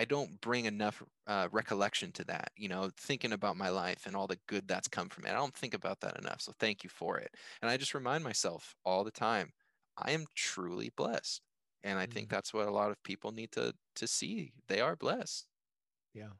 I 0.00 0.06
don't 0.06 0.40
bring 0.40 0.64
enough 0.64 1.02
uh, 1.26 1.48
recollection 1.52 2.10
to 2.12 2.24
that, 2.24 2.52
you 2.56 2.70
know, 2.70 2.88
thinking 2.96 3.32
about 3.32 3.58
my 3.58 3.68
life 3.68 4.06
and 4.06 4.16
all 4.16 4.26
the 4.26 4.38
good 4.46 4.66
that's 4.66 4.88
come 4.88 5.10
from 5.10 5.26
it. 5.26 5.30
I 5.30 5.34
don't 5.34 5.54
think 5.54 5.74
about 5.74 6.00
that 6.00 6.18
enough. 6.18 6.40
So 6.40 6.52
thank 6.58 6.82
you 6.82 6.88
for 6.88 7.18
it. 7.18 7.34
And 7.60 7.70
I 7.70 7.76
just 7.76 7.92
remind 7.92 8.24
myself 8.24 8.74
all 8.82 9.04
the 9.04 9.10
time, 9.10 9.52
I 9.98 10.12
am 10.12 10.24
truly 10.34 10.90
blessed. 10.96 11.42
And 11.84 11.98
I 11.98 12.04
mm-hmm. 12.04 12.12
think 12.12 12.28
that's 12.30 12.54
what 12.54 12.66
a 12.66 12.70
lot 12.70 12.90
of 12.90 13.02
people 13.02 13.30
need 13.30 13.52
to 13.52 13.74
to 13.96 14.06
see. 14.06 14.52
They 14.68 14.80
are 14.80 14.96
blessed. 14.96 15.44
Yeah. 16.14 16.32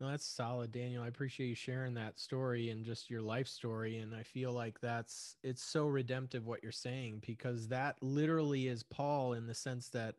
No, 0.00 0.10
that's 0.10 0.26
solid, 0.26 0.72
Daniel. 0.72 1.04
I 1.04 1.08
appreciate 1.08 1.50
you 1.50 1.54
sharing 1.54 1.94
that 1.94 2.18
story 2.18 2.70
and 2.70 2.84
just 2.84 3.10
your 3.10 3.22
life 3.22 3.46
story. 3.46 3.98
And 3.98 4.12
I 4.12 4.24
feel 4.24 4.52
like 4.52 4.80
that's 4.80 5.36
it's 5.44 5.62
so 5.62 5.86
redemptive 5.86 6.46
what 6.46 6.64
you're 6.64 6.72
saying 6.72 7.22
because 7.24 7.68
that 7.68 7.94
literally 8.02 8.66
is 8.66 8.82
Paul 8.82 9.34
in 9.34 9.46
the 9.46 9.54
sense 9.54 9.88
that 9.90 10.16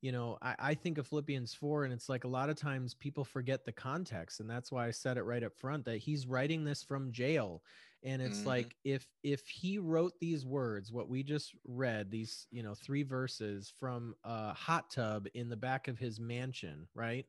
you 0.00 0.12
know, 0.12 0.38
I, 0.40 0.54
I 0.58 0.74
think 0.74 0.98
of 0.98 1.06
Philippians 1.06 1.54
4, 1.54 1.84
and 1.84 1.92
it's 1.92 2.08
like 2.08 2.24
a 2.24 2.28
lot 2.28 2.48
of 2.48 2.56
times 2.56 2.94
people 2.94 3.24
forget 3.24 3.64
the 3.64 3.72
context. 3.72 4.40
And 4.40 4.48
that's 4.48 4.72
why 4.72 4.86
I 4.86 4.90
said 4.90 5.18
it 5.18 5.22
right 5.22 5.44
up 5.44 5.56
front 5.56 5.84
that 5.84 5.98
he's 5.98 6.26
writing 6.26 6.64
this 6.64 6.82
from 6.82 7.12
jail. 7.12 7.62
And 8.02 8.22
it's 8.22 8.38
mm-hmm. 8.38 8.48
like 8.48 8.76
if 8.82 9.06
if 9.22 9.46
he 9.46 9.76
wrote 9.76 10.14
these 10.20 10.46
words, 10.46 10.90
what 10.90 11.10
we 11.10 11.22
just 11.22 11.54
read, 11.66 12.10
these, 12.10 12.46
you 12.50 12.62
know, 12.62 12.74
three 12.74 13.02
verses 13.02 13.70
from 13.78 14.14
a 14.24 14.54
hot 14.54 14.90
tub 14.90 15.26
in 15.34 15.50
the 15.50 15.56
back 15.56 15.86
of 15.86 15.98
his 15.98 16.18
mansion, 16.18 16.88
right? 16.94 17.26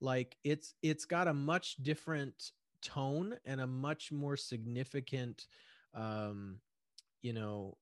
Like 0.00 0.38
it's 0.42 0.74
it's 0.82 1.04
got 1.04 1.28
a 1.28 1.34
much 1.34 1.76
different 1.82 2.52
tone 2.80 3.34
and 3.44 3.60
a 3.60 3.66
much 3.66 4.12
more 4.12 4.36
significant 4.36 5.46
um 5.94 6.58
you 7.22 7.32
know 7.32 7.76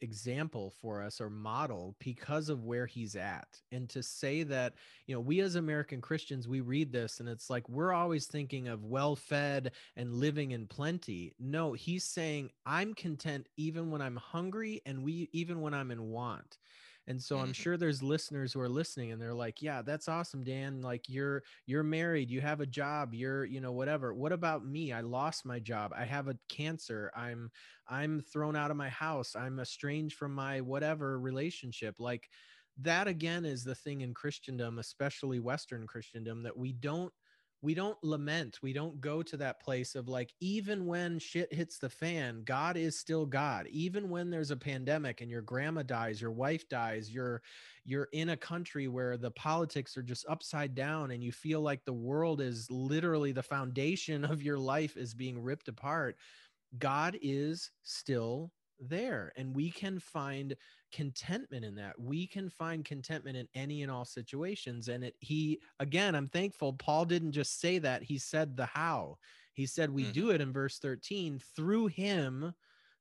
example 0.00 0.72
for 0.80 1.02
us 1.02 1.20
or 1.20 1.30
model 1.30 1.94
because 1.98 2.48
of 2.48 2.64
where 2.64 2.86
he's 2.86 3.16
at 3.16 3.46
and 3.72 3.88
to 3.88 4.02
say 4.02 4.42
that 4.42 4.74
you 5.06 5.14
know 5.14 5.20
we 5.20 5.40
as 5.40 5.56
american 5.56 6.00
christians 6.00 6.46
we 6.46 6.60
read 6.60 6.92
this 6.92 7.20
and 7.20 7.28
it's 7.28 7.48
like 7.48 7.68
we're 7.68 7.92
always 7.92 8.26
thinking 8.26 8.68
of 8.68 8.84
well 8.84 9.16
fed 9.16 9.72
and 9.96 10.12
living 10.14 10.50
in 10.50 10.66
plenty. 10.66 11.32
No 11.38 11.72
he's 11.72 12.04
saying 12.04 12.50
i'm 12.66 12.94
content 12.94 13.48
even 13.56 13.90
when 13.90 14.02
i'm 14.02 14.16
hungry 14.16 14.82
and 14.84 15.02
we 15.02 15.28
even 15.32 15.60
when 15.60 15.74
i'm 15.74 15.90
in 15.90 16.10
want 16.10 16.58
and 17.06 17.22
so 17.22 17.36
i'm 17.38 17.44
mm-hmm. 17.44 17.52
sure 17.52 17.76
there's 17.76 18.02
listeners 18.02 18.52
who 18.52 18.60
are 18.60 18.68
listening 18.68 19.12
and 19.12 19.20
they're 19.20 19.34
like 19.34 19.62
yeah 19.62 19.82
that's 19.82 20.08
awesome 20.08 20.42
dan 20.44 20.80
like 20.80 21.08
you're 21.08 21.42
you're 21.66 21.82
married 21.82 22.30
you 22.30 22.40
have 22.40 22.60
a 22.60 22.66
job 22.66 23.14
you're 23.14 23.44
you 23.44 23.60
know 23.60 23.72
whatever. 23.72 24.12
What 24.12 24.32
about 24.32 24.64
me? 24.64 24.92
I 24.92 25.00
lost 25.00 25.44
my 25.44 25.58
job. 25.58 25.92
I 25.96 26.04
have 26.04 26.28
a 26.28 26.38
cancer. 26.48 27.10
I'm 27.16 27.50
i'm 27.88 28.20
thrown 28.20 28.56
out 28.56 28.70
of 28.70 28.76
my 28.76 28.88
house. 28.88 29.34
I'm 29.36 29.58
estranged 29.58 30.16
from 30.16 30.34
my 30.34 30.60
whatever 30.60 31.18
relationship. 31.18 31.96
Like 31.98 32.28
that 32.82 33.08
again 33.08 33.46
is 33.46 33.64
the 33.64 33.74
thing 33.74 34.02
in 34.02 34.12
christendom 34.12 34.78
especially 34.78 35.40
western 35.40 35.86
christendom 35.86 36.42
that 36.42 36.54
we 36.54 36.72
don't 36.72 37.10
we 37.62 37.74
don't 37.74 37.96
lament 38.02 38.58
we 38.62 38.72
don't 38.72 39.00
go 39.00 39.22
to 39.22 39.36
that 39.36 39.60
place 39.60 39.94
of 39.94 40.08
like 40.08 40.32
even 40.40 40.86
when 40.86 41.18
shit 41.18 41.52
hits 41.52 41.78
the 41.78 41.88
fan 41.88 42.42
god 42.44 42.76
is 42.76 42.98
still 42.98 43.26
god. 43.26 43.66
Even 43.68 44.10
when 44.10 44.30
there's 44.30 44.50
a 44.50 44.56
pandemic 44.56 45.20
and 45.20 45.30
your 45.30 45.42
grandma 45.42 45.82
dies 45.82 46.20
your 46.20 46.30
wife 46.30 46.68
dies 46.68 47.10
you're 47.10 47.40
you're 47.84 48.08
in 48.12 48.30
a 48.30 48.36
country 48.36 48.88
where 48.88 49.16
the 49.16 49.30
politics 49.30 49.96
are 49.96 50.02
just 50.02 50.26
upside 50.28 50.74
down 50.74 51.10
and 51.10 51.22
you 51.22 51.32
feel 51.32 51.60
like 51.60 51.84
the 51.84 51.92
world 51.92 52.40
is 52.40 52.70
literally 52.70 53.32
the 53.32 53.42
foundation 53.42 54.24
of 54.32 54.42
your 54.42 54.58
life 54.58 54.96
is 54.96 55.14
being 55.14 55.40
ripped 55.40 55.68
apart 55.68 56.16
god 56.78 57.16
is 57.22 57.70
still 57.82 58.50
there 58.80 59.32
and 59.36 59.54
we 59.54 59.70
can 59.70 59.98
find 59.98 60.54
contentment 60.92 61.64
in 61.64 61.74
that 61.74 61.98
we 61.98 62.26
can 62.26 62.50
find 62.50 62.84
contentment 62.84 63.36
in 63.36 63.48
any 63.54 63.82
and 63.82 63.90
all 63.90 64.04
situations 64.04 64.88
and 64.88 65.02
it 65.02 65.14
he 65.20 65.58
again 65.80 66.14
i'm 66.14 66.28
thankful 66.28 66.72
paul 66.74 67.04
didn't 67.04 67.32
just 67.32 67.60
say 67.60 67.78
that 67.78 68.02
he 68.02 68.18
said 68.18 68.56
the 68.56 68.66
how 68.66 69.16
he 69.52 69.66
said 69.66 69.90
we 69.90 70.02
mm-hmm. 70.02 70.12
do 70.12 70.30
it 70.30 70.40
in 70.40 70.52
verse 70.52 70.78
13 70.78 71.40
through 71.54 71.86
him 71.86 72.52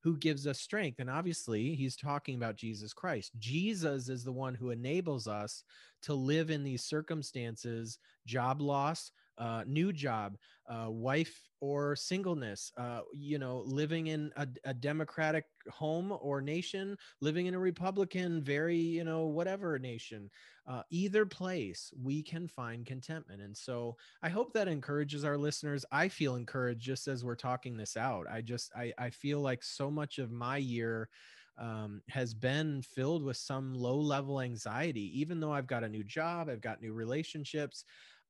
who 0.06 0.16
gives 0.18 0.46
us 0.46 0.60
strength. 0.60 1.00
And 1.00 1.10
obviously, 1.10 1.74
he's 1.74 1.96
talking 1.96 2.36
about 2.36 2.56
Jesus 2.56 2.94
Christ. 2.94 3.32
Jesus 3.40 4.08
is 4.08 4.24
the 4.24 4.32
one 4.32 4.54
who 4.54 4.70
enables 4.70 5.28
us 5.28 5.64
to 6.04 6.14
live 6.14 6.52
in 6.52 6.64
these 6.64 6.84
circumstances 6.84 7.98
job 8.28 8.62
loss, 8.62 9.12
uh, 9.38 9.64
new 9.68 9.92
job, 9.92 10.38
uh, 10.70 10.90
wife 10.90 11.42
or 11.62 11.96
singleness, 11.96 12.72
uh, 12.78 13.02
you 13.14 13.38
know, 13.38 13.64
living 13.66 14.08
in 14.08 14.32
a, 14.36 14.48
a, 14.66 14.74
democratic 14.74 15.46
home 15.70 16.16
or 16.22 16.42
nation, 16.42 16.98
living 17.22 17.46
in 17.46 17.54
a 17.54 17.60
Republican, 17.60 18.42
very, 18.42 18.78
you 18.78 19.04
know, 19.04 19.26
whatever 19.26 19.78
nation, 19.80 20.30
uh, 20.68 20.82
either 20.90 21.26
place, 21.26 21.92
we 22.02 22.22
can 22.24 22.48
find 22.48 22.86
contentment. 22.86 23.42
And 23.42 23.56
so 23.56 23.96
I 24.22 24.30
hope 24.30 24.54
that 24.54 24.68
encourages 24.68 25.24
our 25.24 25.38
listeners. 25.38 25.86
I 25.92 26.08
feel 26.08 26.36
encouraged 26.36 26.82
just 26.82 27.08
as 27.08 27.24
we're 27.24 27.36
talking 27.36 27.78
this 27.78 27.98
out. 27.98 28.26
I 28.30 28.42
just, 28.42 28.72
I, 28.76 28.94
I 28.98 29.10
feel 29.10 29.40
like 29.40 29.64
so 29.64 29.92
much 29.92 30.18
of 30.18 30.32
my 30.32 30.58
year 30.58 31.10
um, 31.58 32.02
has 32.10 32.34
been 32.34 32.82
filled 32.82 33.24
with 33.24 33.38
some 33.38 33.74
low 33.74 33.98
level 33.98 34.42
anxiety. 34.42 35.20
Even 35.20 35.40
though 35.40 35.54
I've 35.54 35.68
got 35.68 35.84
a 35.84 35.90
new 35.90 36.04
job, 36.04 36.50
I've 36.50 36.62
got 36.62 36.82
new 36.82 36.94
relationships, 36.94 37.86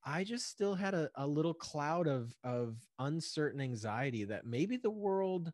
I 0.05 0.23
just 0.23 0.47
still 0.47 0.75
had 0.75 0.93
a, 0.93 1.09
a 1.15 1.25
little 1.25 1.53
cloud 1.53 2.07
of 2.07 2.35
of 2.43 2.77
uncertain 2.99 3.59
anxiety 3.59 4.23
that 4.25 4.45
maybe 4.45 4.77
the 4.77 4.91
world 4.91 5.51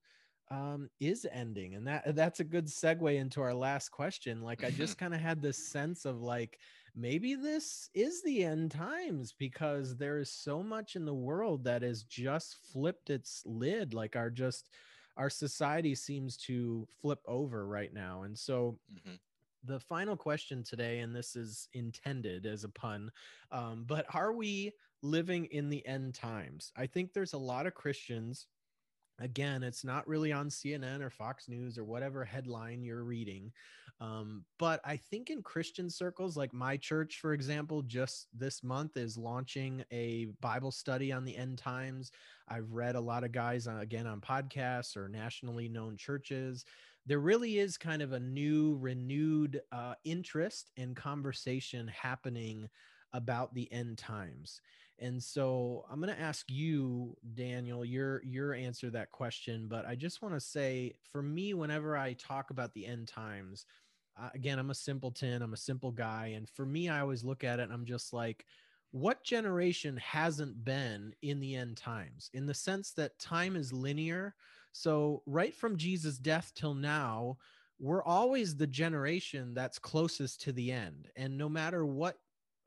um, 0.50 0.90
is 1.00 1.26
ending, 1.32 1.76
and 1.76 1.88
that 1.88 2.16
that's 2.16 2.42
a 2.42 2.46
good 2.46 2.68
segue 2.68 3.16
into 3.16 3.42
our 3.42 3.54
last 3.54 3.90
question. 3.90 4.42
Like 4.42 4.64
I 4.64 4.72
just 4.72 4.98
kind 5.00 5.14
of 5.14 5.22
had 5.22 5.42
this 5.42 5.58
sense 5.70 6.06
of 6.06 6.22
like 6.22 6.60
maybe 6.94 7.36
this 7.36 7.90
is 7.94 8.22
the 8.24 8.44
end 8.44 8.72
times 8.72 9.34
because 9.38 9.96
there 9.96 10.20
is 10.20 10.30
so 10.30 10.62
much 10.62 10.98
in 10.98 11.06
the 11.06 11.14
world 11.14 11.64
that 11.64 11.82
has 11.82 12.04
just 12.04 12.58
flipped 12.74 13.10
its 13.10 13.44
lid. 13.46 13.94
Like 13.94 14.18
our 14.18 14.30
just 14.30 14.70
our 15.16 15.30
society 15.30 15.96
seems 15.96 16.36
to 16.38 16.86
flip 17.02 17.20
over 17.26 17.66
right 17.66 17.94
now, 17.94 18.24
and 18.24 18.38
so. 18.38 18.78
Mm-hmm 18.94 19.16
the 19.64 19.80
final 19.80 20.16
question 20.16 20.64
today, 20.64 21.00
and 21.00 21.16
this 21.16 21.36
is 21.36 21.68
intended 21.74 22.46
as 22.46 22.64
a 22.64 22.70
pun, 22.70 23.12
um, 23.52 23.86
but 23.88 24.06
are 24.14 24.34
we 24.34 24.72
living 25.04 25.46
in 25.46 25.70
the 25.70 25.86
end 25.86 26.16
times? 26.16 26.72
I 26.76 26.88
think 26.88 27.14
there's 27.14 27.34
a 27.34 27.38
lot 27.38 27.68
of 27.68 27.74
Christians. 27.74 28.48
Again, 29.20 29.62
it's 29.62 29.84
not 29.84 30.08
really 30.08 30.32
on 30.32 30.50
CNN 30.50 31.02
or 31.02 31.12
Fox 31.12 31.48
News 31.48 31.78
or 31.78 31.84
whatever 31.84 32.26
headline 32.26 32.84
you're 32.84 33.04
reading. 33.04 33.52
Um, 34.00 34.46
but 34.58 34.82
I 34.84 34.98
think 34.98 35.30
in 35.30 35.44
Christian 35.44 35.88
circles, 35.88 36.36
like 36.36 36.54
my 36.54 36.76
church, 36.76 37.20
for 37.22 37.34
example, 37.34 37.84
just 37.84 38.28
this 38.34 38.64
month 38.64 38.98
is 38.98 39.16
launching 39.16 39.84
a 39.92 40.26
Bible 40.42 40.72
study 40.72 41.12
on 41.12 41.24
the 41.24 41.38
end 41.38 41.60
times. 41.60 42.12
I've 42.48 42.72
read 42.72 42.96
a 42.96 43.02
lot 43.02 43.24
of 43.24 43.32
guys, 43.32 43.68
uh, 43.68 43.78
again, 43.80 44.08
on 44.08 44.20
podcasts 44.20 44.98
or 44.98 45.08
nationally 45.08 45.70
known 45.70 45.98
churches 45.98 46.66
there 47.06 47.20
really 47.20 47.58
is 47.58 47.78
kind 47.78 48.02
of 48.02 48.12
a 48.14 48.20
new, 48.20 48.78
renewed 48.80 49.62
uh, 49.72 49.96
interest 50.04 50.72
and 50.78 50.96
conversation 50.96 51.88
happening 51.88 52.70
about 53.14 53.54
the 53.54 53.72
end 53.72 53.98
times. 53.98 54.62
And 55.00 55.22
so 55.22 55.84
I'm 55.90 56.00
going 56.00 56.14
to 56.16 56.22
ask 56.22 56.46
you, 56.50 57.18
Daniel, 57.34 57.84
your 57.84 58.22
your 58.24 58.54
answer 58.54 58.92
that 58.92 59.12
question. 59.12 59.68
But 59.68 59.88
I 59.88 59.96
just 59.96 60.22
want 60.22 60.36
to 60.36 60.40
say, 60.40 60.94
for 61.12 61.24
me, 61.24 61.56
whenever 61.56 61.98
I 61.98 62.14
talk 62.14 62.52
about 62.52 62.74
the 62.74 62.86
end 62.86 63.08
times, 63.08 63.66
uh, 64.20 64.30
again, 64.36 64.60
I'm 64.60 64.70
a 64.70 64.76
simpleton, 64.76 65.42
I'm 65.42 65.54
a 65.54 65.58
simple 65.58 65.92
guy, 65.92 66.34
and 66.36 66.48
for 66.48 66.66
me, 66.66 66.88
I 66.88 67.00
always 67.00 67.24
look 67.24 67.44
at 67.44 67.60
it 67.60 67.64
and 67.64 67.74
I'm 67.74 67.86
just 67.86 68.14
like, 68.14 68.46
what 68.92 69.24
generation 69.24 69.98
hasn't 69.98 70.64
been 70.64 71.16
in 71.22 71.40
the 71.40 71.56
end 71.56 71.78
times? 71.78 72.30
In 72.34 72.46
the 72.46 72.54
sense 72.54 72.92
that 72.94 73.18
time 73.18 73.56
is 73.56 73.74
linear 73.74 74.36
so, 74.72 75.22
right 75.26 75.54
from 75.54 75.78
Jesus' 75.78 76.18
death 76.18 76.52
till 76.56 76.74
now, 76.74 77.38
we're 77.80 78.04
always 78.04 78.56
the 78.56 78.68
generation 78.68 79.54
that's 79.54 79.80
closest 79.80 80.42
to 80.44 80.52
the 80.52 80.72
end. 80.72 81.10
And 81.16 81.38
no 81.38 81.50
matter 81.50 81.86
what 81.86 82.18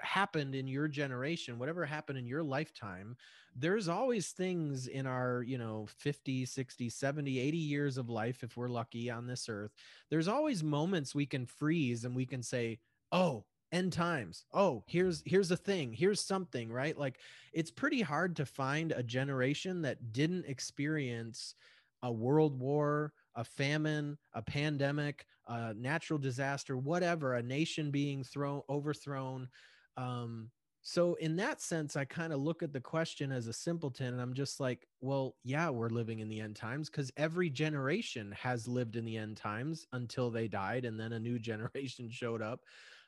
happened 0.01 0.55
in 0.55 0.67
your 0.67 0.89
generation, 0.89 1.59
whatever 1.59 1.87
happened 1.87 2.19
in 2.19 2.27
your 2.27 2.43
lifetime, 2.43 3.17
there's 3.57 3.89
always 3.89 4.31
things 4.31 4.89
in 4.89 5.07
our, 5.07 5.43
you 5.43 5.57
know, 5.57 5.87
50, 5.99 6.45
60, 6.45 6.89
70, 6.89 7.39
80 7.39 7.57
years 7.57 7.97
of 7.97 8.11
life, 8.11 8.43
if 8.43 8.57
we're 8.57 8.69
lucky 8.69 9.09
on 9.09 9.27
this 9.27 9.49
earth. 9.49 9.73
There's 10.11 10.29
always 10.29 10.65
moments 10.65 11.15
we 11.15 11.27
can 11.27 11.47
freeze 11.47 12.05
and 12.05 12.15
we 12.15 12.27
can 12.27 12.43
say, 12.43 12.81
oh, 13.13 13.45
end 13.73 13.93
times 13.93 14.45
oh 14.53 14.85
here's 14.87 15.21
here's 15.27 15.51
a 15.51 15.57
thing 15.57 15.93
here's 15.93 16.21
something 16.21 16.71
right 16.71 16.97
like 16.97 17.19
it's 17.53 17.73
pretty 17.73 18.01
hard 18.01 18.37
to 18.37 18.47
find 18.47 18.93
a 18.93 19.03
generation 19.03 19.83
that 19.83 20.13
didn't 20.13 20.47
experience 20.47 21.57
a 22.05 22.13
world 22.13 22.61
war, 22.61 23.13
a 23.35 23.43
famine, 23.43 24.17
a 24.35 24.43
pandemic, 24.43 25.27
a 25.49 25.75
natural 25.75 26.19
disaster, 26.19 26.77
whatever, 26.77 27.35
a 27.35 27.43
nation 27.43 27.91
being 27.91 28.23
thrown 28.23 28.61
overthrown. 28.69 29.49
Um, 29.97 30.51
so 30.83 31.15
in 31.15 31.37
that 31.37 31.63
sense, 31.63 31.97
I 31.97 32.05
kind 32.05 32.35
of 32.35 32.41
look 32.41 32.63
at 32.63 32.75
the 32.75 32.81
question 32.81 33.33
as 33.33 33.47
a 33.47 33.55
simpleton, 33.55 34.09
and 34.09 34.21
I'm 34.21 34.35
just 34.35 34.61
like, 34.61 34.87
well, 35.01 35.35
yeah, 35.43 35.71
we're 35.71 35.89
living 35.89 36.19
in 36.19 36.29
the 36.29 36.41
end 36.41 36.57
times 36.57 36.91
because 36.91 37.11
every 37.17 37.49
generation 37.49 38.33
has 38.33 38.69
lived 38.69 38.97
in 38.97 39.07
the 39.07 39.17
end 39.17 39.39
times 39.39 39.87
until 39.95 40.31
they 40.31 40.47
died, 40.47 40.85
and 40.85 41.01
then 41.01 41.15
a 41.15 41.19
new 41.19 41.39
generation 41.51 42.11
showed 42.11 42.43
up. 42.43 42.61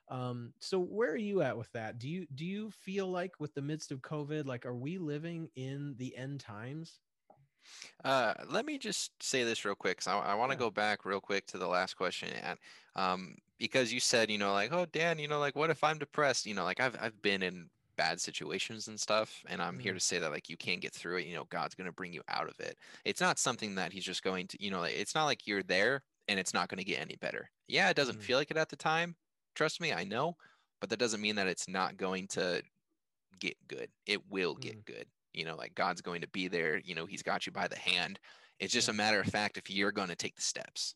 Um, 0.09 0.55
so 0.59 0.79
where 0.81 1.11
are 1.11 1.17
you 1.17 1.43
at 1.43 1.59
with 1.59 1.71
that? 1.73 1.99
Do 1.99 2.09
you 2.09 2.27
do 2.35 2.47
you 2.47 2.71
feel 2.71 3.11
like 3.11 3.33
with 3.41 3.53
the 3.53 3.63
midst 3.63 3.93
of 3.93 4.01
COVID, 4.01 4.47
like 4.47 4.65
are 4.65 4.77
we 4.77 4.97
living 4.97 5.51
in 5.55 5.97
the 5.99 6.17
end 6.17 6.41
times? 6.41 7.01
Uh, 8.05 8.35
let 8.49 8.67
me 8.67 8.79
just 8.79 9.11
say 9.23 9.45
this 9.45 9.65
real 9.65 9.75
quick, 9.75 9.99
because 9.99 10.09
I, 10.09 10.19
I 10.19 10.35
want 10.35 10.53
to 10.53 10.57
yeah. 10.57 10.61
go 10.61 10.71
back 10.71 11.05
real 11.05 11.21
quick 11.21 11.47
to 11.49 11.59
the 11.59 11.67
last 11.67 11.95
question, 11.97 12.29
and 12.43 12.59
um, 12.95 13.37
because 13.59 13.93
you 13.93 14.01
said, 14.01 14.31
you 14.31 14.39
know, 14.39 14.53
like, 14.53 14.73
oh, 14.73 14.87
Dan, 14.87 15.19
you 15.19 15.29
know, 15.29 15.39
like, 15.39 15.57
what 15.57 15.71
if 15.71 15.83
I'm 15.83 15.99
depressed? 15.99 16.47
You 16.47 16.55
know, 16.55 16.65
like 16.65 16.81
I've 16.81 16.97
I've 17.01 17.21
been 17.23 17.43
in 17.43 17.69
bad 17.97 18.21
situations 18.21 18.89
and 18.89 19.01
stuff, 19.01 19.43
and 19.49 19.61
I'm 19.61 19.75
mm-hmm. 19.75 19.81
here 19.81 19.95
to 19.95 20.01
say 20.01 20.19
that 20.19 20.31
like 20.31 20.49
you 20.49 20.57
can't 20.57 20.81
get 20.81 20.93
through 20.93 21.19
it. 21.19 21.27
You 21.27 21.35
know, 21.35 21.47
God's 21.51 21.75
gonna 21.75 21.93
bring 21.93 22.13
you 22.13 22.23
out 22.29 22.49
of 22.49 22.59
it. 22.61 22.77
It's 23.05 23.21
not 23.21 23.39
something 23.39 23.75
that 23.77 23.93
He's 23.93 24.05
just 24.05 24.23
going 24.23 24.47
to, 24.49 24.63
you 24.63 24.71
know, 24.71 24.83
it's 24.83 25.15
not 25.15 25.25
like 25.25 25.47
you're 25.47 25.63
there 25.63 26.03
and 26.29 26.39
it's 26.39 26.55
not 26.55 26.69
going 26.69 26.79
to 26.79 26.85
get 26.85 27.01
any 27.01 27.17
better. 27.17 27.51
Yeah, 27.69 27.89
it 27.89 27.97
doesn't 27.97 28.17
mm-hmm. 28.17 28.25
feel 28.25 28.39
like 28.39 28.51
it 28.51 28.57
at 28.57 28.69
the 28.69 28.77
time. 28.77 29.17
Trust 29.55 29.81
me, 29.81 29.93
I 29.93 30.05
know, 30.05 30.37
but 30.81 30.91
that 30.91 30.99
doesn't 30.99 31.21
mean 31.21 31.37
that 31.37 31.47
it's 31.47 31.69
not 31.69 31.97
going 31.97 32.27
to 32.29 32.63
get 33.39 33.57
good. 33.69 33.89
It 34.07 34.21
will 34.31 34.55
get 34.55 34.73
mm-hmm. 34.73 34.93
good 34.93 35.07
you 35.37 35.45
know 35.45 35.57
like 35.57 35.75
god's 35.75 36.01
going 36.01 36.21
to 36.21 36.29
be 36.29 36.49
there 36.49 36.79
you 36.85 36.95
know 36.95 37.07
he's 37.07 37.23
got 37.23 37.47
you 37.47 37.53
by 37.53 37.69
the 37.69 37.79
hand. 37.79 38.19
It's 38.59 38.73
just 38.73 38.89
a 38.89 38.93
matter 38.93 39.21
of 39.21 39.27
fact 39.27 39.59
if 39.59 39.71
you're 39.71 39.93
going 39.93 40.09
to 40.09 40.17
take 40.17 40.35
the 40.35 40.43
steps. 40.43 40.95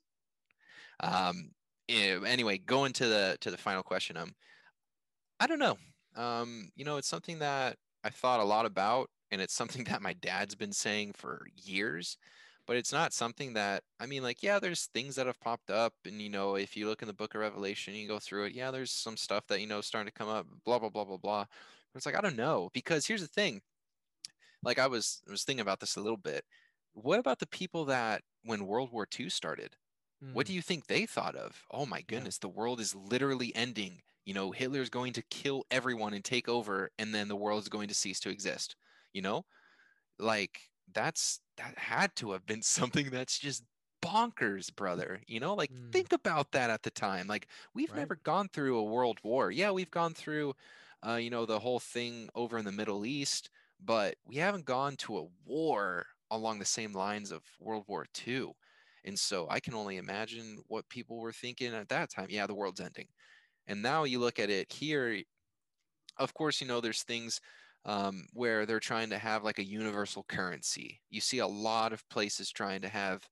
Um 1.00 1.50
eh, 1.88 2.18
anyway 2.26 2.58
going 2.58 2.92
to 2.94 3.06
the 3.06 3.36
to 3.40 3.50
the 3.50 3.58
final 3.58 3.82
question 3.82 4.16
um 4.16 4.32
i 5.38 5.46
don't 5.46 5.58
know. 5.58 5.76
Um 6.16 6.70
you 6.76 6.84
know 6.84 6.96
it's 6.96 7.08
something 7.08 7.38
that 7.40 7.76
i 8.04 8.10
thought 8.10 8.40
a 8.40 8.44
lot 8.44 8.66
about 8.66 9.10
and 9.30 9.40
it's 9.40 9.54
something 9.54 9.84
that 9.90 10.02
my 10.02 10.14
dad's 10.14 10.54
been 10.54 10.72
saying 10.72 11.12
for 11.14 11.46
years 11.56 12.16
but 12.66 12.76
it's 12.76 12.92
not 12.92 13.12
something 13.12 13.54
that 13.54 13.82
i 13.98 14.06
mean 14.06 14.22
like 14.22 14.42
yeah 14.42 14.58
there's 14.58 14.86
things 14.86 15.16
that 15.16 15.26
have 15.26 15.40
popped 15.40 15.70
up 15.70 15.92
and 16.04 16.20
you 16.20 16.28
know 16.28 16.54
if 16.56 16.76
you 16.76 16.86
look 16.86 17.02
in 17.02 17.08
the 17.08 17.14
book 17.14 17.34
of 17.34 17.40
revelation 17.40 17.94
you 17.94 18.06
go 18.08 18.18
through 18.18 18.44
it 18.44 18.54
yeah 18.54 18.70
there's 18.70 18.92
some 18.92 19.16
stuff 19.16 19.46
that 19.48 19.60
you 19.60 19.66
know 19.66 19.80
starting 19.80 20.10
to 20.10 20.16
come 20.18 20.28
up 20.28 20.46
blah 20.64 20.78
blah 20.78 20.88
blah 20.88 21.04
blah 21.04 21.16
blah. 21.16 21.44
But 21.92 21.98
it's 21.98 22.06
like 22.06 22.16
i 22.16 22.20
don't 22.20 22.36
know 22.36 22.70
because 22.72 23.06
here's 23.06 23.22
the 23.22 23.28
thing 23.28 23.60
like 24.62 24.78
I 24.78 24.86
was 24.86 25.22
I 25.28 25.30
was 25.30 25.44
thinking 25.44 25.62
about 25.62 25.80
this 25.80 25.96
a 25.96 26.00
little 26.00 26.16
bit. 26.16 26.44
What 26.92 27.18
about 27.18 27.38
the 27.38 27.46
people 27.46 27.84
that 27.86 28.22
when 28.44 28.66
World 28.66 28.90
War 28.92 29.06
II 29.18 29.28
started? 29.28 29.76
Mm. 30.24 30.34
What 30.34 30.46
do 30.46 30.52
hmm. 30.52 30.56
you 30.56 30.62
think 30.62 30.86
they 30.86 31.06
thought 31.06 31.36
of? 31.36 31.64
Oh 31.70 31.86
my 31.86 32.02
goodness, 32.02 32.38
yeah. 32.40 32.48
the 32.48 32.56
world 32.56 32.80
is 32.80 32.94
literally 32.94 33.54
ending. 33.54 34.00
You 34.24 34.34
know, 34.34 34.50
Hitler's 34.50 34.90
going 34.90 35.12
to 35.14 35.22
kill 35.30 35.64
everyone 35.70 36.14
and 36.14 36.24
take 36.24 36.48
over, 36.48 36.90
and 36.98 37.14
then 37.14 37.28
the 37.28 37.36
world 37.36 37.62
is 37.62 37.68
going 37.68 37.88
to 37.88 37.94
cease 37.94 38.20
to 38.20 38.30
exist. 38.30 38.76
You 39.12 39.22
know, 39.22 39.44
like 40.18 40.60
that's 40.92 41.40
that 41.56 41.78
had 41.78 42.14
to 42.16 42.32
have 42.32 42.46
been 42.46 42.62
something 42.62 43.10
that's 43.10 43.38
just 43.38 43.64
bonkers, 44.02 44.74
brother. 44.74 45.20
You 45.26 45.40
know, 45.40 45.54
like 45.54 45.72
mm. 45.72 45.92
think 45.92 46.12
about 46.12 46.52
that 46.52 46.70
at 46.70 46.82
the 46.82 46.90
time. 46.90 47.26
Like 47.26 47.48
we've 47.74 47.90
right. 47.90 48.00
never 48.00 48.16
gone 48.16 48.48
through 48.52 48.78
a 48.78 48.84
world 48.84 49.18
war. 49.22 49.50
Yeah, 49.50 49.70
we've 49.70 49.90
gone 49.90 50.14
through, 50.14 50.54
uh, 51.06 51.14
you 51.14 51.30
know, 51.30 51.46
the 51.46 51.60
whole 51.60 51.80
thing 51.80 52.28
over 52.34 52.58
in 52.58 52.64
the 52.64 52.72
Middle 52.72 53.06
East 53.06 53.50
but 53.84 54.16
we 54.24 54.36
haven't 54.36 54.64
gone 54.64 54.96
to 54.96 55.18
a 55.18 55.26
war 55.44 56.06
along 56.30 56.58
the 56.58 56.64
same 56.64 56.92
lines 56.92 57.32
of 57.32 57.42
World 57.58 57.84
War 57.88 58.06
II. 58.26 58.52
And 59.04 59.18
so 59.18 59.46
I 59.50 59.60
can 59.60 59.74
only 59.74 59.96
imagine 59.96 60.58
what 60.68 60.88
people 60.88 61.18
were 61.18 61.32
thinking 61.32 61.74
at 61.74 61.88
that 61.88 62.10
time. 62.10 62.26
Yeah, 62.30 62.46
the 62.46 62.54
world's 62.54 62.80
ending. 62.80 63.08
And 63.66 63.82
now 63.82 64.04
you 64.04 64.18
look 64.18 64.38
at 64.38 64.50
it 64.50 64.72
here, 64.72 65.22
of 66.18 66.34
course, 66.34 66.60
you 66.60 66.66
know, 66.66 66.80
there's 66.80 67.02
things 67.02 67.40
um, 67.84 68.26
where 68.32 68.66
they're 68.66 68.80
trying 68.80 69.10
to 69.10 69.18
have 69.18 69.42
like 69.44 69.58
a 69.58 69.64
universal 69.64 70.24
currency. 70.28 71.00
You 71.10 71.20
see 71.20 71.38
a 71.38 71.46
lot 71.46 71.92
of 71.92 72.08
places 72.10 72.50
trying 72.50 72.82
to 72.82 72.88
have 72.88 73.26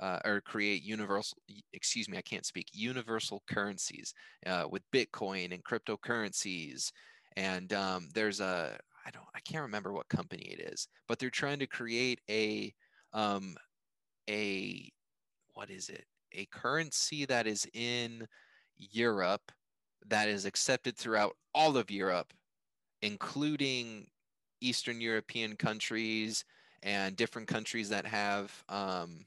uh, 0.00 0.18
or 0.24 0.40
create 0.40 0.82
universal, 0.82 1.38
excuse 1.72 2.08
me, 2.08 2.18
I 2.18 2.22
can't 2.22 2.44
speak, 2.44 2.68
universal 2.72 3.42
currencies 3.48 4.12
uh, 4.46 4.66
with 4.70 4.82
Bitcoin 4.92 5.54
and 5.54 5.64
cryptocurrencies. 5.64 6.90
And 7.36 7.72
um, 7.72 8.08
there's 8.14 8.40
a, 8.40 8.76
I 9.06 9.10
don't 9.10 9.26
I 9.34 9.40
can't 9.40 9.62
remember 9.62 9.92
what 9.92 10.08
company 10.08 10.56
it 10.58 10.72
is, 10.72 10.88
but 11.08 11.18
they're 11.18 11.30
trying 11.30 11.58
to 11.58 11.66
create 11.66 12.20
a 12.30 12.72
um 13.12 13.56
a 14.28 14.90
what 15.54 15.70
is 15.70 15.88
it? 15.88 16.04
A 16.32 16.46
currency 16.46 17.24
that 17.26 17.46
is 17.46 17.66
in 17.74 18.26
Europe 18.76 19.52
that 20.06 20.28
is 20.28 20.44
accepted 20.44 20.96
throughout 20.96 21.36
all 21.54 21.76
of 21.76 21.90
Europe, 21.90 22.32
including 23.02 24.06
Eastern 24.60 25.00
European 25.00 25.56
countries 25.56 26.44
and 26.82 27.16
different 27.16 27.48
countries 27.48 27.88
that 27.88 28.06
have 28.06 28.52
um, 28.68 29.24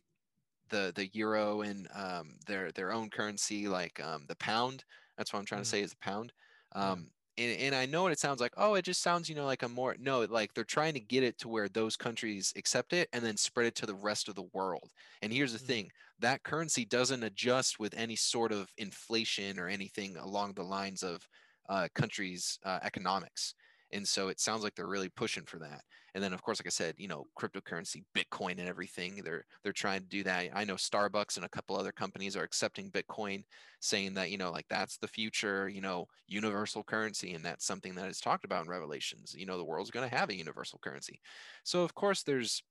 the 0.69 0.91
the 0.95 1.07
euro 1.13 1.61
and 1.61 1.87
um, 1.95 2.35
their 2.45 2.71
their 2.71 2.91
own 2.91 3.09
currency, 3.09 3.67
like 3.67 3.99
um, 4.03 4.25
the 4.27 4.35
pound. 4.35 4.83
That's 5.17 5.33
what 5.33 5.39
I'm 5.39 5.45
trying 5.45 5.61
mm. 5.61 5.65
to 5.65 5.69
say 5.69 5.81
is 5.81 5.91
the 5.91 5.97
pound. 5.97 6.31
Um, 6.73 7.07
and, 7.37 7.59
and 7.59 7.75
I 7.75 7.85
know 7.85 8.03
what 8.03 8.11
it 8.11 8.19
sounds 8.19 8.41
like. 8.41 8.53
Oh, 8.57 8.75
it 8.75 8.85
just 8.85 9.01
sounds, 9.01 9.29
you 9.29 9.35
know, 9.35 9.45
like 9.45 9.63
a 9.63 9.69
more 9.69 9.95
no, 9.99 10.21
like 10.21 10.53
they're 10.53 10.63
trying 10.63 10.93
to 10.93 10.99
get 10.99 11.23
it 11.23 11.37
to 11.39 11.47
where 11.47 11.69
those 11.69 11.95
countries 11.95 12.53
accept 12.55 12.93
it 12.93 13.09
and 13.13 13.23
then 13.23 13.37
spread 13.37 13.67
it 13.67 13.75
to 13.75 13.85
the 13.85 13.95
rest 13.95 14.27
of 14.27 14.35
the 14.35 14.47
world. 14.53 14.91
And 15.21 15.31
here's 15.31 15.53
the 15.53 15.59
mm-hmm. 15.59 15.67
thing: 15.67 15.91
that 16.19 16.43
currency 16.43 16.85
doesn't 16.85 17.23
adjust 17.23 17.79
with 17.79 17.93
any 17.95 18.15
sort 18.15 18.51
of 18.51 18.71
inflation 18.77 19.59
or 19.59 19.67
anything 19.67 20.17
along 20.17 20.53
the 20.53 20.63
lines 20.63 21.03
of 21.03 21.27
uh, 21.69 21.87
countries' 21.93 22.59
uh, 22.65 22.79
economics. 22.83 23.53
And 23.91 24.07
so 24.07 24.27
it 24.27 24.39
sounds 24.39 24.63
like 24.63 24.75
they're 24.75 24.87
really 24.87 25.09
pushing 25.09 25.45
for 25.45 25.59
that. 25.59 25.81
And 26.13 26.23
then 26.23 26.33
of 26.33 26.41
course, 26.41 26.59
like 26.59 26.67
I 26.67 26.69
said, 26.69 26.95
you 26.97 27.07
know, 27.07 27.25
cryptocurrency, 27.39 28.03
Bitcoin 28.15 28.59
and 28.59 28.67
everything, 28.67 29.21
they're 29.23 29.45
they're 29.63 29.73
trying 29.73 30.01
to 30.01 30.07
do 30.07 30.23
that. 30.23 30.49
I 30.53 30.63
know 30.63 30.75
Starbucks 30.75 31.35
and 31.35 31.45
a 31.45 31.49
couple 31.49 31.77
other 31.77 31.91
companies 31.91 32.35
are 32.35 32.43
accepting 32.43 32.91
Bitcoin, 32.91 33.43
saying 33.79 34.15
that, 34.15 34.31
you 34.31 34.37
know, 34.37 34.51
like 34.51 34.65
that's 34.69 34.97
the 34.97 35.07
future, 35.07 35.69
you 35.69 35.81
know, 35.81 36.07
universal 36.27 36.83
currency. 36.83 37.33
And 37.33 37.45
that's 37.45 37.65
something 37.65 37.93
that 37.95 38.09
is 38.09 38.19
talked 38.19 38.45
about 38.45 38.65
in 38.65 38.71
Revelations. 38.71 39.35
You 39.37 39.45
know, 39.45 39.57
the 39.57 39.65
world's 39.65 39.91
gonna 39.91 40.07
have 40.09 40.29
a 40.29 40.37
universal 40.37 40.79
currency. 40.79 41.19
So 41.63 41.83
of 41.83 41.93
course 41.93 42.23
there's 42.23 42.63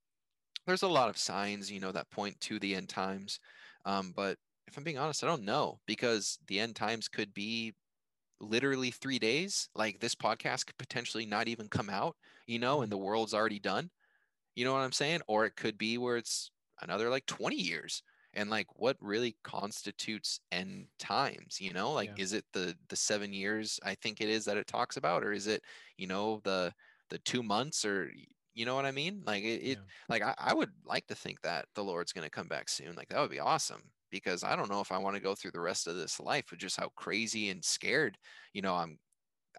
there's 0.65 0.83
a 0.83 0.87
lot 0.87 1.09
of 1.09 1.17
signs, 1.17 1.71
you 1.71 1.79
know, 1.79 1.93
that 1.93 2.11
point 2.11 2.39
to 2.41 2.59
the 2.59 2.75
end 2.75 2.89
times. 2.89 3.39
Um, 3.85 4.11
but 4.15 4.37
if 4.67 4.77
I'm 4.77 4.83
being 4.83 4.97
honest, 4.97 5.23
I 5.23 5.27
don't 5.27 5.45
know 5.45 5.79
because 5.85 6.39
the 6.47 6.59
end 6.59 6.75
times 6.75 7.07
could 7.07 7.33
be 7.33 7.73
literally 8.39 8.91
three 8.91 9.19
days, 9.19 9.69
like 9.75 9.99
this 9.99 10.15
podcast 10.15 10.65
could 10.65 10.77
potentially 10.77 11.25
not 11.25 11.47
even 11.47 11.67
come 11.67 11.89
out, 11.89 12.15
you 12.45 12.59
know, 12.59 12.81
and 12.81 12.91
mm-hmm. 12.91 12.99
the 12.99 13.05
world's 13.05 13.33
already 13.33 13.59
done. 13.59 13.89
You 14.55 14.65
know 14.65 14.73
what 14.73 14.79
I'm 14.79 14.91
saying? 14.91 15.21
Or 15.27 15.45
it 15.45 15.55
could 15.55 15.77
be 15.77 15.97
where 15.97 16.17
it's 16.17 16.51
another 16.81 17.09
like 17.09 17.25
20 17.25 17.55
years. 17.55 18.03
And 18.33 18.49
like 18.51 18.67
what 18.75 18.97
really 18.99 19.35
constitutes 19.43 20.41
end 20.51 20.87
times, 20.99 21.59
you 21.59 21.73
know? 21.73 21.91
Like 21.93 22.11
yeah. 22.17 22.23
is 22.23 22.33
it 22.33 22.45
the 22.53 22.75
the 22.89 22.95
seven 22.95 23.33
years 23.33 23.79
I 23.83 23.95
think 23.95 24.21
it 24.21 24.29
is 24.29 24.45
that 24.45 24.57
it 24.57 24.67
talks 24.67 24.97
about, 24.97 25.23
or 25.23 25.31
is 25.31 25.47
it, 25.47 25.63
you 25.97 26.05
know, 26.05 26.41
the 26.43 26.71
the 27.09 27.17
two 27.19 27.41
months 27.41 27.83
or 27.83 28.11
you 28.53 28.65
know 28.65 28.75
what 28.75 28.85
I 28.85 28.91
mean? 28.91 29.23
Like 29.25 29.43
it, 29.43 29.61
it 29.63 29.77
yeah. 29.79 29.83
like 30.07 30.21
I, 30.21 30.35
I 30.37 30.53
would 30.53 30.69
like 30.85 31.07
to 31.07 31.15
think 31.15 31.41
that 31.41 31.65
the 31.73 31.83
Lord's 31.83 32.13
gonna 32.13 32.29
come 32.29 32.47
back 32.47 32.69
soon. 32.69 32.95
Like 32.95 33.07
that 33.09 33.19
would 33.21 33.31
be 33.31 33.39
awesome 33.39 33.81
because 34.11 34.43
I 34.43 34.55
don't 34.55 34.71
know 34.71 34.81
if 34.81 34.91
I 34.91 34.97
want 34.97 35.15
to 35.15 35.21
go 35.21 35.35
through 35.35 35.51
the 35.51 35.59
rest 35.59 35.87
of 35.87 35.95
this 35.95 36.19
life 36.19 36.45
with 36.51 36.59
just 36.59 36.79
how 36.79 36.89
crazy 36.95 37.49
and 37.49 37.63
scared, 37.63 38.17
you 38.53 38.61
know, 38.61 38.75
I'm 38.75 38.97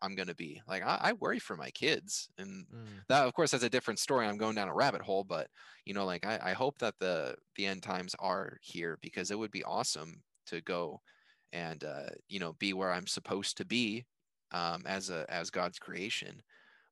I'm 0.02 0.14
gonna 0.14 0.34
be. 0.34 0.62
Like 0.68 0.82
I, 0.82 0.98
I 1.00 1.12
worry 1.14 1.38
for 1.38 1.56
my 1.56 1.70
kids. 1.70 2.28
And 2.38 2.66
mm. 2.66 2.86
that 3.08 3.26
of 3.26 3.32
course 3.34 3.50
that's 3.50 3.64
a 3.64 3.70
different 3.70 3.98
story. 3.98 4.26
I'm 4.26 4.38
going 4.38 4.54
down 4.54 4.68
a 4.68 4.74
rabbit 4.74 5.02
hole, 5.02 5.24
but 5.24 5.48
you 5.84 5.94
know, 5.94 6.04
like 6.04 6.26
I, 6.26 6.38
I 6.42 6.52
hope 6.52 6.78
that 6.78 6.94
the 6.98 7.34
the 7.56 7.66
end 7.66 7.82
times 7.82 8.14
are 8.18 8.58
here 8.62 8.98
because 9.02 9.30
it 9.30 9.38
would 9.38 9.50
be 9.50 9.64
awesome 9.64 10.22
to 10.46 10.60
go 10.60 11.00
and 11.52 11.82
uh, 11.84 12.10
you 12.28 12.40
know, 12.40 12.54
be 12.58 12.72
where 12.72 12.92
I'm 12.92 13.06
supposed 13.06 13.56
to 13.58 13.64
be 13.64 14.04
um 14.52 14.82
as 14.86 15.10
a 15.10 15.26
as 15.28 15.50
God's 15.50 15.78
creation. 15.78 16.42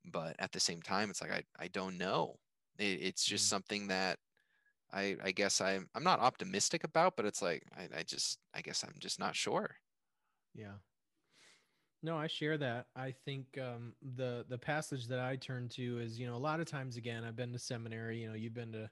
But 0.04 0.36
at 0.38 0.52
the 0.52 0.60
same 0.60 0.82
time, 0.82 1.10
it's 1.10 1.20
like 1.20 1.32
I, 1.32 1.42
I 1.58 1.68
don't 1.68 1.98
know. 1.98 2.36
It, 2.78 3.00
it's 3.02 3.24
just 3.24 3.46
mm. 3.46 3.50
something 3.50 3.88
that 3.88 4.18
I 4.92 5.16
I 5.22 5.32
guess 5.32 5.60
I'm 5.60 5.88
I'm 5.94 6.04
not 6.04 6.20
optimistic 6.20 6.84
about, 6.84 7.16
but 7.16 7.26
it's 7.26 7.42
like 7.42 7.64
I, 7.76 7.98
I 7.98 8.02
just 8.02 8.38
I 8.54 8.60
guess 8.60 8.84
I'm 8.84 8.94
just 8.98 9.18
not 9.18 9.36
sure. 9.36 9.76
Yeah. 10.54 10.74
No, 12.02 12.16
I 12.16 12.26
share 12.26 12.58
that. 12.58 12.86
I 12.94 13.12
think 13.24 13.58
um, 13.58 13.94
the 14.14 14.44
the 14.48 14.58
passage 14.58 15.08
that 15.08 15.18
I 15.18 15.36
turn 15.36 15.68
to 15.70 15.98
is, 15.98 16.18
you 16.18 16.26
know, 16.26 16.36
a 16.36 16.38
lot 16.38 16.60
of 16.60 16.66
times 16.66 16.96
again, 16.96 17.24
I've 17.24 17.36
been 17.36 17.52
to 17.52 17.58
seminary. 17.58 18.20
You 18.20 18.28
know, 18.28 18.34
you've 18.34 18.54
been 18.54 18.72
to 18.72 18.90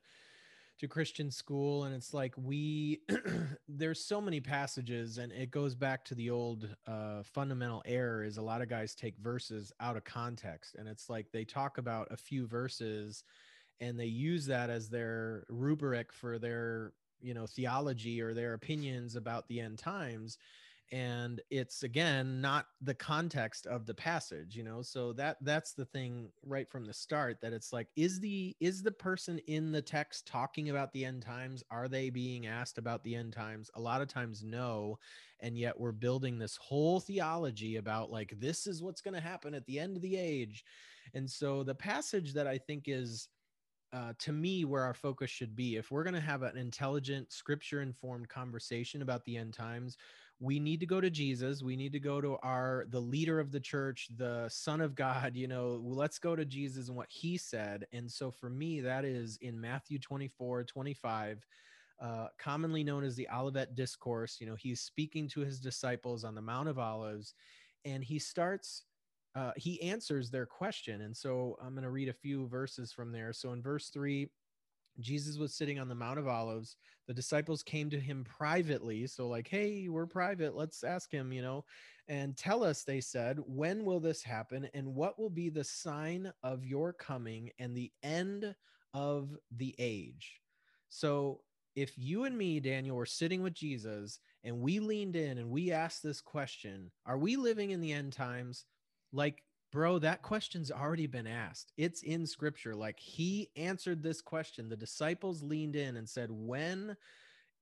to 0.80 0.88
Christian 0.88 1.30
school, 1.30 1.84
and 1.84 1.94
it's 1.94 2.12
like 2.12 2.34
we 2.36 3.02
there's 3.68 4.04
so 4.04 4.20
many 4.20 4.40
passages, 4.40 5.18
and 5.18 5.30
it 5.32 5.50
goes 5.50 5.74
back 5.74 6.04
to 6.06 6.14
the 6.14 6.30
old 6.30 6.68
uh, 6.86 7.22
fundamental 7.22 7.82
error 7.86 8.24
is 8.24 8.38
a 8.38 8.42
lot 8.42 8.62
of 8.62 8.68
guys 8.68 8.94
take 8.94 9.16
verses 9.18 9.72
out 9.80 9.96
of 9.96 10.04
context, 10.04 10.74
and 10.74 10.88
it's 10.88 11.08
like 11.08 11.30
they 11.30 11.44
talk 11.44 11.78
about 11.78 12.08
a 12.10 12.16
few 12.16 12.46
verses 12.46 13.22
and 13.80 13.98
they 13.98 14.06
use 14.06 14.46
that 14.46 14.70
as 14.70 14.88
their 14.88 15.44
rubric 15.48 16.12
for 16.12 16.38
their 16.38 16.92
you 17.20 17.34
know 17.34 17.46
theology 17.46 18.20
or 18.20 18.34
their 18.34 18.54
opinions 18.54 19.16
about 19.16 19.48
the 19.48 19.60
end 19.60 19.78
times. 19.78 20.38
And 20.92 21.40
it's 21.50 21.82
again 21.82 22.42
not 22.42 22.66
the 22.82 22.94
context 22.94 23.66
of 23.66 23.86
the 23.86 23.94
passage 23.94 24.54
you 24.54 24.62
know? 24.62 24.82
So 24.82 25.14
that 25.14 25.38
that's 25.40 25.72
the 25.72 25.86
thing 25.86 26.28
right 26.44 26.70
from 26.70 26.84
the 26.84 26.92
start 26.92 27.38
that 27.40 27.54
it's 27.54 27.72
like 27.72 27.88
is 27.96 28.20
the 28.20 28.54
is 28.60 28.82
the 28.82 28.92
person 28.92 29.38
in 29.46 29.72
the 29.72 29.82
text 29.82 30.26
talking 30.26 30.68
about 30.70 30.92
the 30.92 31.04
end 31.04 31.22
times? 31.22 31.64
Are 31.70 31.88
they 31.88 32.10
being 32.10 32.46
asked 32.46 32.76
about 32.76 33.02
the 33.02 33.16
end 33.16 33.32
times? 33.32 33.70
A 33.74 33.80
lot 33.80 34.02
of 34.02 34.08
times 34.08 34.44
no. 34.44 34.98
And 35.40 35.58
yet 35.58 35.78
we're 35.78 35.92
building 35.92 36.38
this 36.38 36.56
whole 36.56 37.00
theology 37.00 37.76
about 37.76 38.10
like 38.10 38.34
this 38.38 38.66
is 38.66 38.82
what's 38.82 39.00
going 39.00 39.14
to 39.14 39.20
happen 39.20 39.54
at 39.54 39.66
the 39.66 39.80
end 39.80 39.96
of 39.96 40.02
the 40.02 40.16
age. 40.16 40.64
And 41.14 41.30
so 41.30 41.62
the 41.62 41.74
passage 41.74 42.34
that 42.34 42.46
i 42.46 42.58
think 42.58 42.84
is 42.86 43.28
uh, 43.94 44.12
to 44.18 44.32
me 44.32 44.64
where 44.64 44.82
our 44.82 44.92
focus 44.92 45.30
should 45.30 45.54
be. 45.54 45.76
If 45.76 45.92
we're 45.92 46.02
going 46.02 46.14
to 46.14 46.20
have 46.20 46.42
an 46.42 46.56
intelligent, 46.56 47.32
scripture 47.32 47.80
informed 47.80 48.28
conversation 48.28 49.02
about 49.02 49.24
the 49.24 49.36
end 49.36 49.54
times, 49.54 49.96
we 50.40 50.58
need 50.58 50.80
to 50.80 50.86
go 50.86 51.00
to 51.00 51.10
Jesus. 51.10 51.62
We 51.62 51.76
need 51.76 51.92
to 51.92 52.00
go 52.00 52.20
to 52.20 52.36
our 52.42 52.86
the 52.90 53.00
leader 53.00 53.38
of 53.38 53.52
the 53.52 53.60
church, 53.60 54.08
the 54.16 54.48
Son 54.48 54.80
of 54.80 54.96
God. 54.96 55.36
You 55.36 55.46
know, 55.46 55.80
let's 55.84 56.18
go 56.18 56.34
to 56.34 56.44
Jesus 56.44 56.88
and 56.88 56.96
what 56.96 57.06
He 57.08 57.38
said. 57.38 57.86
And 57.92 58.10
so 58.10 58.32
for 58.32 58.50
me, 58.50 58.80
that 58.80 59.04
is 59.04 59.38
in 59.42 59.60
Matthew 59.60 60.00
24, 60.00 60.64
25. 60.64 61.46
Uh, 62.02 62.26
commonly 62.38 62.82
known 62.82 63.04
as 63.04 63.14
the 63.14 63.28
Olivet 63.32 63.76
Discourse. 63.76 64.38
You 64.40 64.48
know, 64.48 64.56
he's 64.56 64.80
speaking 64.80 65.28
to 65.28 65.40
his 65.40 65.60
disciples 65.60 66.24
on 66.24 66.34
the 66.34 66.42
Mount 66.42 66.68
of 66.68 66.76
Olives, 66.76 67.34
and 67.84 68.02
he 68.02 68.18
starts 68.18 68.82
uh, 69.34 69.52
he 69.56 69.80
answers 69.82 70.30
their 70.30 70.46
question. 70.46 71.02
And 71.02 71.16
so 71.16 71.56
I'm 71.60 71.72
going 71.72 71.84
to 71.84 71.90
read 71.90 72.08
a 72.08 72.12
few 72.12 72.46
verses 72.46 72.92
from 72.92 73.10
there. 73.10 73.32
So 73.32 73.52
in 73.52 73.62
verse 73.62 73.88
three, 73.88 74.30
Jesus 75.00 75.38
was 75.38 75.54
sitting 75.54 75.80
on 75.80 75.88
the 75.88 75.94
Mount 75.94 76.18
of 76.18 76.28
Olives. 76.28 76.76
The 77.08 77.14
disciples 77.14 77.62
came 77.62 77.90
to 77.90 77.98
him 77.98 78.24
privately. 78.24 79.06
So, 79.06 79.28
like, 79.28 79.48
hey, 79.48 79.88
we're 79.88 80.06
private. 80.06 80.54
Let's 80.54 80.84
ask 80.84 81.10
him, 81.10 81.32
you 81.32 81.42
know, 81.42 81.64
and 82.08 82.36
tell 82.36 82.62
us, 82.62 82.84
they 82.84 83.00
said, 83.00 83.38
when 83.46 83.84
will 83.84 84.00
this 84.00 84.22
happen? 84.22 84.68
And 84.74 84.94
what 84.94 85.18
will 85.18 85.30
be 85.30 85.48
the 85.48 85.64
sign 85.64 86.32
of 86.42 86.64
your 86.64 86.92
coming 86.92 87.50
and 87.58 87.76
the 87.76 87.90
end 88.02 88.54
of 88.92 89.36
the 89.56 89.74
age? 89.78 90.40
So, 90.88 91.40
if 91.74 91.92
you 91.98 92.22
and 92.22 92.38
me, 92.38 92.60
Daniel, 92.60 92.96
were 92.96 93.04
sitting 93.04 93.42
with 93.42 93.54
Jesus 93.54 94.20
and 94.44 94.60
we 94.60 94.78
leaned 94.78 95.16
in 95.16 95.38
and 95.38 95.50
we 95.50 95.72
asked 95.72 96.04
this 96.04 96.20
question 96.20 96.92
Are 97.04 97.18
we 97.18 97.34
living 97.34 97.72
in 97.72 97.80
the 97.80 97.92
end 97.92 98.12
times? 98.12 98.64
Like 99.14 99.42
bro 99.72 99.98
that 99.98 100.22
question's 100.22 100.70
already 100.70 101.06
been 101.06 101.26
asked. 101.26 101.72
It's 101.76 102.02
in 102.02 102.26
scripture. 102.26 102.74
Like 102.74 102.98
he 102.98 103.50
answered 103.56 104.02
this 104.02 104.20
question. 104.20 104.68
The 104.68 104.76
disciples 104.76 105.42
leaned 105.42 105.76
in 105.76 105.96
and 105.96 106.08
said 106.08 106.28
when 106.30 106.96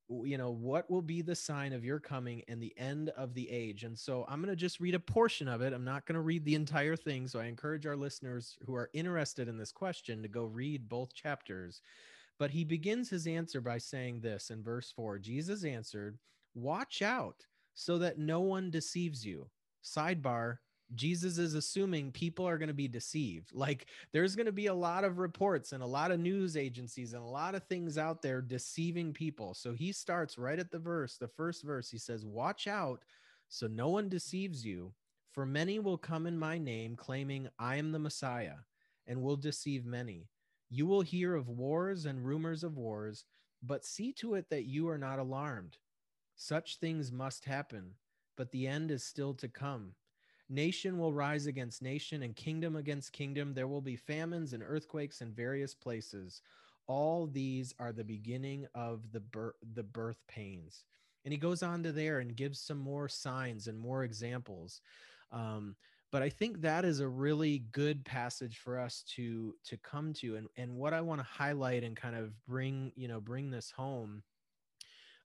you 0.08 0.36
know 0.36 0.50
what 0.50 0.90
will 0.90 1.00
be 1.00 1.22
the 1.22 1.34
sign 1.34 1.72
of 1.72 1.86
your 1.86 1.98
coming 1.98 2.42
and 2.48 2.62
the 2.62 2.74
end 2.76 3.08
of 3.10 3.32
the 3.32 3.48
age? 3.48 3.84
And 3.84 3.98
so 3.98 4.26
i'm 4.28 4.42
going 4.42 4.50
to 4.50 4.56
just 4.56 4.80
read 4.80 4.94
a 4.94 5.00
portion 5.00 5.48
of 5.48 5.62
it. 5.62 5.72
I'm 5.72 5.84
not 5.84 6.06
going 6.06 6.16
to 6.16 6.20
read 6.20 6.44
the 6.44 6.54
entire 6.54 6.96
thing. 6.96 7.28
So 7.28 7.40
i 7.40 7.44
encourage 7.44 7.86
our 7.86 7.96
listeners 7.96 8.58
who 8.66 8.74
are 8.74 8.90
interested 8.92 9.48
in 9.48 9.56
this 9.56 9.72
question 9.72 10.22
to 10.22 10.28
go 10.28 10.44
read 10.44 10.88
both 10.88 11.14
chapters. 11.14 11.80
But 12.38 12.50
he 12.50 12.64
begins 12.64 13.08
his 13.08 13.26
answer 13.26 13.60
by 13.60 13.78
saying 13.78 14.20
this 14.20 14.50
in 14.50 14.62
verse 14.62 14.92
4 14.94 15.18
jesus 15.18 15.64
answered 15.64 16.18
watch 16.54 17.00
out 17.00 17.46
so 17.74 17.96
that 17.98 18.18
no 18.18 18.40
one 18.40 18.70
deceives 18.70 19.24
you. 19.24 19.48
Sidebar 19.82 20.58
Jesus 20.94 21.38
is 21.38 21.54
assuming 21.54 22.12
people 22.12 22.46
are 22.46 22.58
going 22.58 22.68
to 22.68 22.74
be 22.74 22.88
deceived. 22.88 23.50
Like 23.54 23.86
there's 24.12 24.36
going 24.36 24.46
to 24.46 24.52
be 24.52 24.66
a 24.66 24.74
lot 24.74 25.04
of 25.04 25.18
reports 25.18 25.72
and 25.72 25.82
a 25.82 25.86
lot 25.86 26.10
of 26.10 26.20
news 26.20 26.56
agencies 26.56 27.12
and 27.14 27.22
a 27.22 27.26
lot 27.26 27.54
of 27.54 27.64
things 27.64 27.98
out 27.98 28.22
there 28.22 28.40
deceiving 28.40 29.12
people. 29.12 29.54
So 29.54 29.72
he 29.72 29.92
starts 29.92 30.38
right 30.38 30.58
at 30.58 30.70
the 30.70 30.78
verse, 30.78 31.16
the 31.16 31.28
first 31.28 31.62
verse. 31.62 31.90
He 31.90 31.98
says, 31.98 32.24
Watch 32.24 32.66
out 32.66 33.04
so 33.52 33.66
no 33.66 33.90
one 33.90 34.08
deceives 34.08 34.64
you. 34.64 34.94
For 35.30 35.44
many 35.44 35.78
will 35.78 35.98
come 35.98 36.26
in 36.26 36.38
my 36.38 36.56
name, 36.56 36.96
claiming 36.96 37.48
I 37.58 37.76
am 37.76 37.92
the 37.92 37.98
Messiah, 37.98 38.56
and 39.06 39.20
will 39.20 39.36
deceive 39.36 39.84
many. 39.84 40.28
You 40.70 40.86
will 40.86 41.02
hear 41.02 41.34
of 41.34 41.50
wars 41.50 42.06
and 42.06 42.24
rumors 42.24 42.64
of 42.64 42.78
wars, 42.78 43.26
but 43.62 43.84
see 43.84 44.12
to 44.14 44.34
it 44.34 44.48
that 44.48 44.64
you 44.64 44.88
are 44.88 44.96
not 44.96 45.18
alarmed. 45.18 45.76
Such 46.34 46.78
things 46.78 47.12
must 47.12 47.44
happen, 47.44 47.92
but 48.38 48.50
the 48.52 48.66
end 48.66 48.90
is 48.90 49.04
still 49.04 49.34
to 49.34 49.48
come. 49.48 49.94
Nation 50.52 50.98
will 50.98 51.14
rise 51.14 51.46
against 51.46 51.82
nation 51.82 52.22
and 52.22 52.36
kingdom 52.36 52.76
against 52.76 53.12
kingdom. 53.12 53.54
There 53.54 53.68
will 53.68 53.80
be 53.82 53.96
famines 53.96 54.52
and 54.52 54.62
earthquakes 54.64 55.20
in 55.22 55.32
various 55.32 55.74
places. 55.74 56.42
all 56.88 57.26
these 57.28 57.74
are 57.78 57.92
the 57.92 58.04
beginning 58.04 58.66
of 58.74 59.12
the 59.12 59.20
birth 59.20 59.54
the 59.74 59.82
birth 59.84 60.18
pains 60.28 60.84
and 61.24 61.32
he 61.32 61.38
goes 61.38 61.62
on 61.62 61.82
to 61.82 61.92
there 61.92 62.18
and 62.20 62.36
gives 62.36 62.60
some 62.60 62.78
more 62.78 63.08
signs 63.08 63.68
and 63.68 63.78
more 63.78 64.04
examples 64.04 64.80
um, 65.32 65.76
but 66.10 66.22
i 66.22 66.28
think 66.28 66.60
that 66.60 66.84
is 66.84 67.00
a 67.00 67.08
really 67.08 67.60
good 67.72 68.04
passage 68.04 68.58
for 68.58 68.78
us 68.78 69.04
to 69.06 69.54
to 69.64 69.76
come 69.78 70.12
to 70.12 70.36
and 70.36 70.48
and 70.56 70.74
what 70.74 70.92
i 70.92 71.00
want 71.00 71.20
to 71.20 71.26
highlight 71.26 71.84
and 71.84 71.96
kind 71.96 72.16
of 72.16 72.32
bring 72.46 72.92
you 72.96 73.08
know 73.08 73.20
bring 73.20 73.50
this 73.50 73.70
home 73.70 74.22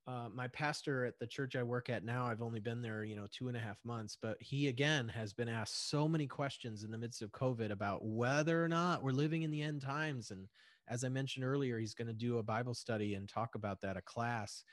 uh, 0.07 0.29
my 0.33 0.47
pastor 0.47 1.03
at 1.03 1.19
the 1.19 1.27
church 1.27 1.57
I 1.57 1.63
work 1.63 1.89
at 1.89 2.05
now, 2.05 2.25
I've 2.25 2.41
only 2.41 2.61
been 2.61 2.81
there, 2.81 3.03
you 3.03 3.15
know, 3.15 3.27
two 3.29 3.49
and 3.49 3.57
a 3.57 3.59
half 3.59 3.77
months, 3.83 4.17
but 4.21 4.37
he 4.39 4.69
again 4.69 5.09
has 5.09 5.33
been 5.33 5.49
asked 5.49 5.89
so 5.89 6.07
many 6.07 6.27
questions 6.27 6.85
in 6.85 6.91
the 6.91 6.97
midst 6.97 7.21
of 7.21 7.31
COVID 7.31 7.71
about 7.71 8.05
whether 8.05 8.63
or 8.63 8.69
not 8.69 9.03
we're 9.03 9.11
living 9.11 9.41
in 9.41 9.51
the 9.51 9.61
end 9.61 9.81
times. 9.81 10.31
And 10.31 10.47
as 10.87 11.03
I 11.03 11.09
mentioned 11.09 11.43
earlier, 11.43 11.77
he's 11.77 11.93
going 11.93 12.07
to 12.07 12.13
do 12.13 12.37
a 12.37 12.43
Bible 12.43 12.73
study 12.73 13.15
and 13.15 13.27
talk 13.27 13.55
about 13.55 13.81
that, 13.81 13.97
a 13.97 14.01
class. 14.01 14.63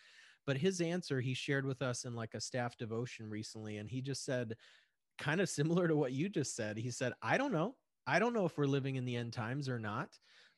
But 0.46 0.56
his 0.56 0.80
answer 0.80 1.20
he 1.20 1.34
shared 1.34 1.66
with 1.66 1.82
us 1.82 2.04
in 2.04 2.14
like 2.14 2.34
a 2.34 2.40
staff 2.40 2.76
devotion 2.76 3.28
recently. 3.28 3.78
And 3.78 3.90
he 3.90 4.00
just 4.00 4.24
said, 4.24 4.54
kind 5.18 5.40
of 5.40 5.48
similar 5.48 5.88
to 5.88 5.96
what 5.96 6.12
you 6.12 6.28
just 6.28 6.54
said. 6.54 6.78
He 6.78 6.92
said, 6.92 7.12
I 7.22 7.38
don't 7.38 7.52
know. 7.52 7.74
I 8.06 8.20
don't 8.20 8.34
know 8.34 8.44
if 8.44 8.56
we're 8.56 8.66
living 8.66 8.96
in 8.96 9.04
the 9.04 9.16
end 9.16 9.32
times 9.32 9.68
or 9.68 9.80
not 9.80 10.10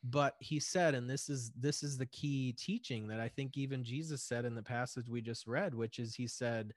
but 0.04 0.34
he 0.38 0.60
said 0.60 0.94
and 0.94 1.08
this 1.08 1.28
is 1.28 1.50
this 1.58 1.82
is 1.82 1.98
the 1.98 2.06
key 2.06 2.52
teaching 2.52 3.08
that 3.08 3.20
i 3.20 3.28
think 3.28 3.56
even 3.56 3.82
jesus 3.82 4.22
said 4.22 4.44
in 4.44 4.54
the 4.54 4.62
passage 4.62 5.08
we 5.08 5.20
just 5.20 5.46
read 5.46 5.74
which 5.74 5.98
is 5.98 6.14
he 6.14 6.26
said 6.26 6.72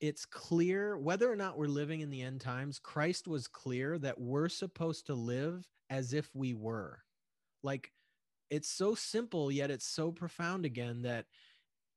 it's 0.00 0.24
clear 0.26 0.98
whether 0.98 1.30
or 1.30 1.36
not 1.36 1.56
we're 1.58 1.66
living 1.66 2.00
in 2.00 2.10
the 2.10 2.22
end 2.22 2.40
times 2.40 2.78
christ 2.78 3.26
was 3.28 3.46
clear 3.46 3.98
that 3.98 4.20
we're 4.20 4.48
supposed 4.48 5.06
to 5.06 5.14
live 5.14 5.66
as 5.90 6.14
if 6.14 6.30
we 6.34 6.54
were. 6.54 7.00
Like 7.62 7.90
it's 8.48 8.70
so 8.70 8.94
simple 8.94 9.52
yet 9.52 9.70
it's 9.70 9.86
so 9.86 10.10
profound 10.10 10.64
again 10.64 11.02
that 11.02 11.26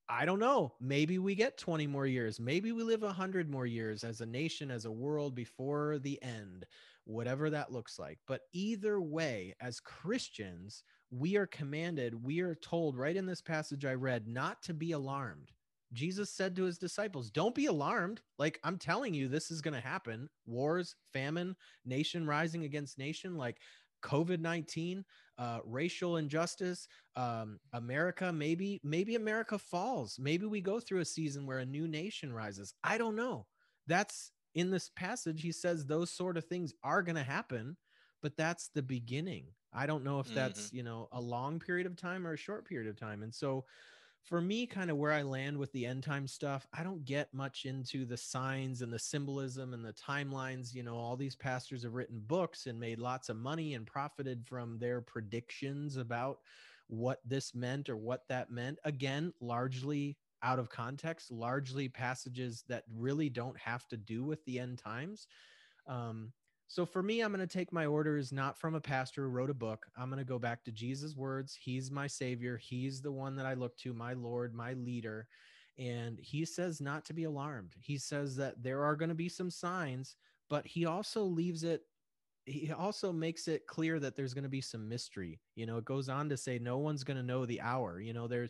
I 0.09 0.25
don't 0.25 0.39
know. 0.39 0.73
Maybe 0.79 1.17
we 1.17 1.33
get 1.33 1.57
20 1.57 1.87
more 1.87 2.05
years. 2.05 2.39
Maybe 2.39 2.71
we 2.71 2.83
live 2.83 3.01
100 3.01 3.49
more 3.49 3.65
years 3.65 4.03
as 4.03 4.21
a 4.21 4.25
nation, 4.25 4.69
as 4.69 4.85
a 4.85 4.91
world 4.91 5.33
before 5.33 5.97
the 5.99 6.21
end 6.21 6.65
whatever 7.05 7.49
that 7.49 7.71
looks 7.71 7.99
like. 7.99 8.19
But 8.27 8.41
either 8.53 8.99
way, 9.01 9.55
as 9.61 9.79
Christians, 9.79 10.83
we 11.11 11.35
are 11.37 11.47
commanded, 11.47 12.23
we 12.23 12.39
are 12.41 12.55
told 12.55 12.97
right 12.97 13.15
in 13.15 13.25
this 13.25 13.41
passage 13.41 13.85
I 13.85 13.93
read, 13.93 14.27
not 14.27 14.61
to 14.63 14.73
be 14.73 14.91
alarmed. 14.91 15.51
Jesus 15.91 16.31
said 16.31 16.55
to 16.55 16.63
his 16.63 16.77
disciples, 16.79 17.29
Don't 17.29 17.53
be 17.53 17.67
alarmed. 17.67 18.21
Like 18.39 18.59
I'm 18.63 18.77
telling 18.77 19.13
you, 19.13 19.27
this 19.27 19.51
is 19.51 19.61
going 19.61 19.75
to 19.75 19.79
happen 19.79 20.29
wars, 20.45 20.95
famine, 21.11 21.55
nation 21.85 22.25
rising 22.25 22.63
against 22.63 22.97
nation. 22.97 23.37
Like 23.37 23.59
COVID 24.03 24.39
19, 24.39 25.05
uh, 25.37 25.59
racial 25.65 26.17
injustice, 26.17 26.87
um, 27.15 27.59
America, 27.73 28.31
maybe, 28.31 28.79
maybe 28.83 29.15
America 29.15 29.57
falls. 29.57 30.17
Maybe 30.19 30.45
we 30.45 30.61
go 30.61 30.79
through 30.79 30.99
a 30.99 31.05
season 31.05 31.45
where 31.45 31.59
a 31.59 31.65
new 31.65 31.87
nation 31.87 32.31
rises. 32.31 32.73
I 32.83 32.97
don't 32.97 33.15
know. 33.15 33.45
That's 33.87 34.31
in 34.55 34.69
this 34.69 34.89
passage, 34.95 35.41
he 35.41 35.51
says 35.51 35.85
those 35.85 36.11
sort 36.11 36.37
of 36.37 36.45
things 36.45 36.73
are 36.83 37.01
going 37.01 37.15
to 37.15 37.23
happen, 37.23 37.75
but 38.21 38.37
that's 38.37 38.69
the 38.69 38.83
beginning. 38.83 39.45
I 39.73 39.87
don't 39.87 40.03
know 40.03 40.19
if 40.19 40.27
that's, 40.33 40.67
mm-hmm. 40.67 40.77
you 40.77 40.83
know, 40.83 41.09
a 41.11 41.19
long 41.19 41.59
period 41.59 41.87
of 41.87 41.95
time 41.95 42.27
or 42.27 42.33
a 42.33 42.37
short 42.37 42.67
period 42.67 42.89
of 42.89 42.99
time. 42.99 43.23
And 43.23 43.33
so 43.33 43.65
for 44.23 44.39
me, 44.39 44.65
kind 44.65 44.89
of 44.89 44.97
where 44.97 45.11
I 45.11 45.21
land 45.21 45.57
with 45.57 45.71
the 45.73 45.85
end 45.85 46.03
time 46.03 46.27
stuff, 46.27 46.65
I 46.73 46.83
don't 46.83 47.03
get 47.03 47.33
much 47.33 47.65
into 47.65 48.05
the 48.05 48.15
signs 48.15 48.81
and 48.81 48.91
the 48.91 48.99
symbolism 48.99 49.73
and 49.73 49.83
the 49.83 49.93
timelines. 49.93 50.73
You 50.73 50.83
know, 50.83 50.95
all 50.95 51.17
these 51.17 51.35
pastors 51.35 51.83
have 51.83 51.93
written 51.93 52.21
books 52.25 52.65
and 52.65 52.79
made 52.79 52.99
lots 52.99 53.27
of 53.27 53.35
money 53.35 53.73
and 53.73 53.85
profited 53.85 54.45
from 54.45 54.79
their 54.79 55.01
predictions 55.01 55.97
about 55.97 56.39
what 56.87 57.19
this 57.25 57.53
meant 57.53 57.89
or 57.89 57.97
what 57.97 58.27
that 58.29 58.49
meant. 58.49 58.79
Again, 58.85 59.33
largely 59.41 60.17
out 60.41 60.59
of 60.59 60.69
context, 60.69 61.29
largely 61.29 61.89
passages 61.89 62.63
that 62.69 62.83
really 62.95 63.29
don't 63.29 63.57
have 63.57 63.87
to 63.89 63.97
do 63.97 64.23
with 64.23 64.43
the 64.45 64.59
end 64.59 64.77
times. 64.77 65.27
Um, 65.85 66.31
so 66.73 66.87
for 66.87 67.03
me, 67.03 67.21
I'm 67.21 67.31
going 67.31 67.39
to 67.39 67.45
take 67.45 67.71
my 67.71 67.85
orders 67.85 68.31
not 68.31 68.57
from 68.57 68.73
a 68.73 68.81
pastor 68.81 69.21
who 69.21 69.27
wrote 69.27 69.51
a 69.51 69.53
book. 69.53 69.85
I'm 69.95 70.09
going 70.09 70.17
to 70.17 70.25
go 70.25 70.39
back 70.39 70.63
to 70.63 70.71
Jesus' 70.71 71.15
words. 71.15 71.55
He's 71.55 71.91
my 71.91 72.07
savior. 72.07 72.57
He's 72.57 72.99
the 72.99 73.11
one 73.11 73.35
that 73.35 73.45
I 73.45 73.53
look 73.53 73.77
to, 73.77 73.93
my 73.93 74.13
Lord, 74.13 74.55
my 74.55 74.73
leader. 74.73 75.27
And 75.77 76.17
he 76.19 76.45
says 76.45 76.81
not 76.81 77.05
to 77.05 77.13
be 77.13 77.25
alarmed. 77.25 77.75
He 77.79 77.99
says 77.99 78.35
that 78.37 78.63
there 78.63 78.83
are 78.83 78.95
going 78.95 79.09
to 79.09 79.13
be 79.13 79.29
some 79.29 79.51
signs, 79.51 80.15
but 80.49 80.65
he 80.65 80.87
also 80.87 81.21
leaves 81.21 81.63
it 81.63 81.83
he 82.45 82.71
also 82.71 83.13
makes 83.13 83.47
it 83.47 83.67
clear 83.67 83.99
that 83.99 84.15
there's 84.15 84.33
going 84.33 84.43
to 84.43 84.49
be 84.49 84.59
some 84.59 84.89
mystery. 84.89 85.39
You 85.53 85.67
know, 85.67 85.77
it 85.77 85.85
goes 85.85 86.09
on 86.09 86.27
to 86.29 86.37
say 86.37 86.57
no 86.57 86.79
one's 86.79 87.03
going 87.03 87.17
to 87.17 87.23
know 87.23 87.45
the 87.45 87.61
hour. 87.61 88.01
You 88.01 88.13
know, 88.13 88.27
there's 88.27 88.49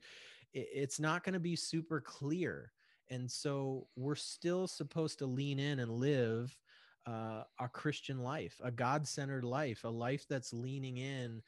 it's 0.53 0.97
not 0.97 1.25
going 1.25 1.33
to 1.33 1.41
be 1.41 1.57
super 1.57 1.99
clear. 1.99 2.71
And 3.09 3.29
so 3.29 3.87
we're 3.97 4.15
still 4.15 4.65
supposed 4.65 5.19
to 5.19 5.25
lean 5.25 5.59
in 5.59 5.79
and 5.79 5.91
live 5.91 6.57
uh, 7.05 7.43
a 7.59 7.67
Christian 7.67 8.23
life, 8.23 8.59
a 8.63 8.71
God 8.71 9.07
centered 9.07 9.43
life, 9.43 9.83
a 9.83 9.89
life 9.89 10.25
that's 10.29 10.53
leaning 10.53 10.97
in 10.97 11.41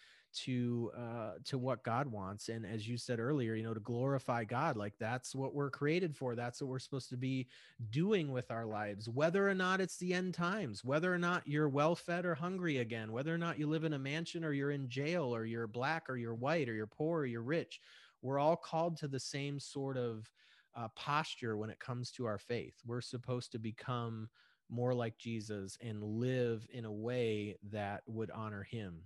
to 0.43 0.91
uh, 0.97 1.31
to 1.45 1.57
what 1.57 1.83
God 1.83 2.07
wants. 2.07 2.49
And 2.49 2.65
as 2.65 2.85
you 2.85 2.97
said 2.97 3.19
earlier, 3.19 3.55
you 3.55 3.63
know, 3.63 3.73
to 3.73 3.79
glorify 3.79 4.43
God, 4.43 4.75
like 4.75 4.93
that's 4.99 5.33
what 5.33 5.55
we're 5.55 5.69
created 5.69 6.13
for. 6.13 6.35
That's 6.35 6.61
what 6.61 6.69
we're 6.69 6.79
supposed 6.79 7.09
to 7.11 7.17
be 7.17 7.47
doing 7.89 8.31
with 8.31 8.51
our 8.51 8.65
lives, 8.65 9.07
whether 9.07 9.47
or 9.47 9.55
not 9.55 9.79
it's 9.79 9.95
the 9.97 10.13
end 10.13 10.33
times, 10.33 10.83
whether 10.83 11.13
or 11.13 11.17
not 11.17 11.47
you're 11.47 11.69
well 11.69 11.95
fed 11.95 12.25
or 12.25 12.35
hungry 12.35 12.79
again, 12.79 13.13
whether 13.13 13.33
or 13.33 13.37
not 13.37 13.57
you 13.57 13.67
live 13.67 13.85
in 13.85 13.93
a 13.93 13.99
mansion 13.99 14.43
or 14.43 14.51
you're 14.51 14.71
in 14.71 14.89
jail 14.89 15.33
or 15.33 15.45
you're 15.45 15.67
black 15.67 16.09
or 16.09 16.17
you're 16.17 16.35
white 16.35 16.67
or 16.67 16.73
you're 16.73 16.85
poor 16.85 17.21
or 17.21 17.25
you're 17.25 17.41
rich 17.41 17.79
we're 18.25 18.39
all 18.39 18.55
called 18.55 18.97
to 18.97 19.07
the 19.07 19.19
same 19.19 19.59
sort 19.59 19.97
of 19.97 20.29
uh, 20.75 20.87
posture 20.95 21.55
when 21.57 21.69
it 21.69 21.79
comes 21.79 22.11
to 22.11 22.25
our 22.25 22.39
faith. 22.39 22.73
We're 22.85 23.01
supposed 23.01 23.51
to 23.53 23.59
become 23.59 24.29
more 24.69 24.93
like 24.93 25.17
Jesus 25.17 25.77
and 25.81 26.03
live 26.03 26.67
in 26.71 26.85
a 26.85 26.91
way 26.91 27.57
that 27.71 28.03
would 28.07 28.31
honor 28.31 28.63
him. 28.63 29.01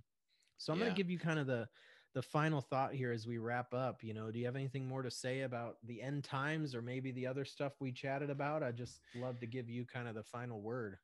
So 0.56 0.72
I'm 0.72 0.78
yeah. 0.78 0.86
going 0.86 0.94
to 0.94 1.02
give 1.02 1.10
you 1.10 1.18
kind 1.18 1.38
of 1.38 1.46
the 1.46 1.68
the 2.12 2.22
final 2.22 2.60
thought 2.60 2.92
here 2.92 3.12
as 3.12 3.26
we 3.26 3.38
wrap 3.38 3.72
up. 3.72 4.02
You 4.02 4.14
know, 4.14 4.30
do 4.30 4.38
you 4.38 4.46
have 4.46 4.56
anything 4.56 4.86
more 4.86 5.02
to 5.02 5.10
say 5.10 5.42
about 5.42 5.76
the 5.84 6.02
end 6.02 6.24
times 6.24 6.74
or 6.74 6.82
maybe 6.82 7.12
the 7.12 7.26
other 7.26 7.44
stuff 7.44 7.74
we 7.78 7.92
chatted 7.92 8.30
about? 8.30 8.64
I 8.64 8.72
just 8.72 9.00
love 9.14 9.38
to 9.40 9.46
give 9.46 9.68
you 9.68 9.84
kind 9.84 10.08
of 10.08 10.14
the 10.14 10.24
final 10.24 10.60
word. 10.60 10.98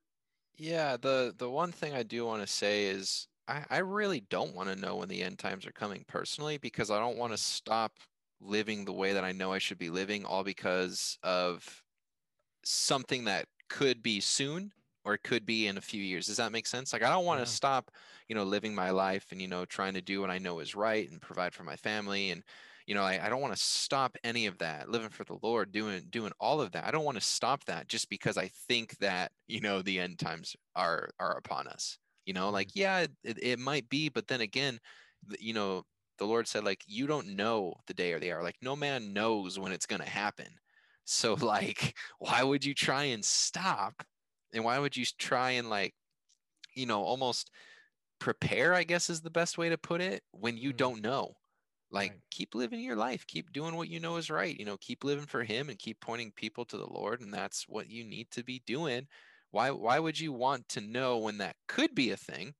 Yeah, 0.59 0.97
the 0.97 1.35
the 1.37 1.51
one 1.51 1.71
thing 1.73 1.95
I 1.95 2.03
do 2.03 2.25
want 2.25 2.43
to 2.43 2.47
say 2.47 2.87
is 2.87 3.29
I, 3.47 3.65
I 3.71 3.79
really 3.79 4.21
don't 4.21 4.55
want 4.55 4.69
to 4.69 4.77
know 4.77 4.97
when 4.97 5.09
the 5.09 5.23
end 5.23 5.39
times 5.39 5.67
are 5.67 5.73
coming 5.73 6.05
personally 6.09 6.59
because 6.59 6.91
I 6.91 6.99
don't 6.99 7.19
want 7.19 7.33
to 7.33 7.39
stop 7.39 7.93
living 8.41 8.85
the 8.85 8.93
way 8.93 9.13
that 9.13 9.25
I 9.25 9.33
know 9.33 9.53
I 9.53 9.59
should 9.59 9.79
be 9.79 9.91
living, 9.91 10.25
all 10.25 10.45
because 10.45 11.19
of 11.23 11.83
something 12.65 13.25
that 13.25 13.47
could 13.69 14.03
be 14.03 14.21
soon 14.21 14.73
or 15.05 15.15
it 15.15 15.23
could 15.23 15.47
be 15.47 15.69
in 15.69 15.79
a 15.79 15.83
few 15.83 16.03
years. 16.03 16.27
Does 16.27 16.39
that 16.39 16.53
make 16.53 16.67
sense? 16.67 16.93
Like 16.93 17.03
I 17.03 17.11
don't 17.11 17.25
want 17.25 17.39
to 17.39 17.49
yeah. 17.49 17.55
stop, 17.55 17.91
you 18.29 18.35
know, 18.35 18.45
living 18.45 18.75
my 18.75 18.91
life 18.91 19.27
and 19.31 19.41
you 19.41 19.49
know 19.49 19.65
trying 19.65 19.95
to 19.95 20.01
do 20.01 20.21
what 20.21 20.31
I 20.31 20.39
know 20.39 20.59
is 20.61 20.75
right 20.75 21.11
and 21.11 21.21
provide 21.21 21.55
for 21.55 21.65
my 21.65 21.77
family 21.77 22.31
and 22.31 22.43
you 22.87 22.95
know 22.95 23.03
I, 23.03 23.21
I 23.25 23.29
don't 23.29 23.41
want 23.41 23.55
to 23.55 23.63
stop 23.63 24.17
any 24.25 24.47
of 24.47 24.59
that 24.59 24.89
living 24.89 25.09
for 25.09 25.25
the 25.25 25.39
lord 25.43 25.73
doing 25.73 26.07
doing 26.11 26.33
all 26.41 26.61
of 26.61 26.73
that 26.73 26.87
i 26.87 26.91
don't 26.91 27.05
want 27.05 27.19
to 27.19 27.25
stop 27.25 27.65
that 27.65 27.89
just 27.89 28.09
because 28.09 28.39
i 28.39 28.49
think 28.69 28.97
that 28.99 29.33
you 29.49 29.61
know 29.61 29.83
the 29.83 30.01
end 30.01 30.19
times 30.19 30.57
are 30.75 31.11
are 31.19 31.37
upon 31.37 31.67
us 31.67 31.99
you 32.25 32.33
know 32.33 32.51
like 32.51 32.69
mm-hmm. 32.69 32.81
yeah 32.81 33.07
it, 33.25 33.39
it 33.43 33.59
might 33.59 33.89
be 33.89 34.09
but 34.09 34.29
then 34.29 34.41
again 34.41 34.79
you 35.39 35.53
know 35.53 35.83
the 36.19 36.25
lord 36.25 36.47
said 36.47 36.65
like 36.65 36.83
you 36.87 37.07
don't 37.07 37.27
know 37.27 37.75
the 37.87 37.95
day 37.95 38.13
or 38.13 38.21
the 38.21 38.33
hour 38.33 38.43
like 38.43 38.57
no 38.63 38.77
man 38.77 39.13
knows 39.13 39.59
when 39.59 39.73
it's 39.73 39.87
going 39.87 40.01
to 40.01 40.09
happen 40.09 40.47
so 41.07 41.35
like 41.41 41.97
why 42.19 42.43
would 42.43 42.65
you 42.65 42.75
try 42.75 43.05
and 43.05 43.25
stop? 43.25 44.05
And 44.53 44.65
why 44.65 44.79
would 44.79 44.97
you 44.97 45.07
try 45.19 45.53
and 45.53 45.71
like 45.71 45.95
you 46.75 46.85
know 46.85 47.03
almost 47.03 47.51
prepare 48.19 48.73
i 48.73 48.83
guess 48.83 49.11
is 49.11 49.21
the 49.21 49.31
best 49.31 49.59
way 49.59 49.69
to 49.69 49.77
put 49.77 50.01
it 50.01 50.23
when 50.33 50.59
you 50.59 50.71
mm-hmm. 50.71 50.77
don't 50.77 51.03
know? 51.03 51.33
Like 51.91 52.11
right. 52.11 52.21
keep 52.31 52.55
living 52.55 52.81
your 52.81 52.97
life. 52.97 53.27
Keep 53.29 53.53
doing 53.53 53.77
what 53.77 53.89
you 53.89 54.01
know 54.01 54.17
is 54.17 54.31
right 54.31 54.59
you 54.59 54.67
know 54.67 54.77
keep 54.79 55.05
living 55.05 55.27
for 55.27 55.45
him 55.45 55.71
and 55.71 55.79
keep 55.79 56.01
pointing 56.01 56.33
people 56.33 56.65
to 56.67 56.77
the 56.77 56.87
lord 56.87 57.21
and 57.21 57.33
that's 57.33 57.67
what 57.69 57.89
you 57.89 58.05
need 58.05 58.31
to 58.33 58.45
be 58.45 58.63
doing. 58.67 59.07
Why 59.53 59.71
why 59.71 59.99
would 59.99 60.19
you 60.19 60.33
want 60.33 60.69
to 60.71 60.81
know 60.81 61.19
when 61.19 61.39
that 61.39 61.57
could 61.69 61.95
be 61.95 62.11
a 62.11 62.17
thing 62.17 62.55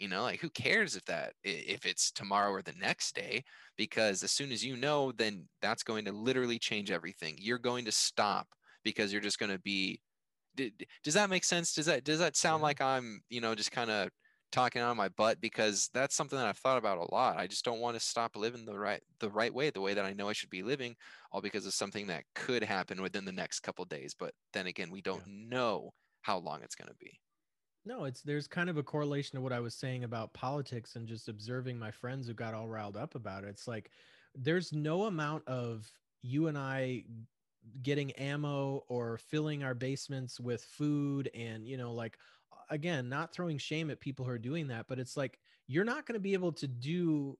you 0.00 0.08
know 0.08 0.22
like 0.22 0.40
who 0.40 0.50
cares 0.50 0.96
if 0.96 1.04
that 1.04 1.32
if 1.44 1.86
it's 1.86 2.10
tomorrow 2.10 2.50
or 2.50 2.62
the 2.62 2.74
next 2.80 3.14
day 3.14 3.44
because 3.76 4.24
as 4.24 4.32
soon 4.32 4.50
as 4.50 4.64
you 4.64 4.76
know 4.76 5.12
then 5.12 5.46
that's 5.62 5.82
going 5.82 6.04
to 6.04 6.12
literally 6.12 6.58
change 6.58 6.90
everything 6.90 7.36
you're 7.38 7.58
going 7.58 7.84
to 7.84 7.92
stop 7.92 8.48
because 8.82 9.12
you're 9.12 9.20
just 9.20 9.38
going 9.38 9.52
to 9.52 9.60
be 9.60 10.00
does 10.56 11.14
that 11.14 11.30
make 11.30 11.44
sense 11.44 11.74
does 11.74 11.86
that 11.86 12.02
does 12.02 12.18
that 12.18 12.36
sound 12.36 12.60
yeah. 12.60 12.64
like 12.64 12.80
i'm 12.80 13.20
you 13.28 13.40
know 13.40 13.54
just 13.54 13.70
kind 13.70 13.90
of 13.90 14.08
talking 14.50 14.82
out 14.82 14.90
of 14.90 14.96
my 14.96 15.08
butt 15.10 15.40
because 15.40 15.90
that's 15.94 16.16
something 16.16 16.36
that 16.38 16.48
I've 16.48 16.58
thought 16.58 16.78
about 16.78 16.98
a 16.98 17.14
lot. 17.14 17.38
I 17.38 17.46
just 17.46 17.64
don't 17.64 17.80
want 17.80 17.96
to 17.96 18.04
stop 18.04 18.36
living 18.36 18.64
the 18.64 18.76
right 18.76 19.00
the 19.20 19.30
right 19.30 19.54
way, 19.54 19.70
the 19.70 19.80
way 19.80 19.94
that 19.94 20.04
I 20.04 20.12
know 20.12 20.28
I 20.28 20.32
should 20.32 20.50
be 20.50 20.62
living, 20.62 20.96
all 21.32 21.40
because 21.40 21.66
of 21.66 21.72
something 21.72 22.08
that 22.08 22.24
could 22.34 22.64
happen 22.64 23.00
within 23.00 23.24
the 23.24 23.32
next 23.32 23.60
couple 23.60 23.84
days. 23.84 24.14
But 24.18 24.32
then 24.52 24.66
again, 24.66 24.90
we 24.90 25.02
don't 25.02 25.22
yeah. 25.26 25.48
know 25.56 25.92
how 26.22 26.38
long 26.38 26.62
it's 26.62 26.74
going 26.74 26.88
to 26.88 26.96
be. 26.98 27.20
No, 27.84 28.04
it's 28.04 28.20
there's 28.22 28.46
kind 28.46 28.68
of 28.68 28.76
a 28.76 28.82
correlation 28.82 29.36
to 29.36 29.40
what 29.40 29.52
I 29.52 29.60
was 29.60 29.74
saying 29.74 30.04
about 30.04 30.34
politics 30.34 30.96
and 30.96 31.08
just 31.08 31.28
observing 31.28 31.78
my 31.78 31.90
friends 31.90 32.26
who 32.26 32.34
got 32.34 32.54
all 32.54 32.68
riled 32.68 32.96
up 32.96 33.14
about 33.14 33.44
it. 33.44 33.48
It's 33.48 33.66
like 33.66 33.90
there's 34.34 34.72
no 34.72 35.04
amount 35.04 35.48
of 35.48 35.90
you 36.22 36.48
and 36.48 36.58
I 36.58 37.04
getting 37.82 38.12
ammo 38.12 38.84
or 38.88 39.18
filling 39.18 39.62
our 39.62 39.74
basements 39.74 40.40
with 40.40 40.62
food 40.64 41.30
and 41.34 41.66
you 41.66 41.76
know 41.76 41.92
like 41.92 42.18
again 42.70 43.08
not 43.08 43.32
throwing 43.32 43.58
shame 43.58 43.90
at 43.90 44.00
people 44.00 44.24
who 44.24 44.30
are 44.30 44.38
doing 44.38 44.68
that 44.68 44.86
but 44.88 44.98
it's 44.98 45.16
like 45.16 45.38
you're 45.66 45.84
not 45.84 46.06
going 46.06 46.14
to 46.14 46.20
be 46.20 46.32
able 46.32 46.52
to 46.52 46.66
do 46.66 47.36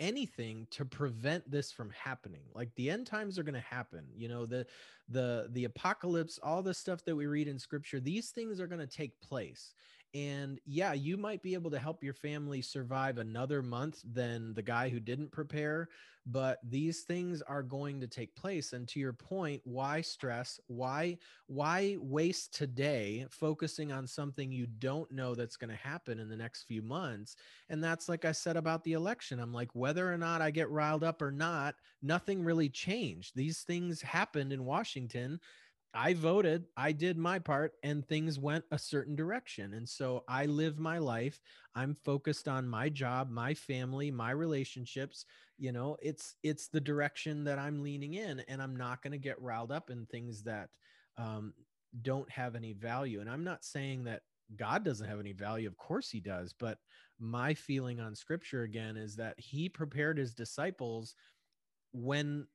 anything 0.00 0.66
to 0.70 0.84
prevent 0.84 1.48
this 1.50 1.70
from 1.70 1.90
happening 1.90 2.42
like 2.54 2.74
the 2.74 2.90
end 2.90 3.06
times 3.06 3.38
are 3.38 3.44
going 3.44 3.54
to 3.54 3.60
happen 3.60 4.04
you 4.16 4.28
know 4.28 4.44
the 4.44 4.66
the 5.08 5.48
the 5.52 5.64
apocalypse 5.64 6.38
all 6.42 6.62
the 6.62 6.74
stuff 6.74 7.04
that 7.04 7.14
we 7.14 7.26
read 7.26 7.46
in 7.46 7.58
scripture 7.58 8.00
these 8.00 8.30
things 8.30 8.60
are 8.60 8.66
going 8.66 8.80
to 8.80 8.86
take 8.86 9.20
place 9.20 9.74
and 10.14 10.60
yeah 10.64 10.92
you 10.92 11.16
might 11.16 11.42
be 11.42 11.54
able 11.54 11.70
to 11.70 11.78
help 11.78 12.02
your 12.02 12.14
family 12.14 12.62
survive 12.62 13.18
another 13.18 13.62
month 13.62 14.00
than 14.12 14.54
the 14.54 14.62
guy 14.62 14.88
who 14.88 15.00
didn't 15.00 15.32
prepare 15.32 15.88
but 16.26 16.58
these 16.64 17.02
things 17.02 17.42
are 17.42 17.62
going 17.62 18.00
to 18.00 18.06
take 18.06 18.34
place 18.34 18.72
and 18.72 18.88
to 18.88 18.98
your 18.98 19.12
point 19.12 19.60
why 19.64 20.00
stress? 20.00 20.58
Why 20.68 21.18
why 21.46 21.96
waste 22.00 22.54
today 22.54 23.26
focusing 23.30 23.92
on 23.92 24.06
something 24.06 24.50
you 24.50 24.66
don't 24.66 25.10
know 25.12 25.34
that's 25.34 25.56
going 25.56 25.70
to 25.70 25.76
happen 25.76 26.18
in 26.18 26.28
the 26.28 26.36
next 26.36 26.62
few 26.62 26.80
months? 26.80 27.36
And 27.68 27.84
that's 27.84 28.08
like 28.08 28.24
i 28.24 28.32
said 28.32 28.56
about 28.56 28.84
the 28.84 28.94
election 28.94 29.38
i'm 29.38 29.52
like 29.52 29.74
whether 29.74 30.10
or 30.10 30.16
not 30.16 30.40
i 30.40 30.50
get 30.50 30.70
riled 30.70 31.04
up 31.04 31.20
or 31.20 31.30
not 31.32 31.74
nothing 32.02 32.42
really 32.42 32.68
changed. 32.68 33.32
These 33.34 33.60
things 33.62 34.00
happened 34.00 34.52
in 34.52 34.64
washington 34.64 35.40
I 35.94 36.14
voted, 36.14 36.64
I 36.76 36.92
did 36.92 37.16
my 37.16 37.38
part, 37.38 37.74
and 37.82 38.06
things 38.06 38.38
went 38.38 38.64
a 38.72 38.78
certain 38.78 39.14
direction. 39.14 39.74
And 39.74 39.88
so 39.88 40.24
I 40.28 40.46
live 40.46 40.78
my 40.78 40.98
life. 40.98 41.40
I'm 41.74 41.96
focused 42.04 42.48
on 42.48 42.68
my 42.68 42.88
job, 42.88 43.30
my 43.30 43.54
family, 43.54 44.10
my 44.10 44.32
relationships. 44.32 45.24
You 45.58 45.72
know, 45.72 45.96
it's 46.02 46.34
it's 46.42 46.68
the 46.68 46.80
direction 46.80 47.44
that 47.44 47.58
I'm 47.58 47.82
leaning 47.82 48.14
in, 48.14 48.40
and 48.48 48.60
I'm 48.60 48.76
not 48.76 49.02
going 49.02 49.12
to 49.12 49.18
get 49.18 49.40
riled 49.40 49.70
up 49.72 49.90
in 49.90 50.06
things 50.06 50.42
that 50.42 50.70
um, 51.16 51.54
don't 52.02 52.30
have 52.30 52.56
any 52.56 52.72
value. 52.72 53.20
And 53.20 53.30
I'm 53.30 53.44
not 53.44 53.64
saying 53.64 54.04
that 54.04 54.22
God 54.56 54.84
doesn't 54.84 55.08
have 55.08 55.20
any 55.20 55.32
value. 55.32 55.68
Of 55.68 55.76
course 55.76 56.10
he 56.10 56.20
does. 56.20 56.52
But 56.52 56.78
my 57.18 57.54
feeling 57.54 58.00
on 58.00 58.14
scripture 58.14 58.62
again 58.62 58.96
is 58.96 59.16
that 59.16 59.38
he 59.38 59.68
prepared 59.68 60.18
his 60.18 60.34
disciples 60.34 61.14
when 61.94 62.46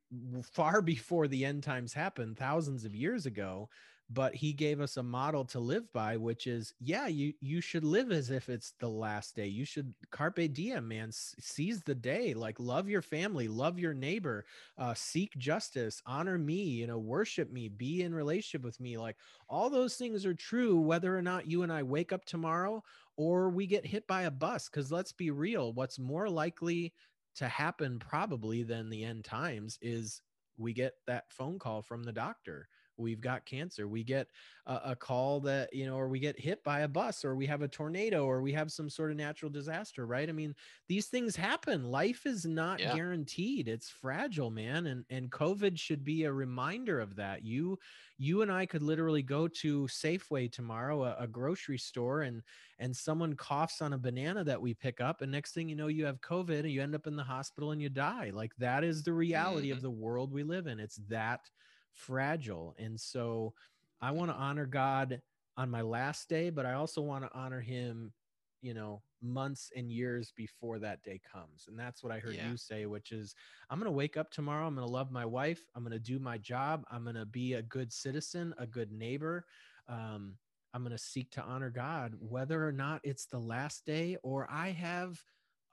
far 0.54 0.82
before 0.84 1.28
the 1.28 1.46
end 1.46 1.64
times 1.64 1.94
happened 1.94 2.38
thousands 2.38 2.86
of 2.86 2.96
years 2.96 3.26
ago 3.26 3.70
but 4.12 4.34
he 4.34 4.54
gave 4.54 4.82
us 4.82 4.98
a 4.98 5.04
model 5.04 5.46
to 5.46 5.60
live 5.60 5.92
by 5.94 6.18
which 6.18 6.48
is 6.48 6.74
yeah 6.80 7.06
you 7.06 7.32
you 7.42 7.62
should 7.62 7.84
live 7.84 8.12
as 8.12 8.32
if 8.32 8.50
it's 8.50 8.74
the 8.80 8.90
last 8.90 9.36
day. 9.36 9.46
You 9.46 9.66
should 9.66 9.94
carpe 10.12 10.52
diem 10.52 10.88
man. 10.88 11.12
Seize 11.12 11.84
the 11.84 11.94
day. 11.94 12.34
Like 12.34 12.60
love 12.60 12.90
your 12.90 13.04
family 13.04 13.48
love 13.48 13.78
your 13.78 13.94
neighbor 13.94 14.46
uh, 14.80 14.96
seek 14.96 15.38
justice 15.38 16.02
honor 16.08 16.40
me 16.40 16.56
you 16.64 16.88
know 16.88 16.98
worship 16.98 17.52
me 17.52 17.70
be 17.70 18.02
in 18.02 18.16
relationship 18.16 18.64
with 18.64 18.80
me. 18.80 18.98
Like 18.98 19.18
all 19.48 19.70
those 19.70 19.96
things 19.96 20.26
are 20.26 20.34
true 20.34 20.80
whether 20.80 21.16
or 21.16 21.22
not 21.22 21.48
you 21.48 21.62
and 21.64 21.72
i 21.72 21.84
wake 21.84 22.12
up 22.12 22.26
tomorrow 22.26 22.84
or 23.16 23.50
we 23.50 23.68
get 23.68 23.86
hit 23.86 24.08
by 24.08 24.24
a 24.24 24.32
bus. 24.32 24.70
Because 24.70 24.92
let's 24.92 25.12
be 25.12 25.30
real 25.32 25.74
what's 25.74 26.00
more 26.00 26.30
likely 26.30 26.94
to 27.40 27.48
happen 27.48 28.00
probably 28.00 28.64
than 28.64 28.90
the 28.90 29.06
end 29.06 29.24
times 29.24 29.80
is 29.82 30.22
we 30.58 30.74
get 30.74 30.94
that 31.08 31.24
phone 31.32 31.58
call 31.58 31.82
from 31.82 32.04
the 32.04 32.12
doctor 32.12 32.68
we've 33.00 33.22
got 33.22 33.46
cancer 33.46 33.88
we 33.88 34.04
get 34.04 34.28
a, 34.70 34.82
a, 34.86 34.96
call 34.96 35.40
that 35.40 35.74
you 35.74 35.86
know 35.86 35.96
or 35.96 36.08
we 36.08 36.20
get 36.20 36.40
hit 36.40 36.64
by 36.64 36.82
a 36.82 36.88
bus 36.88 37.26
or 37.26 37.36
we 37.36 37.46
have 37.46 37.62
a 37.62 37.68
tornado 37.68 38.26
or 38.26 38.42
we 38.42 38.54
have 38.54 38.72
some 38.72 38.90
sort 38.90 39.12
of 39.12 39.18
natural 39.18 39.52
disaster 39.52 40.06
right? 40.06 40.30
I 40.30 40.32
mean 40.32 40.56
these 40.88 41.08
things 41.08 41.36
happen. 41.36 41.92
Life 41.92 42.26
is 42.26 42.46
not 42.46 42.80
yeah. 42.80 42.96
guaranteed. 42.96 43.68
It's 43.68 43.90
fragile 43.90 44.52
man 44.52 44.88
and 44.88 45.06
and 45.10 45.32
covid 45.32 45.78
should 45.78 46.04
be 46.04 46.24
a 46.24 46.32
reminder 46.32 47.00
of 47.00 47.16
that. 47.16 47.44
You 47.44 47.80
you 48.22 48.42
and 48.42 48.52
i 48.52 48.66
could 48.66 48.84
literally 48.84 49.24
go 49.24 49.48
to 49.48 49.84
safeway 49.84 50.52
tomorrow 50.52 51.06
a, 51.06 51.16
a 51.20 51.28
grocery 51.28 51.78
store 51.78 52.24
and 52.24 52.42
and 52.78 52.94
someone 52.94 53.34
coughs 53.34 53.82
on 53.82 53.94
a 53.94 53.98
banana 53.98 54.44
that 54.44 54.62
we 54.62 54.74
pick 54.74 55.00
up 55.00 55.22
and 55.22 55.32
next 55.32 55.54
thing 55.54 55.70
you 55.70 55.76
know 55.76 55.88
you 55.88 56.04
have 56.04 56.20
covid 56.20 56.60
and 56.60 56.72
you 56.72 56.82
end 56.82 56.94
up 56.94 57.08
in 57.08 57.16
the 57.16 57.24
hospital 57.24 57.72
and 57.72 57.82
you 57.82 57.90
die. 57.90 58.32
Like 58.34 58.56
that 58.58 58.84
is 58.84 59.04
the 59.04 59.14
reality 59.14 59.70
mm-hmm. 59.70 59.78
of 59.78 59.82
the 59.82 59.90
world 59.90 60.32
we 60.32 60.44
live 60.44 60.68
in. 60.68 60.80
It's 60.80 61.00
that 61.08 61.50
fragile. 61.94 62.76
And 62.78 63.00
so 63.00 63.54
I 64.02 64.12
want 64.12 64.32
to 64.32 64.38
honor 64.38 64.66
God 64.66 65.22
on 65.58 65.70
my 65.70 65.82
last 65.82 66.30
day, 66.30 66.50
but 66.50 66.66
I 66.66 66.74
also 66.74 67.02
want 67.02 67.24
to 67.26 67.38
honor 67.38 67.60
him, 67.60 68.14
you 68.62 68.74
know, 68.74 69.02
months 69.22 69.72
and 69.76 69.92
years 69.92 70.32
before 70.36 70.80
that 70.80 71.04
day 71.04 71.20
comes. 71.32 71.66
And 71.68 71.78
that's 71.78 72.04
what 72.04 72.14
I 72.14 72.20
heard 72.20 72.36
yeah. 72.36 72.50
you 72.50 72.58
say, 72.58 72.86
which 72.86 73.12
is 73.12 73.36
I'm 73.70 73.80
going 73.80 73.92
to 73.92 73.96
wake 73.98 74.18
up 74.18 74.32
tomorrow. 74.32 74.66
I'm 74.66 74.76
going 74.76 74.88
to 74.88 74.94
love 74.94 75.12
my 75.12 75.26
wife. 75.26 75.62
I'm 75.76 75.84
going 75.84 75.92
to 75.92 76.00
do 76.00 76.20
my 76.20 76.38
job. 76.38 76.86
I'm 76.90 77.04
going 77.04 77.16
to 77.16 77.26
be 77.26 77.54
a 77.54 77.62
good 77.62 77.92
citizen, 77.92 78.54
a 78.58 78.66
good 78.66 78.92
neighbor. 78.92 79.46
Um, 79.88 80.36
I'm 80.74 80.84
going 80.84 80.96
to 80.96 81.04
seek 81.04 81.32
to 81.32 81.42
honor 81.42 81.72
God, 81.72 82.14
whether 82.20 82.66
or 82.66 82.72
not 82.72 83.02
it's 83.04 83.26
the 83.26 83.40
last 83.40 83.86
day 83.86 84.18
or 84.24 84.48
I 84.50 84.70
have 84.70 85.22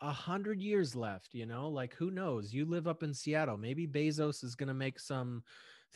a 0.01 0.13
hundred 0.13 0.61
years 0.61 0.95
left, 0.95 1.33
you 1.33 1.47
know, 1.47 1.69
like 1.69 1.95
who 1.95 2.11
knows? 2.11 2.53
You 2.53 2.65
live 2.65 2.87
up 2.87 3.03
in 3.03 3.15
Seattle. 3.15 3.57
Maybe 3.57 3.87
Bezos 3.87 4.45
is 4.45 4.55
going 4.55 4.69
to 4.69 4.75
make 4.75 4.99
some 5.01 5.43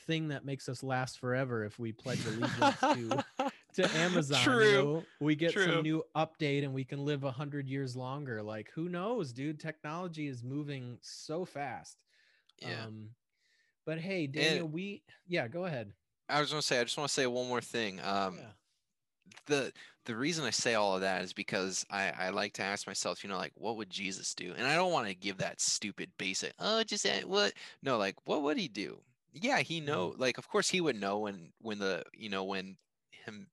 thing 0.06 0.28
that 0.28 0.44
makes 0.44 0.68
us 0.68 0.82
last 0.82 1.18
forever 1.18 1.64
if 1.64 1.78
we 1.78 1.92
pledge 1.92 2.24
allegiance 2.26 2.78
to 2.80 3.24
to 3.74 3.96
Amazon. 3.98 4.42
True. 4.42 4.64
You 4.64 4.76
know? 4.76 5.04
We 5.20 5.36
get 5.36 5.52
True. 5.52 5.64
some 5.64 5.82
new 5.82 6.02
update 6.16 6.64
and 6.64 6.72
we 6.72 6.84
can 6.84 7.04
live 7.04 7.24
a 7.24 7.30
hundred 7.30 7.68
years 7.68 7.96
longer. 7.96 8.42
Like 8.42 8.70
who 8.74 8.88
knows, 8.88 9.32
dude? 9.32 9.60
Technology 9.60 10.28
is 10.28 10.42
moving 10.42 10.98
so 11.02 11.44
fast. 11.44 11.96
Yeah. 12.60 12.84
Um, 12.86 13.10
but 13.86 13.98
hey, 13.98 14.26
Daniel, 14.26 14.64
and 14.64 14.72
we 14.72 15.02
yeah, 15.26 15.48
go 15.48 15.64
ahead. 15.64 15.92
I 16.28 16.40
was 16.40 16.50
gonna 16.50 16.62
say, 16.62 16.80
I 16.80 16.84
just 16.84 16.96
want 16.96 17.08
to 17.08 17.14
say 17.14 17.26
one 17.26 17.48
more 17.48 17.60
thing. 17.60 18.00
Um, 18.00 18.36
yeah. 18.38 18.44
the 19.46 19.72
the 20.06 20.16
reason 20.16 20.44
I 20.44 20.50
say 20.50 20.74
all 20.74 20.94
of 20.94 21.02
that 21.02 21.22
is 21.22 21.32
because 21.32 21.84
I, 21.90 22.12
I 22.18 22.30
like 22.30 22.54
to 22.54 22.62
ask 22.62 22.86
myself, 22.86 23.22
you 23.22 23.30
know, 23.30 23.36
like 23.36 23.52
what 23.54 23.76
would 23.76 23.90
Jesus 23.90 24.34
do? 24.34 24.54
And 24.56 24.66
I 24.66 24.74
don't 24.74 24.92
want 24.92 25.08
to 25.08 25.14
give 25.14 25.38
that 25.38 25.60
stupid 25.60 26.10
basic, 26.18 26.52
oh, 26.58 26.82
just 26.82 27.06
what? 27.26 27.52
No, 27.82 27.98
like 27.98 28.16
what 28.24 28.42
would 28.42 28.58
he 28.58 28.68
do? 28.68 29.00
Yeah 29.32 29.58
he 29.58 29.78
mm-hmm. 29.78 29.86
know 29.86 30.14
like 30.18 30.38
of 30.38 30.48
course 30.48 30.68
he 30.68 30.80
would 30.80 31.00
know 31.00 31.18
when 31.18 31.52
when 31.60 31.78
the 31.78 32.02
you 32.12 32.28
know 32.28 32.44
when 32.44 32.76
him 33.10 33.46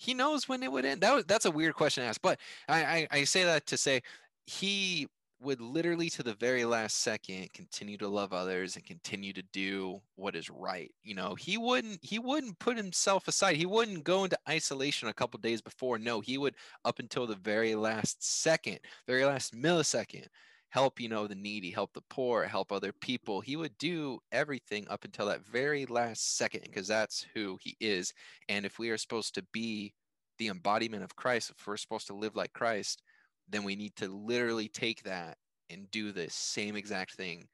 he 0.00 0.14
knows 0.14 0.48
when 0.48 0.62
it 0.62 0.70
would 0.70 0.84
end. 0.84 1.00
That 1.00 1.12
was, 1.12 1.24
that's 1.24 1.46
a 1.46 1.50
weird 1.50 1.74
question 1.74 2.02
to 2.02 2.08
ask 2.08 2.20
but 2.22 2.38
I, 2.68 2.84
I 2.84 3.08
i 3.10 3.24
say 3.24 3.44
that 3.44 3.66
to 3.66 3.76
say 3.76 4.02
he 4.46 5.08
would 5.40 5.60
literally 5.60 6.10
to 6.10 6.22
the 6.24 6.34
very 6.34 6.64
last 6.64 6.98
second 6.98 7.52
continue 7.52 7.96
to 7.96 8.08
love 8.08 8.32
others 8.32 8.74
and 8.74 8.84
continue 8.84 9.32
to 9.32 9.42
do 9.52 10.00
what 10.16 10.34
is 10.34 10.50
right 10.50 10.90
you 11.02 11.14
know? 11.14 11.34
He 11.34 11.56
wouldn't 11.56 11.98
he 12.02 12.18
wouldn't 12.18 12.58
put 12.58 12.76
himself 12.76 13.28
aside. 13.28 13.56
He 13.56 13.66
wouldn't 13.66 14.04
go 14.04 14.24
into 14.24 14.38
isolation 14.48 15.08
a 15.08 15.14
couple 15.14 15.38
days 15.40 15.62
before. 15.62 15.98
No 15.98 16.20
he 16.20 16.38
would 16.38 16.54
up 16.84 16.98
until 16.98 17.26
the 17.26 17.36
very 17.36 17.74
last 17.74 18.22
second 18.24 18.78
very 19.06 19.24
last 19.24 19.54
millisecond 19.54 20.26
help 20.70 21.00
you 21.00 21.08
know 21.08 21.26
the 21.26 21.34
needy 21.34 21.70
help 21.70 21.92
the 21.94 22.02
poor 22.10 22.44
help 22.44 22.70
other 22.70 22.92
people 22.92 23.40
he 23.40 23.56
would 23.56 23.76
do 23.78 24.18
everything 24.32 24.86
up 24.88 25.04
until 25.04 25.26
that 25.26 25.46
very 25.46 25.86
last 25.86 26.36
second 26.36 26.60
because 26.64 26.86
that's 26.86 27.26
who 27.34 27.58
he 27.62 27.76
is 27.80 28.12
and 28.48 28.66
if 28.66 28.78
we 28.78 28.90
are 28.90 28.98
supposed 28.98 29.34
to 29.34 29.44
be 29.52 29.94
the 30.38 30.48
embodiment 30.48 31.02
of 31.02 31.16
christ 31.16 31.50
if 31.50 31.66
we're 31.66 31.76
supposed 31.76 32.06
to 32.06 32.14
live 32.14 32.36
like 32.36 32.52
christ 32.52 33.02
then 33.48 33.64
we 33.64 33.74
need 33.74 33.96
to 33.96 34.08
literally 34.08 34.68
take 34.68 35.02
that 35.02 35.38
and 35.70 35.90
do 35.90 36.12
the 36.12 36.28
same 36.28 36.76
exact 36.76 37.14
thing 37.14 37.46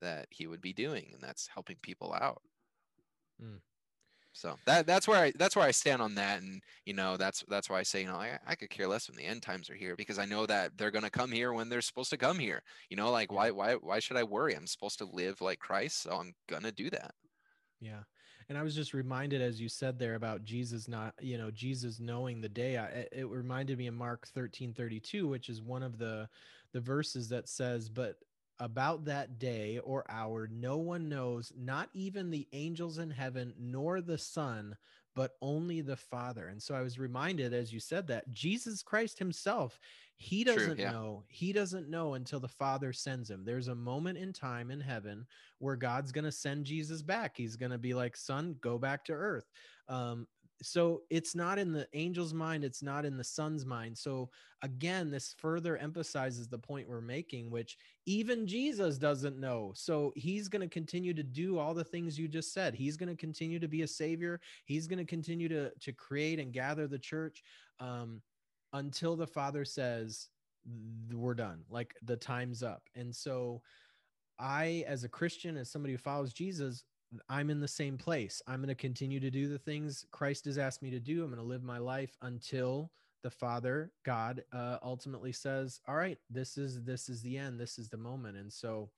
that 0.00 0.26
he 0.30 0.46
would 0.46 0.60
be 0.60 0.72
doing 0.72 1.10
and 1.12 1.20
that's 1.20 1.48
helping 1.52 1.76
people 1.82 2.14
out 2.14 2.40
mm. 3.42 3.58
So 4.40 4.56
that 4.64 4.86
that's 4.86 5.06
where 5.06 5.18
I 5.18 5.32
that's 5.36 5.54
where 5.54 5.66
I 5.66 5.70
stand 5.70 6.00
on 6.00 6.14
that, 6.14 6.40
and 6.40 6.62
you 6.86 6.94
know 6.94 7.18
that's 7.18 7.44
that's 7.48 7.68
why 7.68 7.78
I 7.78 7.82
say 7.82 8.00
you 8.00 8.06
know 8.06 8.14
I, 8.14 8.38
I 8.46 8.54
could 8.54 8.70
care 8.70 8.88
less 8.88 9.06
when 9.06 9.18
the 9.18 9.26
end 9.26 9.42
times 9.42 9.68
are 9.68 9.74
here 9.74 9.96
because 9.96 10.18
I 10.18 10.24
know 10.24 10.46
that 10.46 10.78
they're 10.78 10.90
gonna 10.90 11.10
come 11.10 11.30
here 11.30 11.52
when 11.52 11.68
they're 11.68 11.82
supposed 11.82 12.08
to 12.08 12.16
come 12.16 12.38
here. 12.38 12.62
You 12.88 12.96
know, 12.96 13.10
like 13.10 13.30
why 13.30 13.50
why 13.50 13.74
why 13.74 13.98
should 13.98 14.16
I 14.16 14.22
worry? 14.22 14.56
I'm 14.56 14.66
supposed 14.66 14.96
to 15.00 15.04
live 15.04 15.42
like 15.42 15.58
Christ, 15.58 16.02
so 16.02 16.12
I'm 16.12 16.32
gonna 16.48 16.72
do 16.72 16.88
that. 16.88 17.12
Yeah. 17.82 18.00
And 18.48 18.56
I 18.56 18.62
was 18.62 18.74
just 18.74 18.94
reminded, 18.94 19.42
as 19.42 19.60
you 19.60 19.68
said 19.68 19.98
there, 19.98 20.14
about 20.14 20.42
Jesus 20.42 20.88
not, 20.88 21.14
you 21.20 21.36
know, 21.36 21.50
Jesus 21.50 22.00
knowing 22.00 22.40
the 22.40 22.48
day. 22.48 22.78
I, 22.78 23.06
it 23.12 23.28
reminded 23.28 23.76
me 23.76 23.88
of 23.88 23.94
Mark 23.94 24.26
thirteen 24.28 24.72
thirty 24.72 25.00
two, 25.00 25.28
which 25.28 25.50
is 25.50 25.60
one 25.60 25.82
of 25.82 25.98
the 25.98 26.30
the 26.72 26.80
verses 26.80 27.28
that 27.28 27.46
says, 27.46 27.90
"But 27.90 28.16
about 28.60 29.04
that 29.06 29.38
day 29.38 29.80
or 29.82 30.04
hour 30.10 30.48
no 30.52 30.76
one 30.76 31.08
knows, 31.08 31.52
not 31.56 31.88
even 31.94 32.30
the 32.30 32.46
angels 32.52 32.98
in 32.98 33.10
heaven, 33.10 33.54
nor 33.58 34.00
the 34.00 34.18
Son, 34.18 34.76
but 35.16 35.32
only 35.42 35.80
the 35.80 35.96
Father. 35.96 36.48
And 36.48 36.62
so 36.62 36.74
I 36.74 36.82
was 36.82 36.98
reminded 36.98 37.52
as 37.52 37.72
you 37.72 37.80
said 37.80 38.06
that 38.08 38.30
Jesus 38.30 38.82
Christ 38.82 39.18
himself, 39.18 39.80
he 40.16 40.44
doesn't 40.44 40.76
True, 40.76 40.76
yeah. 40.78 40.92
know. 40.92 41.24
He 41.28 41.52
doesn't 41.52 41.88
know 41.88 42.14
until 42.14 42.40
the 42.40 42.48
Father 42.48 42.92
sends 42.92 43.30
him. 43.30 43.42
There's 43.42 43.68
a 43.68 43.74
moment 43.74 44.18
in 44.18 44.34
time 44.34 44.70
in 44.70 44.80
heaven 44.80 45.26
where 45.58 45.76
God's 45.76 46.12
going 46.12 46.26
to 46.26 46.32
send 46.32 46.66
Jesus 46.66 47.00
back. 47.00 47.36
He's 47.36 47.56
going 47.56 47.72
to 47.72 47.78
be 47.78 47.94
like, 47.94 48.16
"Son, 48.16 48.54
go 48.60 48.76
back 48.76 49.04
to 49.06 49.12
earth." 49.12 49.50
Um, 49.88 50.26
so 50.62 51.02
it's 51.10 51.34
not 51.34 51.58
in 51.58 51.72
the 51.72 51.86
angel's 51.94 52.34
mind 52.34 52.64
it's 52.64 52.82
not 52.82 53.04
in 53.04 53.16
the 53.16 53.24
son's 53.24 53.64
mind. 53.64 53.96
So 53.96 54.30
again 54.62 55.10
this 55.10 55.34
further 55.38 55.76
emphasizes 55.76 56.48
the 56.48 56.58
point 56.58 56.88
we're 56.88 57.00
making 57.00 57.50
which 57.50 57.78
even 58.06 58.46
jesus 58.46 58.98
doesn't 58.98 59.38
know. 59.38 59.72
So 59.74 60.12
he's 60.16 60.48
going 60.48 60.62
to 60.62 60.72
continue 60.72 61.14
to 61.14 61.22
do 61.22 61.58
all 61.58 61.74
the 61.74 61.84
things 61.84 62.18
you 62.18 62.28
just 62.28 62.52
said. 62.52 62.74
He's 62.74 62.96
going 62.96 63.08
to 63.08 63.16
continue 63.16 63.58
to 63.58 63.68
be 63.68 63.82
a 63.82 63.88
savior. 63.88 64.40
He's 64.64 64.86
going 64.86 64.98
to 64.98 65.04
continue 65.04 65.48
to 65.48 65.70
to 65.80 65.92
create 65.92 66.38
and 66.38 66.52
gather 66.52 66.86
the 66.86 66.98
church 66.98 67.42
um, 67.78 68.20
until 68.72 69.16
the 69.16 69.26
father 69.26 69.64
says 69.64 70.28
we're 71.12 71.34
done. 71.34 71.62
Like 71.70 71.94
the 72.02 72.16
time's 72.16 72.62
up. 72.62 72.82
And 72.94 73.14
so 73.14 73.62
i 74.40 74.84
as 74.88 75.04
a 75.04 75.08
christian 75.08 75.56
as 75.56 75.70
somebody 75.70 75.92
who 75.92 75.98
follows 75.98 76.32
jesus 76.32 76.84
I'm 77.28 77.50
in 77.50 77.60
the 77.60 77.68
same 77.68 77.98
place. 77.98 78.40
I'm 78.46 78.60
going 78.60 78.68
to 78.68 78.74
continue 78.74 79.20
to 79.20 79.30
do 79.30 79.48
the 79.48 79.58
things 79.58 80.04
Christ 80.10 80.44
has 80.44 80.58
asked 80.58 80.82
me 80.82 80.90
to 80.90 81.00
do. 81.00 81.22
I'm 81.22 81.30
going 81.30 81.42
to 81.42 81.48
live 81.48 81.62
my 81.62 81.78
life 81.78 82.16
until 82.22 82.90
the 83.22 83.30
Father, 83.30 83.92
God, 84.04 84.44
uh, 84.52 84.78
ultimately 84.82 85.32
says, 85.32 85.80
"All 85.86 85.96
right, 85.96 86.18
this 86.30 86.56
is 86.56 86.82
this 86.82 87.08
is 87.08 87.22
the 87.22 87.36
end. 87.36 87.60
This 87.60 87.78
is 87.78 87.88
the 87.88 87.96
moment." 87.96 88.36
And 88.36 88.52
so, 88.52 88.90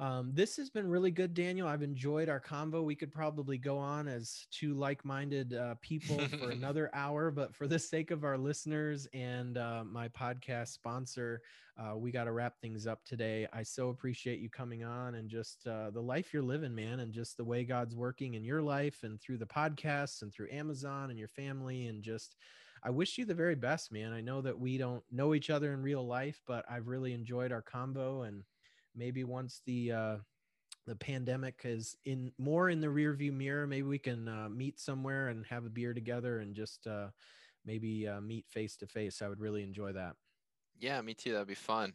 um, 0.00 0.30
this 0.32 0.56
has 0.56 0.70
been 0.70 0.88
really 0.88 1.10
good, 1.10 1.34
Daniel. 1.34 1.68
I've 1.68 1.82
enjoyed 1.82 2.30
our 2.30 2.40
convo. 2.40 2.82
We 2.82 2.94
could 2.94 3.12
probably 3.12 3.58
go 3.58 3.76
on 3.76 4.08
as 4.08 4.46
two 4.50 4.72
like-minded 4.72 5.52
uh, 5.52 5.74
people 5.82 6.18
for 6.40 6.50
another 6.50 6.88
hour, 6.94 7.30
but 7.30 7.54
for 7.54 7.66
the 7.66 7.78
sake 7.78 8.10
of 8.10 8.24
our 8.24 8.38
listeners 8.38 9.06
and 9.12 9.58
uh, 9.58 9.84
my 9.84 10.08
podcast 10.08 10.68
sponsor, 10.68 11.42
uh, 11.78 11.98
we 11.98 12.10
got 12.10 12.24
to 12.24 12.32
wrap 12.32 12.58
things 12.62 12.86
up 12.86 13.04
today. 13.04 13.46
I 13.52 13.62
so 13.62 13.90
appreciate 13.90 14.40
you 14.40 14.48
coming 14.48 14.84
on 14.84 15.16
and 15.16 15.28
just 15.28 15.66
uh, 15.66 15.90
the 15.90 16.00
life 16.00 16.32
you're 16.32 16.42
living, 16.42 16.74
man, 16.74 17.00
and 17.00 17.12
just 17.12 17.36
the 17.36 17.44
way 17.44 17.62
God's 17.64 17.94
working 17.94 18.34
in 18.34 18.42
your 18.42 18.62
life 18.62 19.00
and 19.02 19.20
through 19.20 19.36
the 19.36 19.44
podcasts 19.44 20.22
and 20.22 20.32
through 20.32 20.48
Amazon 20.50 21.10
and 21.10 21.18
your 21.18 21.28
family 21.28 21.88
and 21.88 22.02
just. 22.02 22.36
I 22.82 22.88
wish 22.88 23.18
you 23.18 23.26
the 23.26 23.34
very 23.34 23.56
best, 23.56 23.92
man. 23.92 24.14
I 24.14 24.22
know 24.22 24.40
that 24.40 24.58
we 24.58 24.78
don't 24.78 25.02
know 25.12 25.34
each 25.34 25.50
other 25.50 25.74
in 25.74 25.82
real 25.82 26.06
life, 26.06 26.40
but 26.46 26.64
I've 26.70 26.88
really 26.88 27.12
enjoyed 27.12 27.52
our 27.52 27.60
combo 27.60 28.22
and 28.22 28.42
maybe 28.94 29.24
once 29.24 29.62
the 29.66 29.92
uh, 29.92 30.16
the 30.86 30.96
pandemic 30.96 31.60
is 31.64 31.96
in 32.04 32.32
more 32.38 32.70
in 32.70 32.80
the 32.80 32.90
rear 32.90 33.12
view 33.14 33.32
mirror, 33.32 33.66
maybe 33.66 33.86
we 33.86 33.98
can 33.98 34.28
uh, 34.28 34.48
meet 34.48 34.80
somewhere 34.80 35.28
and 35.28 35.44
have 35.46 35.64
a 35.64 35.70
beer 35.70 35.94
together 35.94 36.40
and 36.40 36.54
just 36.54 36.86
uh, 36.86 37.08
maybe 37.64 38.08
uh, 38.08 38.20
meet 38.20 38.46
face 38.48 38.76
to 38.76 38.86
face. 38.86 39.22
I 39.22 39.28
would 39.28 39.40
really 39.40 39.62
enjoy 39.62 39.92
that. 39.92 40.14
Yeah, 40.78 41.00
me 41.02 41.14
too. 41.14 41.32
That'd 41.32 41.48
be 41.48 41.54
fun. 41.54 41.92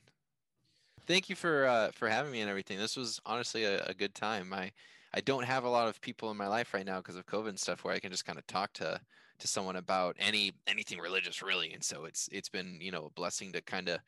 Thank 1.07 1.29
you 1.29 1.35
for 1.35 1.65
uh, 1.65 1.91
for 1.91 2.07
having 2.07 2.31
me 2.31 2.41
and 2.41 2.49
everything. 2.49 2.77
This 2.77 2.95
was 2.95 3.19
honestly 3.25 3.63
a, 3.63 3.83
a 3.85 3.93
good 3.93 4.15
time. 4.15 4.53
I 4.53 4.71
I 5.13 5.21
don't 5.21 5.45
have 5.45 5.63
a 5.63 5.69
lot 5.69 5.87
of 5.87 6.01
people 6.01 6.31
in 6.31 6.37
my 6.37 6.47
life 6.47 6.73
right 6.73 6.85
now 6.85 6.97
because 6.97 7.15
of 7.15 7.25
COVID 7.25 7.49
and 7.49 7.59
stuff 7.59 7.83
where 7.83 7.93
I 7.93 7.99
can 7.99 8.11
just 8.11 8.25
kind 8.25 8.37
of 8.37 8.45
talk 8.47 8.73
to 8.73 8.99
to 9.39 9.47
someone 9.47 9.75
about 9.75 10.15
any 10.19 10.53
anything 10.67 10.99
religious 10.99 11.41
really. 11.41 11.73
And 11.73 11.83
so 11.83 12.05
it's 12.05 12.29
it's 12.31 12.49
been 12.49 12.79
you 12.81 12.91
know 12.91 13.05
a 13.05 13.09
blessing 13.11 13.51
to 13.53 13.61
kind 13.61 13.89
of 13.89 13.99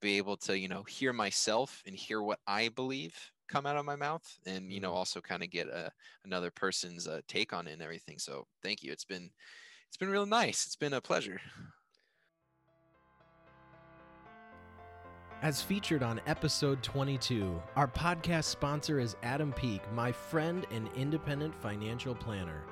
be 0.00 0.16
able 0.16 0.36
to 0.36 0.58
you 0.58 0.68
know 0.68 0.82
hear 0.84 1.12
myself 1.12 1.82
and 1.86 1.94
hear 1.94 2.22
what 2.22 2.38
i 2.46 2.68
believe 2.68 3.14
come 3.48 3.66
out 3.66 3.76
of 3.76 3.84
my 3.84 3.96
mouth 3.96 4.38
and 4.46 4.72
you 4.72 4.80
know 4.80 4.88
mm-hmm. 4.88 4.98
also 4.98 5.20
kind 5.20 5.42
of 5.42 5.50
get 5.50 5.66
a, 5.68 5.90
another 6.24 6.50
person's 6.50 7.08
uh, 7.08 7.20
take 7.28 7.52
on 7.52 7.66
it 7.66 7.72
and 7.72 7.82
everything 7.82 8.18
so 8.18 8.46
thank 8.62 8.82
you 8.82 8.92
it's 8.92 9.04
been 9.04 9.30
it's 9.88 9.96
been 9.96 10.08
real 10.10 10.26
nice 10.26 10.66
it's 10.66 10.76
been 10.76 10.94
a 10.94 11.00
pleasure 11.00 11.40
As 15.42 15.62
featured 15.62 16.02
on 16.02 16.20
episode 16.26 16.82
22, 16.82 17.62
our 17.74 17.88
podcast 17.88 18.44
sponsor 18.44 19.00
is 19.00 19.16
Adam 19.22 19.54
Peak, 19.54 19.80
my 19.94 20.12
friend 20.12 20.66
and 20.70 20.90
independent 20.94 21.54
financial 21.54 22.14
planner. 22.14 22.62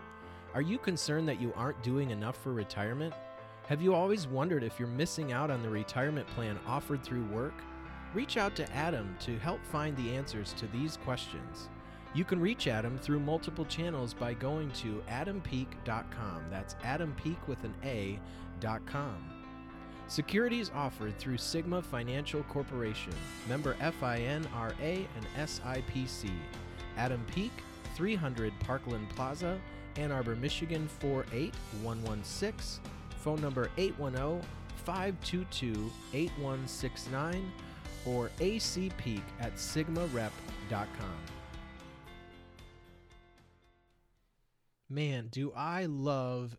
Are 0.52 0.60
you 0.60 0.76
concerned 0.76 1.26
that 1.30 1.40
you 1.40 1.50
aren't 1.56 1.82
doing 1.82 2.10
enough 2.10 2.36
for 2.36 2.52
retirement? 2.52 3.14
Have 3.68 3.82
you 3.82 3.94
always 3.94 4.26
wondered 4.26 4.64
if 4.64 4.78
you're 4.78 4.88
missing 4.88 5.30
out 5.32 5.50
on 5.50 5.62
the 5.62 5.68
retirement 5.68 6.26
plan 6.28 6.58
offered 6.66 7.02
through 7.02 7.24
work? 7.24 7.52
Reach 8.14 8.38
out 8.38 8.56
to 8.56 8.72
Adam 8.72 9.14
to 9.20 9.38
help 9.40 9.62
find 9.62 9.94
the 9.94 10.16
answers 10.16 10.54
to 10.54 10.66
these 10.68 10.96
questions. 10.96 11.68
You 12.14 12.24
can 12.24 12.40
reach 12.40 12.66
Adam 12.66 12.96
through 12.96 13.20
multiple 13.20 13.66
channels 13.66 14.14
by 14.14 14.32
going 14.32 14.70
to 14.70 15.02
adampeak.com. 15.10 16.44
That's 16.50 16.76
adampeak 16.76 17.36
with 17.46 17.62
an 17.62 17.74
A.com. 17.84 19.16
Securities 20.06 20.70
offered 20.74 21.18
through 21.18 21.36
Sigma 21.36 21.82
Financial 21.82 22.42
Corporation, 22.44 23.12
member 23.50 23.74
FINRA 23.74 24.78
and 24.80 25.26
SIPC. 25.46 26.30
Adam 26.96 27.22
Peak, 27.34 27.52
300 27.96 28.50
Parkland 28.60 29.10
Plaza, 29.10 29.60
Ann 29.96 30.10
Arbor, 30.10 30.36
Michigan 30.36 30.88
48116 31.00 32.80
phone 33.18 33.40
number 33.40 33.70
810 33.76 34.48
522 34.84 35.90
8169 36.14 37.52
or 38.06 38.30
acpeak 38.40 39.22
at 39.40 39.54
sigmarep.com. 39.56 40.30
Man, 44.88 45.28
do 45.30 45.52
I 45.54 45.84
love 45.84 46.56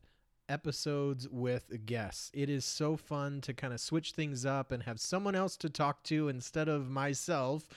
episodes 0.50 1.28
with 1.30 1.86
guests. 1.86 2.32
It 2.34 2.50
is 2.50 2.66
so 2.66 2.98
fun 2.98 3.40
to 3.42 3.54
kind 3.54 3.74
of 3.74 3.80
switch 3.80 4.12
things 4.12 4.46
up 4.46 4.72
and 4.72 4.84
have 4.84 5.00
someone 5.00 5.36
else 5.36 5.56
to 5.58 5.70
talk 5.70 6.04
to 6.04 6.28
instead 6.28 6.68
of 6.68 6.90
myself 6.90 7.68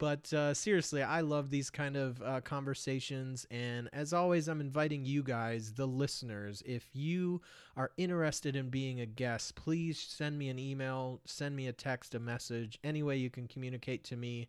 but 0.00 0.32
uh, 0.32 0.54
seriously, 0.54 1.02
I 1.02 1.20
love 1.20 1.50
these 1.50 1.68
kind 1.68 1.94
of 1.94 2.22
uh, 2.22 2.40
conversations. 2.40 3.46
And 3.50 3.90
as 3.92 4.14
always, 4.14 4.48
I'm 4.48 4.62
inviting 4.62 5.04
you 5.04 5.22
guys, 5.22 5.74
the 5.74 5.86
listeners, 5.86 6.62
if 6.64 6.88
you 6.94 7.42
are 7.76 7.90
interested 7.98 8.56
in 8.56 8.70
being 8.70 8.98
a 9.02 9.06
guest, 9.06 9.56
please 9.56 10.00
send 10.00 10.38
me 10.38 10.48
an 10.48 10.58
email, 10.58 11.20
send 11.26 11.54
me 11.54 11.66
a 11.66 11.74
text, 11.74 12.14
a 12.14 12.18
message, 12.18 12.78
any 12.82 13.02
way 13.02 13.18
you 13.18 13.28
can 13.28 13.46
communicate 13.46 14.02
to 14.04 14.16
me. 14.16 14.48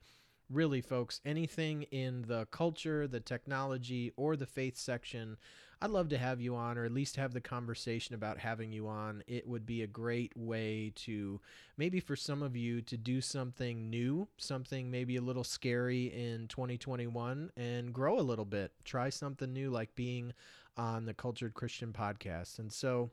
Really, 0.50 0.80
folks, 0.80 1.20
anything 1.26 1.84
in 1.92 2.22
the 2.22 2.46
culture, 2.46 3.06
the 3.06 3.20
technology, 3.20 4.14
or 4.16 4.38
the 4.38 4.46
faith 4.46 4.78
section, 4.78 5.36
I'd 5.84 5.90
love 5.90 6.10
to 6.10 6.18
have 6.18 6.40
you 6.40 6.56
on, 6.56 6.78
or 6.78 6.86
at 6.86 6.94
least 6.94 7.16
have 7.16 7.34
the 7.34 7.42
conversation 7.42 8.14
about 8.14 8.38
having 8.38 8.72
you 8.72 8.88
on. 8.88 9.24
It 9.26 9.48
would 9.48 9.66
be 9.66 9.82
a 9.82 9.88
great 9.88 10.32
way 10.38 10.94
to 10.98 11.42
maybe 11.76 12.00
for 12.00 12.16
some 12.16 12.44
of 12.44 12.56
you 12.56 12.84
to 12.84 12.98
do 12.98 13.20
something 13.20 13.90
new, 13.90 14.28
something 14.38 14.92
maybe 14.92 15.16
a 15.16 15.22
little 15.22 15.44
scary 15.44 16.06
in 16.06 16.48
2021 16.50 17.52
and 17.58 17.94
grow 17.94 18.20
a 18.20 18.22
little 18.22 18.46
bit. 18.46 18.72
Try 18.84 19.10
something 19.10 19.52
new 19.52 19.72
like 19.72 19.96
being 19.96 20.34
on 20.78 21.06
the 21.06 21.16
Cultured 21.16 21.56
Christian 21.56 21.94
podcast. 21.94 22.60
And 22.60 22.72
so, 22.72 23.10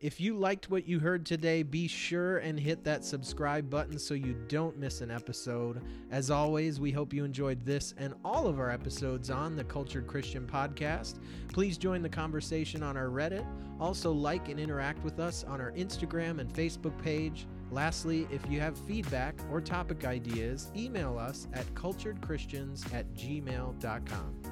if 0.00 0.20
you 0.20 0.36
liked 0.36 0.70
what 0.70 0.86
you 0.86 0.98
heard 0.98 1.24
today, 1.24 1.62
be 1.62 1.88
sure 1.88 2.38
and 2.38 2.60
hit 2.60 2.84
that 2.84 3.02
subscribe 3.02 3.70
button 3.70 3.98
so 3.98 4.12
you 4.12 4.36
don't 4.46 4.76
miss 4.76 5.00
an 5.00 5.10
episode. 5.10 5.80
As 6.10 6.30
always, 6.30 6.78
we 6.78 6.90
hope 6.90 7.14
you 7.14 7.24
enjoyed 7.24 7.64
this 7.64 7.94
and 7.96 8.12
all 8.22 8.46
of 8.46 8.58
our 8.58 8.70
episodes 8.70 9.30
on 9.30 9.56
the 9.56 9.64
Cultured 9.64 10.06
Christian 10.06 10.46
Podcast. 10.46 11.18
Please 11.48 11.78
join 11.78 12.02
the 12.02 12.10
conversation 12.10 12.82
on 12.82 12.94
our 12.94 13.06
Reddit. 13.06 13.46
Also, 13.80 14.12
like 14.12 14.50
and 14.50 14.60
interact 14.60 15.02
with 15.02 15.18
us 15.18 15.44
on 15.44 15.62
our 15.62 15.72
Instagram 15.72 16.40
and 16.40 16.52
Facebook 16.52 16.96
page. 17.02 17.46
Lastly, 17.70 18.28
if 18.30 18.42
you 18.50 18.60
have 18.60 18.76
feedback 18.76 19.34
or 19.50 19.62
topic 19.62 20.04
ideas, 20.04 20.70
email 20.76 21.18
us 21.18 21.48
at 21.54 21.66
culturedchristians 21.74 22.92
at 22.94 23.12
gmail.com. 23.14 24.42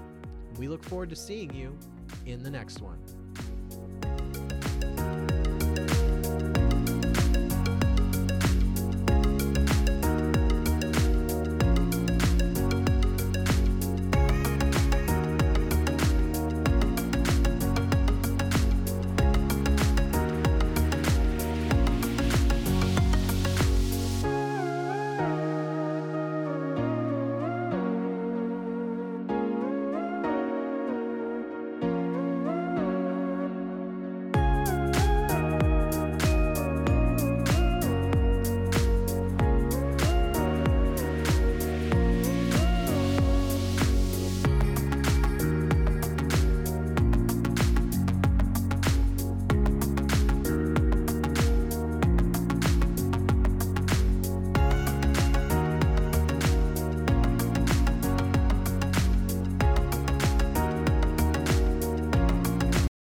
We 0.58 0.68
look 0.68 0.82
forward 0.82 1.10
to 1.10 1.16
seeing 1.16 1.54
you 1.54 1.78
in 2.24 2.42
the 2.42 2.50
next 2.50 2.80
one. 2.80 2.98